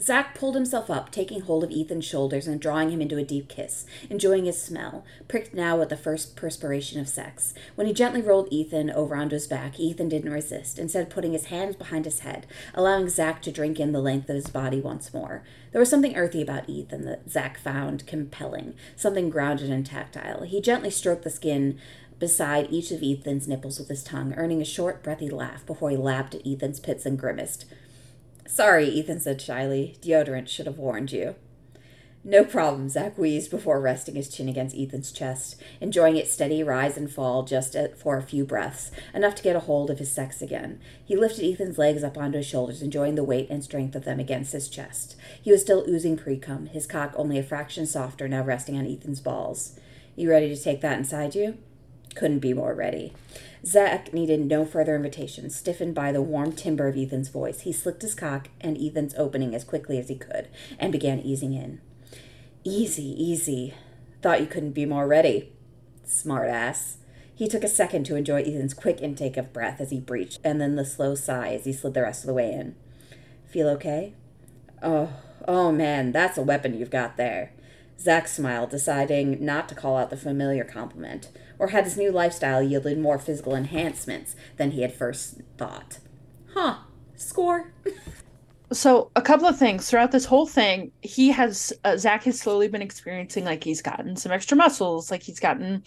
Zach 0.01 0.37
pulled 0.37 0.55
himself 0.55 0.91
up, 0.91 1.11
taking 1.11 1.41
hold 1.41 1.65
of 1.65 1.73
Ethan's 1.73 2.05
shoulders 2.05 2.47
and 2.47 2.61
drawing 2.61 2.91
him 2.91 3.01
into 3.01 3.17
a 3.17 3.25
deep 3.25 3.49
kiss, 3.49 3.85
enjoying 4.09 4.45
his 4.45 4.61
smell, 4.61 5.05
pricked 5.27 5.53
now 5.53 5.77
with 5.77 5.89
the 5.89 5.97
first 5.97 6.37
perspiration 6.37 7.01
of 7.01 7.09
sex. 7.09 7.53
When 7.75 7.89
he 7.89 7.93
gently 7.93 8.23
rolled 8.23 8.47
Ethan 8.53 8.91
over 8.91 9.17
onto 9.17 9.35
his 9.35 9.49
back, 9.49 9.81
Ethan 9.81 10.09
didn't 10.09 10.33
resist, 10.33 10.79
instead 10.79 11.11
putting 11.11 11.33
his 11.33 11.47
hands 11.47 11.75
behind 11.75 12.05
his 12.05 12.21
head, 12.21 12.47
allowing 12.75 13.09
Zach 13.09 13.43
to 13.43 13.51
drink 13.51 13.81
in 13.81 13.91
the 13.91 14.01
length 14.01 14.31
of 14.31 14.37
his 14.37 14.47
body 14.47 14.81
once 14.81 15.13
more. 15.13 15.43
There 15.73 15.81
was 15.81 15.91
something 15.91 16.17
earthy 16.17 16.43
about 16.43 16.69
Ethan 16.69 17.05
that 17.07 17.29
Zach 17.29 17.59
found 17.59 18.07
compelling, 18.07 18.75
something 18.95 19.31
grounded 19.31 19.69
and 19.69 19.85
tactile. 19.85 20.45
He 20.45 20.61
gently 20.61 20.91
stroked 20.91 21.25
the 21.25 21.31
skin 21.31 21.77
beside 22.19 22.71
each 22.71 22.91
of 22.91 23.03
Ethan's 23.03 23.49
nipples 23.49 23.79
with 23.79 23.89
his 23.89 24.05
tongue, 24.05 24.35
earning 24.37 24.61
a 24.61 24.65
short, 24.65 25.03
breathy 25.03 25.31
laugh 25.31 25.65
before 25.67 25.91
he 25.91 25.97
lapped 25.97 26.35
at 26.35 26.47
Ethan's 26.47 26.81
pits 26.81 27.07
and 27.07 27.19
grimaced. 27.19 27.65
Sorry, 28.47 28.89
Ethan 28.89 29.21
said 29.21 29.41
shyly. 29.41 29.97
Deodorant 30.01 30.49
should 30.49 30.67
have 30.67 30.79
warned 30.79 31.13
you. 31.13 31.35
No 32.25 32.45
problem, 32.45 32.89
Zach 32.89 33.17
wheezed 33.17 33.51
before 33.51 33.81
resting 33.81 34.17
his 34.17 34.29
chin 34.29 34.49
against 34.49 34.77
Ethan's 34.77 35.13
chest, 35.13 35.57
enjoying 35.81 36.17
its 36.17 36.33
steady 36.33 36.63
rise 36.63 36.97
and 36.97 37.11
fall 37.11 37.45
just 37.45 37.77
for 37.97 38.17
a 38.17 38.23
few 38.23 38.45
breaths, 38.45 38.91
enough 39.15 39.37
to 39.37 39.43
get 39.43 39.55
a 39.55 39.61
hold 39.61 39.89
of 39.89 39.99
his 39.99 40.11
sex 40.11 40.43
again. 40.43 40.81
He 41.05 41.17
lifted 41.17 41.45
Ethan's 41.45 41.79
legs 41.79 42.03
up 42.03 42.19
onto 42.19 42.39
his 42.39 42.47
shoulders, 42.47 42.83
enjoying 42.83 43.15
the 43.15 43.25
weight 43.25 43.49
and 43.49 43.63
strength 43.63 43.95
of 43.95 44.05
them 44.05 44.19
against 44.19 44.53
his 44.53 44.69
chest. 44.69 45.17
He 45.41 45.53
was 45.53 45.63
still 45.63 45.85
oozing 45.89 46.17
pre-cum, 46.17 46.67
his 46.67 46.87
cock 46.87 47.15
only 47.17 47.39
a 47.39 47.43
fraction 47.43 47.87
softer, 47.87 48.27
now 48.29 48.43
resting 48.43 48.77
on 48.77 48.87
Ethan's 48.87 49.21
balls. 49.21 49.79
You 50.17 50.29
ready 50.29 50.55
to 50.55 50.61
take 50.61 50.81
that 50.81 50.99
inside 50.99 51.35
you? 51.35 51.57
Couldn't 52.15 52.41
be 52.41 52.53
more 52.53 52.75
ready. 52.75 53.13
Zach 53.65 54.13
needed 54.13 54.47
no 54.47 54.65
further 54.65 54.97
invitation. 54.97 55.51
Stiffened 55.51 55.95
by 55.95 56.13
the 56.13 56.23
warm 56.23 56.53
timbre 56.53 56.89
of 56.89 56.97
Ethan's 56.97 57.29
voice, 57.29 57.61
he 57.61 57.73
slicked 57.73 58.03
his 58.03 58.15
cock 58.15 58.49
and 58.61 58.79
Ethan's 58.79 59.15
opening 59.17 59.55
as 59.55 59.65
quickly 59.65 59.99
as 59.99 60.09
he 60.09 60.17
could 60.17 60.49
and 60.79 60.93
began 60.93 61.21
easing 61.21 61.53
in. 61.53 61.81
Easy, 62.65 63.15
easy. 63.23 63.75
Thought 64.23 64.41
you 64.41 64.47
couldn't 64.47 64.73
be 64.73 64.87
more 64.87 65.07
ready. 65.07 65.53
Smart 66.05 66.49
ass. 66.49 66.99
He 67.35 67.47
took 67.47 67.63
a 67.63 67.69
second 67.69 68.05
to 68.05 68.17
enjoy 68.17 68.43
Ethan's 68.43 68.75
quick 68.75 69.01
intake 69.01 69.37
of 69.37 69.53
breath 69.53 69.81
as 69.81 69.91
he 69.91 70.01
breached, 70.01 70.41
and 70.43 70.61
then 70.61 70.75
the 70.75 70.85
slow 70.85 71.15
sigh 71.15 71.55
as 71.55 71.65
he 71.65 71.73
slid 71.73 71.95
the 71.95 72.03
rest 72.03 72.25
of 72.25 72.27
the 72.27 72.35
way 72.35 72.51
in. 72.53 72.75
Feel 73.47 73.69
okay? 73.69 74.15
Oh, 74.83 75.11
oh 75.47 75.71
man, 75.71 76.11
that's 76.11 76.37
a 76.37 76.43
weapon 76.43 76.77
you've 76.77 76.91
got 76.91 77.17
there. 77.17 77.53
Zach 78.01 78.29
smiled, 78.29 78.71
deciding 78.71 79.45
not 79.45 79.69
to 79.69 79.75
call 79.75 79.97
out 79.97 80.11
the 80.11 80.17
familiar 80.17 80.65
compliment, 80.65 81.29
or 81.59 81.69
had 81.69 81.85
his 81.85 81.97
new 81.97 82.11
lifestyle 82.13 82.63
yielded 82.63 82.99
more 82.99 83.19
physical 83.19 83.55
enhancements 83.55 84.37
than 84.57 84.71
he 84.73 84.83
had 84.83 84.93
first 84.95 85.41
thought. 85.57 85.99
Huh. 86.55 86.79
Score. 87.17 87.73
So, 88.71 89.11
a 89.17 89.23
couple 89.23 89.47
of 89.47 89.59
things 89.59 89.89
throughout 89.89 90.13
this 90.13 90.27
whole 90.27 90.45
thing, 90.47 90.93
he 91.01 91.31
has 91.31 91.73
uh, 91.85 91.97
Zach 91.97 92.25
has 92.25 92.39
slowly 92.39 92.69
been 92.69 92.83
experiencing 92.83 93.47
like 93.47 93.65
he's 93.65 93.81
gotten 93.81 94.15
some 94.15 94.31
extra 94.31 94.59
muscles, 94.59 95.11
like 95.11 95.23
he's 95.23 95.41
gotten 95.41 95.83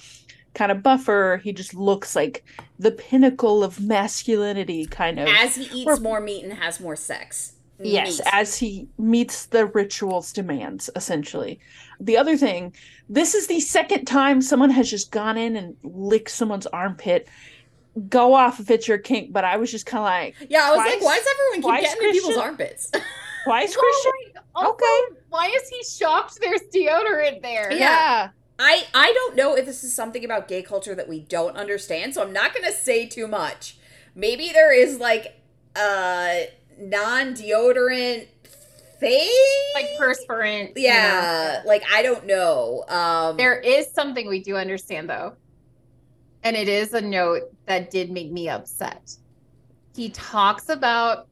kind 0.56 0.72
of 0.72 0.82
buffer. 0.82 1.40
He 1.44 1.54
just 1.54 1.76
looks 1.76 2.16
like 2.16 2.44
the 2.80 2.90
pinnacle 2.90 3.64
of 3.64 3.80
masculinity, 3.80 4.88
kind 4.88 5.20
of. 5.20 5.28
As 5.28 5.58
he 5.58 5.66
eats 5.82 5.86
Or- 5.88 5.98
more 5.98 6.20
meat 6.20 6.44
and 6.44 6.54
has 6.54 6.80
more 6.80 6.96
sex. 6.96 7.54
Yes, 7.84 8.20
Meat. 8.20 8.28
as 8.32 8.58
he 8.58 8.88
meets 8.98 9.46
the 9.48 9.66
ritual's 9.68 10.32
demands, 10.34 10.90
essentially. 10.96 11.60
The 12.00 12.18
other 12.18 12.38
thing, 12.38 12.74
this 13.10 13.34
is 13.36 13.48
the 13.48 13.60
second 13.60 14.06
time 14.06 14.42
someone 14.42 14.70
has 14.72 14.90
just 14.90 15.12
gone 15.12 15.38
in 15.38 15.56
and 15.56 15.76
licked 15.84 16.32
someone's 16.32 16.68
armpit. 16.68 17.28
Go 18.10 18.34
off 18.34 18.60
if 18.60 18.70
it's 18.72 18.88
your 18.88 18.98
kink, 18.98 19.34
but 19.34 19.44
I 19.44 19.58
was 19.58 19.70
just 19.72 19.86
kind 19.86 20.00
of 20.00 20.06
like, 20.40 20.50
yeah, 20.50 20.64
I 20.64 20.72
was 20.72 20.78
like, 20.80 21.02
why 21.04 21.18
does 21.18 21.28
everyone 21.32 21.76
keep 21.76 21.84
getting 21.86 22.04
in 22.06 22.12
people's 22.14 22.34
Christian? 22.36 22.44
armpits? 22.50 22.92
twice, 23.44 23.76
Christian? 23.76 24.12
Also, 24.56 24.72
Okay. 24.72 25.16
Why 25.30 25.48
is 25.48 25.68
he 25.70 25.84
shocked 25.84 26.40
there's 26.42 26.62
deodorant 26.74 27.42
there? 27.42 27.72
Yeah. 27.72 28.30
I 28.60 28.84
I 28.94 29.12
don't 29.14 29.36
know 29.36 29.56
if 29.56 29.66
this 29.66 29.84
is 29.84 29.94
something 29.94 30.24
about 30.24 30.48
gay 30.48 30.62
culture 30.62 30.94
that 30.94 31.10
we 31.10 31.22
don't 31.22 31.58
understand, 31.58 32.14
so 32.14 32.22
I'm 32.22 32.32
not 32.34 32.54
gonna 32.54 32.72
say 32.72 33.08
too 33.08 33.28
much. 33.28 33.78
Maybe 34.14 34.52
there 34.52 34.72
is 34.72 35.00
like 35.00 35.42
uh, 35.76 36.42
a 36.82 36.86
non-deodorant 36.86 38.28
thing. 39.00 39.30
Like 39.76 39.88
perspirant. 39.98 40.72
you 40.76 40.88
know. 40.88 40.94
yeah, 40.94 41.64
like 41.66 41.84
I 41.92 42.02
don't 42.02 42.26
know. 42.26 42.84
Um 42.88 43.38
There 43.38 43.60
is 43.60 43.92
something 43.92 44.28
we 44.28 44.42
do 44.42 44.56
understand 44.58 45.10
though. 45.10 45.36
And 46.44 46.56
it 46.56 46.68
is 46.68 46.94
a 46.94 47.02
note 47.02 47.44
that 47.68 47.92
did 47.92 48.12
make 48.12 48.32
me 48.32 48.50
upset. 48.50 49.16
He 49.96 50.10
talks 50.10 50.70
about 50.70 51.28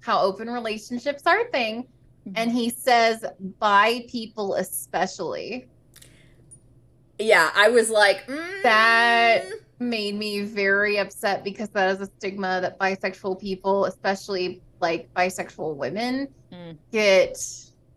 how 0.00 0.20
open 0.22 0.48
relationships 0.48 1.24
are 1.26 1.40
a 1.40 1.50
thing. 1.50 1.86
And 2.34 2.50
he 2.52 2.70
says, 2.70 3.24
bi 3.58 4.04
people 4.08 4.54
especially. 4.54 5.68
yeah, 7.18 7.50
I 7.54 7.68
was 7.68 7.90
like 7.90 8.26
mm, 8.26 8.62
That- 8.62 9.44
Made 9.82 10.14
me 10.14 10.42
very 10.42 10.98
upset 10.98 11.42
because 11.42 11.70
that 11.70 11.88
is 11.90 12.02
a 12.06 12.06
stigma 12.18 12.60
that 12.60 12.78
bisexual 12.78 13.40
people, 13.40 13.86
especially 13.86 14.60
like 14.80 15.12
bisexual 15.14 15.76
women 15.76 16.28
Mm. 16.52 16.76
get 16.90 17.38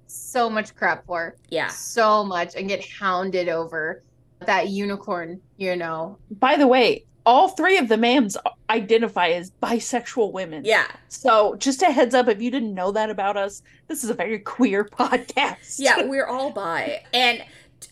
so 0.05 0.47
much 0.49 0.75
crap 0.75 1.05
for. 1.07 1.35
Yeah. 1.49 1.69
So 1.69 2.23
much 2.23 2.55
and 2.55 2.67
get 2.67 2.87
hounded 2.87 3.49
over 3.49 4.03
that 4.45 4.69
unicorn, 4.69 5.41
you 5.57 5.75
know. 5.75 6.19
By 6.39 6.55
the 6.57 6.67
way, 6.67 7.05
all 7.25 7.47
three 7.49 7.77
of 7.79 7.87
the 7.87 7.95
ma'ams 7.95 8.35
identify 8.69 9.29
as 9.29 9.51
bisexual 9.63 10.33
women. 10.33 10.65
Yeah. 10.65 10.85
So 11.07 11.55
just 11.55 11.81
a 11.81 11.85
heads 11.85 12.13
up, 12.13 12.27
if 12.27 12.41
you 12.41 12.51
didn't 12.51 12.73
know 12.75 12.91
that 12.91 13.09
about 13.09 13.37
us, 13.37 13.63
this 13.87 14.03
is 14.03 14.09
a 14.11 14.13
very 14.13 14.37
queer 14.39 14.83
podcast. 14.99 15.77
Yeah, 15.79 16.03
we're 16.03 16.27
all 16.27 16.51
bi. 16.51 17.01
And 17.13 17.43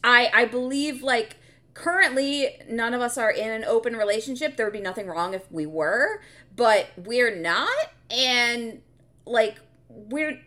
I 0.04 0.30
I 0.34 0.46
believe 0.46 1.02
like 1.02 1.38
currently 1.74 2.60
none 2.70 2.94
of 2.94 3.02
us 3.02 3.18
are 3.18 3.32
in 3.32 3.50
an 3.50 3.64
open 3.64 3.96
relationship. 3.96 4.58
There 4.58 4.66
would 4.66 4.74
be 4.74 4.82
nothing 4.82 5.08
wrong 5.08 5.34
if 5.34 5.50
we 5.52 5.66
were, 5.66 6.22
but 6.56 6.88
we're 6.98 7.36
not 7.36 7.70
and 8.10 8.82
like 9.26 9.60
we're 9.90 10.42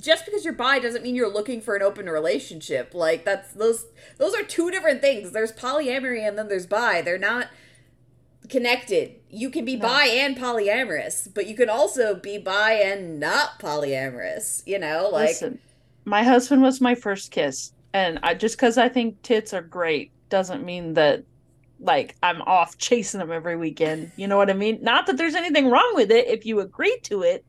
just 0.00 0.24
because 0.24 0.44
you're 0.44 0.54
bi 0.54 0.78
doesn't 0.78 1.02
mean 1.02 1.14
you're 1.14 1.32
looking 1.32 1.60
for 1.60 1.74
an 1.76 1.82
open 1.82 2.06
relationship. 2.06 2.94
Like 2.94 3.24
that's 3.24 3.52
those 3.52 3.86
those 4.18 4.34
are 4.34 4.42
two 4.42 4.70
different 4.70 5.00
things. 5.00 5.32
There's 5.32 5.52
polyamory 5.52 6.26
and 6.26 6.38
then 6.38 6.48
there's 6.48 6.66
bi. 6.66 7.02
They're 7.02 7.18
not 7.18 7.48
connected. 8.48 9.14
You 9.30 9.50
can 9.50 9.64
be 9.64 9.76
No. 9.76 9.88
bi 9.88 10.06
and 10.06 10.36
polyamorous, 10.36 11.32
but 11.32 11.46
you 11.46 11.54
can 11.54 11.70
also 11.70 12.14
be 12.14 12.38
bi 12.38 12.72
and 12.72 13.20
not 13.20 13.60
polyamorous, 13.60 14.62
you 14.66 14.78
know? 14.78 15.08
Like 15.10 15.28
Listen, 15.28 15.58
my 16.04 16.22
husband 16.22 16.62
was 16.62 16.80
my 16.80 16.94
first 16.94 17.30
kiss, 17.30 17.72
and 17.92 18.18
I 18.22 18.34
just 18.34 18.56
because 18.56 18.76
I 18.76 18.88
think 18.88 19.22
tits 19.22 19.54
are 19.54 19.62
great 19.62 20.10
doesn't 20.30 20.64
mean 20.64 20.94
that 20.94 21.24
like 21.80 22.16
I'm 22.22 22.42
off 22.42 22.78
chasing 22.78 23.20
them 23.20 23.32
every 23.32 23.56
weekend. 23.56 24.12
You 24.16 24.28
know 24.28 24.36
what 24.36 24.50
I 24.50 24.54
mean? 24.54 24.78
Not 24.82 25.06
that 25.06 25.16
there's 25.16 25.34
anything 25.34 25.68
wrong 25.70 25.92
with 25.94 26.10
it 26.10 26.26
if 26.28 26.46
you 26.46 26.60
agree 26.60 26.98
to 27.04 27.22
it, 27.22 27.44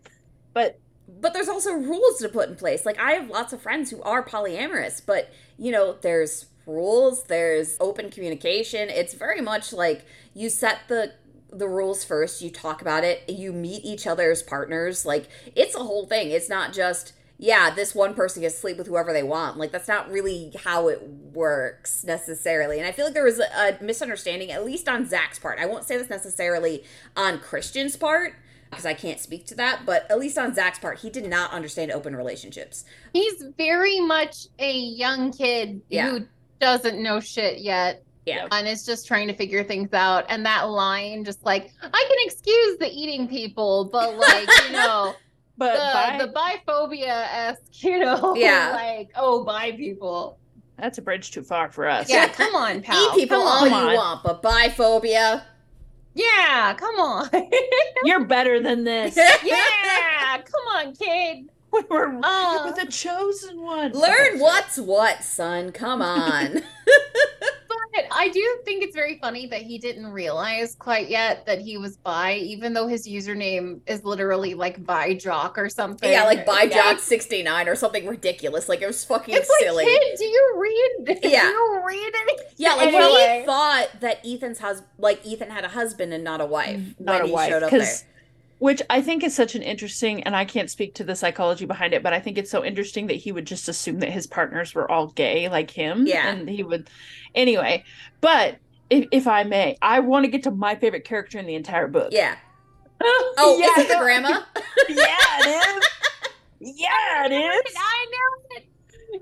but 0.54 0.80
but 1.20 1.34
there's 1.34 1.50
also 1.50 1.74
rules 1.74 2.20
to 2.20 2.30
put 2.30 2.50
in 2.50 2.56
place. 2.56 2.86
Like 2.86 3.00
I 3.00 3.12
have 3.12 3.30
lots 3.30 3.54
of 3.54 3.62
friends 3.62 3.92
who 3.92 4.02
are 4.04 4.24
polyamorous, 4.24 5.02
but 5.06 5.32
you 5.58 5.72
know, 5.72 5.98
there's 6.02 6.48
rules, 6.66 7.24
there's 7.24 7.78
open 7.80 8.10
communication. 8.10 8.90
It's 8.90 9.14
very 9.14 9.42
much 9.42 9.74
like 9.74 10.06
you 10.34 10.50
set 10.50 10.80
the 10.88 11.14
the 11.54 11.68
rules 11.68 12.06
first, 12.06 12.42
you 12.42 12.50
talk 12.50 12.82
about 12.82 13.04
it, 13.04 13.30
you 13.30 13.52
meet 13.52 13.84
each 13.84 14.08
other's 14.08 14.42
partners. 14.42 15.06
Like 15.06 15.28
it's 15.56 15.76
a 15.76 15.84
whole 15.84 16.06
thing. 16.06 16.32
It's 16.32 16.50
not 16.50 16.72
just 16.74 17.14
yeah, 17.44 17.74
this 17.74 17.96
one 17.96 18.14
person 18.14 18.44
gets 18.44 18.54
to 18.54 18.62
sleep 18.62 18.78
with 18.78 18.86
whoever 18.86 19.12
they 19.12 19.24
want. 19.24 19.58
Like 19.58 19.72
that's 19.72 19.88
not 19.88 20.12
really 20.12 20.54
how 20.64 20.90
it 20.90 21.02
works 21.02 22.04
necessarily. 22.04 22.78
And 22.78 22.88
I 22.88 22.92
feel 22.92 23.06
like 23.06 23.16
there 23.16 23.24
was 23.24 23.40
a, 23.40 23.46
a 23.80 23.84
misunderstanding, 23.84 24.52
at 24.52 24.64
least 24.64 24.88
on 24.88 25.08
Zach's 25.08 25.40
part. 25.40 25.58
I 25.58 25.66
won't 25.66 25.84
say 25.84 25.98
this 25.98 26.08
necessarily 26.08 26.84
on 27.18 27.40
Christian's 27.40 27.96
part 27.96 28.36
because 28.70 28.86
I 28.86 28.94
can't 28.94 29.20
speak 29.20 29.48
to 29.48 29.56
that, 29.56 29.88
but 29.88 30.06
at 30.12 30.20
least 30.20 30.38
on 30.38 30.54
Zach's 30.54 30.78
part, 30.78 31.00
he 31.00 31.10
did 31.10 31.28
not 31.28 31.52
understand 31.52 31.92
open 31.92 32.16
relationships. 32.16 32.86
He's 33.12 33.44
very 33.58 34.00
much 34.00 34.46
a 34.60 34.72
young 34.78 35.32
kid 35.32 35.82
Yeah. 35.90 36.12
who 36.12 36.26
doesn't 36.60 37.02
know 37.02 37.20
shit 37.20 37.58
yet. 37.58 38.04
Yeah. 38.28 38.48
And 38.52 38.68
is 38.68 38.86
just 38.86 39.08
trying 39.08 39.28
to 39.30 39.34
figure 39.34 39.64
things 39.64 39.92
out. 39.94 40.26
And 40.30 40.46
that 40.46 40.70
line, 40.70 41.26
just 41.26 41.44
like, 41.44 41.72
I 41.82 42.06
can 42.08 42.18
excuse 42.20 42.78
the 42.78 42.88
eating 42.88 43.28
people, 43.28 43.90
but 43.92 44.16
like, 44.16 44.48
you 44.68 44.74
know, 44.74 45.16
but 45.62 45.78
bi- 45.78 46.18
the, 46.18 46.26
the 46.28 46.34
biphobia 46.34 47.28
esque, 47.32 47.84
you 47.84 48.00
know, 48.00 48.36
Yeah. 48.38 48.72
like, 48.74 49.12
oh, 49.16 49.44
bi 49.44 49.72
people. 49.74 50.40
that's 50.78 50.98
a 50.98 51.02
bridge 51.04 51.30
too 51.32 51.44
far 51.44 51.70
for 51.72 51.88
us. 51.88 52.10
Yeah, 52.10 52.28
come 52.40 52.56
on, 52.56 52.82
pal. 52.82 52.98
Eat 52.98 53.14
people 53.22 53.38
come 53.38 53.48
all 53.48 53.74
on. 53.74 53.92
you 53.92 53.98
want, 53.98 54.24
but 54.24 54.42
biphobia. 54.42 55.44
Yeah, 56.16 56.74
come 56.74 56.96
on. 56.96 57.30
You're 58.04 58.26
better 58.26 58.60
than 58.60 58.84
this. 58.84 59.16
yeah, 59.16 60.38
come 60.38 60.68
on, 60.76 60.94
kid. 60.96 61.48
we 61.72 61.82
were 61.90 62.20
Uh. 62.24 62.66
with 62.66 62.76
the 62.84 62.92
chosen 62.92 63.62
one. 63.62 63.92
Learn 63.94 64.32
Okay, 64.34 64.40
what's 64.42 64.78
what, 64.78 65.24
son. 65.24 65.72
Come 65.72 66.02
on. 66.02 66.64
I 68.12 68.30
do 68.30 68.60
think 68.66 68.84
it's 68.84 68.96
very 68.96 69.18
funny 69.20 69.48
that 69.48 69.62
he 69.64 69.78
didn't 69.78 70.08
realize 70.08 70.76
quite 70.76 71.10
yet 71.10 71.46
that 71.46 71.60
he 71.60 71.78
was 71.78 71.98
bi, 71.98 72.36
even 72.36 72.74
though 72.74 72.88
his 72.88 73.08
username 73.08 73.82
is 73.86 74.04
literally 74.04 74.54
like 74.54 74.86
bi 74.86 75.14
jock 75.14 75.58
or 75.58 75.68
something. 75.70 76.10
yeah, 76.12 76.24
like 76.24 76.46
Yeah. 76.48 76.94
bijock69 76.94 77.68
or 77.68 77.76
something 77.76 78.08
ridiculous. 78.08 78.70
Like 78.70 78.82
it 78.82 78.88
was 78.88 79.04
fucking 79.04 79.36
It's 79.36 79.50
silly. 79.60 79.84
like, 79.86 79.88
kid, 80.02 80.18
do 80.18 80.26
you 80.26 80.54
read? 80.58 81.20
Yeah. 81.24 81.42
Do 81.44 81.48
you 81.50 81.82
read 81.86 82.12
anything? 82.22 82.46
yeah, 82.58 82.74
like 82.76 82.94
Anyway. 82.94 83.40
he 83.42 83.46
thought 83.46 83.88
that 84.00 84.20
Ethan's 84.26 84.60
husband, 84.60 84.88
like 84.98 85.26
Ethan 85.26 85.50
had 85.50 85.66
a 85.66 85.70
husband 85.70 86.14
and 86.14 86.24
not 86.24 86.40
a 86.42 86.46
wife 86.46 86.78
mm, 86.80 87.00
not 87.00 87.14
when 87.16 87.22
a 87.24 87.28
he 87.28 87.34
wife 87.34 87.50
showed 87.50 87.64
up 87.64 87.72
there. 87.72 87.80
Which 88.62 88.82
i 88.92 89.02
think 89.02 89.24
is 89.24 89.36
such 89.36 89.56
an 89.56 89.62
interesting 89.64 90.22
and 90.24 90.36
i 90.36 90.46
can't 90.46 90.70
speak 90.70 90.94
to 90.94 91.04
the 91.04 91.16
psychology 91.16 91.66
behind 91.66 91.94
it 91.94 92.04
but 92.04 92.14
i 92.14 92.20
think 92.20 92.38
it's 92.38 92.52
so 92.52 92.64
interesting 92.64 93.08
that 93.08 93.16
he 93.16 93.32
would 93.32 93.46
just 93.46 93.68
assume 93.68 94.00
that 94.00 94.10
his 94.12 94.28
partners 94.28 94.76
were 94.76 94.90
all 94.90 95.08
gay 95.08 95.50
like 95.50 95.72
him 95.72 96.06
Yeah. 96.06 96.30
and 96.30 96.48
he 96.48 96.62
would 96.64 96.88
anyway 97.34 97.84
but 98.22 98.58
if, 98.90 99.08
if 99.12 99.26
i 99.28 99.44
may 99.44 99.78
i 99.82 100.00
want 100.00 100.26
to 100.26 100.32
get 100.32 100.44
to 100.44 100.52
my 100.52 100.76
favorite 100.76 101.06
character 101.06 101.40
in 101.40 101.46
the 101.48 101.56
entire 101.56 101.88
book 101.88 102.10
Yeah. 102.12 102.36
Oh, 103.04 103.58
yeah, 103.60 103.82
is 103.82 103.86
it 103.86 103.90
the 103.90 103.98
grandma? 104.00 104.30
yeah 104.90 105.40
it 105.40 105.78
is 105.78 105.86
yeah 106.60 107.26
it 107.26 107.32
is 107.68 107.74
I 107.76 108.06
know 108.12 108.58
it. 108.58 108.68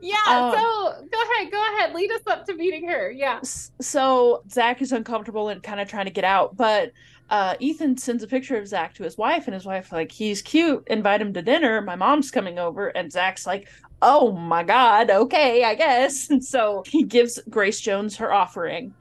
Yeah, 0.02 0.16
Um, 0.28 0.52
so 0.53 1.07
go 1.11 1.18
ahead, 1.24 1.52
go 1.52 1.64
ahead. 1.74 1.95
Lead 1.95 2.11
us 2.11 2.22
up 2.28 2.45
to 2.45 2.53
meeting 2.53 2.88
her. 2.88 3.10
Yeah. 3.10 3.40
So 3.41 4.44
Zach 4.52 4.84
is 4.84 4.91
uncomfortable 4.91 5.49
and 5.49 5.64
kind 5.64 5.80
of 5.80 5.88
trying 5.88 6.06
to 6.06 6.11
get 6.11 6.24
out, 6.24 6.56
but 6.56 6.91
uh, 7.30 7.56
Ethan 7.60 7.97
sends 7.97 8.23
a 8.23 8.27
picture 8.27 8.57
of 8.57 8.68
Zach 8.68 8.93
to 8.95 9.03
his 9.03 9.18
wife, 9.18 9.47
and 9.47 9.53
his 9.53 9.65
wife 9.65 9.91
like, 9.91 10.11
"He's 10.11 10.41
cute. 10.41 10.84
Invite 10.88 11.22
him 11.22 11.34
to 11.34 11.41
dinner. 11.41 11.81
My 11.81 11.95
mom's 11.95 12.31
coming 12.31 12.57
over." 12.57 12.88
And 12.89 13.11
Zach's 13.11 13.45
like, 13.45 13.68
"Oh 14.01 14.31
my 14.31 14.64
god, 14.64 15.10
okay, 15.11 15.64
I 15.64 15.76
guess." 15.76 16.30
And 16.31 16.43
so 16.43 16.84
he 16.88 17.03
gives 17.03 17.39
Grace 17.49 17.80
Jones 17.80 18.18
her 18.18 18.34
offering, 18.34 18.93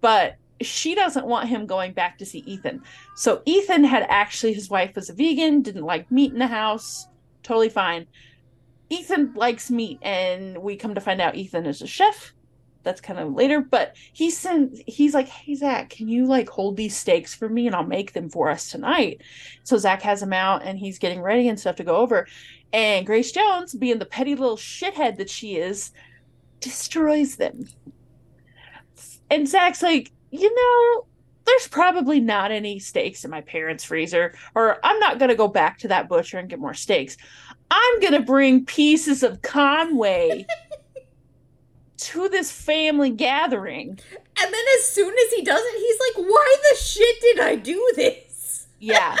but 0.00 0.36
she 0.60 0.94
doesn't 0.94 1.26
want 1.26 1.48
him 1.48 1.66
going 1.66 1.92
back 1.92 2.18
to 2.18 2.26
see 2.26 2.40
Ethan. 2.40 2.82
So 3.16 3.42
Ethan 3.46 3.84
had 3.84 4.06
actually 4.08 4.52
his 4.52 4.70
wife 4.70 4.94
was 4.94 5.10
a 5.10 5.14
vegan, 5.14 5.62
didn't 5.62 5.84
like 5.84 6.10
meat 6.10 6.32
in 6.32 6.38
the 6.38 6.46
house, 6.46 7.08
totally 7.42 7.68
fine. 7.68 8.06
Ethan 8.90 9.32
likes 9.34 9.70
meat, 9.70 9.98
and 10.02 10.58
we 10.58 10.76
come 10.76 10.94
to 10.94 11.00
find 11.00 11.20
out 11.20 11.36
Ethan 11.36 11.66
is 11.66 11.82
a 11.82 11.86
chef 11.86 12.32
that's 12.82 13.00
kind 13.00 13.18
of 13.18 13.32
later 13.32 13.60
but 13.60 13.94
he 14.12 14.30
sends 14.30 14.80
he's 14.86 15.14
like 15.14 15.28
hey 15.28 15.54
zach 15.54 15.90
can 15.90 16.08
you 16.08 16.26
like 16.26 16.48
hold 16.48 16.76
these 16.76 16.96
steaks 16.96 17.34
for 17.34 17.48
me 17.48 17.66
and 17.66 17.76
i'll 17.76 17.84
make 17.84 18.12
them 18.12 18.28
for 18.28 18.48
us 18.48 18.70
tonight? 18.70 19.22
So 19.64 19.76
zach 19.76 20.02
has 20.02 20.20
them 20.20 20.32
out 20.32 20.62
and 20.64 20.78
he's 20.78 20.98
getting 20.98 21.20
ready 21.20 21.48
and 21.48 21.58
stuff 21.58 21.76
to 21.76 21.84
go 21.84 21.96
over. 21.96 22.26
And 22.72 23.06
grace 23.06 23.32
jones 23.32 23.74
being 23.74 23.98
the 23.98 24.06
petty 24.06 24.34
little 24.34 24.56
shithead 24.56 25.18
that 25.18 25.30
she 25.30 25.56
is 25.56 25.90
destroys 26.60 27.36
them. 27.36 27.68
And 29.30 29.48
zach's 29.48 29.82
like 29.82 30.12
you 30.30 30.54
know 30.54 31.06
there's 31.44 31.68
probably 31.68 32.20
not 32.20 32.52
any 32.52 32.78
steaks 32.78 33.24
in 33.24 33.30
my 33.30 33.40
parents 33.40 33.82
freezer 33.82 34.32
or 34.54 34.78
i'm 34.84 34.98
not 35.00 35.18
going 35.18 35.28
to 35.28 35.34
go 35.34 35.48
back 35.48 35.76
to 35.76 35.88
that 35.88 36.08
butcher 36.08 36.38
and 36.38 36.48
get 36.48 36.58
more 36.58 36.74
steaks. 36.74 37.16
I'm 37.70 38.00
going 38.00 38.12
to 38.12 38.20
bring 38.20 38.66
pieces 38.66 39.22
of 39.22 39.40
conway 39.40 40.46
to 42.02 42.28
this 42.28 42.50
family 42.50 43.10
gathering. 43.10 43.88
And 43.90 44.54
then 44.54 44.64
as 44.78 44.86
soon 44.86 45.14
as 45.14 45.32
he 45.32 45.42
does 45.42 45.62
it, 45.62 45.78
he's 45.78 46.00
like, 46.00 46.26
why 46.28 46.56
the 46.70 46.76
shit 46.76 47.20
did 47.20 47.40
I 47.40 47.56
do 47.56 47.92
this? 47.96 48.66
Yeah. 48.80 49.16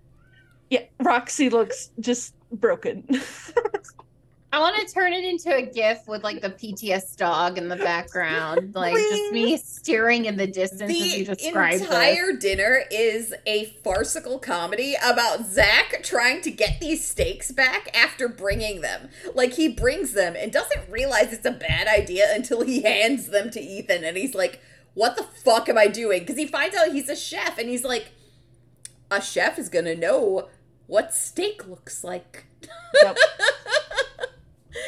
yeah, 0.70 0.82
Roxy 1.00 1.50
looks 1.50 1.90
just 2.00 2.34
broken. 2.52 3.06
I 4.54 4.60
want 4.60 4.76
to 4.76 4.94
turn 4.94 5.12
it 5.12 5.24
into 5.24 5.52
a 5.52 5.62
GIF 5.62 6.06
with 6.06 6.22
like 6.22 6.40
the 6.40 6.48
PTS 6.48 7.16
dog 7.16 7.58
in 7.58 7.68
the 7.68 7.74
background, 7.74 8.72
like 8.76 8.94
just 8.94 9.32
me 9.32 9.56
staring 9.56 10.26
in 10.26 10.36
the 10.36 10.46
distance 10.46 10.82
as 10.82 11.18
you 11.18 11.24
The 11.24 11.34
described 11.34 11.80
this. 11.80 11.88
entire 11.88 12.32
dinner 12.34 12.84
is 12.88 13.34
a 13.46 13.64
farcical 13.82 14.38
comedy 14.38 14.94
about 15.04 15.44
Zach 15.46 16.04
trying 16.04 16.40
to 16.42 16.52
get 16.52 16.78
these 16.78 17.04
steaks 17.04 17.50
back 17.50 17.88
after 17.96 18.28
bringing 18.28 18.80
them. 18.80 19.08
Like 19.34 19.54
he 19.54 19.66
brings 19.66 20.12
them 20.12 20.36
and 20.38 20.52
doesn't 20.52 20.88
realize 20.88 21.32
it's 21.32 21.44
a 21.44 21.50
bad 21.50 21.88
idea 21.88 22.26
until 22.32 22.62
he 22.62 22.82
hands 22.82 23.30
them 23.30 23.50
to 23.50 23.60
Ethan 23.60 24.04
and 24.04 24.16
he's 24.16 24.36
like, 24.36 24.60
"What 24.94 25.16
the 25.16 25.24
fuck 25.24 25.68
am 25.68 25.76
I 25.78 25.88
doing?" 25.88 26.20
Because 26.20 26.36
he 26.36 26.46
finds 26.46 26.76
out 26.76 26.92
he's 26.92 27.08
a 27.08 27.16
chef 27.16 27.58
and 27.58 27.68
he's 27.68 27.82
like, 27.82 28.12
"A 29.10 29.20
chef 29.20 29.58
is 29.58 29.68
gonna 29.68 29.96
know 29.96 30.48
what 30.86 31.12
steak 31.12 31.66
looks 31.66 32.04
like." 32.04 32.44
Yep. 33.02 33.16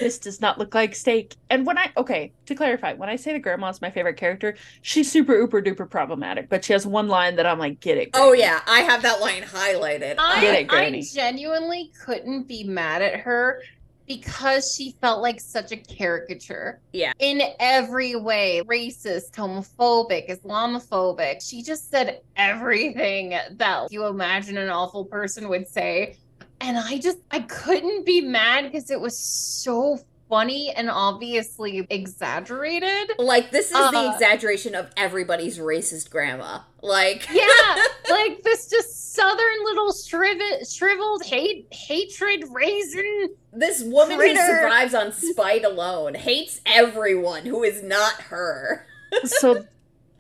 this 0.01 0.19
does 0.19 0.41
not 0.41 0.59
look 0.59 0.75
like 0.75 0.95
steak. 0.95 1.37
And 1.51 1.67
when 1.67 1.79
I 1.79 1.91
okay, 1.97 2.33
to 2.47 2.55
clarify, 2.55 2.95
when 2.95 3.09
I 3.09 3.17
say 3.17 3.33
the 3.33 3.39
grandma's 3.39 3.81
my 3.81 3.91
favorite 3.91 4.17
character, 4.17 4.57
she's 4.83 5.11
super 5.11 5.35
uber 5.35 5.63
duper 5.63 5.89
problematic, 5.89 6.49
but 6.49 6.65
she 6.65 6.73
has 6.73 6.87
one 6.87 7.09
line 7.09 7.37
that 7.37 7.47
I'm 7.47 7.59
like, 7.59 7.81
get 7.81 7.99
it. 7.99 8.11
Oh 8.15 8.33
yeah, 8.33 8.61
I 8.67 8.81
have 8.81 9.03
that 9.03 9.21
line 9.21 9.43
highlighted. 9.43 10.17
I, 10.19 10.41
Get 10.41 10.61
it, 10.61 10.69
Granny. 10.69 10.99
I 10.99 11.03
genuinely 11.15 11.93
couldn't 12.05 12.49
be 12.49 12.65
mad 12.65 13.03
at 13.03 13.21
her 13.21 13.61
because 14.07 14.75
she 14.75 14.95
felt 15.01 15.21
like 15.21 15.41
such 15.41 15.73
a 15.73 15.77
caricature. 15.77 16.81
Yeah. 16.93 17.13
In 17.19 17.43
every 17.59 18.17
way 18.17 18.63
racist, 18.67 19.33
homophobic, 19.33 20.31
Islamophobic. 20.31 21.47
She 21.47 21.63
just 21.63 21.91
said 21.91 22.21
everything 22.37 23.31
that 23.53 23.89
you 23.91 24.07
imagine 24.07 24.59
an 24.59 24.69
awful 24.69 25.05
person 25.05 25.49
would 25.49 25.69
say. 25.69 26.17
And 26.61 26.79
I 26.79 26.99
just 26.99 27.19
I 27.31 27.41
couldn't 27.41 28.07
be 28.07 28.21
mad 28.21 28.65
because 28.65 28.91
it 28.91 29.01
was 29.01 29.19
so 29.19 29.99
funny 30.29 30.71
and 30.73 30.91
obviously 30.91 31.87
exaggerated. 31.89 33.13
Like 33.19 33.51
this 33.53 33.67
is 33.67 33.73
the 33.93 33.99
Uh, 33.99 34.13
exaggeration 34.13 34.75
of 34.75 34.91
everybody's 34.97 35.59
racist 35.59 36.11
grandma. 36.11 36.61
Like 36.83 37.29
Yeah, 37.33 37.85
like 38.11 38.43
this 38.43 38.69
just 38.69 39.15
southern 39.15 39.65
little 39.65 39.93
shriv- 39.93 40.77
shriveled 40.77 41.25
hate 41.25 41.69
hatred 41.73 42.45
raisin. 42.51 43.31
this 43.53 43.83
woman 43.83 44.19
who 44.21 44.35
survives 44.37 44.95
on 44.95 45.13
spite 45.13 45.65
alone 45.65 46.15
hates 46.15 46.61
everyone 46.67 47.47
who 47.47 47.63
is 47.63 47.83
not 47.83 48.15
her. 48.23 48.87
so 49.25 49.65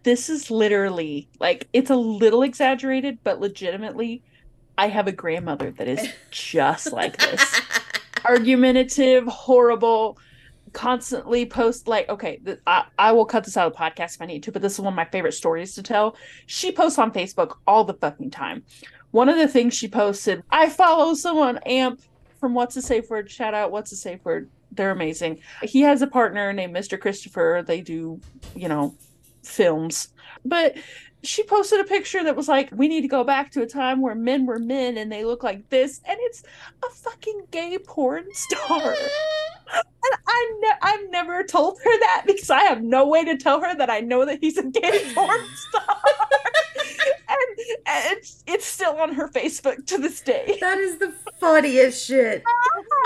this 0.04 0.28
is 0.30 0.50
literally 0.52 1.28
like 1.40 1.66
it's 1.72 1.90
a 1.90 1.96
little 1.96 2.42
exaggerated, 2.42 3.18
but 3.24 3.40
legitimately, 3.40 4.22
I 4.78 4.88
have 4.88 5.06
a 5.06 5.12
grandmother 5.12 5.70
that 5.72 5.88
is 5.88 6.08
just 6.30 6.92
like 6.92 7.16
this. 7.18 7.60
Argumentative, 8.24 9.26
horrible, 9.26 10.18
constantly 10.72 11.46
post 11.46 11.88
like 11.88 12.08
okay, 12.08 12.36
th- 12.44 12.58
I, 12.66 12.84
I 12.98 13.12
will 13.12 13.24
cut 13.24 13.44
this 13.44 13.56
out 13.56 13.66
of 13.66 13.72
the 13.72 13.78
podcast 13.78 14.16
if 14.16 14.22
I 14.22 14.26
need 14.26 14.42
to, 14.42 14.52
but 14.52 14.62
this 14.62 14.74
is 14.74 14.80
one 14.80 14.92
of 14.92 14.96
my 14.96 15.04
favorite 15.06 15.32
stories 15.32 15.74
to 15.74 15.82
tell. 15.82 16.16
She 16.46 16.72
posts 16.72 16.98
on 16.98 17.12
Facebook 17.12 17.56
all 17.66 17.84
the 17.84 17.94
fucking 17.94 18.30
time. 18.30 18.64
One 19.12 19.28
of 19.28 19.36
the 19.36 19.48
things 19.48 19.74
she 19.74 19.88
posted, 19.88 20.42
I 20.50 20.68
follow 20.68 21.14
someone, 21.14 21.58
Amp 21.64 22.00
from 22.38 22.54
What's 22.54 22.76
a 22.76 22.82
Safe 22.82 23.08
Word. 23.08 23.30
Shout 23.30 23.54
out 23.54 23.70
What's 23.70 23.92
a 23.92 23.96
Safe 23.96 24.22
Word. 24.24 24.50
They're 24.72 24.90
amazing. 24.90 25.38
He 25.62 25.80
has 25.82 26.02
a 26.02 26.06
partner 26.06 26.52
named 26.52 26.76
Mr. 26.76 27.00
Christopher. 27.00 27.64
They 27.66 27.80
do, 27.80 28.20
you 28.54 28.68
know, 28.68 28.94
films. 29.42 30.08
But 30.44 30.76
she 31.26 31.42
posted 31.42 31.80
a 31.80 31.84
picture 31.84 32.22
that 32.24 32.36
was 32.36 32.48
like, 32.48 32.70
we 32.72 32.88
need 32.88 33.02
to 33.02 33.08
go 33.08 33.24
back 33.24 33.50
to 33.52 33.62
a 33.62 33.66
time 33.66 34.00
where 34.00 34.14
men 34.14 34.46
were 34.46 34.58
men 34.58 34.96
and 34.96 35.10
they 35.10 35.24
look 35.24 35.42
like 35.42 35.68
this. 35.68 36.00
And 36.06 36.18
it's 36.22 36.42
a 36.84 36.90
fucking 36.90 37.46
gay 37.50 37.78
porn 37.78 38.26
star. 38.32 38.94
And 39.72 40.20
I 40.28 40.52
ne- 40.60 40.78
I've 40.82 41.10
never 41.10 41.42
told 41.42 41.78
her 41.82 41.98
that 42.00 42.22
because 42.26 42.50
I 42.50 42.60
have 42.60 42.82
no 42.82 43.08
way 43.08 43.24
to 43.24 43.36
tell 43.36 43.60
her 43.60 43.74
that 43.76 43.90
I 43.90 44.00
know 44.00 44.24
that 44.24 44.38
he's 44.40 44.56
a 44.56 44.64
gay 44.64 45.12
porn 45.14 45.40
star. 45.54 45.96
and, 47.28 47.38
and 47.86 48.18
it's, 48.18 48.42
it's 48.46 48.66
still 48.66 48.96
on 48.98 49.14
her 49.14 49.28
Facebook 49.28 49.86
to 49.86 49.98
this 49.98 50.20
day. 50.20 50.58
That 50.60 50.78
is 50.78 50.98
the 50.98 51.12
funniest 51.40 52.06
shit. 52.06 52.42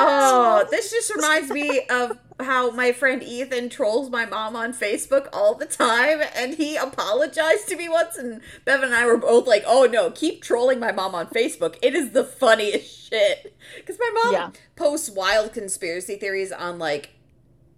Oh, 0.02 0.66
this 0.70 0.90
just 0.90 1.15
reminds 1.15 1.51
me 1.51 1.82
of 1.90 2.16
how 2.39 2.70
my 2.70 2.90
friend 2.93 3.23
Ethan 3.23 3.69
trolls 3.69 4.09
my 4.09 4.24
mom 4.24 4.57
on 4.57 4.73
Facebook 4.73 5.28
all 5.31 5.55
the 5.55 5.66
time, 5.66 6.23
and 6.35 6.55
he 6.55 6.77
apologized 6.77 7.69
to 7.69 7.77
me 7.77 7.86
once, 7.89 8.16
and 8.16 8.40
Bevan 8.65 8.86
and 8.86 8.94
I 8.94 9.05
were 9.05 9.19
both 9.19 9.47
like, 9.47 9.62
"Oh 9.66 9.85
no, 9.85 10.11
keep 10.11 10.43
trolling 10.43 10.78
my 10.81 10.90
mom 10.93 11.15
on 11.15 11.27
Facebook. 11.27 11.77
It 11.82 11.94
is 11.94 12.12
the 12.12 12.24
funniest 12.24 13.11
shit." 13.11 13.55
Because 13.77 13.98
my 13.98 14.11
mom 14.24 14.32
Yeah. 14.32 14.51
posts 14.74 15.11
wild 15.11 15.52
conspiracy 15.52 16.16
theories 16.16 16.51
on 16.52 16.78
like 16.78 17.11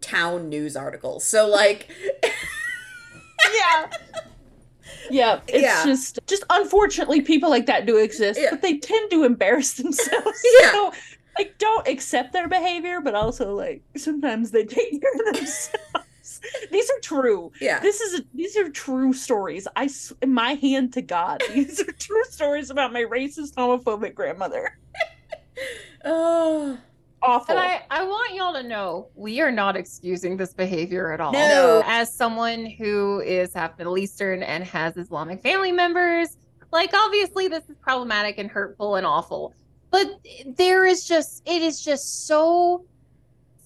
town 0.01 0.49
news 0.49 0.77
articles. 0.77 1.25
So 1.25 1.49
like, 1.49 1.89
yeah 2.23 3.91
yeah 5.11 5.41
it's 5.49 5.63
Yeah. 5.63 5.85
just 5.85 6.19
just 6.27 6.45
unfortunately 6.51 7.21
people 7.21 7.51
like 7.51 7.67
that 7.67 7.87
do 7.87 7.97
exist 7.99 8.39
Yeah. 8.41 8.51
but 8.51 8.63
they 8.63 8.79
tend 8.79 9.11
to 9.11 9.25
embarrass 9.25 9.73
themselves. 9.83 10.43
Yeah. 10.61 10.73
so 10.73 10.93
like 11.39 11.57
don't 11.59 11.87
accept 11.89 12.33
their 12.33 12.49
behavior 12.49 13.01
but 13.01 13.15
also 13.15 13.55
like 13.55 13.83
sometimes 13.97 14.51
they 14.51 14.65
take 14.65 15.01
care 15.01 15.13
of 15.29 15.35
themselves. 15.35 16.41
These 16.71 16.91
are 16.91 17.01
true. 17.03 17.53
Yeah, 17.61 17.79
this 17.81 18.01
is 18.01 18.21
a, 18.21 18.25
these 18.35 18.57
are 18.57 18.69
true 18.69 19.13
stories. 19.13 19.67
I 19.77 19.89
in 20.21 20.33
my 20.35 20.53
hand 20.55 20.93
to 20.95 21.03
god 21.03 21.43
these 21.55 21.81
are 21.81 21.93
true 21.93 22.25
stories 22.31 22.71
about 22.71 22.93
my 22.93 23.03
racist 23.03 23.55
homophobic 23.55 24.15
grandmother. 24.15 24.79
Oh 26.05 26.79
awful 27.23 27.57
And 27.57 27.65
I, 27.65 27.83
I 27.91 28.05
want 28.05 28.35
y'all 28.35 28.53
to 28.55 28.63
know 28.63 29.09
we 29.15 29.41
are 29.41 29.51
not 29.51 29.77
excusing 29.77 30.37
this 30.37 30.53
behavior 30.53 31.13
at 31.13 31.21
all. 31.21 31.33
No. 31.33 31.83
As 31.87 32.13
someone 32.13 32.67
who 32.67 33.21
is 33.21 33.55
half 33.55 33.79
Middle 33.79 33.99
Eastern 33.99 34.43
and 34.43 34.65
has 34.65 34.97
Islamic 34.97 35.43
family 35.43 35.73
members, 35.73 36.37
like 36.73 36.93
obviously 36.95 37.49
this 37.49 37.69
is 37.69 37.77
problematic 37.81 38.39
and 38.39 38.51
hurtful 38.51 38.97
and 38.97 39.07
awful. 39.07 39.55
But 39.91 40.21
there 40.57 40.87
is 40.87 41.07
just 41.07 41.43
it 41.47 41.63
is 41.63 41.83
just 41.83 42.27
so 42.27 42.85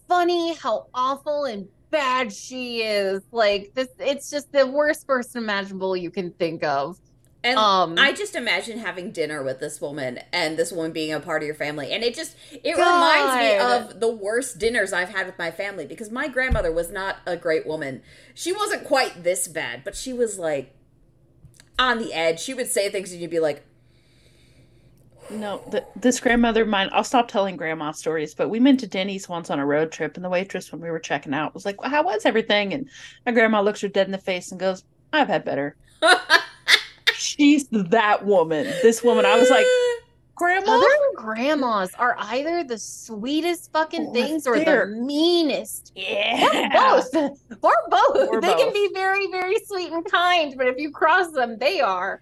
funny 0.09 0.55
how 0.55 0.87
awful 0.93 1.45
and 1.45 1.69
bad 1.91 2.33
she 2.33 2.83
is. 2.83 3.23
Like 3.33 3.73
this 3.75 3.89
it's 3.99 4.31
just 4.31 4.53
the 4.53 4.67
worst 4.67 5.07
person 5.07 5.43
imaginable 5.43 5.97
you 5.97 6.11
can 6.11 6.33
think 6.33 6.65
of. 6.65 6.99
And 7.47 7.59
Um 7.59 7.95
I 7.99 8.13
just 8.13 8.35
imagine 8.35 8.79
having 8.79 9.13
dinner 9.13 9.43
with 9.43 9.61
this 9.61 9.81
woman 9.81 10.21
and 10.33 10.57
this 10.57 10.73
woman 10.73 10.93
being 10.93 11.13
a 11.13 11.21
part 11.21 11.43
of 11.43 11.47
your 11.47 11.55
family. 11.55 11.93
And 11.93 12.03
it 12.03 12.15
just 12.15 12.37
it 12.51 12.77
reminds 12.77 13.37
me 13.37 13.57
of 13.59 14.01
the 14.01 14.09
worst 14.13 14.59
dinners 14.59 14.93
I've 14.93 15.11
had 15.11 15.27
with 15.27 15.39
my 15.39 15.51
family 15.51 15.87
because 15.87 16.11
my 16.11 16.29
grandmother 16.29 16.73
was 16.73 16.91
not 16.91 17.17
a 17.27 17.37
great 17.37 17.67
woman. 17.67 18.03
She 18.35 18.53
wasn't 18.53 18.85
quite 18.85 19.23
this 19.23 19.49
bad, 19.49 19.85
but 19.85 19.95
she 19.97 20.13
was 20.13 20.39
like 20.39 20.75
on 21.79 21.99
the 21.99 22.13
edge. 22.13 22.41
She 22.41 22.55
would 22.55 22.69
say 22.69 22.89
things 22.91 23.13
and 23.13 23.21
you'd 23.21 23.31
be 23.31 23.41
like, 23.41 23.65
No, 25.31 25.63
th- 25.71 25.85
this 25.97 26.21
grandmother 26.21 26.63
of 26.63 26.69
mine, 26.69 26.89
I'll 26.93 27.05
stop 27.05 27.29
telling 27.29 27.57
grandma 27.57 27.93
stories, 27.93 28.35
but 28.35 28.49
we 28.49 28.61
went 28.61 28.81
to 28.81 28.87
Denny's 28.87 29.29
once 29.29 29.51
on 29.51 29.59
a 29.59 29.67
road 29.67 29.91
trip, 29.93 30.17
and 30.17 30.25
the 30.25 30.31
waitress, 30.31 30.71
when 30.73 30.81
we 30.81 30.91
were 30.91 31.01
checking 31.01 31.35
out, 31.35 31.53
was 31.55 31.65
like, 31.65 31.81
well, 31.81 31.91
How 31.91 32.03
was 32.05 32.25
everything? 32.25 32.73
And 32.73 32.89
my 33.25 33.33
grandma 33.33 33.61
looks 33.61 33.81
her 33.81 33.89
dead 33.89 34.07
in 34.07 34.13
the 34.13 34.19
face 34.19 34.51
and 34.51 34.61
goes, 34.61 34.85
I've 35.13 35.29
had 35.29 35.45
better. 35.45 35.77
She's 37.37 37.67
that 37.71 38.25
woman. 38.25 38.65
This 38.83 39.03
woman, 39.03 39.27
I 39.27 39.39
was 39.39 39.51
like, 39.51 39.67
Grandma? 40.37 40.67
Southern 40.67 41.15
grandmas 41.17 41.95
are 41.99 42.15
either 42.19 42.63
the 42.63 42.79
sweetest 42.79 43.73
fucking 43.73 44.09
Or 44.09 44.13
things 44.13 44.47
or 44.47 44.59
they're- 44.59 44.87
the 44.87 45.01
meanest. 45.01 45.93
Yeah. 45.95 46.69
Both. 46.75 47.15
Or 47.63 47.73
both. 47.89 48.29
Or 48.29 48.41
they 48.43 48.55
can 48.55 48.71
be 48.73 48.91
very, 48.93 49.31
very 49.31 49.57
sweet 49.65 49.91
and 49.93 50.05
kind, 50.05 50.55
but 50.59 50.67
if 50.67 50.77
you 50.79 50.91
cross 50.91 51.31
them, 51.33 51.57
they 51.59 51.81
are 51.81 52.21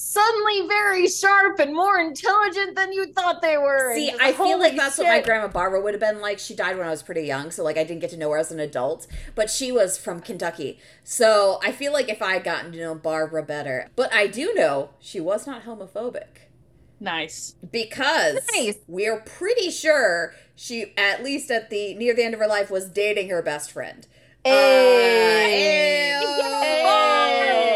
suddenly 0.00 0.68
very 0.68 1.08
sharp 1.08 1.58
and 1.58 1.74
more 1.74 1.98
intelligent 1.98 2.76
than 2.76 2.92
you 2.92 3.06
thought 3.12 3.42
they 3.42 3.58
were. 3.58 3.94
See, 3.96 4.10
And 4.10 4.20
I 4.20 4.32
feel 4.32 4.58
like 4.58 4.70
holy 4.70 4.76
that's 4.76 4.96
what 4.98 5.08
my 5.08 5.20
grandma 5.20 5.48
Barbara 5.48 5.80
would 5.80 5.92
have 5.92 6.00
been 6.00 6.20
like. 6.20 6.38
She 6.38 6.54
died 6.54 6.76
when 6.78 6.86
I 6.86 6.90
was 6.90 7.02
pretty 7.02 7.22
young, 7.22 7.50
so 7.50 7.64
like 7.64 7.76
I 7.76 7.82
didn't 7.82 8.00
get 8.00 8.10
to 8.10 8.16
know 8.16 8.30
her 8.30 8.38
as 8.38 8.52
an 8.52 8.60
adult. 8.60 9.08
But 9.34 9.50
she 9.50 9.72
was 9.72 9.98
from 9.98 10.20
Kentucky, 10.20 10.78
so 11.02 11.58
I 11.64 11.72
feel 11.72 11.92
like 11.92 12.08
if 12.08 12.22
I 12.22 12.34
had 12.34 12.44
gotten 12.44 12.70
to 12.72 12.78
know 12.78 12.94
Barbara 12.94 13.42
better, 13.42 13.88
but 13.96 14.12
I 14.14 14.28
do 14.28 14.54
know 14.54 14.90
she 15.00 15.18
was 15.18 15.46
not 15.48 15.64
homophobic 15.64 16.46
Nice. 17.00 17.56
because 17.72 18.38
Nice. 18.54 18.76
we're 18.86 19.20
pretty 19.20 19.70
sure 19.70 20.32
she, 20.54 20.92
at 20.96 21.24
least 21.24 21.50
at 21.50 21.70
the 21.70 21.94
near 21.94 22.14
the 22.14 22.24
end 22.24 22.34
of 22.34 22.40
her 22.40 22.46
life, 22.46 22.70
was 22.70 22.88
dating 22.88 23.30
her 23.30 23.42
best 23.42 23.72
friend. 23.72 24.06
Hey. 24.44 26.14
Uh, 26.14 26.20
ew. 26.20 26.26
Hey. 26.62 27.67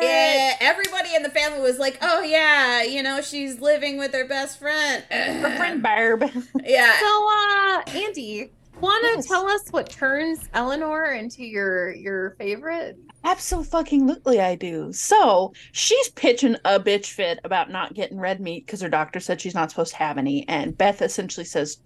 Get 0.00 0.34
it. 0.34 0.36
Yeah, 0.38 0.56
everybody 0.60 1.14
in 1.14 1.22
the 1.22 1.30
family 1.30 1.60
was 1.60 1.78
like, 1.78 1.98
"Oh 2.02 2.22
yeah, 2.22 2.82
you 2.82 3.02
know, 3.02 3.20
she's 3.20 3.60
living 3.60 3.98
with 3.98 4.12
her 4.12 4.26
best 4.26 4.58
friend." 4.58 5.04
Her 5.10 5.50
friend 5.56 5.82
Barb. 5.82 6.22
yeah, 6.64 6.98
So, 7.00 7.28
uh, 7.30 7.82
Andy, 7.88 8.50
want 8.80 9.02
to 9.04 9.12
Yes. 9.16 9.26
tell 9.26 9.46
us 9.48 9.68
what 9.70 9.90
turns 9.90 10.48
Eleanor 10.54 11.12
into 11.12 11.44
your 11.44 11.92
your 11.94 12.30
favorite? 12.38 12.96
Absolutely, 13.24 14.40
I 14.40 14.54
do. 14.54 14.92
So 14.92 15.52
she's 15.72 16.08
pitching 16.10 16.56
a 16.64 16.80
bitch 16.80 17.06
fit 17.06 17.38
about 17.44 17.70
not 17.70 17.92
getting 17.94 18.18
red 18.18 18.40
meat 18.40 18.64
because 18.64 18.80
her 18.80 18.88
doctor 18.88 19.20
said 19.20 19.40
she's 19.40 19.54
not 19.54 19.70
supposed 19.70 19.90
to 19.92 19.98
have 19.98 20.16
any, 20.18 20.48
and 20.48 20.76
Beth 20.78 21.02
essentially 21.02 21.44
says, 21.44 21.78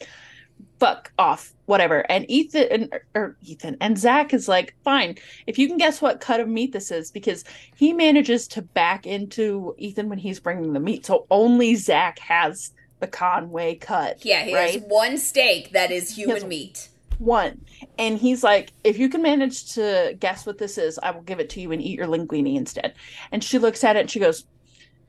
"Fuck 0.78 1.12
off, 1.18 1.53
whatever." 1.66 2.00
And 2.10 2.30
Ethan, 2.30 2.66
and, 2.70 3.00
or 3.14 3.36
Ethan, 3.42 3.76
and 3.80 3.98
Zach 3.98 4.34
is 4.34 4.48
like, 4.48 4.74
"Fine, 4.84 5.16
if 5.46 5.58
you 5.58 5.66
can 5.68 5.76
guess 5.76 6.02
what 6.02 6.20
cut 6.20 6.40
of 6.40 6.48
meat 6.48 6.72
this 6.72 6.90
is," 6.90 7.10
because 7.10 7.44
he 7.76 7.92
manages 7.92 8.46
to 8.48 8.62
back 8.62 9.06
into 9.06 9.74
Ethan 9.78 10.08
when 10.08 10.18
he's 10.18 10.40
bringing 10.40 10.72
the 10.72 10.80
meat, 10.80 11.06
so 11.06 11.26
only 11.30 11.74
Zach 11.74 12.18
has 12.18 12.72
the 13.00 13.06
Conway 13.08 13.74
cut. 13.74 14.24
yeah. 14.24 14.44
He 14.44 14.54
right? 14.54 14.74
has 14.74 14.82
one 14.88 15.18
steak 15.18 15.72
that 15.72 15.90
is 15.90 16.16
human 16.16 16.48
meat. 16.48 16.88
one. 17.18 17.60
And 17.98 18.18
he's 18.18 18.42
like, 18.42 18.72
if 18.82 18.98
you 18.98 19.08
can 19.08 19.20
manage 19.20 19.72
to 19.74 20.16
guess 20.18 20.46
what 20.46 20.58
this 20.58 20.78
is, 20.78 20.98
I 21.02 21.10
will 21.10 21.22
give 21.22 21.38
it 21.38 21.50
to 21.50 21.60
you 21.60 21.72
and 21.72 21.82
eat 21.82 21.98
your 21.98 22.06
linguine 22.06 22.56
instead. 22.56 22.94
And 23.30 23.42
she 23.42 23.58
looks 23.58 23.84
at 23.84 23.96
it 23.96 24.00
and 24.00 24.10
she 24.10 24.20
goes, 24.20 24.46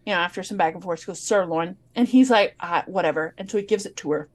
you 0.05 0.13
know, 0.13 0.19
after 0.19 0.43
some 0.43 0.57
back 0.57 0.73
and 0.73 0.83
forth, 0.83 0.99
she 0.99 1.05
goes, 1.07 1.21
sirloin. 1.21 1.77
And 1.95 2.07
he's 2.07 2.29
like, 2.29 2.55
ah, 2.59 2.83
whatever. 2.85 3.33
And 3.37 3.49
so 3.49 3.57
he 3.57 3.63
gives 3.63 3.85
it 3.85 3.95
to 3.97 4.11
her. 4.11 4.29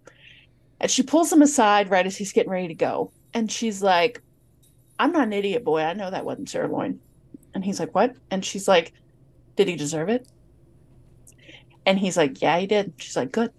And 0.80 0.90
she 0.90 1.02
pulls 1.02 1.32
him 1.32 1.42
aside 1.42 1.90
right 1.90 2.06
as 2.06 2.16
he's 2.16 2.32
getting 2.32 2.50
ready 2.50 2.68
to 2.68 2.74
go. 2.74 3.12
And 3.34 3.50
she's 3.50 3.82
like, 3.82 4.22
I'm 4.98 5.12
not 5.12 5.24
an 5.24 5.32
idiot, 5.32 5.64
boy. 5.64 5.80
I 5.80 5.92
know 5.92 6.10
that 6.10 6.24
wasn't 6.24 6.48
sirloin. 6.48 7.00
And 7.54 7.64
he's 7.64 7.78
like, 7.78 7.94
what? 7.94 8.16
And 8.30 8.44
she's 8.44 8.66
like, 8.66 8.92
did 9.56 9.68
he 9.68 9.76
deserve 9.76 10.08
it? 10.08 10.26
And 11.86 11.98
he's 11.98 12.16
like, 12.16 12.40
yeah, 12.40 12.58
he 12.58 12.66
did. 12.66 12.92
She's 12.96 13.16
like, 13.16 13.32
good. 13.32 13.52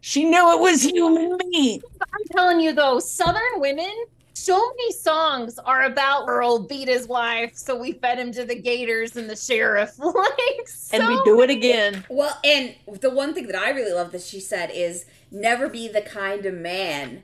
She 0.00 0.24
knew 0.24 0.52
it 0.54 0.60
was 0.60 0.82
human 0.82 1.36
meat. 1.48 1.82
I'm 2.00 2.24
telling 2.32 2.60
you 2.60 2.72
though, 2.72 2.98
Southern 2.98 3.60
women 3.60 3.92
so 4.34 4.58
many 4.70 4.92
songs 4.92 5.58
are 5.60 5.84
about 5.84 6.24
Earl 6.28 6.60
beat 6.60 6.88
his 6.88 7.06
wife, 7.06 7.54
so 7.54 7.76
we 7.76 7.92
fed 7.92 8.18
him 8.18 8.32
to 8.32 8.44
the 8.44 8.54
gators 8.54 9.16
and 9.16 9.30
the 9.30 9.36
sheriff. 9.36 9.92
like, 9.98 10.68
and 10.92 11.06
we 11.06 11.16
so 11.16 11.24
do 11.24 11.42
it 11.42 11.50
again. 11.50 12.04
Well, 12.08 12.36
and 12.42 12.74
the 13.00 13.10
one 13.10 13.34
thing 13.34 13.46
that 13.46 13.56
I 13.56 13.70
really 13.70 13.92
love 13.92 14.10
that 14.12 14.22
she 14.22 14.40
said 14.40 14.70
is 14.74 15.04
never 15.32 15.68
be 15.68 15.88
the 15.88 16.02
kind 16.02 16.46
of 16.46 16.54
man 16.54 17.22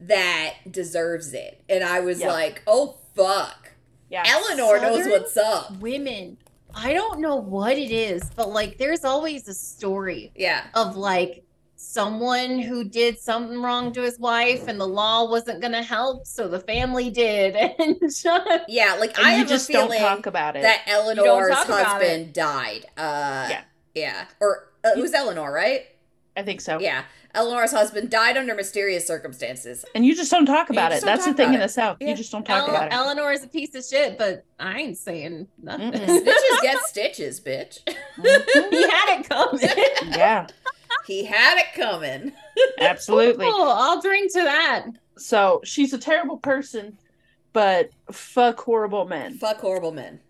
that 0.00 0.54
deserves 0.70 1.32
it. 1.32 1.62
And 1.68 1.82
I 1.82 2.00
was 2.00 2.20
Yeah. 2.20 2.32
like, 2.32 2.62
oh 2.66 2.96
fuck. 3.16 3.72
Yeah. 4.10 4.22
Eleanor 4.26 4.80
knows 4.80 5.06
what's 5.06 5.36
up. 5.36 5.76
women. 5.78 6.38
I 6.74 6.92
don't 6.92 7.20
know 7.20 7.36
what 7.36 7.76
it 7.78 7.90
is, 7.90 8.22
but 8.36 8.50
like 8.50 8.78
there's 8.78 9.04
always 9.04 9.48
a 9.48 9.54
story 9.54 10.32
Yeah. 10.36 10.64
of 10.74 10.96
like 10.96 11.42
someone 11.76 12.58
who 12.58 12.84
did 12.84 13.18
something 13.18 13.62
wrong 13.62 13.92
to 13.92 14.02
his 14.02 14.18
wife 14.18 14.66
and 14.68 14.80
the 14.80 14.86
law 14.86 15.28
wasn't 15.30 15.60
going 15.60 15.72
to 15.72 15.82
help, 15.82 16.26
so 16.26 16.48
the 16.48 16.60
family 16.60 17.08
did. 17.10 17.54
And 17.78 17.96
just 18.00 18.24
Yeah, 18.68 18.94
like 19.00 19.16
And 19.16 19.26
I 19.26 19.32
you 19.32 19.38
have 19.38 19.48
just 19.48 19.68
a 19.70 19.72
don't 19.72 19.84
feeling 19.88 20.00
talk 20.00 20.26
about 20.26 20.56
it. 20.56 20.62
that 20.62 20.82
Eleanor's 20.86 21.54
husband 21.54 22.32
died. 22.32 22.86
Uh 22.96 23.46
Yeah. 23.50 23.60
Yeah. 23.94 24.24
Or 24.40 24.68
uh, 24.84 24.90
it 24.96 25.00
was 25.00 25.14
Eleanor, 25.14 25.50
right? 25.52 25.86
I 26.36 26.42
think 26.42 26.60
so. 26.60 26.78
Yeah. 26.78 27.02
Eleanor's 27.38 27.70
husband 27.72 28.10
died 28.10 28.36
under 28.36 28.54
mysterious 28.54 29.06
circumstances. 29.06 29.84
And 29.94 30.04
you 30.04 30.14
just 30.16 30.30
don't 30.30 30.44
talk 30.46 30.70
about 30.70 30.90
it. 30.92 31.00
don't 31.00 31.06
That's 31.06 31.24
the 31.24 31.34
thing 31.34 31.50
in 31.50 31.54
it. 31.56 31.58
the 31.60 31.68
South. 31.68 31.98
Yeah. 32.00 32.08
You 32.08 32.14
just 32.16 32.32
don't 32.32 32.44
talk 32.44 32.64
El- 32.68 32.74
about 32.74 32.86
it. 32.88 32.92
Eleanor 32.92 33.30
is 33.32 33.44
a 33.44 33.48
piece 33.48 33.74
of 33.74 33.84
shit, 33.84 34.18
but 34.18 34.44
I 34.58 34.78
ain't 34.78 34.96
saying 34.98 35.46
nothing. 35.62 35.92
Mm-mm. 35.92 36.24
Bitches 36.24 36.62
get 36.62 36.78
stitches, 36.84 37.40
bitch. 37.40 37.80
Mhm. 38.18 38.70
he 38.70 38.82
had 38.90 39.20
it 39.20 39.28
coming. 39.28 39.60
yeah, 40.18 40.46
he 41.06 41.24
had 41.24 41.58
it 41.58 41.66
coming. 41.74 42.32
absolutely. 42.80 43.46
Cool, 43.46 43.62
I'll 43.68 44.00
drink 44.00 44.32
to 44.32 44.42
that. 44.42 44.86
So 45.16 45.60
she's 45.64 45.92
a 45.92 45.98
terrible 45.98 46.38
person, 46.38 46.98
but 47.52 47.90
fuck 48.12 48.60
horrible 48.60 49.06
men. 49.06 49.38
Fuck 49.38 49.58
horrible 49.60 49.92
men. 49.92 50.20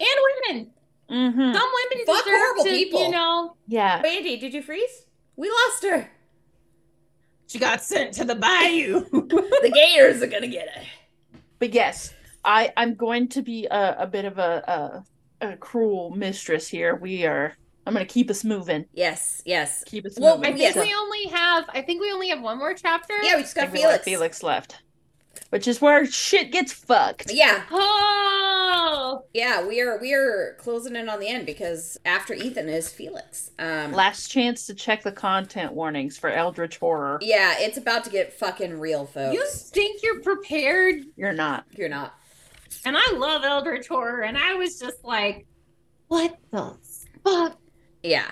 And 0.00 0.08
women. 0.48 0.70
Mm-hmm. 1.10 1.38
Some 1.40 1.52
women 1.52 2.06
Fuck 2.06 2.24
deserve 2.24 2.38
horrible 2.38 2.64
to, 2.64 2.70
people. 2.70 3.02
you 3.04 3.10
know. 3.10 3.56
Yeah. 3.66 4.00
Randy, 4.02 4.36
did 4.36 4.52
you 4.52 4.62
freeze? 4.62 5.06
We 5.38 5.48
lost 5.48 5.84
her. 5.84 6.10
She 7.46 7.58
got 7.58 7.80
sent 7.82 8.12
to 8.14 8.24
the 8.24 8.34
bayou. 8.34 9.04
The 9.62 9.70
Gators 9.72 10.20
are 10.22 10.26
gonna 10.26 10.48
get 10.48 10.68
her. 10.68 10.82
But 11.60 11.72
yes, 11.72 12.12
I 12.44 12.72
I'm 12.76 12.94
going 12.94 13.28
to 13.28 13.40
be 13.42 13.66
a, 13.70 13.96
a 14.00 14.06
bit 14.06 14.24
of 14.24 14.38
a, 14.38 15.04
a 15.40 15.46
a 15.52 15.56
cruel 15.56 16.10
mistress 16.10 16.68
here. 16.68 16.96
We 16.96 17.24
are. 17.24 17.54
I'm 17.86 17.94
going 17.94 18.04
to 18.06 18.12
keep 18.12 18.28
us 18.30 18.44
moving. 18.44 18.84
Yes, 18.92 19.40
yes. 19.46 19.82
Keep 19.86 20.04
us 20.06 20.18
Well, 20.18 20.38
I 20.40 20.48
think 20.48 20.58
Yes. 20.58 20.74
we 20.76 20.92
only 20.94 21.24
have. 21.28 21.64
I 21.70 21.80
think 21.80 22.02
we 22.02 22.12
only 22.12 22.28
have 22.28 22.42
one 22.42 22.58
more 22.58 22.74
chapter. 22.74 23.14
Yeah, 23.22 23.36
we 23.36 23.42
just 23.42 23.54
got 23.54 23.70
think 23.70 23.74
we 23.74 23.78
let 23.86 24.04
Felix. 24.04 24.40
Felix 24.40 24.42
left, 24.42 24.82
which 25.50 25.66
is 25.68 25.80
where 25.80 26.04
shit 26.06 26.52
gets 26.52 26.72
fucked. 26.72 27.30
Yeah, 27.32 27.64
Oh. 27.70 29.24
yeah. 29.32 29.66
We 29.66 29.80
are 29.80 29.98
we 30.00 30.12
are 30.14 30.56
closing 30.58 30.96
in 30.96 31.08
on 31.08 31.20
the 31.20 31.28
end 31.28 31.46
because 31.46 31.98
after 32.04 32.34
Ethan 32.34 32.68
is 32.68 32.88
Felix. 32.90 33.50
Um, 33.58 33.92
Last 33.92 34.28
chance 34.28 34.66
to 34.66 34.74
check 34.74 35.02
the 35.02 35.12
content 35.12 35.72
warnings 35.72 36.16
for 36.18 36.30
Eldritch 36.30 36.78
Horror. 36.78 37.18
yeah, 37.22 37.54
it's 37.58 37.76
about 37.78 38.04
to 38.04 38.10
get 38.10 38.32
fucking 38.32 38.78
real, 38.78 39.06
folks. 39.06 39.34
You 39.34 39.46
think 39.46 40.02
you're 40.02 40.20
prepared? 40.20 41.02
You're 41.16 41.32
not. 41.32 41.64
You're 41.72 41.88
not. 41.88 42.14
And 42.84 42.96
I 42.98 43.12
love 43.16 43.44
Eldritch 43.44 43.88
horror, 43.88 44.22
and 44.22 44.36
I 44.38 44.54
was 44.54 44.78
just 44.78 45.02
like, 45.04 45.46
"What 46.08 46.36
the 46.50 46.76
fuck?" 47.24 47.58
Yeah. 48.02 48.30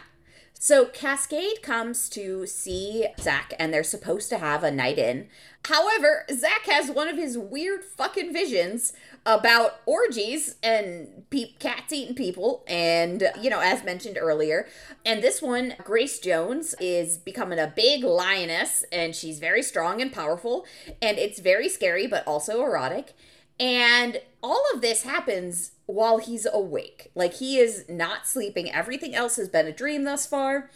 So 0.59 0.87
Cascade 0.87 1.63
comes 1.63 2.09
to 2.11 2.47
see 2.47 3.07
Zach, 3.21 3.53
and 3.59 3.73
they're 3.73 3.85
supposed 3.85 4.31
to 4.31 4.39
have 4.39 4.65
a 4.65 4.71
night 4.71 4.99
in. 4.99 5.29
However, 5.67 6.25
Zach 6.33 6.63
has 6.67 6.91
one 6.91 7.09
of 7.09 7.17
his 7.17 7.37
weird 7.37 7.85
fucking 7.85 8.33
visions 8.33 8.93
about 9.27 9.81
orgies 9.85 10.55
and 10.63 11.25
pe- 11.31 11.53
cats 11.59 11.93
eating 11.93 12.15
people, 12.15 12.65
and 12.67 13.29
you 13.41 13.51
know, 13.51 13.61
as 13.61 13.85
mentioned 13.85 14.17
earlier. 14.19 14.67
And 15.05 15.23
this 15.23 15.43
one, 15.43 15.75
Grace 15.85 16.19
Jones 16.19 16.75
is 16.81 17.19
becoming 17.19 17.59
a 17.59 17.73
big 17.75 18.03
lioness, 18.03 18.85
and 18.91 19.15
she's 19.15 19.39
very 19.39 19.63
strong 19.63 20.01
and 20.01 20.13
powerful, 20.13 20.65
and 21.03 21.19
it's 21.19 21.39
very 21.39 21.69
scary 21.69 22.07
but 22.07 22.27
also 22.27 22.63
erotic. 22.63 23.13
And 23.59 24.21
all 24.43 24.63
of 24.75 24.81
this 24.81 25.03
happens 25.03 25.73
while 25.87 26.19
he's 26.19 26.47
awake. 26.53 27.11
Like 27.15 27.35
he 27.35 27.59
is 27.59 27.85
not 27.89 28.27
sleeping. 28.27 28.71
Everything 28.71 29.15
else 29.15 29.37
has 29.37 29.49
been 29.49 29.67
a 29.67 29.73
dream 29.73 30.05
thus 30.05 30.27
far. 30.27 30.71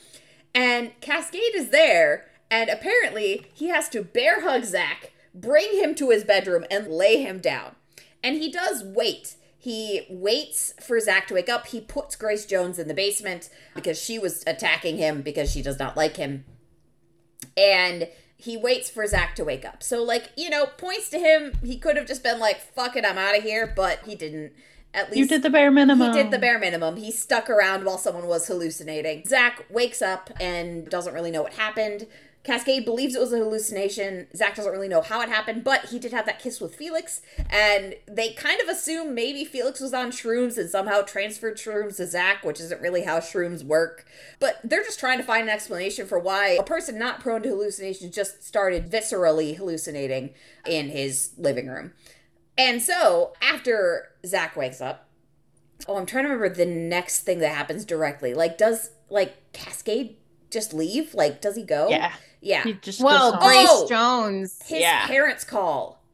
And 0.55 0.99
Cascade 1.01 1.55
is 1.55 1.71
there, 1.71 2.27
and 2.51 2.69
apparently 2.69 3.47
he 3.55 3.69
has 3.69 3.89
to 3.91 4.03
bear 4.03 4.41
hug 4.43 4.65
Zach, 4.65 5.13
bring 5.33 5.69
him 5.73 5.95
to 5.97 6.11
his 6.11 6.25
bedroom, 6.25 6.65
and 6.71 6.89
lay 6.89 7.23
him 7.23 7.39
down. 7.39 7.77
And 8.23 8.37
he 8.37 8.51
does 8.51 8.83
wait. 8.83 9.37
He 9.57 10.07
waits 10.09 10.75
for 10.81 10.99
Zach 10.99 11.29
to 11.29 11.35
wake 11.35 11.49
up. 11.49 11.67
He 11.67 11.81
puts 11.81 12.17
Grace 12.17 12.47
Jones 12.47 12.79
in 12.79 12.89
the 12.89 12.95
basement 12.95 13.51
because 13.75 14.03
she 14.03 14.19
was 14.19 14.43
attacking 14.47 14.97
him 14.97 15.23
because 15.23 15.53
she 15.53 15.63
does 15.63 15.79
not 15.79 15.97
like 15.97 16.17
him. 16.17 16.45
And 17.57 18.09
he 18.37 18.57
waits 18.57 18.89
for 18.89 19.07
Zach 19.07 19.35
to 19.37 19.45
wake 19.45 19.67
up. 19.67 19.83
So, 19.83 20.03
like, 20.03 20.31
you 20.37 20.49
know, 20.49 20.65
points 20.65 21.11
to 21.11 21.19
him. 21.19 21.53
He 21.63 21.77
could 21.77 21.97
have 21.97 22.07
just 22.07 22.23
been 22.23 22.39
like, 22.39 22.61
fuck 22.75 22.97
it, 22.97 23.05
I'm 23.05 23.19
out 23.19 23.37
of 23.37 23.43
here, 23.45 23.71
but 23.77 24.01
he 24.07 24.15
didn't. 24.15 24.53
At 24.93 25.07
least 25.11 25.19
You 25.19 25.27
did 25.29 25.43
the 25.43 25.51
bare 25.51 25.71
minimum. 25.71 26.13
he 26.13 26.23
did 26.23 26.31
the 26.31 26.39
bare 26.39 26.59
minimum. 26.59 26.97
He 26.97 27.13
stuck 27.13 27.49
around 27.49 27.85
while 27.85 27.99
someone 27.99 28.27
was 28.27 28.47
hallucinating. 28.47 29.25
Zach 29.27 29.65
wakes 29.71 30.03
up 30.03 30.31
and 30.41 30.89
doesn't 30.89 31.15
really 31.15 31.31
know 31.31 31.43
what 31.43 31.55
happened. 31.55 32.07
Cascade 32.43 32.87
believes 32.87 33.15
it 33.15 33.21
was 33.21 33.35
a 33.35 33.37
hallucination. 33.39 34.27
Zach 34.35 34.57
doesn't 34.57 34.73
really 34.73 34.89
know 34.89 35.03
how 35.03 35.21
it 35.21 35.29
happened, 35.29 35.63
but 35.63 35.87
he 35.91 35.99
did 35.99 36.11
have 36.13 36.25
that 36.25 36.39
kiss 36.39 36.59
with 36.59 36.75
Felix, 36.75 37.21
and 37.51 37.95
they 38.07 38.33
kind 38.33 38.63
of 38.63 38.69
assume 38.69 39.15
maybe 39.15 39.45
Felix 39.45 39.79
was 39.79 39.93
on 39.93 40.11
shrooms 40.11 40.57
and 40.57 40.71
somehow 40.71 41.03
transferred 41.03 41.59
shrooms 41.59 41.97
to 41.97 42.07
Zach, 42.07 42.43
which 42.43 42.59
isn't 42.59 42.81
really 42.81 43.03
how 43.03 43.19
shrooms 43.21 43.63
work. 43.63 44.07
But 44.39 44.59
they're 44.65 44.83
just 44.83 44.99
trying 44.99 45.19
to 45.19 45.25
find 45.25 45.43
an 45.43 45.49
explanation 45.51 46.07
for 46.07 46.19
why 46.19 46.53
a 46.59 46.63
person 46.63 46.99
not 46.99 47.21
prone 47.21 47.43
to 47.43 47.51
hallucinations 47.51 48.15
just 48.15 48.43
started 48.43 48.91
viscerally 48.91 49.59
hallucinating 49.59 50.31
in 50.67 50.89
his 50.89 51.33
living 51.37 51.67
room. 51.67 51.93
And 52.61 52.83
so, 52.83 53.33
after 53.41 54.09
Zach 54.27 54.55
wakes 54.55 54.83
up, 54.83 55.09
oh, 55.89 55.97
I'm 55.97 56.05
trying 56.05 56.25
to 56.25 56.31
remember 56.31 56.55
the 56.55 56.67
next 56.67 57.21
thing 57.21 57.39
that 57.39 57.55
happens 57.55 57.87
directly. 57.87 58.35
Like, 58.35 58.59
does, 58.59 58.91
like, 59.09 59.53
Cascade 59.55 60.17
just 60.51 60.75
leave? 60.75 61.15
Like, 61.15 61.41
does 61.41 61.57
he 61.57 61.63
go? 61.63 61.89
Yeah. 61.89 62.13
Yeah. 62.43 62.63
He 62.65 62.75
just 62.75 63.01
Well. 63.01 63.39
Grace 63.39 63.67
Oh! 63.71 63.89
Jones. 63.89 64.59
His 64.67 64.81
Yeah. 64.81 65.07
parents 65.07 65.43
call. 65.45 66.05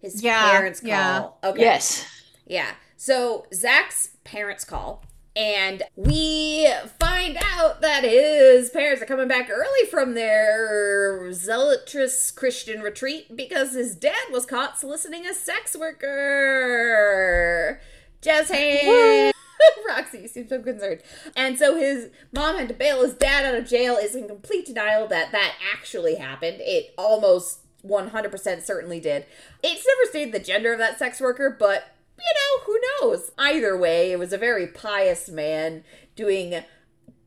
His 0.00 0.20
Yeah, 0.22 0.50
parents 0.50 0.80
call. 0.80 0.88
yeah. 0.88 1.28
Okay. 1.44 1.60
Yes. 1.60 2.04
Yeah. 2.44 2.72
So 2.96 3.46
Zach's 3.54 4.10
parents 4.24 4.64
call, 4.64 5.04
and 5.36 5.82
we 5.96 6.68
find 6.98 7.36
out 7.56 7.80
that 7.80 8.04
his 8.04 8.70
parents 8.70 9.02
are 9.02 9.06
coming 9.06 9.26
back 9.26 9.50
early 9.50 9.86
from 9.90 10.14
their 10.14 11.28
zealotrous 11.30 12.34
Christian 12.34 12.82
retreat 12.82 13.36
because 13.36 13.74
his 13.74 13.96
dad 13.96 14.26
was 14.30 14.46
caught 14.46 14.78
soliciting 14.78 15.26
a 15.26 15.34
sex 15.34 15.76
worker. 15.76 17.80
Just 18.22 18.52
hands. 18.52 19.34
Roxy, 19.88 20.20
you 20.20 20.28
seem 20.28 20.48
so 20.48 20.62
concerned. 20.62 21.00
And 21.34 21.58
so 21.58 21.76
his 21.76 22.10
mom 22.32 22.56
had 22.56 22.68
to 22.68 22.74
bail 22.74 23.02
his 23.02 23.14
dad 23.14 23.44
out 23.44 23.54
of 23.54 23.68
jail, 23.68 23.96
is 23.96 24.14
in 24.14 24.28
complete 24.28 24.66
denial 24.66 25.08
that 25.08 25.32
that 25.32 25.54
actually 25.74 26.14
happened. 26.14 26.58
It 26.60 26.94
almost 26.96 27.60
100% 27.86 28.62
certainly 28.62 29.00
did. 29.00 29.26
It's 29.62 29.86
never 29.86 30.10
stated 30.10 30.32
the 30.32 30.38
gender 30.38 30.72
of 30.72 30.78
that 30.78 30.98
sex 30.98 31.20
worker, 31.20 31.54
but 31.58 31.93
you 32.18 32.32
know, 32.34 32.64
who 32.64 32.80
knows? 33.00 33.30
Either 33.38 33.76
way, 33.76 34.12
it 34.12 34.18
was 34.18 34.32
a 34.32 34.38
very 34.38 34.66
pious 34.66 35.28
man 35.28 35.84
doing 36.16 36.62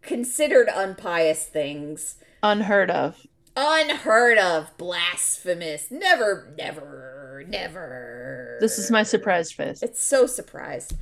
considered 0.02 0.70
unpious 0.74 1.46
things. 1.46 2.16
Unheard 2.42 2.90
of. 2.90 3.28
Unheard 3.56 4.38
of, 4.38 4.76
blasphemous. 4.78 5.90
Never, 5.90 6.54
never, 6.58 7.44
never. 7.48 8.58
This 8.62 8.78
is 8.78 8.92
my 8.92 9.04
surprise 9.04 9.52
face. 9.52 9.82
It's 9.82 10.02
so 10.02 10.28
surprised. 10.28 10.94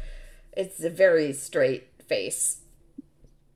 It's 0.54 0.82
a 0.84 0.90
very 0.90 1.34
straight 1.34 1.90
face. 2.08 2.62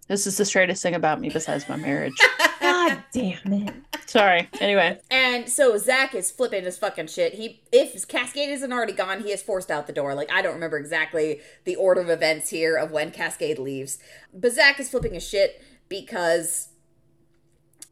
This 0.08 0.28
is 0.28 0.38
the 0.38 0.46
straightest 0.46 0.84
thing 0.84 0.96
about 0.96 1.22
me 1.22 1.30
besides 1.30 1.70
my 1.70 1.78
marriage. 1.78 2.14
God 2.90 3.04
damn 3.12 3.54
it. 3.54 3.74
Sorry. 4.08 4.50
Anyway. 4.60 5.00
And 5.12 5.48
so 5.48 5.78
Zach 5.78 6.16
is 6.16 6.32
flipping 6.32 6.64
his 6.64 6.78
fucking 6.78 7.08
shit. 7.08 7.36
He, 7.36 7.62
if 7.72 8.08
Cascade 8.08 8.50
isn't 8.50 8.74
already 8.74 8.94
gone, 8.94 9.22
he 9.22 9.32
is 9.32 9.44
forced 9.44 9.70
out 9.70 9.86
the 9.86 9.94
door. 9.94 10.16
Like 10.16 10.32
I 10.32 10.42
don't 10.42 10.56
remember 10.56 10.78
exactly 10.78 11.42
the 11.66 11.76
order 11.76 12.02
of 12.02 12.10
events 12.10 12.50
here 12.50 12.76
of 12.76 12.92
when 12.92 13.12
Cascade 13.12 13.60
leaves, 13.60 14.00
but 14.34 14.54
Zach 14.54 14.80
is 14.80 14.90
flipping 14.90 15.14
his 15.14 15.28
shit 15.28 15.62
because 15.90 16.70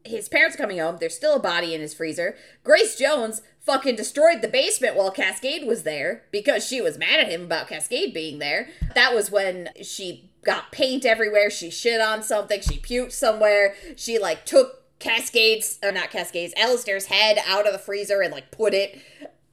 his 0.04 0.28
parents 0.28 0.56
are 0.56 0.58
coming 0.58 0.78
home. 0.78 0.96
There's 0.98 1.14
still 1.14 1.36
a 1.36 1.40
body 1.40 1.74
in 1.74 1.80
his 1.80 1.94
freezer. 1.94 2.36
Grace 2.64 2.96
Jones 2.96 3.42
fucking 3.60 3.96
destroyed 3.96 4.42
the 4.42 4.48
basement 4.48 4.96
while 4.96 5.10
Cascade 5.10 5.66
was 5.66 5.82
there 5.82 6.24
because 6.32 6.66
she 6.66 6.80
was 6.80 6.98
mad 6.98 7.20
at 7.20 7.30
him 7.30 7.42
about 7.42 7.68
Cascade 7.68 8.14
being 8.14 8.38
there. 8.38 8.68
That 8.94 9.14
was 9.14 9.30
when 9.30 9.68
she 9.82 10.30
got 10.44 10.72
paint 10.72 11.04
everywhere. 11.04 11.50
She 11.50 11.70
shit 11.70 12.00
on 12.00 12.22
something. 12.22 12.60
She 12.62 12.78
puked 12.78 13.12
somewhere. 13.12 13.74
She 13.96 14.18
like 14.18 14.46
took 14.46 14.77
Cascade's, 14.98 15.78
or 15.82 15.92
not 15.92 16.10
Cascade's, 16.10 16.52
Alistair's 16.56 17.06
head 17.06 17.38
out 17.46 17.66
of 17.66 17.72
the 17.72 17.78
freezer 17.78 18.20
and 18.20 18.32
like 18.32 18.50
put 18.50 18.74
it 18.74 19.00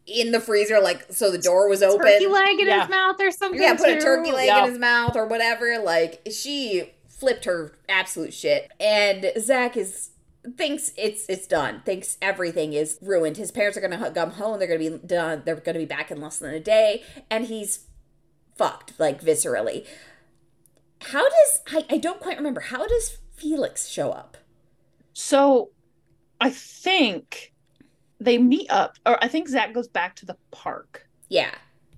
in 0.07 0.31
the 0.31 0.39
freezer, 0.39 0.79
like 0.79 1.05
so 1.11 1.31
the 1.31 1.37
door 1.37 1.67
was 1.69 1.81
open. 1.83 2.05
Turkey 2.05 2.27
leg 2.27 2.59
in 2.59 2.67
Yeah. 2.67 2.81
his 2.81 2.89
mouth 2.89 3.19
or 3.19 3.31
something. 3.31 3.61
Yeah, 3.61 3.75
put 3.75 3.89
a 3.89 3.99
turkey 3.99 4.31
leg 4.31 4.47
Yeah. 4.47 4.63
in 4.63 4.69
his 4.71 4.79
mouth 4.79 5.15
or 5.15 5.25
whatever. 5.25 5.79
Like 5.79 6.21
she 6.31 6.91
flipped 7.07 7.45
her 7.45 7.71
absolute 7.89 8.33
shit, 8.33 8.71
and 8.79 9.31
Zach 9.39 9.75
is 9.77 10.11
thinks 10.57 10.91
it's 10.95 11.25
it's 11.27 11.47
done. 11.47 11.81
Thinks 11.85 12.17
everything 12.21 12.73
is 12.73 12.99
ruined. 13.01 13.37
His 13.37 13.51
parents 13.51 13.77
are 13.77 13.81
gonna 13.81 14.11
come 14.11 14.31
home. 14.31 14.59
They're 14.59 14.67
gonna 14.67 14.79
be 14.79 14.97
done. 15.07 15.41
They're 15.43 15.55
gonna 15.55 15.79
be 15.79 15.85
back 15.85 16.11
in 16.11 16.21
less 16.21 16.37
than 16.37 16.53
a 16.53 16.59
day, 16.59 17.03
and 17.29 17.45
he's 17.45 17.85
fucked 18.55 18.99
like 18.99 19.21
viscerally. 19.23 19.85
How 21.01 21.23
does 21.27 21.59
I? 21.67 21.85
I 21.89 21.97
don't 21.97 22.19
quite 22.19 22.37
remember. 22.37 22.61
How 22.61 22.85
does 22.87 23.17
Felix 23.35 23.87
show 23.87 24.11
up? 24.11 24.37
So 25.17 25.69
I 26.41 26.49
think 26.49 27.53
they 28.19 28.37
meet 28.37 28.69
up, 28.69 28.97
or 29.05 29.17
I 29.23 29.29
think 29.29 29.47
Zach 29.47 29.73
goes 29.73 29.87
back 29.87 30.17
to 30.17 30.25
the 30.25 30.35
park 30.51 31.07
Yeah, 31.29 31.51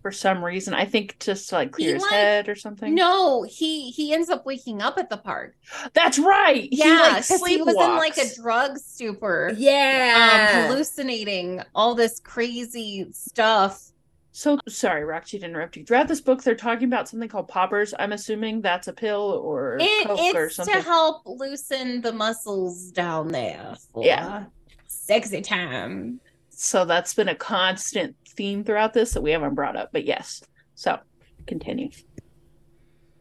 for 0.04 0.12
some 0.12 0.46
reason. 0.46 0.76
I 0.76 0.86
think 0.86 1.18
just 1.20 1.50
to 1.50 1.56
like 1.56 1.72
clear 1.72 1.88
He, 1.88 1.94
his 1.96 2.04
like- 2.04 2.12
head 2.12 2.48
or 2.48 2.56
something. 2.56 2.94
No, 2.94 3.42
he 3.42 3.90
he 3.90 4.14
ends 4.14 4.30
up 4.30 4.46
waking 4.46 4.84
up 4.84 5.00
at 5.00 5.10
the 5.10 5.18
park. 5.18 5.56
That's 5.94 6.20
right. 6.20 6.70
Yeah, 6.72 7.20
he 7.22 7.38
like 7.40 7.50
he 7.52 7.62
was 7.64 7.74
in 7.76 7.96
like 7.96 8.18
a 8.18 8.36
drug 8.36 8.78
stupor. 8.78 9.52
yeah. 9.58 10.64
um, 10.66 10.70
hallucinating 10.72 11.64
all 11.74 11.96
this 11.96 12.20
crazy 12.20 13.08
stuff. 13.12 13.92
So 14.38 14.60
sorry, 14.70 15.04
Roxy, 15.04 15.40
to 15.40 15.46
interrupt 15.46 15.78
you. 15.78 15.84
Throughout 15.84 16.08
this 16.08 16.22
book, 16.22 16.44
they're 16.44 16.54
talking 16.54 16.84
about 16.84 17.10
something 17.10 17.28
called 17.28 17.48
poppers. 17.48 17.96
I'm 17.98 18.12
assuming 18.12 18.62
that's 18.62 18.88
a 18.88 18.94
pill 18.94 19.42
or 19.44 19.80
It, 19.82 20.06
coke 20.06 20.36
or 20.36 20.52
something. 20.52 20.76
to 20.76 20.82
help 20.84 21.24
loosen 21.26 22.02
the 22.02 22.14
muscles 22.14 22.92
down 22.92 23.30
there. 23.30 23.74
For 23.96 24.06
Yeah. 24.06 24.46
sexy 24.86 25.42
time. 25.42 26.20
So 26.52 26.86
that's 26.86 27.16
been 27.16 27.30
a 27.30 27.34
constant 27.34 28.16
theme 28.36 28.64
throughout 28.64 28.94
this 28.94 29.14
that 29.14 29.24
we 29.24 29.32
haven't 29.32 29.56
brought 29.56 29.76
up. 29.76 29.90
But 29.92 30.06
yes. 30.06 30.44
So 30.76 31.00
continue. 31.48 31.90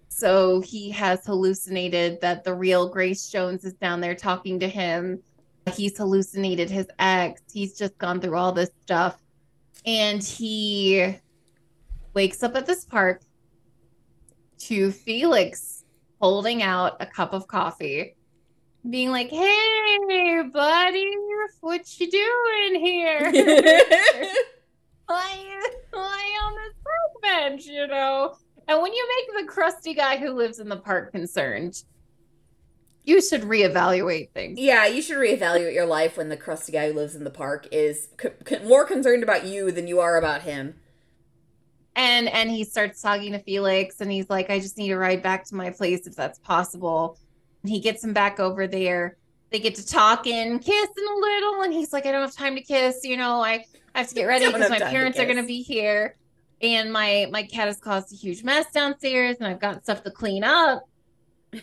So 0.09 0.61
he 0.61 0.91
has 0.91 1.25
hallucinated 1.25 2.21
that 2.21 2.45
the 2.45 2.53
real 2.53 2.91
Grace 2.91 3.31
Jones 3.31 3.65
is 3.65 3.73
down 3.73 4.03
there 4.03 4.15
talking 4.15 4.61
to 4.61 4.69
him. 4.69 5.23
He's 5.75 5.97
hallucinated 5.97 6.69
his 6.69 6.89
ex. 6.99 7.41
He's 7.51 7.73
just 7.73 7.97
gone 7.97 8.21
through 8.21 8.37
all 8.37 8.53
this 8.53 8.69
stuff. 8.83 9.17
And 9.85 10.23
he 10.23 11.17
wakes 12.15 12.43
up 12.43 12.57
at 12.57 12.67
this 12.67 12.85
park 12.85 13.23
to 14.59 14.91
Felix 14.91 15.85
holding 16.21 16.63
out 16.63 16.97
a 17.01 17.07
cup 17.07 17.33
of 17.33 17.47
coffee, 17.47 18.17
being 18.89 19.11
like, 19.11 19.31
Hey, 19.31 20.43
buddy, 20.53 21.11
what 21.61 22.01
you 22.01 22.11
doing 22.11 22.81
here? 22.81 23.31
why, 25.07 25.61
why 25.91 26.39
on 26.45 26.55
this 26.55 26.75
park 26.83 27.23
bench, 27.23 27.67
you 27.67 27.87
know? 27.87 28.35
And 28.69 28.83
when 28.83 28.93
you 28.93 29.09
make 29.17 29.47
the 29.47 29.53
crusty 29.53 29.95
guy 29.95 30.17
who 30.17 30.33
lives 30.33 30.59
in 30.59 30.69
the 30.69 30.77
park 30.77 31.13
concerned, 31.13 31.83
you 33.07 33.23
should 33.23 33.43
reevaluate 33.43 34.31
things. 34.33 34.59
Yeah, 34.59 34.85
you 34.87 35.01
should 35.01 35.17
reevaluate 35.17 35.73
your 35.73 35.87
life 35.87 36.17
when 36.17 36.29
the 36.29 36.37
crusty 36.37 36.73
guy 36.73 36.89
who 36.89 36.95
lives 36.95 37.15
in 37.15 37.23
the 37.23 37.31
park 37.31 37.69
is 37.71 38.09
more 38.65 38.85
concerned 38.85 39.23
about 39.23 39.47
you 39.47 39.71
than 39.71 39.87
you 39.87 40.01
are 40.01 40.19
about 40.19 40.43
him. 40.43 40.75
And 41.95 42.29
and 42.29 42.51
he 42.51 42.65
starts 42.65 43.01
talking 43.01 43.33
to 43.33 43.39
Felix 43.39 44.01
and 44.01 44.11
he's 44.11 44.29
like, 44.29 44.51
I 44.51 44.59
just 44.59 44.77
need 44.77 44.89
to 44.89 44.99
ride 44.99 45.23
back 45.23 45.45
to 45.47 45.55
my 45.55 45.71
place 45.71 46.07
if 46.07 46.17
that's 46.17 46.41
possible. 46.41 47.17
And 47.63 47.71
he 47.71 47.81
gets 47.81 48.05
him 48.05 48.13
back 48.13 48.41
over 48.41 48.67
there. 48.67 49.17
They 49.51 49.61
get 49.61 49.77
to 49.77 49.87
talking, 49.87 50.59
kissing 50.59 51.07
a 51.09 51.15
little, 51.15 51.63
and 51.63 51.73
he's 51.73 51.93
like, 51.93 52.05
I 52.07 52.13
don't 52.13 52.23
have 52.23 52.35
time 52.35 52.57
to 52.57 52.61
kiss, 52.61 53.05
you 53.05 53.17
know, 53.17 53.41
I, 53.41 53.65
I 53.95 54.01
have 54.01 54.09
to 54.09 54.15
get 54.17 54.25
ready 54.25 54.47
because 54.47 54.69
my 54.69 54.81
parents 54.81 55.19
are 55.21 55.27
gonna 55.27 55.45
be 55.45 55.63
here. 55.63 56.17
And 56.61 56.93
my 56.93 57.29
my 57.31 57.45
cat 57.45 57.69
has 57.69 57.79
caused 57.79 58.13
a 58.13 58.17
huge 58.17 58.43
mess 58.43 58.67
downstairs, 58.73 59.37
and 59.39 59.47
I've 59.47 59.61
got 59.61 59.85
stuff 59.85 60.03
to 60.03 60.11
clean 60.11 60.43
up. 60.43 60.89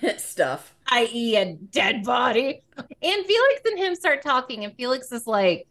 Stuff. 0.18 0.74
i.e., 0.88 1.36
a 1.36 1.54
dead 1.54 2.04
body. 2.04 2.62
And 2.78 3.26
Felix 3.26 3.62
and 3.66 3.78
him 3.78 3.96
start 3.96 4.22
talking, 4.22 4.64
and 4.64 4.76
Felix 4.76 5.12
is 5.12 5.28
like, 5.28 5.68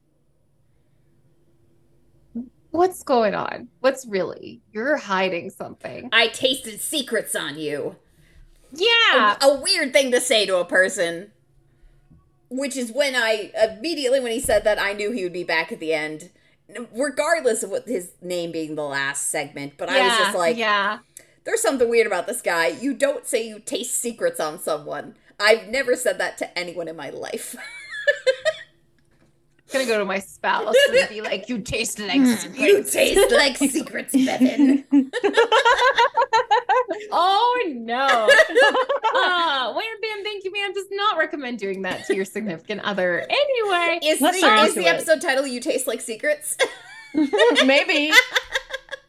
What's 2.70 3.02
going 3.02 3.34
on? 3.34 3.68
What's 3.80 4.06
really? 4.06 4.62
You're 4.72 4.96
hiding 4.96 5.50
something. 5.50 6.08
I 6.10 6.28
tasted 6.28 6.80
secrets 6.80 7.34
on 7.36 7.58
you. 7.58 7.96
Yeah. 8.72 9.36
A, 9.42 9.46
a 9.46 9.60
weird 9.60 9.92
thing 9.92 10.10
to 10.12 10.20
say 10.22 10.46
to 10.46 10.56
a 10.56 10.64
person. 10.64 11.32
Which 12.48 12.76
is 12.76 12.90
when 12.90 13.14
I 13.14 13.50
immediately 13.62 14.20
when 14.20 14.32
he 14.32 14.40
said 14.40 14.64
that 14.64 14.78
I 14.78 14.94
knew 14.94 15.10
he 15.12 15.22
would 15.22 15.32
be 15.34 15.44
back 15.44 15.70
at 15.72 15.80
the 15.80 15.92
end, 15.92 16.30
regardless 16.94 17.62
of 17.62 17.70
what 17.70 17.86
his 17.86 18.12
name 18.22 18.52
being 18.52 18.74
the 18.74 18.84
last 18.84 19.28
segment. 19.28 19.74
But 19.76 19.90
I 19.90 20.06
was 20.06 20.16
just 20.18 20.36
like, 20.36 20.56
Yeah. 20.56 20.98
There's 21.44 21.60
something 21.60 21.88
weird 21.88 22.06
about 22.06 22.26
this 22.26 22.40
guy. 22.40 22.68
You 22.68 22.94
don't 22.94 23.26
say 23.26 23.46
you 23.46 23.58
taste 23.58 23.96
secrets 23.96 24.40
on 24.40 24.60
someone. 24.60 25.16
I've 25.40 25.68
never 25.68 25.96
said 25.96 26.18
that 26.18 26.38
to 26.38 26.58
anyone 26.58 26.88
in 26.88 26.96
my 26.96 27.10
life. 27.10 27.56
I'm 27.58 27.64
gonna 29.72 29.86
go 29.86 29.98
to 29.98 30.04
my 30.04 30.20
spouse 30.20 30.74
and 30.90 31.08
be 31.08 31.20
like, 31.20 31.48
You 31.48 31.58
taste 31.58 31.98
like 31.98 32.24
secrets. 32.24 32.58
you 32.58 32.84
taste 32.84 33.32
like 33.32 33.56
secrets, 33.56 34.12
Bevan. 34.14 34.84
Oh 37.14 37.62
no. 37.74 38.06
uh 38.06 39.72
Wham 39.72 39.84
Bam 40.02 40.24
Thank 40.24 40.44
You 40.44 40.52
Ma'am 40.52 40.72
does 40.72 40.86
not 40.90 41.18
recommend 41.18 41.58
doing 41.58 41.82
that 41.82 42.06
to 42.06 42.14
your 42.14 42.24
significant 42.24 42.80
other. 42.82 43.26
Anyway. 43.28 43.98
Is 44.02 44.20
Let's 44.20 44.40
the, 44.40 44.46
is 44.46 44.74
the 44.74 44.86
episode 44.86 45.20
title 45.20 45.46
"You 45.46 45.60
Taste 45.60 45.86
Like 45.86 46.00
Secrets"? 46.00 46.56
Maybe. 47.64 48.12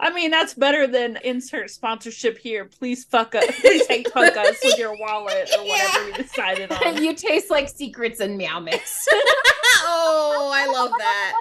I 0.03 0.11
mean, 0.11 0.31
that's 0.31 0.53
better 0.53 0.85
than 0.85 1.17
insert 1.23 1.69
sponsorship 1.69 2.37
here. 2.37 2.65
Please 2.65 3.05
fuck 3.05 3.35
up. 3.35 3.45
Please 3.61 3.87
take 3.87 4.09
fuck 4.11 4.35
us 4.35 4.57
with 4.61 4.77
your 4.77 4.97
wallet 4.97 5.49
or 5.57 5.63
whatever 5.63 6.05
we 6.05 6.11
decided 6.11 6.71
on. 6.73 6.97
you 7.01 7.13
taste 7.15 7.49
like 7.49 7.69
secrets 7.69 8.19
and 8.19 8.37
meow 8.37 8.59
mix. 8.59 9.07
oh, 9.13 10.51
I 10.53 10.67
love 10.67 10.91
that. 10.97 11.39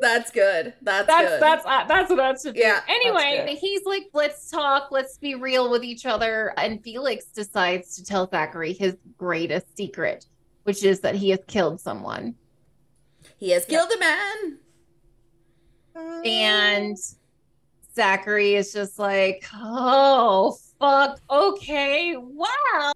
That's 0.00 0.30
good. 0.30 0.72
That's, 0.80 1.06
that's 1.06 1.28
good. 1.28 1.42
that's 1.42 1.66
uh, 1.66 1.84
that's 1.86 2.08
what 2.08 2.16
that 2.16 2.40
should 2.40 2.54
be. 2.54 2.60
Yeah, 2.60 2.80
Anyway, 2.88 3.58
he's 3.60 3.84
like, 3.84 4.04
let's 4.14 4.50
talk, 4.50 4.88
let's 4.90 5.18
be 5.18 5.34
real 5.34 5.70
with 5.70 5.84
each 5.84 6.06
other. 6.06 6.54
And 6.56 6.82
Felix 6.82 7.26
decides 7.26 7.96
to 7.96 8.04
tell 8.04 8.30
Zachary 8.30 8.72
his 8.72 8.96
greatest 9.18 9.76
secret, 9.76 10.24
which 10.62 10.84
is 10.84 11.00
that 11.00 11.16
he 11.16 11.28
has 11.30 11.40
killed 11.46 11.82
someone. 11.82 12.34
he 13.36 13.50
has 13.50 13.66
killed 13.66 13.90
a 13.94 13.98
man. 14.00 14.58
And 16.24 16.96
Zachary 17.94 18.54
is 18.54 18.72
just 18.72 18.98
like, 18.98 19.44
oh 19.54 20.56
fuck, 20.78 21.20
okay, 21.28 22.16
wow. 22.16 22.92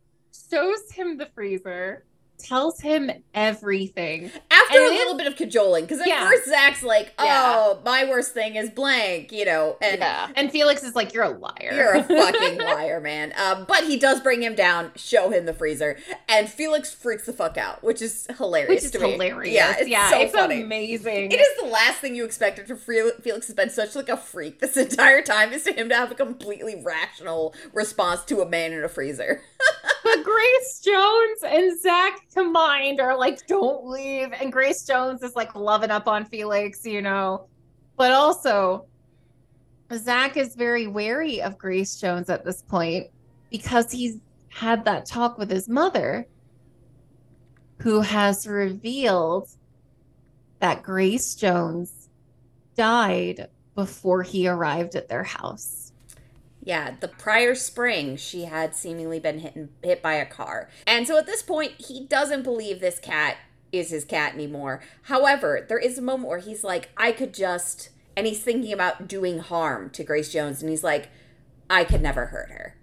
Shows 0.50 0.90
him 0.92 1.16
the 1.16 1.26
freezer, 1.34 2.04
tells 2.38 2.80
him 2.80 3.10
everything. 3.34 4.30
After 4.54 4.78
And 4.78 4.86
a 4.86 4.94
it 4.94 4.98
little 4.98 5.16
bit 5.16 5.26
of 5.26 5.36
cajoling, 5.36 5.84
because 5.84 6.00
at 6.00 6.06
Yeah. 6.06 6.28
first 6.28 6.48
Zach's 6.48 6.82
like, 6.82 7.12
Yeah. 7.18 7.54
"Oh, 7.56 7.80
my 7.84 8.04
worst 8.04 8.32
thing 8.32 8.56
is 8.56 8.70
blank," 8.70 9.32
you 9.32 9.44
know, 9.44 9.76
and 9.80 9.98
yeah. 9.98 10.28
And 10.36 10.50
Felix 10.50 10.82
is 10.82 10.94
like, 10.94 11.12
you're 11.12 11.24
a 11.24 11.30
liar. 11.30 11.72
You're 11.74 11.94
a 11.96 12.02
fucking 12.32 12.58
liar, 12.58 13.00
man. 13.00 13.32
Um, 13.36 13.64
but 13.66 13.84
he 13.84 13.96
does 13.98 14.20
bring 14.20 14.42
him 14.42 14.54
down, 14.54 14.92
show 14.96 15.30
him 15.30 15.46
the 15.46 15.52
freezer, 15.54 15.96
and 16.28 16.48
Felix 16.48 16.92
freaks 16.92 17.26
the 17.26 17.32
fuck 17.32 17.56
out, 17.56 17.82
which 17.82 18.00
is 18.00 18.26
hilarious. 18.38 18.68
which 18.70 18.84
is 18.84 18.90
to 18.92 18.98
me. 19.00 19.12
hilarious. 19.12 19.54
Yeah, 19.54 19.74
it's 19.78 19.88
yeah, 19.88 20.10
so 20.10 20.20
it's 20.20 20.32
funny. 20.32 20.62
amazing. 20.62 21.32
It 21.32 21.40
is 21.40 21.60
the 21.60 21.66
last 21.68 21.98
thing 21.98 22.14
you 22.14 22.24
expected 22.24 22.66
for 22.68 22.76
Felix 22.76 23.46
has 23.46 23.54
been 23.56 23.70
such 23.70 23.94
like 23.96 24.08
a 24.08 24.16
freak 24.16 24.60
this 24.60 24.76
entire 24.86 25.22
time 25.22 25.52
is 25.52 25.64
to 25.64 25.72
him 25.72 25.88
to 25.88 25.94
have 25.96 26.10
a 26.10 26.14
completely 26.14 26.80
rational 26.82 27.54
response 27.72 28.24
to 28.26 28.40
a 28.40 28.48
man 28.48 28.72
in 28.72 28.84
a 28.84 28.88
freezer. 28.88 29.42
But 30.04 30.22
Grace 30.22 30.80
Jones 30.84 31.42
and 31.46 31.80
Zach 31.80 32.20
combined 32.34 33.00
are 33.00 33.16
like, 33.16 33.46
don't 33.46 33.86
leave. 33.86 34.34
And 34.44 34.52
Grace 34.52 34.84
Jones 34.84 35.22
is 35.22 35.34
like 35.34 35.54
loving 35.54 35.90
up 35.90 36.06
on 36.06 36.26
Felix, 36.26 36.84
you 36.84 37.00
know. 37.00 37.46
But 37.96 38.12
also, 38.12 38.84
Zach 39.90 40.36
is 40.36 40.54
very 40.54 40.86
wary 40.86 41.40
of 41.40 41.56
Grace 41.56 41.98
Jones 41.98 42.28
at 42.28 42.44
this 42.44 42.60
point 42.60 43.06
because 43.50 43.90
he's 43.90 44.18
had 44.50 44.84
that 44.84 45.06
talk 45.06 45.38
with 45.38 45.50
his 45.50 45.66
mother, 45.66 46.26
who 47.78 48.02
has 48.02 48.46
revealed 48.46 49.48
that 50.58 50.82
Grace 50.82 51.34
Jones 51.34 52.10
died 52.76 53.48
before 53.74 54.22
he 54.22 54.46
arrived 54.46 54.94
at 54.94 55.08
their 55.08 55.24
house. 55.24 55.92
Yeah, 56.62 56.96
the 57.00 57.08
prior 57.08 57.54
spring, 57.54 58.16
she 58.18 58.44
had 58.44 58.74
seemingly 58.74 59.20
been 59.20 59.38
hit, 59.38 59.70
hit 59.82 60.02
by 60.02 60.14
a 60.14 60.26
car. 60.26 60.68
And 60.86 61.06
so 61.06 61.16
at 61.16 61.24
this 61.24 61.42
point, 61.42 61.72
he 61.78 62.04
doesn't 62.04 62.42
believe 62.42 62.80
this 62.80 62.98
cat 62.98 63.38
is 63.78 63.90
his 63.90 64.04
cat 64.04 64.34
anymore. 64.34 64.82
However, 65.02 65.64
there 65.68 65.78
is 65.78 65.98
a 65.98 66.02
moment 66.02 66.28
where 66.28 66.38
he's 66.38 66.64
like, 66.64 66.90
I 66.96 67.12
could 67.12 67.34
just. 67.34 67.90
And 68.16 68.26
he's 68.26 68.42
thinking 68.42 68.72
about 68.72 69.08
doing 69.08 69.38
harm 69.40 69.90
to 69.90 70.04
Grace 70.04 70.32
Jones. 70.32 70.60
And 70.62 70.70
he's 70.70 70.84
like, 70.84 71.08
I 71.68 71.84
could 71.84 72.00
never 72.02 72.26
hurt 72.26 72.50
her. 72.50 72.76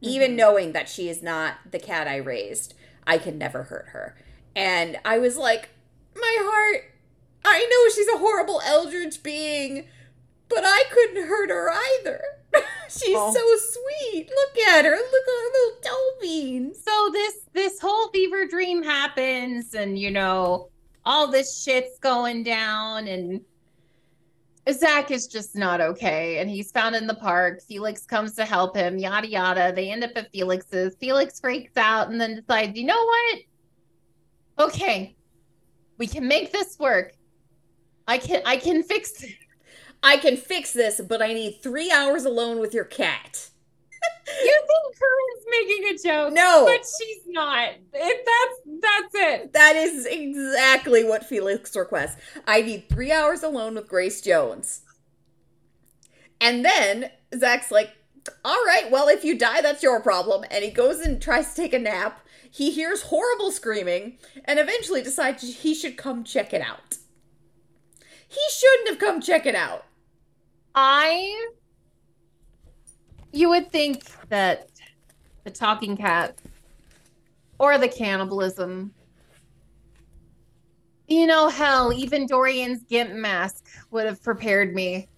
Even 0.00 0.32
Mhm. 0.32 0.36
knowing 0.36 0.72
that 0.72 0.88
she 0.88 1.08
is 1.10 1.22
not 1.22 1.56
the 1.70 1.78
cat 1.78 2.08
I 2.08 2.16
raised, 2.16 2.74
I 3.06 3.18
could 3.18 3.36
never 3.36 3.64
hurt 3.64 3.88
her. 3.88 4.16
And 4.56 4.98
I 5.04 5.18
was 5.18 5.36
like, 5.36 5.68
my 6.14 6.36
heart, 6.40 6.84
I 7.44 7.66
know 7.70 7.92
she's 7.94 8.08
a 8.08 8.18
horrible 8.18 8.60
eldritch 8.64 9.22
being, 9.22 9.86
But 10.48 10.64
I 10.64 10.82
couldn't 10.90 11.28
hurt 11.28 11.48
her 11.50 11.70
either. 11.70 12.20
She's 12.90 13.16
Oh. 13.16 13.32
so 13.32 13.80
sweet. 13.80 14.28
Look 14.28 14.66
at 14.68 14.84
her. 14.84 14.90
Look 14.90 14.98
at 14.98 15.42
her 15.42 15.50
little 15.52 15.80
toe 15.82 16.10
beans. 16.20 16.82
So 16.82 17.10
this 17.12 17.34
this 17.52 17.80
whole 17.80 18.08
fever 18.10 18.46
dream 18.46 18.82
happens, 18.82 19.74
and 19.74 19.98
you 19.98 20.10
know 20.10 20.70
all 21.04 21.28
this 21.28 21.62
shit's 21.62 21.98
going 22.00 22.42
down, 22.42 23.06
and 23.08 23.40
Zach 24.70 25.10
is 25.10 25.26
just 25.26 25.56
not 25.56 25.80
okay, 25.80 26.38
and 26.38 26.50
he's 26.50 26.70
found 26.70 26.94
in 26.94 27.06
the 27.06 27.14
park. 27.14 27.62
Felix 27.62 28.04
comes 28.06 28.34
to 28.34 28.44
help 28.44 28.76
him. 28.76 28.98
Yada 28.98 29.28
yada. 29.28 29.72
They 29.74 29.90
end 29.90 30.04
up 30.04 30.10
at 30.16 30.30
Felix's. 30.32 30.94
Felix 30.96 31.40
freaks 31.40 31.76
out 31.76 32.10
and 32.10 32.20
then 32.20 32.36
decides, 32.36 32.76
you 32.78 32.84
know 32.86 33.04
what? 33.04 33.38
Okay, 34.68 35.16
we 35.98 36.06
can 36.06 36.26
make 36.28 36.52
this 36.52 36.78
work. 36.78 37.14
I 38.06 38.18
can 38.18 38.42
I 38.44 38.56
can 38.56 38.82
fix 38.82 39.22
it. 39.22 39.34
I 40.02 40.16
can 40.16 40.36
fix 40.36 40.72
this, 40.72 41.00
but 41.00 41.20
I 41.22 41.32
need 41.32 41.60
three 41.62 41.90
hours 41.90 42.24
alone 42.24 42.58
with 42.60 42.74
your 42.74 42.84
cat. 42.84 43.48
You 44.44 44.62
think 44.66 44.96
Corinne's 44.96 45.46
making 45.50 45.84
a 45.88 46.08
joke? 46.08 46.32
No. 46.32 46.64
but 46.64 46.80
she's 46.98 47.22
not. 47.26 47.70
It, 47.92 48.26
that's 48.26 48.80
that's 48.80 49.14
it. 49.14 49.52
That 49.52 49.74
is 49.76 50.06
exactly 50.06 51.02
what 51.04 51.26
Felix 51.26 51.74
requests. 51.74 52.16
I 52.46 52.62
need 52.62 52.88
three 52.88 53.10
hours 53.10 53.42
alone 53.42 53.74
with 53.74 53.88
Grace 53.88 54.20
Jones. 54.20 54.82
And 56.40 56.64
then 56.64 57.10
Zach's 57.36 57.70
like, 57.72 57.90
all 58.44 58.64
right, 58.66 58.88
well, 58.90 59.08
if 59.08 59.24
you 59.24 59.36
die, 59.36 59.60
that's 59.62 59.82
your 59.82 60.00
problem. 60.00 60.44
And 60.50 60.64
he 60.64 60.70
goes 60.70 61.00
and 61.00 61.20
tries 61.20 61.50
to 61.50 61.56
take 61.56 61.74
a 61.74 61.78
nap. 61.78 62.20
He 62.50 62.70
hears 62.70 63.02
horrible 63.02 63.50
screaming 63.50 64.18
and 64.44 64.58
eventually 64.58 65.02
decides 65.02 65.42
he 65.62 65.74
should 65.74 65.96
come 65.96 66.24
check 66.24 66.52
it 66.54 66.62
out. 66.62 66.98
He 68.28 68.40
shouldn't 68.50 68.88
have 68.90 68.98
come 68.98 69.20
check 69.20 69.44
it 69.44 69.54
out. 69.56 69.84
I 70.74 71.48
you 73.32 73.48
would 73.50 73.70
think 73.70 74.04
that 74.28 74.68
the 75.44 75.50
talking 75.50 75.96
cat 75.96 76.40
or 77.58 77.78
the 77.78 77.88
cannibalism 77.88 78.92
you 81.08 81.26
know 81.26 81.48
hell 81.48 81.92
even 81.92 82.26
Dorian's 82.26 82.82
gimp 82.84 83.12
mask 83.12 83.66
would 83.90 84.06
have 84.06 84.22
prepared 84.22 84.74
me 84.74 85.08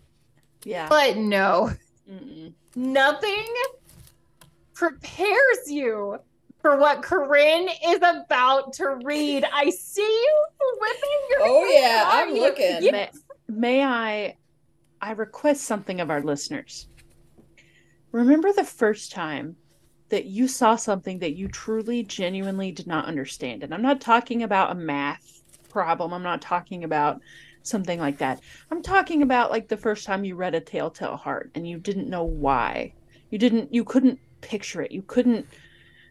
Yeah. 0.65 0.89
but 0.89 1.17
no 1.17 1.71
Mm-mm. 2.11 2.53
nothing 2.75 3.45
prepares 4.75 5.69
you 5.69 6.19
for 6.61 6.77
what 6.79 7.03
Corinne 7.03 7.69
is 7.87 7.99
about 8.03 8.73
to 8.75 8.99
read 9.05 9.45
I 9.53 9.71
see 9.71 10.03
you 10.03 10.45
whipping 10.81 11.21
your 11.31 11.39
Oh, 11.43 11.65
yeah, 11.71 12.05
I'm 12.07 12.29
at 12.29 12.35
me. 12.35 12.41
looking. 12.41 12.83
You- 12.83 12.93
May, 12.93 13.11
may 13.49 13.85
I 13.85 14.37
I 15.03 15.11
request 15.11 15.65
something 15.65 16.01
of 16.01 16.11
our 16.11 16.23
listeners. 16.23 16.87
Remember 18.13 18.53
the 18.53 18.63
first 18.63 19.11
time 19.11 19.57
that 20.11 20.27
you 20.27 20.47
saw 20.47 20.77
something 20.77 21.19
that 21.19 21.35
you 21.35 21.49
truly 21.49 22.05
genuinely 22.05 22.71
did 22.71 22.87
not 22.87 23.07
understand. 23.07 23.65
And 23.65 23.75
I'm 23.75 23.83
not 23.83 24.01
talking 24.01 24.45
about 24.45 24.71
a 24.71 24.77
math 24.77 25.43
problem. 25.69 26.15
I'm 26.15 26.23
not 26.23 26.41
talking 26.41 26.85
about 26.85 27.21
something 27.63 27.99
like 27.99 28.19
that. 28.19 28.41
I'm 28.71 28.81
talking 28.81 29.23
about 29.23 29.51
like 29.51 29.67
the 29.67 29.77
first 29.77 30.07
time 30.07 30.25
you 30.25 30.37
read 30.37 30.55
a 30.55 30.61
Telltale 30.61 31.17
Heart 31.17 31.51
and 31.57 31.67
you 31.67 31.79
didn't 31.79 32.09
know 32.09 32.25
why. 32.25 32.93
You 33.31 33.39
didn't 33.39 33.75
you 33.75 33.83
couldn't 33.83 34.21
picture 34.41 34.83
it. 34.83 34.93
You 34.93 35.03
couldn't 35.03 35.47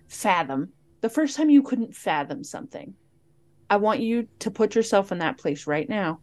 fathom. 0.09 0.73
The 0.99 1.09
first 1.09 1.37
time 1.37 1.49
you 1.49 1.63
couldn't 1.63 1.95
fathom 1.95 2.43
something. 2.43 2.93
I 3.69 3.77
want 3.77 4.01
you 4.01 4.27
to 4.39 4.51
put 4.51 4.75
yourself 4.75 5.13
in 5.13 5.19
that 5.19 5.37
place 5.37 5.65
right 5.65 5.87
now. 5.87 6.19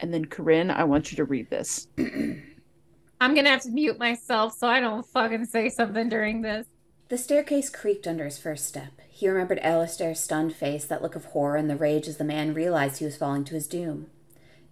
And 0.00 0.12
then 0.12 0.26
Corinne, 0.26 0.70
I 0.70 0.84
want 0.84 1.10
you 1.10 1.16
to 1.16 1.24
read 1.24 1.50
this. 1.50 1.88
I'm 1.98 3.34
gonna 3.34 3.48
have 3.48 3.62
to 3.62 3.70
mute 3.70 3.98
myself 3.98 4.56
so 4.56 4.68
I 4.68 4.80
don't 4.80 5.06
fucking 5.06 5.46
say 5.46 5.70
something 5.70 6.08
during 6.08 6.42
this 6.42 6.66
The 7.08 7.16
staircase 7.16 7.70
creaked 7.70 8.06
under 8.06 8.24
his 8.24 8.38
first 8.38 8.66
step. 8.66 9.00
He 9.08 9.28
remembered 9.28 9.58
Alistair's 9.60 10.20
stunned 10.20 10.54
face, 10.54 10.84
that 10.84 11.00
look 11.00 11.16
of 11.16 11.26
horror, 11.26 11.56
and 11.56 11.70
the 11.70 11.76
rage 11.76 12.08
as 12.08 12.18
the 12.18 12.24
man 12.24 12.52
realized 12.52 12.98
he 12.98 13.06
was 13.06 13.16
falling 13.16 13.44
to 13.44 13.54
his 13.54 13.66
doom. 13.66 14.08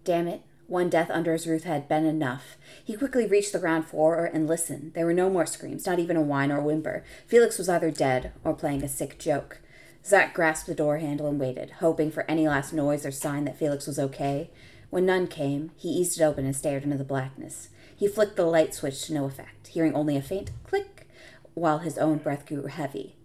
Damn 0.03 0.27
it, 0.27 0.43
one 0.67 0.89
death 0.89 1.09
under 1.09 1.33
his 1.33 1.47
roof 1.47 1.63
had 1.63 1.87
been 1.87 2.05
enough. 2.05 2.57
He 2.83 2.95
quickly 2.95 3.25
reached 3.25 3.53
the 3.53 3.59
ground 3.59 3.85
floor 3.85 4.25
and 4.25 4.47
listened. 4.47 4.93
There 4.93 5.05
were 5.05 5.13
no 5.13 5.29
more 5.29 5.47
screams, 5.47 5.87
not 5.87 5.97
even 5.97 6.15
a 6.15 6.21
whine 6.21 6.51
or 6.51 6.61
whimper. 6.61 7.03
Felix 7.25 7.57
was 7.57 7.69
either 7.69 7.89
dead 7.89 8.31
or 8.43 8.53
playing 8.53 8.83
a 8.83 8.87
sick 8.87 9.17
joke. 9.17 9.61
Zach 10.05 10.35
grasped 10.35 10.67
the 10.67 10.75
door 10.75 10.99
handle 10.99 11.27
and 11.27 11.39
waited, 11.39 11.71
hoping 11.79 12.11
for 12.11 12.29
any 12.29 12.47
last 12.47 12.73
noise 12.73 13.05
or 13.05 13.11
sign 13.11 13.45
that 13.45 13.57
Felix 13.57 13.87
was 13.87 13.97
okay. 13.97 14.51
When 14.89 15.05
none 15.05 15.27
came, 15.27 15.71
he 15.75 15.89
eased 15.89 16.19
it 16.19 16.23
open 16.23 16.45
and 16.45 16.55
stared 16.55 16.83
into 16.83 16.97
the 16.97 17.03
blackness. 17.03 17.69
He 17.95 18.07
flicked 18.07 18.35
the 18.35 18.45
light 18.45 18.73
switch 18.73 19.05
to 19.05 19.13
no 19.13 19.25
effect, 19.25 19.67
hearing 19.67 19.93
only 19.93 20.17
a 20.17 20.21
faint 20.21 20.51
click 20.63 21.07
while 21.53 21.79
his 21.79 21.97
own 21.97 22.17
breath 22.17 22.45
grew 22.45 22.65
heavy. 22.65 23.15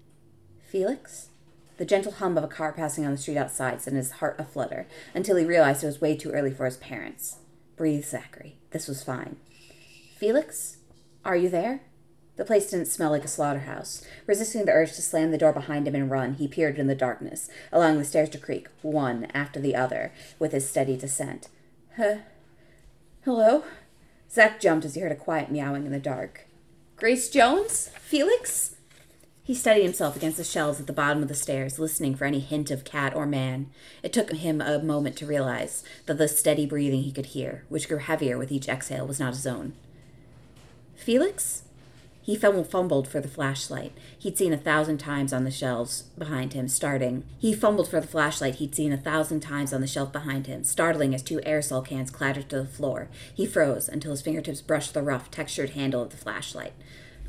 Felix? 0.62 1.28
The 1.76 1.84
gentle 1.84 2.12
hum 2.12 2.36
of 2.36 2.44
a 2.44 2.48
car 2.48 2.72
passing 2.72 3.04
on 3.04 3.12
the 3.12 3.18
street 3.18 3.36
outside 3.36 3.80
sent 3.80 3.96
his 3.96 4.12
heart 4.12 4.36
aflutter 4.38 4.86
until 5.14 5.36
he 5.36 5.44
realized 5.44 5.82
it 5.82 5.86
was 5.86 6.00
way 6.00 6.16
too 6.16 6.30
early 6.30 6.52
for 6.52 6.66
his 6.66 6.76
parents. 6.76 7.38
Breathe, 7.76 8.04
Zachary. 8.04 8.56
This 8.70 8.86
was 8.86 9.02
fine. 9.02 9.36
Felix? 10.16 10.76
Are 11.24 11.36
you 11.36 11.48
there? 11.48 11.80
The 12.40 12.46
place 12.46 12.70
didn't 12.70 12.86
smell 12.86 13.10
like 13.10 13.26
a 13.26 13.28
slaughterhouse. 13.28 14.02
Resisting 14.26 14.64
the 14.64 14.72
urge 14.72 14.94
to 14.94 15.02
slam 15.02 15.30
the 15.30 15.36
door 15.36 15.52
behind 15.52 15.86
him 15.86 15.94
and 15.94 16.10
run, 16.10 16.32
he 16.36 16.48
peered 16.48 16.78
in 16.78 16.86
the 16.86 16.94
darkness, 16.94 17.50
allowing 17.70 17.98
the 17.98 18.04
stairs 18.06 18.30
to 18.30 18.38
creak, 18.38 18.68
one 18.80 19.26
after 19.34 19.60
the 19.60 19.76
other, 19.76 20.10
with 20.38 20.52
his 20.52 20.66
steady 20.66 20.96
descent. 20.96 21.50
Huh? 21.98 22.14
Hello? 23.26 23.64
Zach 24.30 24.58
jumped 24.58 24.86
as 24.86 24.94
he 24.94 25.02
heard 25.02 25.12
a 25.12 25.16
quiet 25.16 25.50
meowing 25.52 25.84
in 25.84 25.92
the 25.92 25.98
dark. 25.98 26.46
Grace 26.96 27.28
Jones? 27.28 27.90
Felix? 28.00 28.74
He 29.42 29.54
steadied 29.54 29.84
himself 29.84 30.16
against 30.16 30.38
the 30.38 30.42
shelves 30.42 30.80
at 30.80 30.86
the 30.86 30.94
bottom 30.94 31.20
of 31.20 31.28
the 31.28 31.34
stairs, 31.34 31.78
listening 31.78 32.14
for 32.14 32.24
any 32.24 32.40
hint 32.40 32.70
of 32.70 32.84
cat 32.84 33.14
or 33.14 33.26
man. 33.26 33.68
It 34.02 34.14
took 34.14 34.32
him 34.32 34.62
a 34.62 34.82
moment 34.82 35.14
to 35.16 35.26
realize 35.26 35.84
that 36.06 36.16
the 36.16 36.26
steady 36.26 36.64
breathing 36.64 37.02
he 37.02 37.12
could 37.12 37.26
hear, 37.26 37.66
which 37.68 37.86
grew 37.86 37.98
heavier 37.98 38.38
with 38.38 38.50
each 38.50 38.66
exhale, 38.66 39.06
was 39.06 39.20
not 39.20 39.34
his 39.34 39.46
own. 39.46 39.74
Felix? 40.96 41.64
He 42.30 42.36
fumbled 42.36 43.08
for 43.08 43.20
the 43.20 43.26
flashlight 43.26 43.92
he'd 44.16 44.38
seen 44.38 44.52
a 44.52 44.56
thousand 44.56 44.98
times 44.98 45.32
on 45.32 45.42
the 45.42 45.50
shelves 45.50 46.02
behind 46.16 46.52
him, 46.52 46.68
starting. 46.68 47.24
He 47.40 47.52
fumbled 47.52 47.88
for 47.88 48.00
the 48.00 48.06
flashlight 48.06 48.54
he'd 48.54 48.72
seen 48.72 48.92
a 48.92 48.96
thousand 48.96 49.40
times 49.40 49.72
on 49.72 49.80
the 49.80 49.88
shelf 49.88 50.12
behind 50.12 50.46
him, 50.46 50.62
startling 50.62 51.12
as 51.12 51.24
two 51.24 51.38
aerosol 51.38 51.84
cans 51.84 52.08
clattered 52.08 52.48
to 52.50 52.60
the 52.60 52.68
floor. 52.68 53.08
He 53.34 53.46
froze 53.46 53.88
until 53.88 54.12
his 54.12 54.22
fingertips 54.22 54.62
brushed 54.62 54.94
the 54.94 55.02
rough, 55.02 55.28
textured 55.32 55.70
handle 55.70 56.02
of 56.02 56.10
the 56.10 56.16
flashlight. 56.16 56.74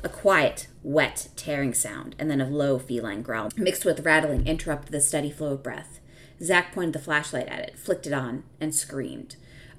A 0.04 0.08
quiet, 0.08 0.68
wet, 0.84 1.30
tearing 1.34 1.74
sound, 1.74 2.14
and 2.20 2.30
then 2.30 2.40
a 2.40 2.48
low 2.48 2.78
feline 2.78 3.22
growl, 3.22 3.50
mixed 3.56 3.84
with 3.84 4.06
rattling, 4.06 4.46
interrupted 4.46 4.92
the 4.92 5.00
steady 5.00 5.32
flow 5.32 5.54
of 5.54 5.64
breath. 5.64 5.98
Zach 6.40 6.72
pointed 6.72 6.92
the 6.92 7.00
flashlight 7.00 7.48
at 7.48 7.58
it, 7.58 7.76
flicked 7.76 8.06
it 8.06 8.12
on, 8.12 8.44
and 8.60 8.72
screamed. 8.72 9.34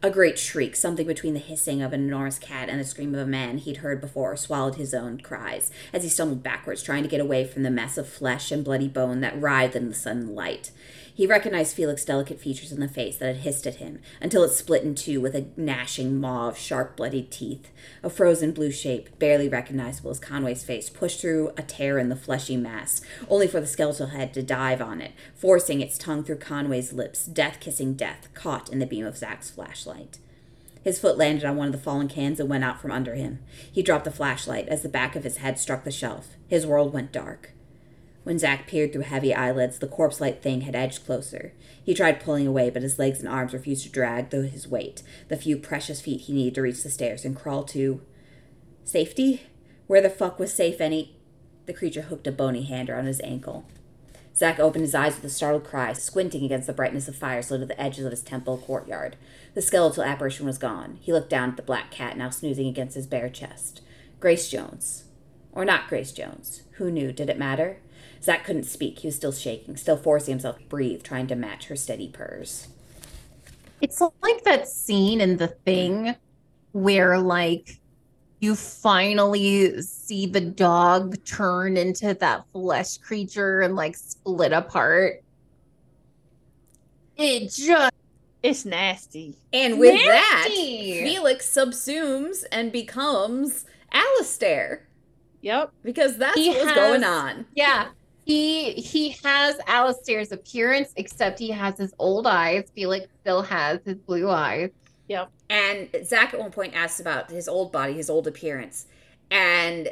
A 0.05 0.09
great 0.09 0.37
shriek, 0.37 0.75
something 0.75 1.07
between 1.07 1.33
the 1.33 1.39
hissing 1.39 1.81
of 1.81 1.93
an 1.93 2.01
enormous 2.01 2.37
cat 2.37 2.67
and 2.67 2.77
the 2.77 2.83
scream 2.83 3.15
of 3.15 3.21
a 3.21 3.25
man 3.25 3.57
he'd 3.57 3.77
heard 3.77 4.01
before, 4.01 4.35
swallowed 4.35 4.75
his 4.75 4.93
own 4.93 5.17
cries 5.21 5.71
as 5.93 6.03
he 6.03 6.09
stumbled 6.09 6.43
backwards, 6.43 6.83
trying 6.83 7.03
to 7.03 7.09
get 7.09 7.21
away 7.21 7.47
from 7.47 7.63
the 7.63 7.71
mess 7.71 7.97
of 7.97 8.09
flesh 8.09 8.51
and 8.51 8.65
bloody 8.65 8.89
bone 8.89 9.21
that 9.21 9.39
writhed 9.41 9.77
in 9.77 9.87
the 9.87 9.95
sudden 9.95 10.35
light. 10.35 10.71
He 11.15 11.27
recognized 11.27 11.75
Felix's 11.75 12.05
delicate 12.05 12.39
features 12.39 12.71
in 12.71 12.79
the 12.79 12.87
face 12.87 13.17
that 13.17 13.27
had 13.27 13.43
hissed 13.43 13.67
at 13.67 13.75
him 13.75 13.99
until 14.19 14.43
it 14.43 14.49
split 14.49 14.81
in 14.81 14.95
two 14.95 15.21
with 15.21 15.35
a 15.35 15.45
gnashing 15.55 16.19
maw 16.19 16.49
of 16.49 16.57
sharp, 16.57 16.97
bloodied 16.97 17.29
teeth. 17.29 17.69
A 18.01 18.09
frozen 18.09 18.51
blue 18.51 18.71
shape, 18.71 19.19
barely 19.19 19.47
recognizable 19.47 20.09
as 20.09 20.19
Conway's 20.19 20.63
face, 20.63 20.89
pushed 20.89 21.21
through 21.21 21.51
a 21.55 21.61
tear 21.61 21.99
in 21.99 22.09
the 22.09 22.15
fleshy 22.15 22.57
mass, 22.57 23.01
only 23.29 23.47
for 23.47 23.59
the 23.59 23.67
skeletal 23.67 24.07
head 24.07 24.33
to 24.33 24.41
dive 24.41 24.81
on 24.81 25.01
it, 25.01 25.11
forcing 25.35 25.81
its 25.81 25.99
tongue 25.99 26.23
through 26.23 26.37
Conway's 26.37 26.93
lips, 26.93 27.27
death 27.27 27.59
kissing 27.59 27.93
death, 27.93 28.29
caught 28.33 28.71
in 28.71 28.79
the 28.79 28.87
beam 28.87 29.05
of 29.05 29.17
Zach's 29.17 29.51
flashlight. 29.51 30.17
His 30.83 30.99
foot 30.99 31.17
landed 31.17 31.45
on 31.45 31.57
one 31.57 31.67
of 31.67 31.73
the 31.73 31.79
fallen 31.79 32.07
cans 32.07 32.39
and 32.39 32.49
went 32.49 32.63
out 32.63 32.81
from 32.81 32.91
under 32.91 33.13
him. 33.13 33.39
He 33.71 33.83
dropped 33.83 34.05
the 34.05 34.11
flashlight 34.11 34.67
as 34.67 34.81
the 34.81 34.89
back 34.89 35.15
of 35.15 35.23
his 35.23 35.37
head 35.37 35.59
struck 35.59 35.83
the 35.83 35.91
shelf. 35.91 36.35
His 36.47 36.65
world 36.65 36.91
went 36.91 37.11
dark. 37.11 37.51
When 38.23 38.39
Zach 38.39 38.67
peered 38.67 38.93
through 38.93 39.01
heavy 39.03 39.33
eyelids, 39.33 39.79
the 39.79 39.87
corpse 39.87 40.21
like 40.21 40.41
thing 40.41 40.61
had 40.61 40.75
edged 40.75 41.05
closer. 41.05 41.53
He 41.83 41.93
tried 41.93 42.21
pulling 42.21 42.47
away, 42.47 42.69
but 42.69 42.81
his 42.81 42.97
legs 42.97 43.19
and 43.19 43.27
arms 43.27 43.53
refused 43.53 43.83
to 43.83 43.91
drag 43.91 44.29
through 44.29 44.43
his 44.43 44.67
weight, 44.67 45.03
the 45.27 45.35
few 45.35 45.57
precious 45.57 45.99
feet 45.99 46.21
he 46.21 46.33
needed 46.33 46.55
to 46.55 46.61
reach 46.61 46.83
the 46.83 46.89
stairs 46.89 47.25
and 47.25 47.35
crawl 47.35 47.63
to. 47.65 48.01
Safety? 48.85 49.43
Where 49.87 50.01
the 50.01 50.09
fuck 50.09 50.39
was 50.39 50.53
safe 50.53 50.79
any. 50.79 51.17
The 51.65 51.73
creature 51.73 52.03
hooked 52.03 52.27
a 52.27 52.31
bony 52.31 52.63
hand 52.63 52.89
around 52.89 53.05
his 53.05 53.21
ankle. 53.21 53.65
Zach 54.35 54.59
opened 54.59 54.83
his 54.83 54.95
eyes 54.95 55.15
with 55.15 55.25
a 55.25 55.29
startled 55.29 55.63
cry, 55.63 55.93
squinting 55.93 56.43
against 56.43 56.65
the 56.65 56.73
brightness 56.73 57.07
of 57.07 57.15
fires 57.15 57.51
lit 57.51 57.61
at 57.61 57.67
the 57.67 57.79
edges 57.79 58.05
of 58.05 58.11
his 58.11 58.23
temple 58.23 58.57
courtyard. 58.57 59.15
The 59.53 59.61
skeletal 59.61 60.03
apparition 60.03 60.45
was 60.45 60.57
gone. 60.57 60.97
He 61.01 61.13
looked 61.13 61.29
down 61.29 61.51
at 61.51 61.57
the 61.57 61.61
black 61.61 61.91
cat 61.91 62.17
now 62.17 62.29
snoozing 62.29 62.67
against 62.67 62.95
his 62.95 63.05
bare 63.05 63.29
chest. 63.29 63.81
Grace 64.19 64.49
Jones. 64.49 65.03
Or 65.51 65.65
not 65.65 65.87
Grace 65.87 66.11
Jones. 66.11 66.63
Who 66.73 66.89
knew? 66.89 67.11
Did 67.11 67.29
it 67.29 67.37
matter? 67.37 67.77
Zach 68.23 68.45
couldn't 68.45 68.63
speak. 68.63 68.99
He 68.99 69.07
was 69.07 69.15
still 69.15 69.31
shaking, 69.33 69.75
still 69.77 69.97
forcing 69.97 70.33
himself 70.33 70.57
to 70.59 70.63
breathe, 70.65 71.03
trying 71.03 71.27
to 71.27 71.35
match 71.35 71.65
her 71.67 71.75
steady 71.75 72.07
purrs. 72.07 72.69
It's 73.81 73.99
like 74.21 74.43
that 74.45 74.67
scene 74.67 75.19
in 75.19 75.37
The 75.37 75.49
Thing 75.49 76.15
where 76.71 77.19
like 77.19 77.79
you 78.39 78.55
finally 78.55 79.81
see 79.81 80.25
the 80.25 80.41
dog 80.41 81.23
turn 81.25 81.75
into 81.77 82.13
that 82.13 82.45
flesh 82.53 82.97
creature 82.97 83.61
and 83.61 83.75
like 83.75 83.95
split 83.97 84.53
apart. 84.53 85.21
It 87.17 87.51
just 87.51 87.93
It's 88.41 88.65
nasty. 88.65 89.35
And 89.53 89.79
with 89.79 90.01
that, 90.05 90.47
Felix 90.49 91.45
subsumes 91.49 92.43
and 92.51 92.71
becomes 92.71 93.65
Alistair 93.91 94.87
Yep. 95.41 95.71
because 95.83 96.17
that's 96.17 96.35
He 96.37 96.49
what's 96.49 96.63
has- 96.63 96.75
going 96.75 97.03
on. 97.03 97.45
yeah. 97.55 97.89
He 98.25 98.73
he 98.73 99.09
has 99.23 99.59
Alistair's 99.67 100.31
appearance, 100.31 100.93
except 100.95 101.39
he 101.39 101.49
has 101.49 101.77
his 101.77 101.93
old 101.99 102.25
eyes. 102.25 102.69
Felix 102.73 103.07
still 103.21 103.41
has 103.41 103.79
his 103.83 103.97
blue 103.97 104.29
eyes. 104.29 104.69
Yeah. 105.07 105.25
And 105.49 105.89
Zach 106.05 106.33
at 106.33 106.39
one 106.39 106.51
point 106.51 106.73
asks 106.73 106.99
about 106.99 107.29
his 107.29 107.47
old 107.47 107.71
body, 107.71 107.93
his 107.93 108.09
old 108.09 108.25
appearance. 108.27 108.87
And 109.29 109.89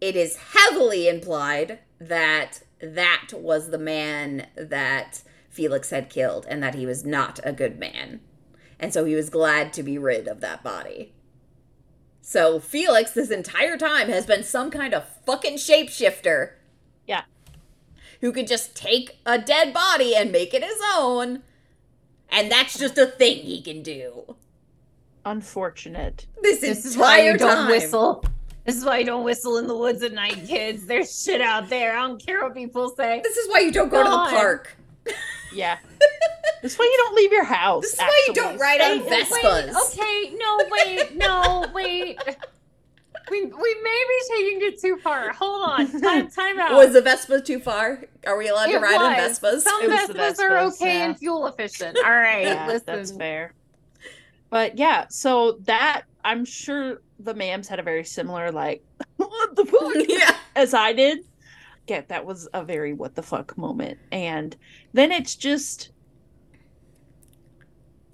it 0.00 0.16
is 0.16 0.36
heavily 0.36 1.08
implied 1.08 1.80
that 1.98 2.62
that 2.80 3.28
was 3.32 3.70
the 3.70 3.78
man 3.78 4.46
that 4.56 5.22
Felix 5.48 5.90
had 5.90 6.10
killed 6.10 6.46
and 6.48 6.62
that 6.62 6.74
he 6.74 6.86
was 6.86 7.04
not 7.04 7.40
a 7.44 7.52
good 7.52 7.78
man. 7.78 8.20
And 8.78 8.92
so 8.92 9.04
he 9.04 9.14
was 9.14 9.30
glad 9.30 9.72
to 9.74 9.82
be 9.82 9.98
rid 9.98 10.26
of 10.26 10.40
that 10.40 10.64
body. 10.64 11.14
So 12.20 12.58
Felix, 12.58 13.12
this 13.12 13.30
entire 13.30 13.76
time, 13.76 14.08
has 14.08 14.26
been 14.26 14.42
some 14.42 14.70
kind 14.70 14.94
of 14.94 15.06
fucking 15.24 15.56
shapeshifter. 15.56 16.52
Yeah. 17.06 17.22
Who 18.24 18.32
could 18.32 18.46
just 18.46 18.74
take 18.74 19.18
a 19.26 19.38
dead 19.38 19.74
body 19.74 20.16
and 20.16 20.32
make 20.32 20.54
it 20.54 20.64
his 20.64 20.80
own. 20.96 21.42
And 22.30 22.50
that's 22.50 22.78
just 22.78 22.96
a 22.96 23.04
thing 23.04 23.42
he 23.42 23.60
can 23.60 23.82
do. 23.82 24.36
Unfortunate. 25.26 26.26
This, 26.40 26.62
This 26.62 26.86
is 26.86 26.96
why 26.96 27.18
entire 27.18 27.32
you 27.32 27.36
don't 27.38 27.54
time. 27.54 27.70
whistle. 27.70 28.24
This 28.64 28.76
is 28.76 28.84
why 28.86 29.00
you 29.00 29.04
don't 29.04 29.24
whistle 29.24 29.58
in 29.58 29.66
the 29.66 29.76
woods 29.76 30.02
at 30.02 30.14
night, 30.14 30.46
kids. 30.46 30.86
There's 30.86 31.22
shit 31.22 31.42
out 31.42 31.68
there. 31.68 31.98
I 31.98 32.06
don't 32.06 32.18
care 32.24 32.42
what 32.42 32.54
people 32.54 32.94
say. 32.96 33.20
This 33.22 33.36
is 33.36 33.46
why 33.50 33.60
you 33.60 33.70
don't 33.70 33.90
go 33.90 34.02
to 34.02 34.08
God. 34.08 34.30
the 34.30 34.36
park. 34.36 34.74
Yeah. 35.52 35.76
That's 36.62 36.78
why 36.78 36.86
you 36.86 36.96
don't 37.04 37.14
leave 37.14 37.30
your 37.30 37.44
house. 37.44 37.82
This 37.82 37.92
is 37.92 37.98
why 37.98 38.24
you 38.26 38.32
don't 38.32 38.58
ride 38.58 38.80
on 38.80 39.04
Wait, 39.04 39.26
Vespas. 39.26 39.66
Wait, 39.66 39.76
okay, 39.92 40.34
no, 40.38 40.60
wait, 40.70 41.14
no, 41.14 41.66
wait. 41.74 42.18
We 43.30 43.44
we 43.44 43.76
may 43.82 44.04
be 44.08 44.34
taking 44.36 44.68
it 44.68 44.80
too 44.80 44.96
far. 44.98 45.32
Hold 45.32 45.70
on. 45.70 46.00
Time 46.00 46.30
time 46.30 46.58
out. 46.58 46.74
Was 46.74 46.92
the 46.92 47.00
Vespa 47.00 47.40
too 47.40 47.58
far? 47.58 48.04
Are 48.26 48.36
we 48.36 48.48
allowed 48.48 48.66
to 48.66 48.78
ride 48.78 48.96
on 48.96 49.16
was. 49.16 49.38
Vespas? 49.38 49.60
Some 49.62 49.82
It 49.82 49.88
was 49.90 50.08
the 50.08 50.14
Vespas 50.14 50.38
are 50.40 50.58
okay 50.66 50.98
yeah. 50.98 51.04
and 51.06 51.18
fuel 51.18 51.46
efficient. 51.46 51.96
All 52.04 52.10
right, 52.10 52.42
Yeah, 52.46 52.66
listen. 52.66 52.84
that's 52.86 53.12
fair. 53.12 53.54
But 54.50 54.78
yeah, 54.78 55.06
so 55.08 55.58
that 55.62 56.02
I'm 56.24 56.44
sure 56.44 57.00
the 57.18 57.34
ma'ams 57.34 57.66
had 57.66 57.78
a 57.78 57.82
very 57.82 58.04
similar 58.04 58.52
like 58.52 58.84
what 59.16 59.56
the 59.56 59.64
fuck 59.64 59.94
yeah. 60.08 60.36
as 60.54 60.74
I 60.74 60.92
did. 60.92 61.20
Yeah, 61.86 62.02
that 62.08 62.24
was 62.24 62.48
a 62.54 62.64
very 62.64 62.92
what 62.92 63.14
the 63.14 63.22
fuck 63.22 63.56
moment. 63.58 63.98
And 64.12 64.56
then 64.92 65.12
it's 65.12 65.34
just 65.34 65.90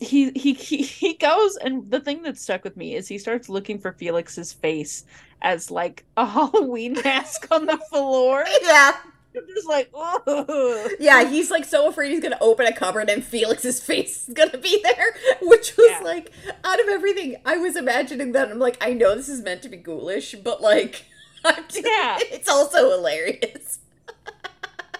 he 0.00 0.30
he 0.32 0.54
he, 0.54 0.82
he 0.82 1.14
goes 1.14 1.56
and 1.56 1.90
the 1.90 2.00
thing 2.00 2.22
that 2.22 2.38
stuck 2.38 2.64
with 2.64 2.76
me 2.76 2.94
is 2.96 3.06
he 3.06 3.18
starts 3.18 3.48
looking 3.48 3.78
for 3.78 3.92
Felix's 3.92 4.52
face 4.52 5.04
as 5.42 5.70
like 5.70 6.04
a 6.16 6.24
Halloween 6.34 6.94
mask 7.04 7.46
on 7.50 7.66
the 7.66 7.76
floor. 7.90 8.44
Yeah. 8.62 8.92
I'm 9.36 9.46
just 9.54 9.68
like, 9.68 9.90
oh 9.94 10.88
Yeah, 10.98 11.22
he's 11.28 11.52
like 11.52 11.64
so 11.64 11.86
afraid 11.86 12.10
he's 12.10 12.20
gonna 12.20 12.38
open 12.40 12.66
a 12.66 12.74
cupboard 12.74 13.08
and 13.08 13.22
Felix's 13.22 13.80
face 13.84 14.26
is 14.26 14.34
gonna 14.34 14.58
be 14.58 14.80
there, 14.82 15.14
which 15.42 15.76
was 15.76 15.90
Yeah. 15.90 16.00
like 16.02 16.32
out 16.64 16.80
of 16.80 16.88
everything. 16.88 17.36
I 17.44 17.56
was 17.58 17.76
imagining 17.76 18.32
that. 18.32 18.50
I'm 18.50 18.58
like, 18.58 18.76
I 18.80 18.92
know 18.94 19.14
this 19.14 19.28
is 19.28 19.42
meant 19.42 19.62
to 19.62 19.68
be 19.68 19.76
ghoulish, 19.76 20.34
but 20.42 20.60
like, 20.60 21.04
I'm 21.44 21.62
just, 21.68 21.86
Yeah. 21.86 22.18
it's 22.22 22.48
also 22.48 22.90
hilarious. 22.90 23.78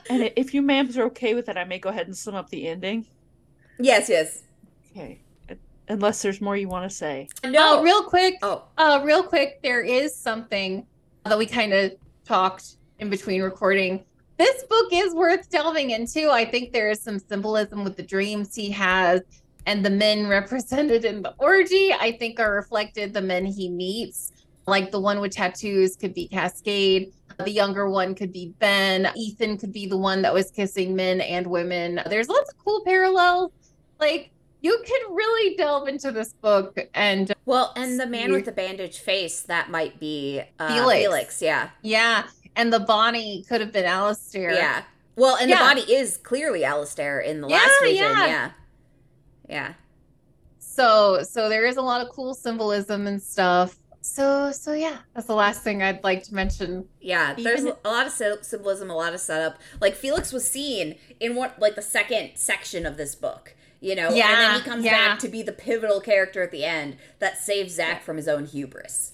And 0.09 0.31
if 0.37 0.55
you 0.55 0.63
ma'ams 0.63 0.97
are 0.97 1.05
okay 1.07 1.35
with 1.35 1.49
it, 1.49 1.57
I 1.57 1.65
may 1.65 1.79
go 1.79 1.89
ahead 1.89 2.07
and 2.07 2.17
sum 2.17 2.35
up 2.35 2.51
the 2.51 2.69
ending. 2.69 3.07
Yes, 3.79 4.09
yes. 4.09 4.43
Okay. 4.91 5.21
Unless 5.89 6.23
there's 6.23 6.41
more 6.41 6.57
you 6.57 6.69
want 6.69 6.89
to 6.89 6.95
say. 6.95 7.29
No, 7.45 7.79
Oh, 7.79 7.83
real 7.83 8.05
quick, 8.05 8.37
Oh, 8.43 8.65
uh, 8.79 9.01
real 9.05 9.23
quick, 9.25 9.61
there 9.63 9.81
is 9.81 10.15
something 10.15 10.87
that 11.25 11.37
we 11.37 11.47
kind 11.47 11.73
of 11.73 11.93
talked 12.25 12.77
in 13.01 13.11
between 13.11 13.43
recording. 13.43 14.05
This 14.37 14.63
book 14.65 14.89
is 14.93 15.13
worth 15.15 15.51
delving 15.51 15.91
into. 15.91 16.31
I 16.31 16.45
think 16.45 16.73
there 16.73 16.91
is 16.91 17.03
some 17.03 17.19
symbolism 17.19 17.83
with 17.83 17.97
the 17.97 18.03
dreams 18.05 18.55
he 18.55 18.71
has 18.71 19.21
and 19.67 19.85
the 19.85 19.91
men 19.91 20.27
represented 20.29 21.05
in 21.05 21.23
the 21.23 21.35
orgy. 21.39 21.93
I 21.93 22.17
think 22.19 22.39
are 22.39 22.55
reflected 22.55 23.13
the 23.13 23.21
men 23.21 23.45
he 23.45 23.69
meets. 23.69 24.33
Like 24.67 24.93
the 24.93 25.01
one 25.01 25.21
with 25.21 25.33
tattoos 25.33 25.97
could 25.97 26.15
be 26.15 26.29
Cascade. 26.29 27.13
The 27.39 27.51
younger 27.51 27.91
one 27.91 28.15
could 28.15 28.33
be 28.33 28.55
Ben. 28.61 29.09
Ethan 29.17 29.59
could 29.59 29.73
be 29.73 29.87
the 29.87 29.97
one 29.97 30.23
that 30.23 30.33
was 30.33 30.51
kissing 30.53 30.95
men 30.95 31.21
and 31.21 31.47
women. 31.47 32.01
There's 32.09 32.29
lots 32.29 32.53
of 32.53 32.59
cool 32.65 32.83
parallels. 32.85 33.51
Like 33.99 34.31
you 34.63 34.79
could 34.87 35.15
really 35.15 35.57
delve 35.57 35.89
into 35.89 36.11
this 36.13 36.33
book 36.35 36.79
and 36.95 37.33
well, 37.47 37.73
and 37.77 37.99
the 37.99 38.07
man 38.07 38.33
with 38.33 38.45
the 38.45 38.53
bandaged 38.53 38.99
face 38.99 39.43
that 39.43 39.71
might 39.71 39.99
be 39.99 40.43
uh, 40.59 40.69
Felix. 40.69 40.99
Felix. 41.01 41.43
Yeah, 41.43 41.71
Yeah, 41.83 42.25
and 42.57 42.73
the 42.73 42.81
Bonnie 42.81 43.45
could 43.49 43.61
have 43.61 43.73
been 43.73 43.85
Alistair. 43.87 44.53
yeah. 44.53 44.83
Well, 45.17 45.37
and 45.37 45.49
Yeah. 45.51 45.59
the 45.59 45.81
body 45.81 45.93
is 45.93 46.17
clearly 46.19 46.65
Alistair 46.65 47.21
in 47.21 47.41
the 47.41 47.49
Yeah, 47.49 47.57
last 47.57 47.83
region. 47.83 47.97
yeah. 48.05 48.27
Yeah, 48.27 48.51
yeah. 49.49 49.73
So 50.59 51.23
so 51.23 51.49
there 51.49 51.67
is 51.67 51.77
a 51.77 51.83
lot 51.83 52.01
of 52.01 52.09
cool 52.11 52.35
symbolism 52.35 53.07
and 53.07 53.21
stuff. 53.23 53.77
So 54.03 54.51
so 54.53 54.73
yeah, 54.73 54.99
that's 55.15 55.27
the 55.27 55.35
last 55.35 55.63
thing 55.63 55.83
I'd 55.83 56.03
like 56.05 56.23
to 56.25 56.35
mention. 56.35 56.87
Yeah, 57.01 57.35
there's 57.35 57.65
a 57.65 57.77
lot 57.85 58.07
of 58.07 58.13
sy- 58.13 58.41
symbolism, 58.43 58.91
a 58.91 58.95
lot 58.97 59.13
of 59.15 59.21
setup. 59.21 59.59
Like 59.81 59.95
Felix 59.95 60.33
was 60.33 60.49
seen 60.49 60.97
in 61.19 61.35
what, 61.35 61.59
like 61.59 61.75
the 61.75 61.83
second 61.83 62.31
section 62.37 62.87
of 62.87 62.97
this 62.97 63.15
book, 63.15 63.55
you 63.81 63.95
know, 63.95 64.09
and 64.09 64.17
then 64.17 64.55
he 64.55 64.61
comes 64.61 64.85
yeah. 64.85 64.93
back 64.93 65.19
to 65.21 65.29
be 65.29 65.43
the 65.43 65.53
pivotal 65.53 66.01
character 66.01 66.43
at 66.43 66.51
the 66.51 66.65
end 66.65 66.97
that 67.19 67.39
saves 67.39 67.75
Zach 67.75 68.03
from 68.03 68.17
his 68.17 68.29
own 68.29 68.47
hubris. 68.47 69.13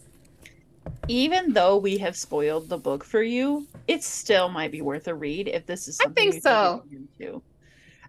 Even 1.09 1.52
though 1.52 1.76
we 1.76 1.98
have 1.98 2.16
spoiled 2.16 2.68
the 2.68 2.78
book 2.78 3.05
for 3.05 3.22
you, 3.22 3.66
it 3.86 4.02
still 4.02 4.48
might 4.48 4.72
be 4.72 4.82
worth 4.82 5.09
a 5.09 5.14
read 5.14 5.48
if 5.48 5.66
this 5.66 5.88
is 5.88 6.01
I 6.01 6.09
think 6.09 6.43
so. 6.43 6.82
into. 6.90 7.43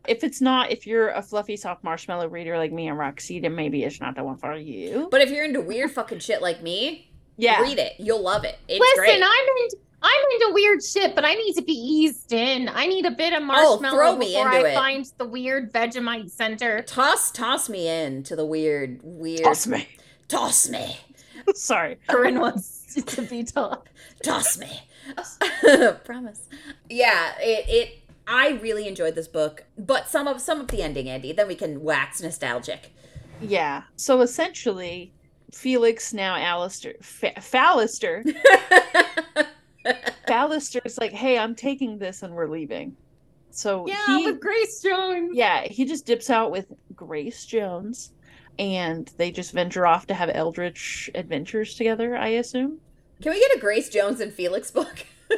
If 0.08 0.24
it's 0.24 0.42
not, 0.42 0.72
if 0.72 0.88
you're 0.88 1.10
a 1.10 1.22
fluffy 1.22 1.58
soft 1.58 1.84
marshmallow 1.84 2.30
reader 2.30 2.58
like 2.58 2.72
me 2.72 2.88
and 2.88 2.98
Roxy, 2.98 3.40
then 3.40 3.56
maybe 3.56 3.84
it's 3.84 4.00
not 4.00 4.16
the 4.16 4.24
one 4.24 4.38
for 4.38 4.56
you. 4.56 5.10
But 5.12 5.22
if 5.22 5.30
you're 5.30 5.44
into 5.44 5.62
weird 5.62 5.92
fucking 5.92 6.20
shit 6.20 6.42
like 6.42 6.64
me, 6.64 7.12
yeah, 7.36 7.62
read 7.62 7.78
it. 7.78 7.94
You'll 8.00 8.22
love 8.22 8.44
it. 8.46 8.58
It's 8.68 8.80
Listen, 8.80 8.98
great. 8.98 9.22
I'm 9.24 9.64
into 9.64 9.78
I'm 10.02 10.22
into 10.42 10.54
weird 10.54 10.84
shit, 10.84 11.16
but 11.16 11.26
I 11.26 11.34
need 11.34 11.54
to 11.56 11.62
be 11.64 11.74
eased 11.74 12.32
in. 12.32 12.70
I 12.70 12.86
need 12.86 13.06
a 13.06 13.12
bit 13.12 13.34
of 13.34 13.42
oh, 13.42 13.46
marshmallow 13.46 13.96
throw 13.96 14.16
me 14.16 14.28
before 14.28 14.54
into 14.54 14.68
I 14.68 14.72
it. 14.72 14.76
find 14.76 15.12
the 15.18 15.26
weird 15.28 15.74
Vegemite 15.74 16.30
center. 16.30 16.84
toss, 16.84 17.32
toss 17.32 17.68
me 17.68 17.88
in 17.88 18.24
to 18.24 18.36
the 18.36 18.46
weird, 18.46 19.00
weird. 19.04 19.44
toss 19.44 19.66
me. 19.66 19.88
Toss 20.28 20.70
me. 20.70 20.98
Sorry. 21.56 21.98
Corinne 22.08 22.40
wants 22.40 22.96
to 22.96 23.22
be 23.24 23.44
taught. 23.44 23.88
Toss 24.24 24.58
me. 24.58 24.82
Promise. 26.04 26.48
Yeah, 26.90 27.34
it 27.40 27.66
it 27.68 28.00
I 28.28 28.60
really 28.62 28.88
enjoyed 28.88 29.16
this 29.16 29.28
book, 29.28 29.64
but 29.78 30.08
some 30.10 30.28
of 30.28 30.42
some 30.42 30.60
of 30.60 30.68
the 30.68 30.82
ending, 30.82 31.10
Andy, 31.10 31.32
then 31.32 31.48
we 31.48 31.56
can 31.56 31.82
wax 31.82 32.22
nostalgic. 32.22 32.92
Yeah. 33.42 33.84
So 33.96 34.22
essentially, 34.22 35.14
Felix 35.54 36.14
now 36.14 36.36
Alistair, 36.36 36.96
Fa- 37.02 37.34
Fallister, 37.38 38.24
Fallister 40.28 40.82
is 40.86 40.98
like, 40.98 41.12
"Hey, 41.12 41.38
I'm 41.38 41.56
taking 41.56 41.98
this 41.98 42.24
and 42.24 42.34
we're 42.34 42.48
leaving." 42.48 42.96
So 43.52 43.88
Yeah, 43.88 44.06
he, 44.06 44.26
with 44.26 44.40
Grace 44.40 44.82
Jones. 44.82 45.32
yeah, 45.34 45.64
he 45.64 45.86
just 45.86 46.06
dips 46.06 46.30
out 46.30 46.52
with 46.52 46.72
Grace 46.96 47.46
Jones, 47.46 48.12
and 48.60 49.12
they 49.18 49.32
just 49.32 49.52
venture 49.52 49.88
off 49.88 50.08
to 50.08 50.14
have 50.14 50.30
eldritch 50.34 51.10
adventures 51.16 51.76
together. 51.76 52.16
I 52.16 52.30
assume. 52.30 52.80
Can 53.22 53.32
we 53.32 53.40
get 53.40 53.58
a 53.58 53.60
Grace 53.60 53.90
Jones 53.90 54.20
and 54.20 54.32
Felix 54.32 54.70
book? 54.70 55.06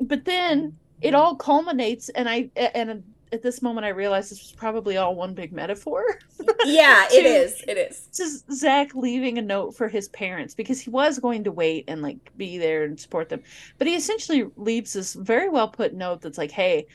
but 0.00 0.24
then 0.24 0.76
it 1.00 1.14
all 1.14 1.36
culminates, 1.36 2.08
and 2.10 2.28
I 2.28 2.50
and 2.56 3.02
at 3.32 3.42
this 3.42 3.62
moment 3.62 3.84
I 3.84 3.90
realized 3.90 4.30
this 4.30 4.42
was 4.42 4.52
probably 4.52 4.96
all 4.96 5.14
one 5.14 5.34
big 5.34 5.52
metaphor. 5.52 6.04
yeah, 6.64 7.06
it 7.12 7.24
is. 7.26 7.62
It 7.68 7.78
is. 7.78 8.08
just 8.14 8.50
Zach 8.52 8.94
leaving 8.94 9.38
a 9.38 9.42
note 9.42 9.76
for 9.76 9.88
his 9.88 10.08
parents 10.08 10.54
because 10.54 10.80
he 10.80 10.90
was 10.90 11.18
going 11.18 11.44
to 11.44 11.52
wait 11.52 11.84
and 11.88 12.02
like 12.02 12.36
be 12.36 12.58
there 12.58 12.84
and 12.84 12.98
support 12.98 13.28
them. 13.28 13.42
But 13.78 13.86
he 13.86 13.94
essentially 13.94 14.50
leaves 14.56 14.92
this 14.92 15.14
very 15.14 15.48
well 15.48 15.68
put 15.68 15.94
note 15.94 16.22
that's 16.22 16.38
like, 16.38 16.50
hey, 16.50 16.86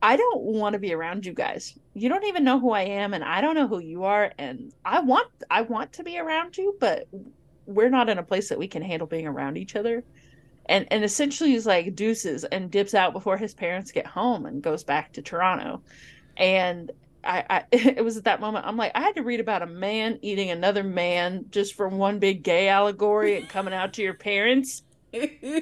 I 0.00 0.16
don't 0.16 0.42
want 0.42 0.74
to 0.74 0.78
be 0.78 0.92
around 0.92 1.26
you 1.26 1.32
guys. 1.32 1.78
You 1.94 2.08
don't 2.08 2.24
even 2.24 2.44
know 2.44 2.60
who 2.60 2.70
I 2.70 2.82
am 2.82 3.14
and 3.14 3.24
I 3.24 3.40
don't 3.40 3.54
know 3.54 3.66
who 3.66 3.80
you 3.80 4.04
are 4.04 4.32
and 4.38 4.72
I 4.84 5.00
want 5.00 5.28
I 5.50 5.62
want 5.62 5.92
to 5.94 6.04
be 6.04 6.18
around 6.18 6.56
you, 6.56 6.76
but 6.78 7.08
we're 7.66 7.90
not 7.90 8.08
in 8.08 8.18
a 8.18 8.22
place 8.22 8.48
that 8.48 8.58
we 8.58 8.68
can 8.68 8.82
handle 8.82 9.06
being 9.06 9.26
around 9.26 9.56
each 9.56 9.76
other. 9.76 10.04
And 10.68 10.86
and 10.90 11.04
essentially 11.04 11.50
he's 11.50 11.66
like 11.66 11.94
deuces 11.94 12.44
and 12.44 12.70
dips 12.70 12.94
out 12.94 13.12
before 13.12 13.36
his 13.36 13.54
parents 13.54 13.92
get 13.92 14.06
home 14.06 14.46
and 14.46 14.62
goes 14.62 14.84
back 14.84 15.12
to 15.14 15.22
Toronto. 15.22 15.82
And 16.36 16.90
I, 17.24 17.44
I 17.48 17.64
it 17.72 18.04
was 18.04 18.16
at 18.16 18.24
that 18.24 18.40
moment 18.40 18.66
I'm 18.66 18.76
like 18.76 18.92
I 18.94 19.00
had 19.00 19.14
to 19.16 19.22
read 19.22 19.40
about 19.40 19.62
a 19.62 19.66
man 19.66 20.18
eating 20.22 20.50
another 20.50 20.84
man 20.84 21.46
just 21.50 21.74
from 21.74 21.98
one 21.98 22.18
big 22.18 22.42
gay 22.42 22.68
allegory 22.68 23.36
and 23.36 23.48
coming 23.48 23.74
out 23.74 23.94
to 23.94 24.02
your 24.02 24.14
parents. 24.14 24.82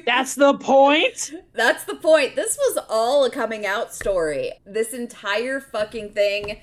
That's 0.04 0.34
the 0.34 0.54
point. 0.58 1.32
That's 1.52 1.84
the 1.84 1.94
point. 1.94 2.34
This 2.34 2.56
was 2.56 2.84
all 2.88 3.24
a 3.24 3.30
coming 3.30 3.64
out 3.64 3.94
story. 3.94 4.52
This 4.64 4.92
entire 4.92 5.60
fucking 5.60 6.14
thing 6.14 6.58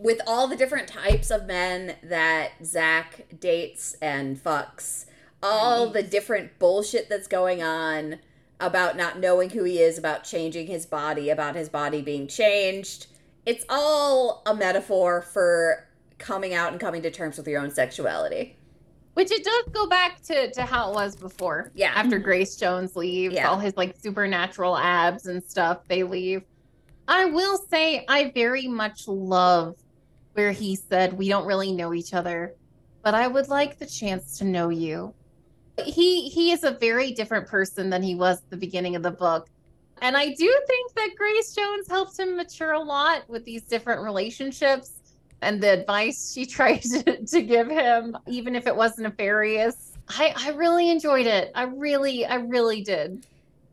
with 0.00 0.20
all 0.26 0.48
the 0.48 0.56
different 0.56 0.88
types 0.88 1.30
of 1.30 1.46
men 1.46 1.94
that 2.02 2.52
Zach 2.64 3.26
dates 3.38 3.94
and 4.00 4.42
fucks, 4.42 5.04
all 5.42 5.88
the 5.88 6.02
different 6.02 6.58
bullshit 6.58 7.08
that's 7.08 7.26
going 7.26 7.62
on 7.62 8.18
about 8.58 8.96
not 8.96 9.18
knowing 9.18 9.50
who 9.50 9.64
he 9.64 9.78
is, 9.80 9.96
about 9.96 10.24
changing 10.24 10.66
his 10.66 10.84
body, 10.86 11.30
about 11.30 11.56
his 11.56 11.68
body 11.68 12.02
being 12.02 12.26
changed. 12.26 13.06
It's 13.46 13.64
all 13.68 14.42
a 14.46 14.54
metaphor 14.54 15.22
for 15.22 15.88
coming 16.18 16.52
out 16.52 16.72
and 16.72 16.80
coming 16.80 17.00
to 17.02 17.10
terms 17.10 17.38
with 17.38 17.48
your 17.48 17.60
own 17.62 17.70
sexuality. 17.70 18.56
Which 19.14 19.32
it 19.32 19.42
does 19.44 19.64
go 19.72 19.86
back 19.88 20.22
to 20.24 20.52
to 20.52 20.62
how 20.62 20.90
it 20.90 20.94
was 20.94 21.16
before. 21.16 21.72
Yeah. 21.74 21.92
After 21.94 22.18
Grace 22.18 22.56
Jones 22.56 22.94
leaves, 22.94 23.34
Yeah. 23.34 23.48
all 23.48 23.58
his 23.58 23.76
like 23.76 23.96
supernatural 23.98 24.76
abs 24.76 25.26
and 25.26 25.42
stuff, 25.42 25.78
they 25.88 26.02
leave. 26.02 26.42
I 27.08 27.24
will 27.24 27.56
say 27.56 28.04
I 28.08 28.30
very 28.34 28.68
much 28.68 29.08
love 29.08 29.76
where 30.34 30.52
he 30.52 30.76
said 30.76 31.14
we 31.14 31.28
don't 31.28 31.46
really 31.46 31.72
know 31.72 31.92
each 31.92 32.14
other, 32.14 32.54
but 33.02 33.14
I 33.14 33.26
would 33.26 33.48
like 33.48 33.78
the 33.78 33.86
chance 33.86 34.38
to 34.38 34.44
know 34.44 34.68
you. 34.68 35.12
He 35.84 36.28
he 36.28 36.52
is 36.52 36.64
a 36.64 36.72
very 36.72 37.12
different 37.12 37.46
person 37.46 37.90
than 37.90 38.02
he 38.02 38.14
was 38.14 38.38
at 38.38 38.50
the 38.50 38.56
beginning 38.56 38.96
of 38.96 39.02
the 39.02 39.10
book. 39.10 39.48
And 40.02 40.16
I 40.16 40.28
do 40.28 40.62
think 40.66 40.94
that 40.94 41.10
Grace 41.16 41.54
Jones 41.54 41.86
helped 41.88 42.18
him 42.18 42.36
mature 42.36 42.72
a 42.72 42.80
lot 42.80 43.28
with 43.28 43.44
these 43.44 43.62
different 43.62 44.02
relationships 44.02 45.00
and 45.42 45.62
the 45.62 45.72
advice 45.80 46.32
she 46.32 46.46
tried 46.56 46.82
to, 46.82 47.24
to 47.24 47.42
give 47.42 47.68
him, 47.68 48.16
even 48.26 48.56
if 48.56 48.66
it 48.66 48.74
wasn't 48.74 49.08
nefarious. 49.08 49.92
I, 50.08 50.34
I 50.36 50.50
really 50.50 50.90
enjoyed 50.90 51.26
it. 51.26 51.52
I 51.54 51.64
really, 51.64 52.26
I 52.26 52.36
really 52.36 52.82
did. 52.82 53.26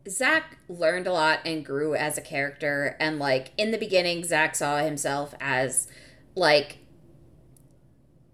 Zach 0.08 0.58
learned 0.68 1.06
a 1.06 1.12
lot 1.12 1.40
and 1.44 1.64
grew 1.64 1.94
as 1.94 2.16
a 2.16 2.22
character. 2.22 2.96
And, 3.00 3.18
like, 3.18 3.52
in 3.58 3.72
the 3.72 3.78
beginning, 3.78 4.24
Zach 4.24 4.54
saw 4.54 4.78
himself 4.78 5.34
as, 5.40 5.88
like, 6.34 6.78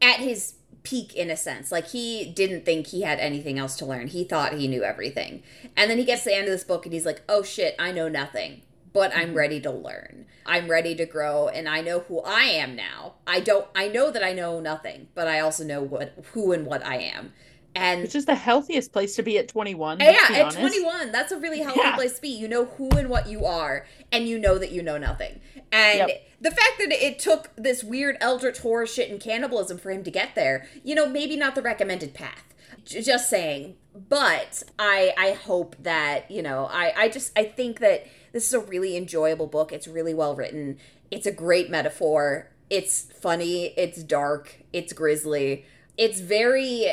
at 0.02 0.20
his 0.20 0.54
peak 0.84 1.14
in 1.14 1.30
a 1.30 1.36
sense. 1.36 1.72
Like, 1.72 1.88
he 1.88 2.24
didn't 2.24 2.64
think 2.64 2.86
he 2.86 3.02
had 3.02 3.18
anything 3.18 3.58
else 3.58 3.76
to 3.76 3.86
learn. 3.86 4.06
He 4.06 4.22
thought 4.22 4.54
he 4.54 4.68
knew 4.68 4.84
everything. 4.84 5.42
And 5.76 5.90
then 5.90 5.98
he 5.98 6.04
gets 6.04 6.22
to 6.22 6.28
the 6.28 6.36
end 6.36 6.44
of 6.44 6.52
this 6.52 6.62
book 6.62 6.84
and 6.84 6.92
he's 6.92 7.06
like, 7.06 7.22
oh 7.28 7.42
shit, 7.42 7.74
I 7.78 7.90
know 7.90 8.08
nothing. 8.08 8.62
But 8.92 9.16
I'm 9.16 9.28
mm-hmm. 9.28 9.36
ready 9.36 9.60
to 9.62 9.72
learn. 9.72 10.26
I'm 10.46 10.70
ready 10.70 10.94
to 10.94 11.06
grow 11.06 11.48
and 11.48 11.68
I 11.68 11.80
know 11.80 12.00
who 12.00 12.20
I 12.20 12.42
am 12.42 12.76
now. 12.76 13.14
I 13.26 13.40
don't 13.40 13.66
I 13.74 13.88
know 13.88 14.10
that 14.10 14.22
I 14.22 14.32
know 14.32 14.60
nothing, 14.60 15.08
but 15.14 15.26
I 15.26 15.40
also 15.40 15.64
know 15.64 15.82
what 15.82 16.14
who 16.32 16.52
and 16.52 16.66
what 16.66 16.84
I 16.84 16.98
am. 16.98 17.32
And 17.76 18.02
Which 18.02 18.14
is 18.14 18.24
the 18.26 18.34
healthiest 18.36 18.92
place 18.92 19.16
to 19.16 19.22
be 19.22 19.36
at 19.38 19.48
21. 19.48 19.98
yeah, 20.00 20.16
at 20.30 20.40
honest. 20.42 20.58
21, 20.58 21.10
that's 21.12 21.32
a 21.32 21.38
really 21.38 21.60
healthy 21.60 21.80
Yeah. 21.82 21.96
place 21.96 22.14
to 22.16 22.22
be. 22.22 22.28
You 22.28 22.46
know 22.48 22.66
who 22.66 22.88
and 22.90 23.08
what 23.10 23.28
you 23.28 23.44
are, 23.44 23.86
and 24.12 24.28
you 24.28 24.38
know 24.38 24.58
that 24.58 24.70
you 24.70 24.80
know 24.82 24.96
nothing. 24.96 25.40
And 25.72 26.08
Yep. 26.08 26.22
the 26.40 26.50
fact 26.50 26.78
that 26.78 26.92
it 26.92 27.18
took 27.18 27.50
this 27.56 27.82
weird 27.82 28.16
eldritch 28.20 28.58
horror 28.58 28.86
shit 28.86 29.10
and 29.10 29.20
cannibalism 29.20 29.78
for 29.78 29.90
him 29.90 30.04
to 30.04 30.10
get 30.10 30.34
there, 30.36 30.66
you 30.84 30.94
know, 30.94 31.06
maybe 31.06 31.36
not 31.36 31.54
the 31.56 31.62
recommended 31.62 32.14
path. 32.14 32.44
J- 32.84 33.00
Just 33.02 33.28
saying. 33.28 33.76
But 34.08 34.62
I 34.78 35.12
I 35.16 35.32
hope 35.32 35.74
that, 35.80 36.30
you 36.30 36.42
know, 36.42 36.66
I, 36.70 36.92
I 36.96 37.08
just 37.08 37.32
I 37.36 37.44
think 37.44 37.78
that 37.80 38.06
this 38.32 38.46
is 38.48 38.52
a 38.54 38.58
really 38.60 38.96
enjoyable 38.96 39.46
book. 39.46 39.72
It's 39.72 39.86
really 39.88 40.14
well 40.14 40.34
written. 40.34 40.78
It's 41.10 41.26
a 41.26 41.32
great 41.32 41.70
metaphor. 41.70 42.50
It's 42.70 43.02
funny, 43.20 43.66
it's 43.76 44.02
dark, 44.02 44.56
it's 44.72 44.92
grisly. 44.92 45.64
It's 45.96 46.18
very 46.20 46.88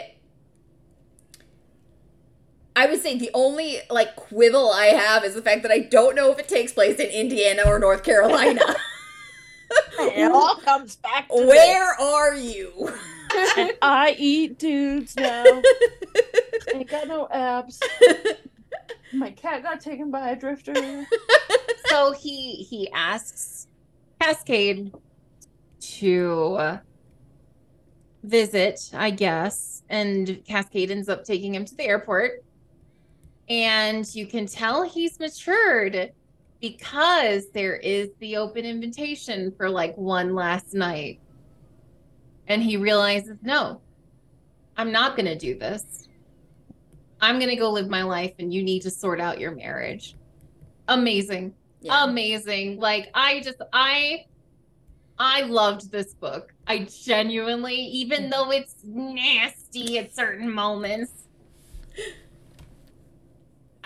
I 2.76 2.86
would 2.86 3.02
say 3.02 3.18
the 3.18 3.32
only 3.34 3.80
like 3.90 4.16
quibble 4.16 4.72
I 4.72 4.88
have 4.88 5.24
is 5.24 5.36
the 5.36 5.42
fact 5.42 5.64
that 5.64 5.72
I 5.72 5.80
don't 5.80 6.16
know 6.16 6.32
if 6.32 6.40
it 6.40 6.48
takes 6.48 6.72
place 6.72 7.00
in 7.00 7.08
Indiana 7.08 7.64
or 7.66 7.80
North 7.80 8.04
Carolina. 8.04 8.76
It 10.00 10.32
all 10.34 10.56
comes 10.56 10.98
back 10.98 11.30
to 11.30 11.48
Where 11.48 11.94
are 12.00 12.36
you? 12.36 12.92
And 13.58 13.72
I 13.82 14.16
eat 14.18 14.60
dudes 14.60 15.16
now. 15.16 15.46
Ain't 16.74 16.90
got 16.90 17.08
no 17.08 17.28
abs. 17.32 17.80
My 19.14 19.32
cat 19.32 19.64
got 19.64 19.80
taken 19.82 20.12
by 20.12 20.30
a 20.30 20.36
drifter. 20.36 21.06
So 21.86 22.12
he 22.12 22.64
he 22.70 22.90
asks 22.92 23.68
Cascade 24.22 24.94
to 25.80 26.80
visit, 28.24 28.92
I 28.94 29.10
guess, 29.12 29.84
and 29.90 30.44
Cascade 30.46 30.92
ends 30.92 31.10
up 31.10 31.24
taking 31.24 31.56
him 31.56 31.66
to 31.66 31.76
the 31.76 31.84
airport. 31.84 32.44
And 33.50 34.06
you 34.16 34.28
can 34.28 34.46
tell 34.46 34.84
he's 34.84 35.20
matured 35.20 36.12
because 36.62 37.50
there 37.52 37.76
is 37.76 38.10
the 38.20 38.38
open 38.38 38.66
invitation 38.66 39.52
for 39.58 39.70
like 39.70 39.98
one 39.98 40.36
last 40.36 40.74
night. 40.74 41.20
And 42.48 42.62
he 42.62 42.78
realizes, 42.78 43.38
no, 43.42 43.82
I'm 44.78 44.92
not 44.92 45.16
going 45.16 45.26
to 45.26 45.38
do 45.38 45.58
this. 45.58 46.08
I'm 47.20 47.38
going 47.38 47.50
to 47.50 47.56
go 47.56 47.72
live 47.72 47.90
my 47.90 48.04
life 48.04 48.34
and 48.40 48.54
you 48.54 48.64
need 48.64 48.82
to 48.84 48.90
sort 48.90 49.20
out 49.20 49.40
your 49.40 49.52
marriage. 49.52 50.16
Amazing. 50.88 51.54
Yeah. 51.82 52.04
Amazing. 52.06 52.80
Like 52.80 53.10
I 53.14 53.42
just 53.42 53.62
I 53.74 54.26
I 55.18 55.42
loved 55.44 55.92
this 55.92 56.14
book. 56.14 56.54
I 56.68 56.88
genuinely 56.90 57.76
even 57.76 58.30
though 58.30 58.52
it's 58.52 58.76
nasty 58.84 59.98
at 59.98 60.16
certain 60.16 60.52
moments 60.52 61.28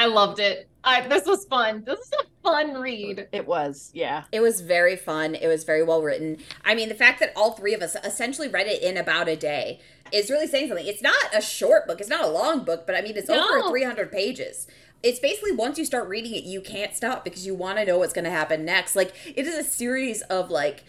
I 0.05 0.07
loved 0.07 0.39
it. 0.39 0.69
I 0.83 1.07
this 1.07 1.25
was 1.25 1.45
fun. 1.45 1.83
This 1.83 1.99
is 1.99 2.11
a 2.13 2.25
fun 2.43 2.79
read. 2.79 3.27
It 3.31 3.47
was, 3.47 3.89
yeah. 3.93 4.25
It 4.31 4.39
was 4.39 4.61
very 4.61 4.95
fun. 4.95 5.33
It 5.33 5.47
was 5.47 5.63
very 5.63 5.83
well 5.83 6.03
written. 6.03 6.37
I 6.63 6.75
mean, 6.75 6.89
the 6.89 6.95
fact 6.95 7.19
that 7.21 7.33
all 7.35 7.53
three 7.53 7.73
of 7.73 7.81
us 7.81 7.95
essentially 8.03 8.47
read 8.47 8.67
it 8.67 8.83
in 8.83 8.97
about 8.97 9.27
a 9.27 9.35
day 9.35 9.79
is 10.11 10.29
really 10.29 10.45
saying 10.45 10.67
something. 10.67 10.85
It's 10.85 11.01
not 11.01 11.15
a 11.33 11.41
short 11.41 11.87
book, 11.87 11.99
it's 11.99 12.09
not 12.09 12.23
a 12.23 12.29
long 12.29 12.63
book, 12.63 12.85
but 12.85 12.95
I 12.95 13.01
mean, 13.01 13.17
it's 13.17 13.31
over 13.31 13.67
300 13.67 14.11
pages. 14.11 14.67
It's 15.01 15.19
basically 15.19 15.53
once 15.53 15.79
you 15.79 15.85
start 15.85 16.07
reading 16.07 16.35
it, 16.35 16.43
you 16.43 16.61
can't 16.61 16.95
stop 16.95 17.23
because 17.23 17.47
you 17.47 17.55
want 17.55 17.79
to 17.79 17.85
know 17.85 17.97
what's 17.97 18.13
going 18.13 18.25
to 18.25 18.31
happen 18.31 18.63
next. 18.63 18.95
Like, 18.95 19.13
it 19.35 19.47
is 19.47 19.55
a 19.55 19.63
series 19.63 20.21
of, 20.23 20.51
like, 20.51 20.83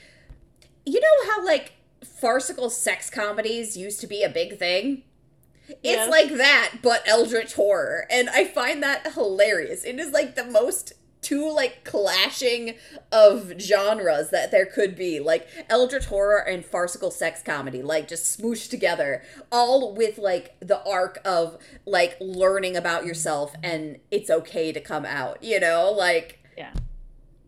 you 0.85 1.01
know 1.01 1.33
how, 1.33 1.45
like, 1.45 1.73
farcical 2.05 2.69
sex 2.69 3.09
comedies 3.09 3.77
used 3.79 4.01
to 4.03 4.07
be 4.07 4.23
a 4.23 4.29
big 4.29 4.59
thing? 4.59 5.05
It's 5.69 5.79
Yes. 5.83 6.11
like 6.11 6.31
that, 6.37 6.77
but 6.83 7.03
eldritch 7.07 7.55
horror. 7.55 8.07
And 8.11 8.29
I 8.31 8.45
find 8.45 8.83
that 8.83 9.13
hilarious. 9.15 9.85
It 9.85 9.99
is 9.99 10.13
like 10.13 10.35
the 10.35 10.45
most 10.45 10.93
two 11.23 11.51
like 11.51 11.83
clashing 11.85 12.75
of 13.11 13.55
genres 13.59 14.31
that 14.31 14.53
there 14.53 14.67
could 14.67 14.95
be 14.95 15.19
like 15.19 15.49
eldritch 15.69 16.05
horror 16.05 16.39
and 16.39 16.65
farcical 16.65 17.11
sex 17.11 17.43
comedy 17.43 17.83
like 17.83 18.07
just 18.07 18.39
smooshed 18.39 18.71
together 18.71 19.23
all 19.51 19.93
with 19.97 20.19
like 20.19 20.55
the 20.61 20.81
arc 20.89 21.19
of 21.25 21.59
like 21.85 22.17
learning 22.21 22.77
about 22.77 23.05
yourself 23.07 23.55
and 23.65 23.99
it's 24.13 24.31
okay 24.31 24.71
to 24.71 24.81
come 24.81 25.05
out 25.05 25.43
you 25.43 25.59
know 25.59 25.91
like 25.91 26.39
yeah 26.57 26.73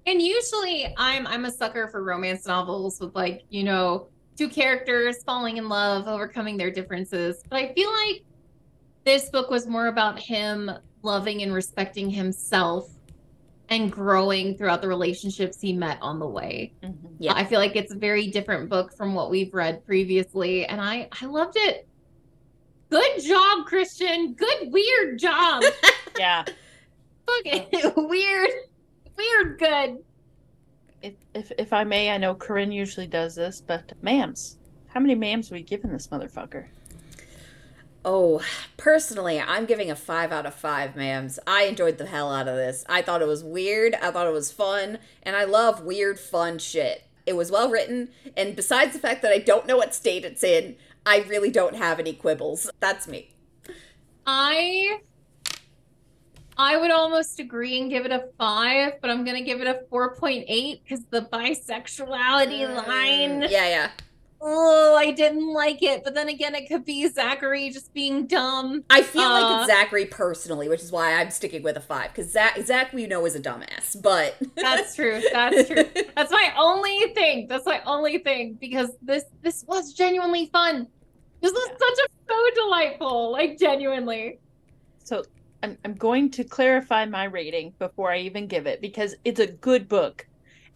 And 0.07 0.21
usually 0.23 0.93
I'm 0.97 1.27
I'm 1.27 1.45
a 1.45 1.53
sucker 1.53 1.87
for 1.89 2.03
romance 2.03 2.47
novels 2.47 2.99
with 2.99 3.15
like, 3.15 3.43
you 3.51 3.63
know, 3.63 4.09
two 4.39 4.49
characters 4.49 5.23
falling 5.25 5.57
in 5.57 5.69
love, 5.69 6.07
overcoming 6.07 6.57
their 6.57 6.71
differences. 6.71 7.43
But 7.51 7.57
I 7.57 7.75
feel 7.75 7.91
like 7.91 8.23
this 9.05 9.29
book 9.31 9.51
was 9.51 9.67
more 9.67 9.89
about 9.89 10.19
him 10.19 10.71
loving 11.03 11.43
and 11.43 11.53
respecting 11.53 12.09
himself 12.09 12.89
and 13.69 13.91
growing 13.93 14.57
throughout 14.57 14.81
the 14.81 14.89
relationships 14.89 15.61
he 15.61 15.73
met 15.73 15.99
on 16.01 16.19
the 16.19 16.27
way. 16.27 16.73
Mm-hmm. 16.83 17.07
Yeah. 17.19 17.35
I 17.35 17.45
feel 17.45 17.59
like 17.59 17.77
it's 17.77 17.93
a 17.93 17.99
very 17.99 18.29
different 18.29 18.71
book 18.71 18.97
from 18.97 19.15
what 19.15 19.31
we've 19.31 19.53
read 19.53 19.85
previously 19.85 20.65
and 20.67 20.81
I 20.81 21.09
I 21.21 21.27
loved 21.27 21.57
it. 21.57 21.87
Good 22.91 23.23
job, 23.23 23.67
Christian. 23.67 24.33
Good 24.35 24.73
weird 24.73 25.19
job. 25.19 25.63
Yeah. 26.19 26.45
Fucking 27.27 27.93
weird. 28.09 28.51
Weird 29.17 29.59
good. 29.61 29.99
If, 31.03 31.15
if 31.35 31.53
if 31.59 31.73
I 31.73 31.85
may, 31.85 32.11
I 32.11 32.19
know 32.19 32.35
Corinne 32.35 32.73
usually 32.73 33.07
does 33.07 33.35
this, 33.35 33.61
but 33.61 33.93
ma'ams. 34.03 34.57
How 34.89 35.01
many 35.01 35.15
ma'ams 35.15 35.51
are 35.51 35.55
we 35.55 35.63
giving 35.63 35.93
this 35.93 36.09
motherfucker? 36.09 36.67
Oh, 38.05 38.43
personally, 38.77 39.39
I'm 39.39 39.67
giving 39.67 39.91
a 39.91 39.97
five 39.97 40.33
out 40.33 40.47
of 40.47 40.55
five, 40.55 40.95
ma'ams. 40.95 41.39
I 41.47 41.65
enjoyed 41.65 41.99
the 41.99 42.07
hell 42.07 42.33
out 42.33 42.49
of 42.49 42.57
this. 42.57 42.85
I 42.89 43.03
thought 43.03 43.23
it 43.23 43.29
was 43.29 43.45
weird. 43.45 43.95
I 43.97 44.11
thought 44.11 44.27
it 44.27 44.33
was 44.33 44.51
fun, 44.53 44.99
and 45.23 45.37
I 45.37 45.45
love 45.45 45.83
weird, 45.83 46.19
fun 46.19 46.59
shit. 46.59 47.05
It 47.27 47.37
was 47.37 47.51
well 47.51 47.69
written, 47.69 48.09
and 48.37 48.57
besides 48.57 48.95
the 48.95 48.99
fact 48.99 49.21
that 49.23 49.33
I 49.33 49.39
don't 49.39 49.67
know 49.67 49.77
what 49.77 49.95
state 49.95 50.25
it's 50.25 50.43
in, 50.43 50.77
I 51.05 51.19
really 51.29 51.51
don't 51.51 51.77
have 51.77 52.01
any 52.01 52.15
quibbles. 52.15 52.71
That's 52.81 53.07
me. 53.07 53.35
I 54.27 55.01
I 56.59 56.77
would 56.77 56.91
almost 56.91 57.39
agree 57.39 57.81
and 57.81 57.89
give 57.89 58.05
it 58.05 58.11
a 58.11 58.25
five, 58.37 58.95
but 59.01 59.11
I'm 59.11 59.25
gonna 59.25 59.43
give 59.43 59.61
it 59.61 59.67
a 59.69 59.81
4.8 59.93 60.83
because 60.83 61.05
the 61.07 61.23
bisexuality 61.23 62.69
line. 62.75 63.43
Mm, 63.43 63.51
Yeah, 63.51 63.69
yeah. 63.69 63.91
Oh, 64.41 64.95
I 64.97 65.11
didn't 65.11 65.53
like 65.53 65.83
it. 65.83 66.05
But 66.05 66.15
then 66.15 66.29
again, 66.29 66.55
it 66.55 66.69
could 66.69 66.85
be 66.85 67.09
Zachary 67.09 67.71
just 67.71 67.93
being 67.93 68.27
dumb. 68.29 68.85
I 68.89 69.03
feel 69.03 69.29
like 69.29 69.45
Uh, 69.45 69.59
it's 69.63 69.67
Zachary 69.73 70.05
personally, 70.07 70.69
which 70.69 70.81
is 70.81 70.93
why 70.93 71.15
I'm 71.15 71.31
sticking 71.31 71.63
with 71.65 71.77
a 71.77 71.81
five. 71.81 72.13
Because 72.15 72.31
Zach, 72.31 72.57
Zach, 72.65 72.93
we 72.93 73.07
know 73.07 73.25
is 73.27 73.35
a 73.35 73.41
dumbass, 73.41 74.01
but 74.01 74.37
That's 74.57 74.95
true. 74.95 75.21
That's 75.33 75.69
true. 75.69 75.85
That's 76.15 76.31
my 76.31 76.53
only 76.57 77.13
thing. 77.15 77.49
That's 77.49 77.67
my 77.67 77.83
only 77.85 78.19
thing 78.19 78.55
because 78.61 78.91
this 79.03 79.25
this 79.43 79.65
was 79.67 79.93
genuinely 79.93 80.47
fun. 80.53 80.87
This 81.41 81.53
was 81.53 81.69
such 81.69 82.07
a 82.07 82.09
so 82.29 82.63
delightful, 82.65 83.33
like 83.33 83.59
genuinely. 83.59 84.39
So 85.03 85.25
I'm, 85.63 85.79
I'm 85.85 85.95
going 85.95 86.31
to 86.33 86.45
clarify 86.45 87.05
my 87.07 87.25
rating 87.25 87.75
before 87.79 88.13
I 88.13 88.19
even 88.21 88.47
give 88.47 88.67
it 88.67 88.81
because 88.81 89.15
it's 89.25 89.41
a 89.41 89.47
good 89.47 89.89
book. 89.89 90.27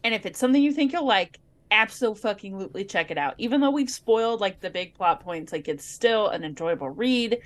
And 0.04 0.14
if 0.14 0.26
it's 0.26 0.38
something 0.38 0.62
you 0.62 0.72
think 0.72 0.92
you'll 0.92 1.06
like, 1.06 1.38
absolutely 1.72 2.84
check 2.84 3.10
it 3.10 3.18
out. 3.18 3.34
Even 3.38 3.60
though 3.60 3.70
we've 3.70 3.90
spoiled 3.90 4.40
like 4.40 4.60
the 4.60 4.70
big 4.70 4.94
plot 4.94 5.20
points, 5.20 5.52
like 5.52 5.68
it's 5.68 5.84
still 5.84 6.28
an 6.28 6.44
enjoyable 6.44 6.90
read. 6.90 7.38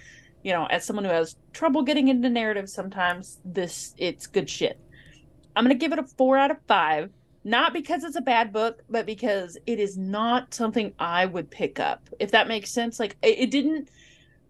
You 0.42 0.52
know, 0.52 0.66
as 0.66 0.84
someone 0.84 1.04
who 1.04 1.10
has 1.10 1.36
trouble 1.52 1.82
getting 1.82 2.08
into 2.08 2.28
narrative 2.28 2.68
sometimes, 2.68 3.38
this 3.44 3.94
it's 3.98 4.26
good 4.26 4.50
shit. 4.50 4.78
I'm 5.54 5.64
gonna 5.64 5.74
give 5.74 5.92
it 5.92 5.98
a 5.98 6.04
four 6.04 6.36
out 6.36 6.50
of 6.50 6.58
five. 6.66 7.10
Not 7.44 7.72
because 7.72 8.02
it's 8.02 8.16
a 8.16 8.20
bad 8.20 8.52
book, 8.52 8.82
but 8.90 9.06
because 9.06 9.56
it 9.66 9.78
is 9.78 9.96
not 9.96 10.52
something 10.52 10.92
I 10.98 11.26
would 11.26 11.48
pick 11.48 11.78
up. 11.78 12.08
If 12.18 12.32
that 12.32 12.48
makes 12.48 12.70
sense. 12.70 12.98
Like 12.98 13.16
it, 13.22 13.38
it 13.38 13.50
didn't 13.50 13.88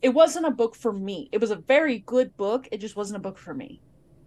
it 0.02 0.10
wasn't 0.10 0.46
a 0.46 0.50
book 0.50 0.74
for 0.76 0.92
me. 0.92 1.28
It 1.32 1.40
was 1.40 1.50
a 1.50 1.56
very 1.56 1.98
good 2.00 2.36
book. 2.36 2.68
It 2.70 2.78
just 2.80 2.96
wasn't 2.96 3.16
a 3.16 3.20
book 3.20 3.38
for 3.38 3.54
me. 3.54 3.80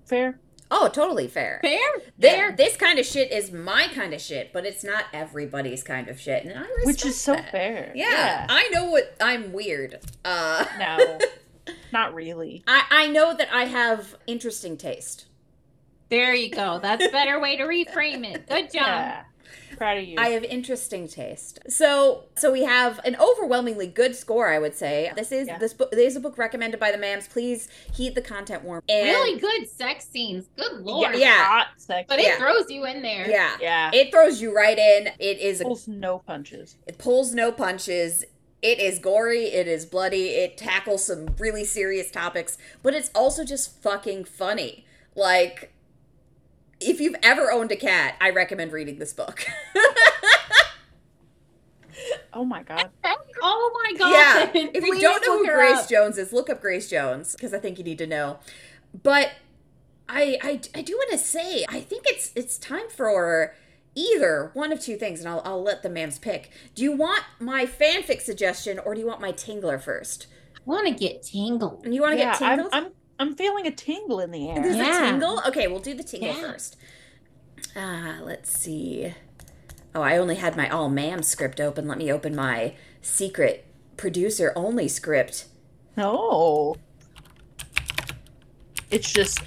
Fair? 0.06 0.40
oh, 0.72 0.88
totally 0.88 1.28
fair. 1.28 1.60
Fair, 1.64 1.80
Th- 2.22 2.34
fair. 2.36 2.52
This 2.56 2.76
kind 2.78 3.00
of 3.00 3.06
shit 3.06 3.32
is 3.32 3.52
my 3.52 3.88
kind 3.88 4.14
of 4.14 4.22
shit, 4.22 4.54
but 4.54 4.68
it's 4.68 4.84
not 4.84 5.06
everybody's 5.14 5.82
kind 5.82 6.08
of 6.10 6.20
shit, 6.20 6.44
and 6.46 6.54
I 6.54 6.62
respect 6.62 6.86
Which 6.86 7.06
is 7.08 7.20
so 7.20 7.34
that. 7.34 7.52
fair. 7.52 7.92
Yeah, 7.96 8.46
I 8.48 8.70
know 8.70 8.86
what 8.92 9.16
I'm 9.20 9.52
weird. 9.52 10.00
Uh, 10.24 10.66
No. 10.78 11.18
not 11.92 12.14
really. 12.14 12.64
I 12.68 12.84
I 12.92 13.08
know 13.08 13.36
that 13.36 13.48
I 13.52 13.66
have 13.66 14.16
interesting 14.28 14.78
taste. 14.78 15.26
There 16.10 16.36
you 16.36 16.50
go. 16.52 16.78
That's 16.80 17.04
a 17.06 17.10
better 17.10 17.40
way 17.40 17.56
to 17.58 17.64
reframe 17.64 18.24
it. 18.26 18.48
Good 18.48 18.66
job. 18.72 18.74
Yeah. 18.74 19.24
Proud 19.78 19.98
of 19.98 20.04
you. 20.04 20.16
I 20.18 20.30
have 20.30 20.44
interesting 20.44 21.08
taste. 21.08 21.60
So, 21.70 22.26
so 22.36 22.52
we 22.52 22.64
have 22.64 23.00
an 23.06 23.16
overwhelmingly 23.18 23.88
good 23.88 24.16
score, 24.16 24.50
I 24.50 24.60
would 24.60 24.76
say. 24.76 25.12
This 25.16 25.32
is 25.32 25.48
Yeah. 25.48 25.58
this 25.58 25.74
book. 25.74 25.92
This 25.92 26.12
is 26.12 26.16
a 26.18 26.20
book 26.20 26.38
recommended 26.38 26.80
by 26.80 26.92
the 26.92 26.98
Ma'ams. 26.98 27.30
Please 27.30 27.70
heed 27.94 28.16
the 28.16 28.22
content 28.22 28.64
warm. 28.64 28.82
And 28.90 29.08
Really 29.08 29.40
good 29.40 29.70
sex 29.70 30.08
scenes. 30.08 30.46
Good 30.58 30.82
lord. 30.82 31.16
yeah. 31.16 31.44
Hot 31.46 31.68
sex. 31.78 32.06
But 32.10 32.20
it 32.20 32.26
Yeah. 32.26 32.38
throws 32.38 32.70
you 32.70 32.86
in 32.86 33.02
there. 33.02 33.30
Yeah, 33.30 33.56
yeah. 33.62 33.92
it 33.94 34.12
throws 34.12 34.42
you 34.42 34.56
right 34.56 34.78
in. 34.78 35.08
It 35.20 35.40
is. 35.40 35.62
A, 35.62 35.64
pulls 35.64 35.88
no 35.88 36.20
punches. 36.20 36.76
it 36.88 36.98
pulls 36.98 37.34
no 37.34 37.52
punches. 37.52 38.26
It 38.62 38.80
is 38.80 39.00
gory. 39.00 39.46
It 39.46 39.68
is 39.68 39.86
bloody. 39.86 40.30
It 40.32 40.58
tackles 40.58 41.06
some 41.06 41.36
really 41.40 41.64
serious 41.64 42.12
topics, 42.12 42.58
but 42.84 42.94
it's 42.94 43.10
also 43.16 43.44
just 43.46 43.82
fucking 43.82 44.26
funny. 44.26 44.86
Like. 45.16 45.72
If 46.80 47.00
you've 47.00 47.16
ever 47.22 47.52
owned 47.52 47.72
a 47.72 47.76
cat, 47.76 48.16
I 48.22 48.30
recommend 48.30 48.72
reading 48.72 49.00
this 49.00 49.14
book. 49.14 49.46
Oh 52.34 52.46
my 52.46 52.64
god. 52.64 52.90
Oh 53.42 53.72
my 53.84 53.98
god. 53.98 54.12
Yeah. 54.54 54.70
If 54.74 54.84
you 54.84 55.00
don't 55.00 55.26
know 55.26 55.38
who 55.40 55.46
Grace 55.46 55.80
up. 55.80 55.90
Jones 55.90 56.18
is, 56.18 56.34
look 56.34 56.50
up 56.50 56.62
Grace 56.62 56.90
Jones 56.90 57.34
because 57.34 57.54
I 57.54 57.60
think 57.60 57.78
you 57.78 57.84
need 57.84 57.98
to 58.00 58.08
know. 58.08 58.40
But 59.04 59.32
I 60.08 60.38
I, 60.42 60.62
I 60.76 60.82
do 60.82 60.94
want 60.94 61.12
to 61.12 61.18
say 61.18 61.66
I 61.70 61.80
think 61.80 62.04
it's 62.06 62.32
it's 62.36 62.58
time 62.58 62.90
for 62.90 63.56
either 63.96 64.52
one 64.54 64.72
of 64.72 64.82
two 64.82 64.98
things, 64.98 65.20
and 65.20 65.30
I'll 65.30 65.42
I'll 65.46 65.64
let 65.64 65.84
the 65.84 65.90
ma'ams 65.90 66.20
pick. 66.20 66.52
Do 66.76 66.84
you 66.84 66.92
want 66.96 67.24
my 67.40 67.66
fanfic 67.66 68.22
suggestion 68.22 68.80
or 68.80 68.94
do 68.94 69.02
you 69.02 69.08
want 69.08 69.22
my 69.22 69.32
tingler 69.32 69.82
first? 69.82 70.28
I 70.56 70.62
want 70.66 70.88
to 70.88 70.94
get 70.94 71.24
tangled. 71.24 71.86
You 71.86 72.02
want 72.02 72.14
to 72.14 72.20
yeah, 72.20 72.34
get 72.34 72.42
I'm, 72.42 72.58
tingled? 72.58 72.74
I'm 72.74 72.86
I'm 72.86 72.92
feeling 73.36 73.68
a 73.68 73.72
tingle 73.72 74.20
in 74.20 74.32
the 74.32 74.48
There's 74.56 74.76
air. 74.76 74.84
Yeah. 74.84 75.08
a 75.08 75.12
tingle. 75.12 75.42
Okay, 75.48 75.68
we'll 75.68 75.80
do 75.80 75.94
the 75.94 76.04
tingle 76.04 76.30
Yeah. 76.30 76.42
first. 76.42 76.78
Ah, 77.76 78.20
let's 78.24 78.58
see. 78.58 79.14
Oh, 79.94 80.02
I 80.02 80.18
only 80.18 80.36
had 80.36 80.56
my 80.56 80.70
all 80.70 80.90
ma'am 80.90 81.24
script 81.24 81.60
open. 81.60 81.88
Let 81.88 81.98
me 81.98 82.12
open 82.12 82.36
my 82.36 82.74
secret 83.02 83.66
producer 83.98 84.54
only 84.56 84.88
script. 84.88 85.46
No. 85.98 86.76
It's 88.92 89.12
just 89.12 89.40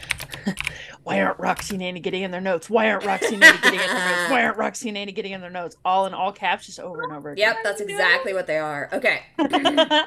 why 1.05 1.21
aren't 1.21 1.39
Roxy 1.39 1.75
and 1.75 1.83
Annie 1.83 2.01
getting 2.01 2.23
in 2.23 2.31
their 2.31 2.41
notes? 2.41 2.69
Why 2.71 2.91
aren't 2.91 3.05
Roxy 3.05 3.35
and 3.35 3.43
Annie 3.45 3.59
getting 3.61 3.81
in 3.81 3.87
their 3.87 4.07
notes? 4.19 4.31
Why 4.31 4.45
aren't 4.45 4.57
Roxy 4.59 4.89
and 4.89 4.99
Annie 4.99 5.13
getting 5.13 5.33
in 5.33 5.41
their 5.41 5.51
notes? 5.51 5.77
All 5.85 6.07
in 6.07 6.15
all 6.15 6.33
caps, 6.33 6.67
just 6.67 6.79
over 6.81 7.03
and 7.03 7.13
over 7.13 7.31
again. 7.31 7.49
Yep, 7.55 7.57
that's 7.65 7.81
exactly 7.89 8.35
what 8.35 8.47
they 8.47 8.59
are. 8.59 8.89
Okay. 8.93 9.23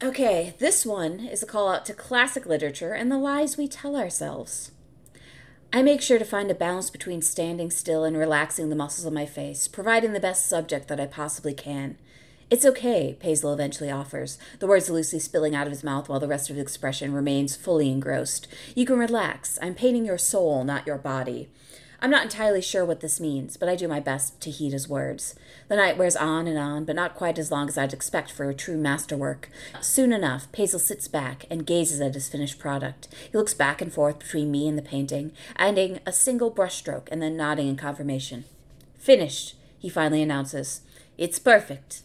Okay, 0.00 0.54
this 0.60 0.86
one 0.86 1.26
is 1.26 1.42
a 1.42 1.46
call 1.46 1.68
out 1.68 1.84
to 1.86 1.92
classic 1.92 2.46
literature 2.46 2.92
and 2.92 3.10
the 3.10 3.18
lies 3.18 3.56
we 3.56 3.66
tell 3.66 3.96
ourselves. 3.96 4.70
I 5.72 5.82
make 5.82 6.00
sure 6.00 6.20
to 6.20 6.24
find 6.24 6.48
a 6.52 6.54
balance 6.54 6.88
between 6.88 7.20
standing 7.20 7.68
still 7.72 8.04
and 8.04 8.16
relaxing 8.16 8.68
the 8.68 8.76
muscles 8.76 9.06
of 9.06 9.12
my 9.12 9.26
face, 9.26 9.66
providing 9.66 10.12
the 10.12 10.20
best 10.20 10.46
subject 10.46 10.86
that 10.86 11.00
I 11.00 11.06
possibly 11.06 11.52
can. 11.52 11.98
It's 12.48 12.64
okay, 12.64 13.18
Paisel 13.20 13.52
eventually 13.52 13.90
offers, 13.90 14.38
the 14.60 14.68
words 14.68 14.88
loosely 14.88 15.18
spilling 15.18 15.56
out 15.56 15.66
of 15.66 15.72
his 15.72 15.82
mouth 15.82 16.08
while 16.08 16.20
the 16.20 16.28
rest 16.28 16.48
of 16.48 16.54
his 16.54 16.62
expression 16.62 17.12
remains 17.12 17.56
fully 17.56 17.90
engrossed. 17.90 18.46
You 18.76 18.86
can 18.86 19.00
relax. 19.00 19.58
I'm 19.60 19.74
painting 19.74 20.06
your 20.06 20.16
soul, 20.16 20.62
not 20.62 20.86
your 20.86 20.98
body. 20.98 21.48
I'm 22.00 22.10
not 22.10 22.22
entirely 22.22 22.62
sure 22.62 22.84
what 22.84 23.00
this 23.00 23.18
means, 23.20 23.56
but 23.56 23.68
I 23.68 23.74
do 23.74 23.88
my 23.88 23.98
best 23.98 24.40
to 24.42 24.50
heed 24.50 24.72
his 24.72 24.88
words. 24.88 25.34
The 25.66 25.74
night 25.74 25.98
wears 25.98 26.14
on 26.14 26.46
and 26.46 26.56
on, 26.56 26.84
but 26.84 26.94
not 26.94 27.16
quite 27.16 27.38
as 27.40 27.50
long 27.50 27.68
as 27.68 27.76
I'd 27.76 27.92
expect 27.92 28.30
for 28.30 28.48
a 28.48 28.54
true 28.54 28.76
masterwork. 28.76 29.48
Soon 29.80 30.12
enough, 30.12 30.50
Paisel 30.52 30.78
sits 30.78 31.08
back 31.08 31.44
and 31.50 31.66
gazes 31.66 32.00
at 32.00 32.14
his 32.14 32.28
finished 32.28 32.60
product. 32.60 33.08
He 33.32 33.36
looks 33.36 33.52
back 33.52 33.82
and 33.82 33.92
forth 33.92 34.20
between 34.20 34.52
me 34.52 34.68
and 34.68 34.78
the 34.78 34.82
painting, 34.82 35.32
adding 35.56 35.98
a 36.06 36.12
single 36.12 36.52
brushstroke 36.52 37.08
and 37.10 37.20
then 37.20 37.36
nodding 37.36 37.66
in 37.66 37.76
confirmation. 37.76 38.44
Finished, 38.96 39.56
he 39.78 39.88
finally 39.88 40.22
announces. 40.22 40.82
It's 41.16 41.40
perfect. 41.40 42.02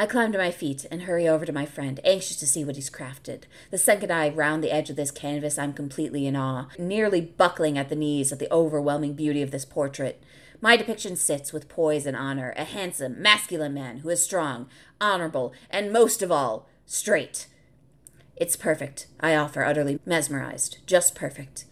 I 0.00 0.06
climb 0.06 0.30
to 0.30 0.38
my 0.38 0.52
feet 0.52 0.86
and 0.92 1.02
hurry 1.02 1.26
over 1.26 1.44
to 1.44 1.52
my 1.52 1.66
friend, 1.66 1.98
anxious 2.04 2.36
to 2.36 2.46
see 2.46 2.64
what 2.64 2.76
he's 2.76 2.88
crafted. 2.88 3.42
The 3.72 3.78
second 3.78 4.12
I 4.12 4.28
round 4.28 4.62
the 4.62 4.70
edge 4.70 4.90
of 4.90 4.94
this 4.94 5.10
canvas, 5.10 5.58
I'm 5.58 5.72
completely 5.72 6.24
in 6.24 6.36
awe, 6.36 6.68
nearly 6.78 7.20
buckling 7.20 7.76
at 7.76 7.88
the 7.88 7.96
knees 7.96 8.30
at 8.30 8.38
the 8.38 8.52
overwhelming 8.52 9.14
beauty 9.14 9.42
of 9.42 9.50
this 9.50 9.64
portrait. 9.64 10.22
My 10.60 10.76
depiction 10.76 11.16
sits 11.16 11.52
with 11.52 11.68
poise 11.68 12.06
and 12.06 12.16
honor, 12.16 12.54
a 12.56 12.62
handsome, 12.62 13.20
masculine 13.20 13.74
man 13.74 13.98
who 13.98 14.08
is 14.08 14.22
strong, 14.22 14.68
honorable, 15.00 15.52
and 15.68 15.92
most 15.92 16.22
of 16.22 16.30
all, 16.30 16.68
straight. 16.86 17.48
It's 18.36 18.54
perfect, 18.54 19.08
I 19.18 19.34
offer, 19.34 19.64
utterly 19.64 19.98
mesmerized. 20.06 20.78
Just 20.86 21.16
perfect. 21.16 21.64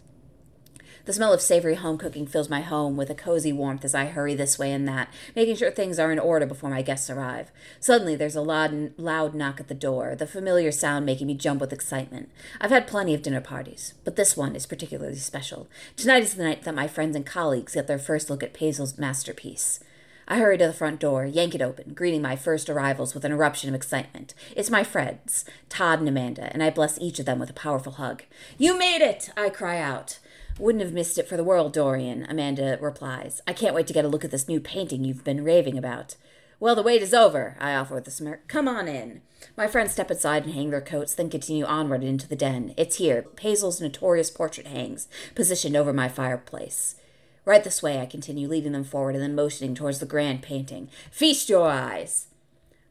The 1.06 1.12
smell 1.12 1.32
of 1.32 1.40
savory 1.40 1.76
home 1.76 1.98
cooking 1.98 2.26
fills 2.26 2.50
my 2.50 2.62
home 2.62 2.96
with 2.96 3.10
a 3.10 3.14
cozy 3.14 3.52
warmth 3.52 3.84
as 3.84 3.94
I 3.94 4.06
hurry 4.06 4.34
this 4.34 4.58
way 4.58 4.72
and 4.72 4.88
that, 4.88 5.08
making 5.36 5.54
sure 5.54 5.70
things 5.70 6.00
are 6.00 6.10
in 6.10 6.18
order 6.18 6.46
before 6.46 6.68
my 6.68 6.82
guests 6.82 7.08
arrive. 7.08 7.52
Suddenly, 7.78 8.16
there's 8.16 8.34
a 8.34 8.40
loud, 8.40 8.90
loud 8.98 9.32
knock 9.32 9.60
at 9.60 9.68
the 9.68 9.74
door, 9.74 10.16
the 10.16 10.26
familiar 10.26 10.72
sound 10.72 11.06
making 11.06 11.28
me 11.28 11.34
jump 11.34 11.60
with 11.60 11.72
excitement. 11.72 12.28
I've 12.60 12.72
had 12.72 12.88
plenty 12.88 13.14
of 13.14 13.22
dinner 13.22 13.40
parties, 13.40 13.94
but 14.02 14.16
this 14.16 14.36
one 14.36 14.56
is 14.56 14.66
particularly 14.66 15.14
special. 15.14 15.68
Tonight 15.96 16.24
is 16.24 16.34
the 16.34 16.42
night 16.42 16.64
that 16.64 16.74
my 16.74 16.88
friends 16.88 17.14
and 17.14 17.24
colleagues 17.24 17.74
get 17.74 17.86
their 17.86 18.00
first 18.00 18.28
look 18.28 18.42
at 18.42 18.52
Paisl's 18.52 18.98
masterpiece. 18.98 19.78
I 20.26 20.38
hurry 20.38 20.58
to 20.58 20.66
the 20.66 20.72
front 20.72 20.98
door, 20.98 21.24
yank 21.24 21.54
it 21.54 21.62
open, 21.62 21.94
greeting 21.94 22.20
my 22.20 22.34
first 22.34 22.68
arrivals 22.68 23.14
with 23.14 23.24
an 23.24 23.30
eruption 23.30 23.68
of 23.68 23.76
excitement. 23.76 24.34
It's 24.56 24.70
my 24.70 24.82
friends, 24.82 25.44
Todd 25.68 26.00
and 26.00 26.08
Amanda, 26.08 26.50
and 26.52 26.64
I 26.64 26.70
bless 26.70 26.98
each 26.98 27.20
of 27.20 27.26
them 27.26 27.38
with 27.38 27.50
a 27.50 27.52
powerful 27.52 27.92
hug. 27.92 28.24
You 28.58 28.76
made 28.76 29.02
it! 29.02 29.30
I 29.36 29.50
cry 29.50 29.78
out. 29.78 30.18
Wouldn't 30.58 30.82
have 30.82 30.94
missed 30.94 31.18
it 31.18 31.28
for 31.28 31.36
the 31.36 31.44
world, 31.44 31.74
Dorian, 31.74 32.24
Amanda 32.30 32.78
replies. 32.80 33.42
I 33.46 33.52
can't 33.52 33.74
wait 33.74 33.86
to 33.88 33.92
get 33.92 34.06
a 34.06 34.08
look 34.08 34.24
at 34.24 34.30
this 34.30 34.48
new 34.48 34.58
painting 34.58 35.04
you've 35.04 35.22
been 35.22 35.44
raving 35.44 35.76
about. 35.76 36.16
Well, 36.58 36.74
the 36.74 36.82
wait 36.82 37.02
is 37.02 37.12
over, 37.12 37.58
I 37.60 37.74
offer 37.74 37.94
with 37.94 38.08
a 38.08 38.10
smirk. 38.10 38.48
Come 38.48 38.66
on 38.66 38.88
in. 38.88 39.20
My 39.54 39.66
friends 39.66 39.92
step 39.92 40.10
aside 40.10 40.44
and 40.44 40.54
hang 40.54 40.70
their 40.70 40.80
coats, 40.80 41.14
then 41.14 41.28
continue 41.28 41.66
onward 41.66 42.02
into 42.02 42.26
the 42.26 42.36
den. 42.36 42.72
It's 42.78 42.96
here. 42.96 43.26
Paisl's 43.36 43.82
notorious 43.82 44.30
portrait 44.30 44.66
hangs, 44.66 45.08
positioned 45.34 45.76
over 45.76 45.92
my 45.92 46.08
fireplace. 46.08 46.96
Right 47.44 47.62
this 47.62 47.82
way, 47.82 48.00
I 48.00 48.06
continue, 48.06 48.48
leading 48.48 48.72
them 48.72 48.84
forward 48.84 49.14
and 49.14 49.22
then 49.22 49.34
motioning 49.34 49.74
towards 49.74 49.98
the 49.98 50.06
grand 50.06 50.40
painting. 50.40 50.88
Feast 51.10 51.50
your 51.50 51.68
eyes! 51.68 52.25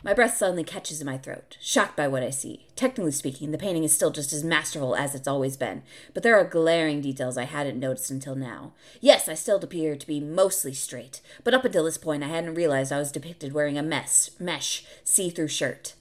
My 0.05 0.13
breath 0.13 0.37
suddenly 0.37 0.63
catches 0.63 1.01
in 1.01 1.07
my 1.07 1.17
throat, 1.17 1.57
shocked 1.59 1.97
by 1.97 2.07
what 2.07 2.21
I 2.21 2.29
see. 2.29 2.67
Technically 2.75 3.11
speaking, 3.11 3.49
the 3.49 3.57
painting 3.57 3.83
is 3.83 3.91
still 3.91 4.11
just 4.11 4.31
as 4.33 4.43
masterful 4.43 4.95
as 4.95 5.15
it's 5.15 5.27
always 5.27 5.57
been, 5.57 5.81
but 6.13 6.21
there 6.21 6.37
are 6.39 6.43
glaring 6.45 7.01
details 7.01 7.39
I 7.39 7.45
hadn't 7.45 7.79
noticed 7.79 8.11
until 8.11 8.35
now. 8.35 8.73
Yes, 9.01 9.27
I 9.27 9.33
still 9.33 9.57
appear 9.57 9.95
to 9.95 10.05
be 10.05 10.19
mostly 10.19 10.75
straight, 10.75 11.21
but 11.43 11.55
up 11.55 11.65
until 11.65 11.85
this 11.85 11.97
point 11.97 12.23
I 12.23 12.27
hadn't 12.27 12.53
realized 12.53 12.93
I 12.93 12.99
was 12.99 13.11
depicted 13.11 13.51
wearing 13.51 13.79
a 13.79 13.83
mess, 13.83 14.29
mesh, 14.39 14.85
see-through 15.03 15.47
shirt. 15.47 15.95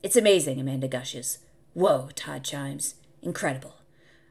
It's 0.00 0.14
amazing, 0.14 0.60
Amanda 0.60 0.86
gushes. 0.86 1.38
Whoa, 1.74 2.10
Todd 2.14 2.44
chimes. 2.44 2.94
Incredible. 3.20 3.74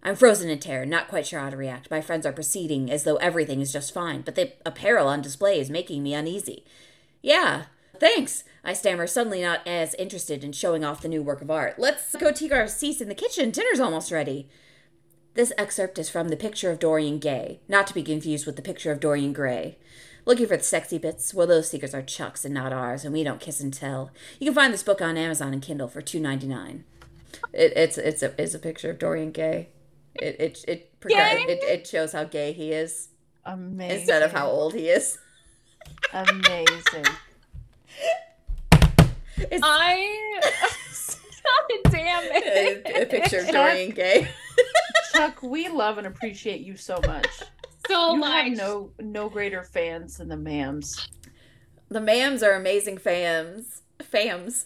I'm 0.01 0.15
frozen 0.15 0.49
in 0.49 0.59
terror, 0.59 0.85
not 0.85 1.09
quite 1.09 1.27
sure 1.27 1.41
how 1.41 1.49
to 1.49 1.57
react. 1.57 1.91
My 1.91 1.99
friends 1.99 2.25
are 2.25 2.31
proceeding 2.31 2.89
as 2.89 3.03
though 3.03 3.17
everything 3.17 3.59
is 3.59 3.73
just 3.73 3.93
fine, 3.93 4.21
but 4.21 4.35
the 4.35 4.53
apparel 4.65 5.09
on 5.09 5.21
display 5.21 5.59
is 5.59 5.69
making 5.69 6.03
me 6.03 6.13
uneasy. 6.13 6.63
Yeah, 7.21 7.65
thanks, 7.99 8.43
I 8.63 8.73
stammer, 8.73 9.07
suddenly 9.07 9.41
not 9.41 9.65
as 9.67 9.93
interested 9.95 10.43
in 10.43 10.51
showing 10.51 10.83
off 10.83 11.01
the 11.01 11.07
new 11.07 11.21
work 11.21 11.41
of 11.41 11.51
art. 11.51 11.77
Let's 11.77 12.15
go 12.15 12.31
take 12.31 12.51
our 12.51 12.67
seats 12.67 13.01
in 13.01 13.09
the 13.09 13.15
kitchen. 13.15 13.51
Dinner's 13.51 13.79
almost 13.79 14.11
ready. 14.11 14.49
This 15.35 15.53
excerpt 15.57 15.99
is 15.99 16.09
from 16.09 16.29
The 16.29 16.35
Picture 16.37 16.71
of 16.71 16.79
Dorian 16.79 17.19
Gay, 17.19 17.61
not 17.67 17.87
to 17.87 17.93
be 17.93 18.03
confused 18.03 18.45
with 18.45 18.55
The 18.55 18.61
Picture 18.61 18.91
of 18.91 18.99
Dorian 18.99 19.31
Gray. 19.31 19.77
Looking 20.25 20.47
for 20.47 20.57
the 20.57 20.63
sexy 20.63 20.97
bits? 20.97 21.33
Well, 21.33 21.47
those 21.47 21.69
secrets 21.69 21.93
are 21.93 22.01
Chuck's 22.01 22.43
and 22.45 22.53
not 22.53 22.73
ours, 22.73 23.05
and 23.05 23.13
we 23.13 23.23
don't 23.23 23.39
kiss 23.39 23.59
and 23.61 23.73
tell. 23.73 24.11
You 24.39 24.47
can 24.47 24.55
find 24.55 24.73
this 24.73 24.83
book 24.83 25.01
on 25.01 25.17
Amazon 25.17 25.53
and 25.53 25.61
Kindle 25.61 25.87
for 25.87 26.01
two 26.01 26.19
ninety 26.19 26.47
nine. 26.47 26.83
It, 27.53 27.73
it's 27.75 27.97
it's 27.97 28.21
a 28.21 28.33
it's 28.41 28.53
a 28.53 28.59
picture 28.59 28.89
of 28.89 28.99
Dorian 28.99 29.31
Gay. 29.31 29.69
It 30.15 30.35
it 30.39 30.65
it, 30.67 30.99
progress- 30.99 31.45
it 31.47 31.63
it 31.63 31.87
shows 31.87 32.11
how 32.11 32.25
gay 32.25 32.51
he 32.51 32.71
is 32.73 33.09
Amazing. 33.45 33.99
instead 33.99 34.23
of 34.23 34.33
how 34.33 34.49
old 34.49 34.73
he 34.73 34.89
is. 34.89 35.17
Amazing. 36.13 37.05
It's 39.51 39.61
I. 39.63 40.41
God 41.43 41.83
damn 41.91 42.23
it. 42.29 42.85
a, 42.85 43.01
a 43.03 43.05
picture 43.05 43.39
of 43.39 43.47
Dorian 43.47 43.91
Gay. 43.91 44.27
Chuck, 45.13 45.41
we 45.41 45.69
love 45.69 45.97
and 45.97 46.05
appreciate 46.05 46.59
you 46.61 46.75
so 46.75 46.99
much. 47.07 47.25
So 47.87 48.13
you 48.13 48.19
much. 48.19 48.47
have 48.49 48.57
no 48.57 48.91
no 48.99 49.29
greater 49.29 49.63
fans 49.63 50.17
than 50.17 50.27
the 50.27 50.35
ma'ams. 50.35 51.07
The 51.87 51.99
ma'ams 51.99 52.43
are 52.45 52.53
amazing 52.55 52.97
fams. 52.97 53.79
Fams. 53.99 54.61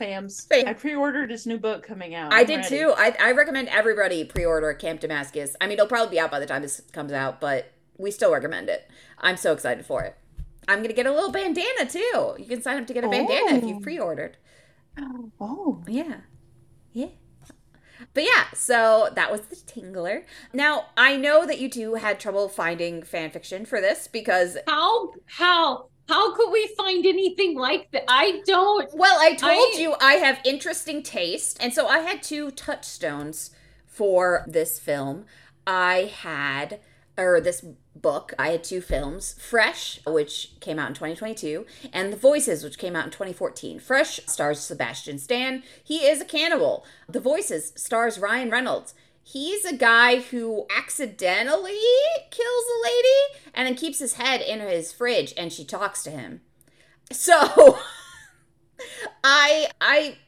Fams. 0.00 0.48
Fam. 0.48 0.66
I 0.68 0.72
pre-ordered 0.72 1.30
his 1.30 1.46
new 1.46 1.58
book 1.58 1.82
coming 1.82 2.14
out. 2.14 2.32
I 2.32 2.40
I'm 2.40 2.46
did 2.46 2.56
ready. 2.56 2.68
too. 2.78 2.94
I, 2.96 3.14
I 3.20 3.32
recommend 3.32 3.68
everybody 3.68 4.24
pre-order 4.24 4.72
Camp 4.74 5.00
Damascus. 5.00 5.54
I 5.60 5.66
mean, 5.66 5.74
it'll 5.74 5.86
probably 5.86 6.12
be 6.16 6.20
out 6.20 6.30
by 6.30 6.40
the 6.40 6.46
time 6.46 6.62
this 6.62 6.80
comes 6.92 7.12
out, 7.12 7.40
but 7.40 7.72
we 7.98 8.10
still 8.10 8.32
recommend 8.32 8.68
it. 8.70 8.90
I'm 9.18 9.36
so 9.36 9.52
excited 9.52 9.84
for 9.86 10.02
it. 10.02 10.16
I'm 10.68 10.82
gonna 10.82 10.94
get 10.94 11.06
a 11.06 11.12
little 11.12 11.30
bandana 11.30 11.86
too. 11.88 12.34
You 12.38 12.44
can 12.48 12.62
sign 12.62 12.78
up 12.80 12.86
to 12.88 12.94
get 12.94 13.04
a 13.04 13.08
bandana 13.08 13.56
if 13.58 13.64
Oh. 13.64 13.66
you've 13.68 13.82
pre-ordered. 13.82 14.36
Oh. 15.40 15.82
Yeah. 15.86 16.20
Yeah. 16.92 17.08
But 18.14 18.24
yeah, 18.24 18.44
so 18.54 19.10
that 19.14 19.30
was 19.30 19.42
the 19.42 19.56
Tingler. 19.56 20.24
Now, 20.52 20.86
I 20.96 21.16
know 21.16 21.46
that 21.46 21.58
you 21.60 21.68
two 21.68 21.94
had 21.94 22.18
trouble 22.20 22.48
finding 22.48 23.02
fan 23.02 23.30
fiction 23.30 23.64
for 23.66 23.80
this 23.80 24.08
because 24.08 24.56
How? 24.66 25.12
How? 25.26 25.88
How 26.08 26.34
could 26.34 26.50
we 26.50 26.66
find 26.78 27.04
anything 27.04 27.58
like 27.58 27.90
that? 27.92 28.04
I 28.08 28.40
don't. 28.46 28.88
Well, 28.94 29.18
I 29.20 29.34
told 29.34 29.74
I- 29.74 29.78
you 29.78 29.94
I 30.00 30.14
have 30.14 30.38
interesting 30.44 31.02
taste, 31.02 31.58
and 31.60 31.74
so 31.74 31.88
I 31.88 31.98
had 31.98 32.22
two 32.22 32.50
touchstones 32.52 33.50
for 33.86 34.44
this 34.46 34.78
film. 34.78 35.26
I 35.66 36.12
had, 36.22 36.80
or 37.18 37.40
this 37.40 37.64
book, 38.02 38.32
I 38.38 38.50
had 38.50 38.64
two 38.64 38.80
films 38.80 39.34
Fresh, 39.38 40.00
which 40.06 40.52
came 40.60 40.78
out 40.78 40.88
in 40.88 40.94
2022, 40.94 41.66
and 41.92 42.12
The 42.12 42.16
Voices, 42.16 42.62
which 42.62 42.78
came 42.78 42.96
out 42.96 43.06
in 43.06 43.10
2014. 43.10 43.78
Fresh 43.78 44.20
stars 44.26 44.60
Sebastian 44.60 45.18
Stan. 45.18 45.62
He 45.82 46.06
is 46.06 46.20
a 46.20 46.24
cannibal. 46.24 46.84
The 47.08 47.20
Voices 47.20 47.72
stars 47.76 48.18
Ryan 48.18 48.50
Reynolds. 48.50 48.94
He's 49.22 49.64
a 49.64 49.74
guy 49.74 50.20
who 50.20 50.66
accidentally 50.76 51.80
kills 52.30 52.64
a 52.64 52.84
lady 52.84 53.40
and 53.54 53.66
then 53.66 53.74
keeps 53.74 53.98
his 53.98 54.14
head 54.14 54.40
in 54.40 54.60
his 54.60 54.92
fridge 54.92 55.34
and 55.36 55.52
she 55.52 55.64
talks 55.64 56.04
to 56.04 56.10
him. 56.10 56.42
So 57.10 57.34
I 59.24 59.68
I 59.80 60.18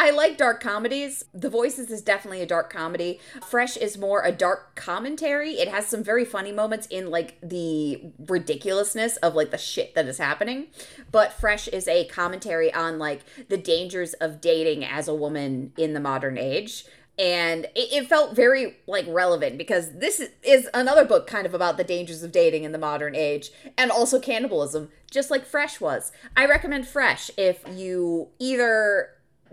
I 0.00 0.10
like 0.10 0.38
dark 0.38 0.60
comedies. 0.62 1.24
The 1.34 1.50
Voices 1.50 1.90
is 1.90 2.02
definitely 2.02 2.40
a 2.40 2.46
dark 2.46 2.72
comedy. 2.72 3.18
Fresh 3.48 3.76
is 3.76 3.98
more 3.98 4.22
a 4.22 4.30
dark 4.30 4.76
commentary. 4.76 5.54
It 5.54 5.66
has 5.66 5.88
some 5.88 6.04
very 6.04 6.24
funny 6.24 6.52
moments 6.52 6.86
in 6.86 7.10
like 7.10 7.36
the 7.42 8.12
ridiculousness 8.16 9.16
of 9.16 9.34
like 9.34 9.50
the 9.50 9.58
shit 9.58 9.96
that 9.96 10.06
is 10.06 10.18
happening. 10.18 10.68
But 11.10 11.32
Fresh 11.32 11.66
is 11.66 11.88
a 11.88 12.04
commentary 12.04 12.72
on 12.72 13.00
like 13.00 13.22
the 13.48 13.56
dangers 13.56 14.14
of 14.14 14.40
dating 14.40 14.84
as 14.84 15.08
a 15.08 15.14
woman 15.14 15.72
in 15.76 15.94
the 15.94 16.00
modern 16.00 16.38
age. 16.38 16.84
And 17.18 17.66
it, 17.74 18.06
felt 18.06 18.36
very 18.36 18.76
like 18.86 19.04
relevant 19.08 19.58
because 19.58 19.98
this 19.98 20.20
is, 20.20 20.30
is 20.44 20.68
another 20.72 21.04
book 21.04 21.26
kind 21.26 21.44
of 21.44 21.54
about 21.54 21.76
the 21.76 21.82
dangers 21.82 22.22
of 22.22 22.30
dating 22.30 22.62
in 22.62 22.70
the 22.70 22.78
modern 22.78 23.16
age 23.16 23.50
and 23.76 23.90
also 23.90 24.20
cannibalism, 24.20 24.90
just 25.10 25.28
like 25.28 25.44
Fresh 25.44 25.80
was. 25.80 26.12
I 26.36 26.46
recommend 26.46 26.86
Fresh 26.86 27.32
if 27.36 27.64
you 27.68 28.28
either 28.38 29.10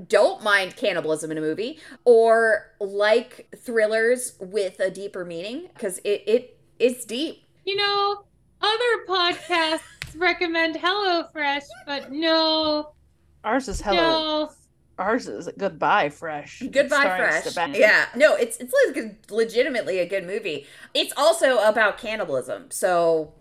don't 0.08 0.44
mind 0.44 0.76
cannibalism 0.76 1.32
in 1.32 1.38
a 1.38 1.42
movie 1.42 1.80
or 2.06 2.72
like 2.80 3.48
thrillers 3.58 4.34
with 4.40 4.80
a 4.80 4.90
deeper 4.92 5.24
meaning 5.26 5.68
because 5.74 6.00
it, 6.00 6.24
it 6.28 6.60
it's 6.80 7.06
deep 7.06 7.44
You 7.66 7.76
know, 7.78 8.24
other 8.62 9.06
podcasts 9.08 9.82
recommend 10.18 10.76
HelloFresh, 10.76 11.64
but 11.86 12.12
no, 12.12 12.94
Ours 13.44 13.68
is 13.68 13.82
hello. 13.82 13.96
no. 14.46 14.52
Ours 14.98 15.28
is 15.28 15.50
goodbye 15.58 16.10
fresh. 16.10 16.62
goodbye 16.72 17.18
fresh 17.18 17.44
Sebastian. 17.44 17.82
yeah 17.82 18.06
no 18.16 18.34
it's 18.36 18.58
it's 18.62 18.74
legitimately 19.30 20.00
a 20.00 20.08
good 20.08 20.26
movie 20.26 20.66
it's 20.94 21.12
also 21.18 21.58
about 21.60 21.98
cannibalism 21.98 22.72
so 22.72 23.34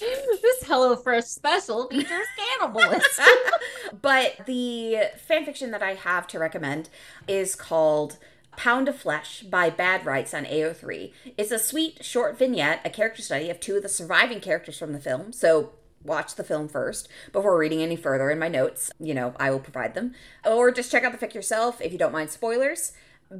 This 0.00 0.62
hello 0.64 0.94
HelloFresh 0.94 1.24
special 1.24 1.88
features 1.88 2.26
cannibalism. 2.36 3.24
but 4.02 4.46
the 4.46 5.10
fanfiction 5.28 5.72
that 5.72 5.82
I 5.82 5.94
have 5.94 6.26
to 6.28 6.38
recommend 6.38 6.88
is 7.26 7.56
called 7.56 8.18
Pound 8.56 8.88
of 8.88 8.96
Flesh 8.96 9.42
by 9.42 9.70
Bad 9.70 10.06
Rights 10.06 10.34
on 10.34 10.44
AO3. 10.44 11.12
It's 11.36 11.50
a 11.50 11.58
sweet 11.58 12.04
short 12.04 12.38
vignette, 12.38 12.80
a 12.84 12.90
character 12.90 13.22
study 13.22 13.50
of 13.50 13.58
two 13.58 13.76
of 13.76 13.82
the 13.82 13.88
surviving 13.88 14.40
characters 14.40 14.78
from 14.78 14.92
the 14.92 15.00
film. 15.00 15.32
So 15.32 15.72
watch 16.04 16.36
the 16.36 16.44
film 16.44 16.68
first 16.68 17.08
before 17.32 17.58
reading 17.58 17.82
any 17.82 17.96
further 17.96 18.30
in 18.30 18.38
my 18.38 18.48
notes. 18.48 18.92
You 19.00 19.14
know, 19.14 19.34
I 19.38 19.50
will 19.50 19.58
provide 19.58 19.94
them. 19.94 20.14
Or 20.44 20.70
just 20.70 20.92
check 20.92 21.02
out 21.02 21.18
the 21.18 21.26
fic 21.26 21.34
yourself 21.34 21.80
if 21.80 21.90
you 21.92 21.98
don't 21.98 22.12
mind 22.12 22.30
spoilers. 22.30 22.92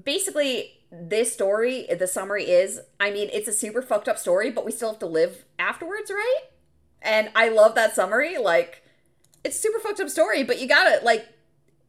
Basically, 0.04 0.80
this 0.90 1.32
story, 1.32 1.86
the 1.98 2.06
summary 2.06 2.44
is 2.44 2.80
I 2.98 3.10
mean, 3.10 3.30
it's 3.32 3.48
a 3.48 3.52
super 3.52 3.82
fucked 3.82 4.08
up 4.08 4.18
story, 4.18 4.50
but 4.50 4.64
we 4.64 4.72
still 4.72 4.90
have 4.90 4.98
to 5.00 5.06
live 5.06 5.44
afterwards, 5.58 6.10
right? 6.10 6.40
And 7.02 7.30
I 7.34 7.48
love 7.48 7.74
that 7.74 7.94
summary. 7.94 8.38
Like, 8.38 8.82
it's 9.44 9.58
super 9.58 9.78
fucked 9.78 10.00
up 10.00 10.08
story, 10.08 10.42
but 10.42 10.60
you 10.60 10.68
gotta 10.68 11.04
like 11.04 11.26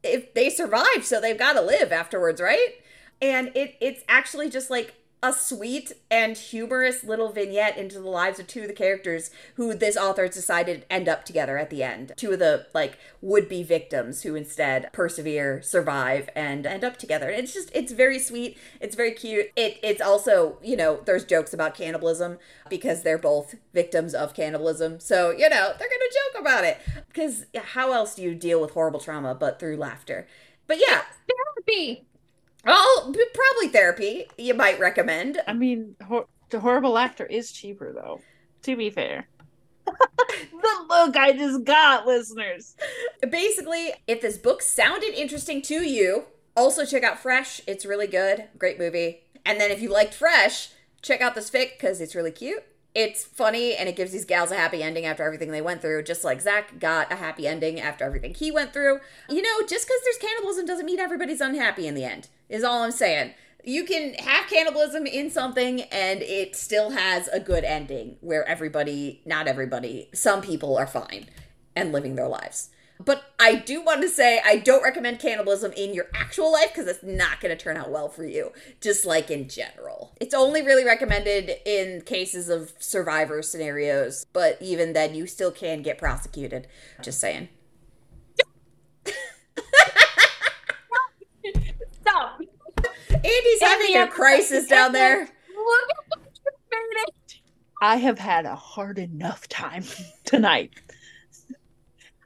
if 0.02 0.34
they 0.34 0.48
survived, 0.50 1.04
so 1.04 1.20
they've 1.20 1.38
gotta 1.38 1.60
live 1.60 1.92
afterwards, 1.92 2.40
right? 2.40 2.74
And 3.20 3.50
it 3.54 3.76
it's 3.80 4.02
actually 4.08 4.48
just 4.48 4.70
like 4.70 4.94
a 5.22 5.32
sweet 5.32 5.92
and 6.10 6.36
humorous 6.36 7.04
little 7.04 7.30
vignette 7.30 7.76
into 7.76 8.00
the 8.00 8.08
lives 8.08 8.38
of 8.38 8.46
two 8.46 8.62
of 8.62 8.68
the 8.68 8.74
characters 8.74 9.30
who 9.56 9.74
this 9.74 9.96
author 9.96 10.24
has 10.24 10.34
decided 10.34 10.86
end 10.88 11.08
up 11.08 11.24
together 11.24 11.58
at 11.58 11.68
the 11.68 11.82
end. 11.82 12.12
Two 12.16 12.32
of 12.32 12.38
the 12.38 12.66
like 12.72 12.98
would-be 13.20 13.62
victims 13.62 14.22
who 14.22 14.34
instead 14.34 14.90
persevere, 14.92 15.60
survive, 15.60 16.30
and 16.34 16.66
end 16.66 16.84
up 16.84 16.96
together. 16.96 17.28
And 17.28 17.44
it's 17.44 17.52
just 17.52 17.70
it's 17.74 17.92
very 17.92 18.18
sweet. 18.18 18.56
It's 18.80 18.96
very 18.96 19.12
cute. 19.12 19.50
It 19.56 19.78
it's 19.82 20.00
also, 20.00 20.58
you 20.62 20.76
know, 20.76 21.00
there's 21.04 21.24
jokes 21.24 21.52
about 21.52 21.74
cannibalism 21.74 22.38
because 22.70 23.02
they're 23.02 23.18
both 23.18 23.56
victims 23.74 24.14
of 24.14 24.34
cannibalism. 24.34 25.00
So, 25.00 25.30
you 25.30 25.48
know, 25.50 25.72
they're 25.78 25.88
gonna 25.88 26.10
joke 26.32 26.40
about 26.40 26.64
it. 26.64 26.78
Because 27.08 27.44
how 27.54 27.92
else 27.92 28.14
do 28.14 28.22
you 28.22 28.34
deal 28.34 28.60
with 28.60 28.70
horrible 28.70 29.00
trauma 29.00 29.34
but 29.34 29.58
through 29.58 29.76
laughter? 29.76 30.26
But 30.66 30.78
yeah, 30.78 31.02
Therapy. 31.28 32.06
Oh, 32.66 33.14
probably 33.34 33.68
therapy. 33.68 34.26
You 34.36 34.54
might 34.54 34.78
recommend. 34.78 35.40
I 35.46 35.52
mean, 35.52 35.96
hor- 36.06 36.26
the 36.50 36.60
horrible 36.60 36.92
laughter 36.92 37.24
is 37.24 37.52
cheaper, 37.52 37.92
though. 37.92 38.20
To 38.62 38.76
be 38.76 38.90
fair. 38.90 39.28
the 39.86 40.84
look 40.88 41.16
I 41.16 41.32
just 41.32 41.64
got, 41.64 42.06
listeners. 42.06 42.76
Basically, 43.28 43.94
if 44.06 44.20
this 44.20 44.36
book 44.36 44.62
sounded 44.62 45.14
interesting 45.14 45.62
to 45.62 45.82
you, 45.82 46.24
also 46.56 46.84
check 46.84 47.02
out 47.02 47.18
Fresh. 47.18 47.62
It's 47.66 47.86
really 47.86 48.06
good. 48.06 48.44
Great 48.58 48.78
movie. 48.78 49.22
And 49.44 49.60
then 49.60 49.70
if 49.70 49.80
you 49.80 49.88
liked 49.88 50.14
Fresh, 50.14 50.70
check 51.02 51.20
out 51.20 51.34
this 51.34 51.50
fic 51.50 51.72
because 51.72 52.00
it's 52.00 52.14
really 52.14 52.30
cute. 52.30 52.64
It's 52.94 53.24
funny 53.24 53.76
and 53.76 53.88
it 53.88 53.94
gives 53.94 54.10
these 54.10 54.24
gals 54.24 54.50
a 54.50 54.56
happy 54.56 54.82
ending 54.82 55.06
after 55.06 55.22
everything 55.22 55.52
they 55.52 55.62
went 55.62 55.80
through, 55.80 56.02
just 56.02 56.24
like 56.24 56.40
Zach 56.40 56.80
got 56.80 57.12
a 57.12 57.16
happy 57.16 57.46
ending 57.46 57.80
after 57.80 58.04
everything 58.04 58.34
he 58.34 58.50
went 58.50 58.72
through. 58.72 58.98
You 59.28 59.42
know, 59.42 59.66
just 59.66 59.86
because 59.86 60.00
there's 60.04 60.18
cannibalism 60.18 60.66
doesn't 60.66 60.86
mean 60.86 60.98
everybody's 60.98 61.40
unhappy 61.40 61.86
in 61.86 61.94
the 61.94 62.04
end, 62.04 62.28
is 62.50 62.64
all 62.64 62.82
I'm 62.82 62.92
saying. 62.92 63.32
You 63.64 63.84
can 63.84 64.14
have 64.14 64.48
cannibalism 64.48 65.06
in 65.06 65.30
something 65.30 65.82
and 65.82 66.22
it 66.22 66.56
still 66.56 66.90
has 66.90 67.28
a 67.28 67.40
good 67.40 67.64
ending 67.64 68.16
where 68.20 68.46
everybody, 68.46 69.22
not 69.24 69.46
everybody, 69.46 70.08
some 70.14 70.40
people 70.42 70.76
are 70.76 70.86
fine 70.86 71.28
and 71.76 71.92
living 71.92 72.16
their 72.16 72.28
lives. 72.28 72.70
But 73.02 73.22
I 73.38 73.54
do 73.54 73.82
want 73.82 74.02
to 74.02 74.08
say 74.10 74.42
I 74.44 74.56
don't 74.58 74.82
recommend 74.82 75.20
cannibalism 75.20 75.72
in 75.72 75.94
your 75.94 76.08
actual 76.14 76.52
life 76.52 76.68
because 76.68 76.86
it's 76.86 77.02
not 77.02 77.40
going 77.40 77.56
to 77.56 77.62
turn 77.62 77.78
out 77.78 77.90
well 77.90 78.10
for 78.10 78.26
you, 78.26 78.52
just 78.82 79.06
like 79.06 79.30
in 79.30 79.48
general. 79.48 80.12
It's 80.20 80.34
only 80.34 80.60
really 80.60 80.84
recommended 80.84 81.50
in 81.64 82.02
cases 82.02 82.50
of 82.50 82.74
survivor 82.78 83.40
scenarios, 83.40 84.26
but 84.34 84.58
even 84.60 84.92
then, 84.92 85.14
you 85.14 85.26
still 85.26 85.50
can 85.50 85.80
get 85.80 85.96
prosecuted. 85.96 86.66
Just 87.02 87.20
saying. 87.20 87.48
Stop. 92.02 92.40
Andy's 93.24 93.60
having 93.60 93.96
a 93.96 94.06
crisis 94.08 94.66
down 94.66 94.92
there. 94.92 95.20
Look 95.20 95.28
at 95.28 96.08
what 96.08 96.20
you 96.34 96.52
made 96.70 97.02
it. 97.08 97.40
I 97.82 97.96
have 97.96 98.18
had 98.18 98.46
a 98.46 98.54
hard 98.54 98.98
enough 98.98 99.48
time 99.48 99.84
tonight. 100.24 100.72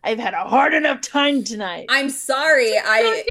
I've 0.03 0.19
had 0.19 0.35
a 0.35 0.45
hard 0.45 0.75
enough 0.75 1.01
time 1.01 1.45
tonight. 1.45 1.87
I'm 1.89 2.11
sorry. 2.11 2.75
I 2.77 3.25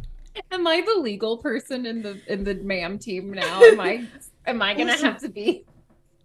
Am 0.52 0.66
I 0.66 0.82
the 0.82 1.00
legal 1.00 1.38
person 1.38 1.86
in 1.86 2.02
the 2.02 2.20
in 2.28 2.44
the 2.44 2.56
ma'am 2.56 2.98
team 2.98 3.32
now? 3.32 3.62
Am 3.64 3.80
I 3.80 4.08
am 4.48 4.62
I 4.62 4.74
gonna 4.74 4.98
have 4.98 5.20
to 5.20 5.30
be? 5.30 5.64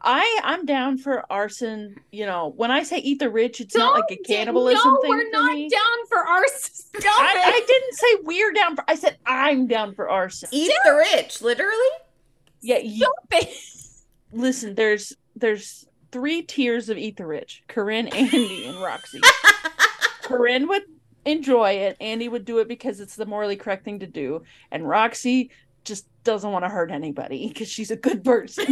I 0.00 0.40
I'm 0.44 0.64
down 0.64 0.98
for 0.98 1.24
arson. 1.30 1.96
You 2.12 2.26
know, 2.26 2.52
when 2.56 2.70
I 2.70 2.82
say 2.82 2.98
eat 2.98 3.18
the 3.18 3.30
rich, 3.30 3.60
it's 3.60 3.74
not 3.74 3.94
like 3.94 4.04
a 4.10 4.16
Don't- 4.16 4.26
cannibalism 4.26 4.80
no, 4.84 5.00
thing. 5.00 5.10
we're 5.10 5.24
for 5.24 5.30
not 5.32 5.54
me. 5.54 5.68
down 5.68 6.06
for 6.08 6.18
arson. 6.18 6.74
Stop 7.00 7.20
I, 7.20 7.42
I 7.46 7.64
didn't 7.66 7.94
say 7.94 8.06
we're 8.24 8.52
down 8.52 8.76
for. 8.76 8.84
I 8.88 8.94
said 8.94 9.18
I'm 9.26 9.66
down 9.66 9.94
for 9.94 10.08
arson. 10.08 10.48
eat 10.52 10.72
the 10.84 10.92
rich, 11.14 11.42
literally. 11.42 11.74
Yeah, 12.60 12.78
you, 12.78 12.98
Stop 13.04 13.42
it. 13.42 13.56
listen. 14.32 14.74
There's 14.74 15.12
there's 15.36 15.86
three 16.12 16.42
tiers 16.42 16.88
of 16.88 16.96
eat 16.98 17.16
the 17.16 17.26
rich: 17.26 17.62
Corinne, 17.68 18.08
Andy, 18.14 18.66
and 18.66 18.80
Roxy. 18.80 19.20
Corinne 20.22 20.68
would 20.68 20.82
enjoy 21.24 21.70
it. 21.72 21.96
Andy 22.00 22.28
would 22.28 22.44
do 22.44 22.58
it 22.58 22.68
because 22.68 23.00
it's 23.00 23.16
the 23.16 23.26
morally 23.26 23.56
correct 23.56 23.84
thing 23.84 23.98
to 24.00 24.06
do, 24.06 24.42
and 24.70 24.88
Roxy 24.88 25.50
just 25.84 26.06
doesn't 26.24 26.50
want 26.52 26.64
to 26.64 26.68
hurt 26.68 26.90
anybody 26.90 27.48
because 27.48 27.68
she's 27.68 27.90
a 27.90 27.96
good 27.96 28.22
person. 28.24 28.66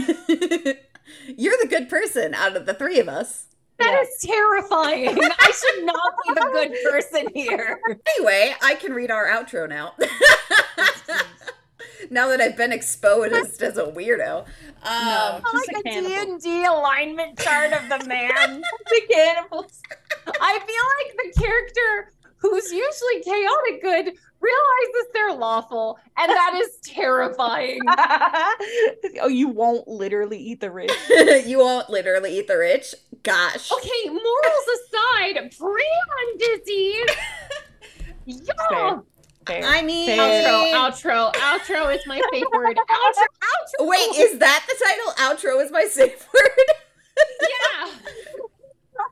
You're 1.26 1.56
the 1.62 1.68
good 1.68 1.88
person 1.88 2.34
out 2.34 2.56
of 2.56 2.66
the 2.66 2.74
three 2.74 2.98
of 3.00 3.08
us. 3.08 3.46
That 3.78 3.92
Yeah. 3.92 4.02
is 4.02 4.18
terrifying. 4.22 5.18
I 5.38 5.50
should 5.52 5.84
not 5.84 6.12
be 6.26 6.34
the 6.34 6.50
good 6.52 6.74
person 6.90 7.28
here. 7.34 7.80
Anyway, 8.18 8.54
I 8.62 8.74
can 8.76 8.94
read 8.94 9.10
our 9.10 9.26
outro 9.26 9.68
now. 9.68 9.92
now 12.10 12.28
that 12.28 12.40
I've 12.40 12.56
been 12.56 12.72
exposed 12.72 13.62
as 13.62 13.76
a 13.78 13.84
weirdo. 13.84 14.46
Um, 14.82 15.42
Just 15.52 15.68
like 15.68 15.76
a 15.78 15.82
cannibal. 15.82 16.38
D&D 16.38 16.64
alignment 16.64 17.38
chart 17.38 17.72
of 17.72 17.88
the 17.88 18.06
man. 18.08 18.60
the 18.62 19.02
cannibals. 19.10 19.80
I 20.40 20.58
feel 20.60 20.84
like 20.98 21.16
the 21.34 21.40
character 21.42 22.12
who's 22.38 22.70
usually 22.72 23.22
chaotic 23.22 23.82
good 23.82 24.14
realizes 24.46 25.12
they're 25.12 25.34
lawful, 25.34 25.98
and 26.16 26.30
that 26.30 26.60
is 26.60 26.78
terrifying. 26.84 27.80
oh, 29.20 29.28
you 29.28 29.48
won't 29.48 29.88
literally 29.88 30.38
eat 30.38 30.60
the 30.60 30.70
rich. 30.70 30.92
you 31.46 31.58
won't 31.58 31.90
literally 31.90 32.38
eat 32.38 32.48
the 32.48 32.56
rich. 32.56 32.94
Gosh. 33.22 33.70
Okay, 33.72 34.08
morals 34.08 34.66
aside, 34.76 35.52
prion 35.58 36.38
disease. 36.38 37.10
Fair. 38.26 38.46
Yeah. 38.70 38.98
Fair. 39.46 39.62
I 39.64 39.82
mean, 39.82 40.06
Fair. 40.06 40.74
Outro, 40.74 41.32
outro, 41.32 41.32
outro 41.34 41.94
is 41.94 42.04
my 42.06 42.20
favorite 42.32 42.52
word. 42.52 42.76
Outro, 42.76 43.26
outro. 43.42 43.88
wait, 43.88 44.16
is 44.16 44.38
that 44.40 44.66
the 44.66 44.84
title? 44.84 45.12
Outro 45.36 45.64
is 45.64 45.70
my 45.70 45.84
safe 45.84 46.26
word. 46.34 46.66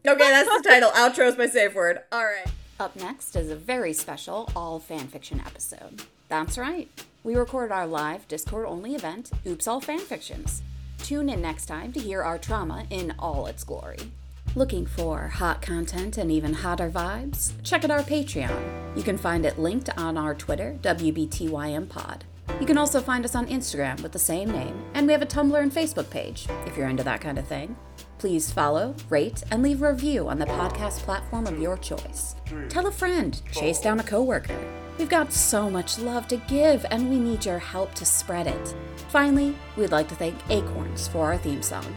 yeah. 0.05 0.13
okay, 0.13 0.31
that's 0.31 0.49
the 0.49 0.69
title. 0.69 0.91
Outro 0.91 1.29
is 1.29 1.39
my 1.39 1.47
safe 1.47 1.75
word. 1.75 2.01
All 2.11 2.25
right. 2.25 2.49
Up 2.81 2.97
next 2.97 3.37
is 3.37 3.51
a 3.51 3.57
very 3.57 3.93
special 3.93 4.51
all 4.57 4.81
fanfiction 4.81 5.45
episode. 5.47 6.03
That's 6.29 6.59
right. 6.59 6.89
We 7.23 7.37
recorded 7.37 7.73
our 7.73 7.87
live 7.87 8.27
Discord 8.27 8.67
only 8.67 8.97
event, 8.97 9.31
Oops 9.47 9.67
All 9.69 9.81
Fanfictions. 9.81 10.61
Tune 10.99 11.29
in 11.29 11.41
next 11.41 11.67
time 11.67 11.93
to 11.93 12.01
hear 12.01 12.23
our 12.23 12.37
trauma 12.37 12.85
in 12.91 13.15
all 13.17 13.47
its 13.47 13.63
glory. 13.63 14.11
Looking 14.57 14.87
for 14.87 15.29
hot 15.29 15.63
content 15.63 16.19
and 16.19 16.33
even 16.33 16.53
hotter 16.53 16.91
vibes? 16.91 17.53
Check 17.63 17.85
out 17.85 17.93
our 17.93 18.03
Patreon. 18.03 18.97
You 18.97 19.05
can 19.05 19.19
find 19.19 19.47
it 19.47 19.59
linked 19.59 19.97
on 19.97 20.19
our 20.19 20.35
Twitter, 20.35 20.77
WBTYMPod. 20.83 22.23
You 22.61 22.67
can 22.67 22.79
also 22.79 23.01
find 23.01 23.25
us 23.25 23.35
on 23.35 23.47
Instagram 23.47 24.03
with 24.03 24.13
the 24.13 24.19
same 24.19 24.51
name, 24.51 24.85
and 24.95 25.07
we 25.07 25.13
have 25.13 25.23
a 25.23 25.27
Tumblr 25.27 25.61
and 25.61 25.73
Facebook 25.73 26.09
page 26.11 26.47
if 26.67 26.77
you're 26.77 26.89
into 26.89 27.03
that 27.03 27.21
kind 27.21 27.39
of 27.39 27.47
thing. 27.47 27.77
Please 28.19 28.51
follow, 28.51 28.95
rate, 29.11 29.43
and 29.51 29.63
leave 29.63 29.83
a 29.83 29.91
review 29.91 30.29
on 30.29 30.39
the 30.39 30.47
podcast 30.47 31.01
platform 31.01 31.47
of 31.47 31.59
your 31.59 31.77
choice. 31.77 32.37
Tell 32.69 32.87
a 32.87 32.93
friend, 32.93 33.41
chase 33.53 33.81
down 33.81 34.01
a 34.01 34.05
coworker. 34.05 34.59
We've 34.99 35.09
got 35.09 35.33
so 35.33 35.69
much 35.69 35.99
love 35.99 36.29
to 36.29 36.37
give, 36.37 36.87
and 36.91 37.11
we 37.11 37.19
need 37.19 37.45
your 37.45 37.59
help 37.59 37.95
to 37.95 38.05
spread 38.05 38.47
it. 38.47 38.75
Finally, 39.09 39.57
we'd 39.77 39.91
like 39.91 40.09
to 40.09 40.15
thank 40.15 40.39
Acorns 40.49 41.09
for 41.09 41.27
our 41.27 41.39
theme 41.39 41.63
song. 41.63 41.95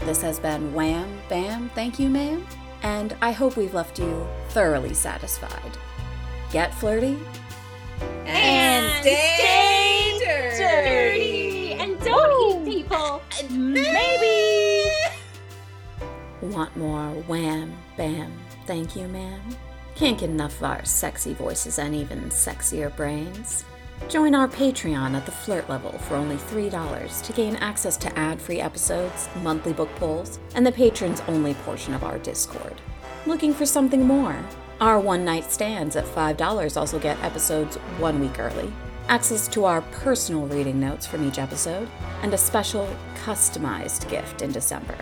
This 0.00 0.22
has 0.22 0.38
been 0.38 0.72
Wham 0.72 1.18
Bam, 1.28 1.70
thank 1.70 1.98
you, 1.98 2.08
ma'am, 2.08 2.46
and 2.82 3.16
I 3.20 3.32
hope 3.32 3.56
we've 3.56 3.74
left 3.74 3.98
you 3.98 4.26
thoroughly 4.50 4.94
satisfied. 4.94 5.76
Get 6.52 6.72
flirty? 6.74 7.18
And 8.26 9.02
stay 9.02 10.18
dirty. 10.24 10.58
Dirty. 10.58 11.72
And 11.74 12.00
don't 12.00 12.68
eat 12.68 12.82
people. 12.82 13.22
Maybe. 13.50 14.90
Want 16.42 16.76
more 16.76 17.10
wham, 17.26 17.76
bam, 17.96 18.32
thank 18.66 18.94
you, 18.96 19.08
ma'am? 19.08 19.40
Can't 19.94 20.18
get 20.18 20.28
enough 20.28 20.56
of 20.58 20.64
our 20.64 20.84
sexy 20.84 21.32
voices 21.32 21.78
and 21.78 21.94
even 21.94 22.28
sexier 22.28 22.94
brains? 22.94 23.64
Join 24.08 24.34
our 24.34 24.46
Patreon 24.46 25.14
at 25.14 25.26
the 25.26 25.32
flirt 25.32 25.68
level 25.68 25.92
for 25.92 26.14
only 26.14 26.36
$3 26.36 27.22
to 27.22 27.32
gain 27.32 27.56
access 27.56 27.96
to 27.96 28.18
ad 28.18 28.40
free 28.40 28.60
episodes, 28.60 29.28
monthly 29.42 29.72
book 29.72 29.92
polls, 29.96 30.38
and 30.54 30.64
the 30.64 30.70
patrons 30.70 31.22
only 31.26 31.54
portion 31.54 31.94
of 31.94 32.04
our 32.04 32.18
Discord. 32.18 32.80
Looking 33.26 33.52
for 33.52 33.66
something 33.66 34.06
more? 34.06 34.38
Our 34.78 35.00
one 35.00 35.24
night 35.24 35.50
stands 35.50 35.96
at 35.96 36.04
$5 36.04 36.76
also 36.76 36.98
get 36.98 37.22
episodes 37.22 37.76
one 37.98 38.20
week 38.20 38.38
early, 38.38 38.70
access 39.08 39.48
to 39.48 39.64
our 39.64 39.80
personal 39.80 40.46
reading 40.48 40.78
notes 40.78 41.06
from 41.06 41.26
each 41.26 41.38
episode, 41.38 41.88
and 42.20 42.34
a 42.34 42.38
special 42.38 42.86
customized 43.24 44.06
gift 44.10 44.42
in 44.42 44.52
December. 44.52 44.94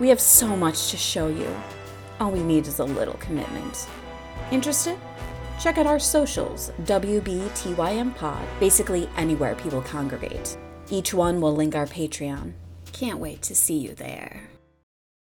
We 0.00 0.08
have 0.08 0.20
so 0.20 0.56
much 0.56 0.90
to 0.92 0.96
show 0.96 1.28
you. 1.28 1.54
All 2.20 2.30
we 2.30 2.42
need 2.42 2.66
is 2.66 2.78
a 2.78 2.84
little 2.84 3.18
commitment. 3.20 3.86
Interested? 4.50 4.98
Check 5.60 5.76
out 5.76 5.86
our 5.86 5.98
socials, 5.98 6.72
WBTYM 6.84 8.16
Pod, 8.16 8.42
basically 8.60 9.10
anywhere 9.18 9.54
people 9.56 9.82
congregate. 9.82 10.56
Each 10.88 11.12
one 11.12 11.38
will 11.38 11.54
link 11.54 11.76
our 11.76 11.86
Patreon. 11.86 12.54
Can't 12.92 13.18
wait 13.18 13.42
to 13.42 13.54
see 13.54 13.76
you 13.76 13.94
there. 13.94 14.51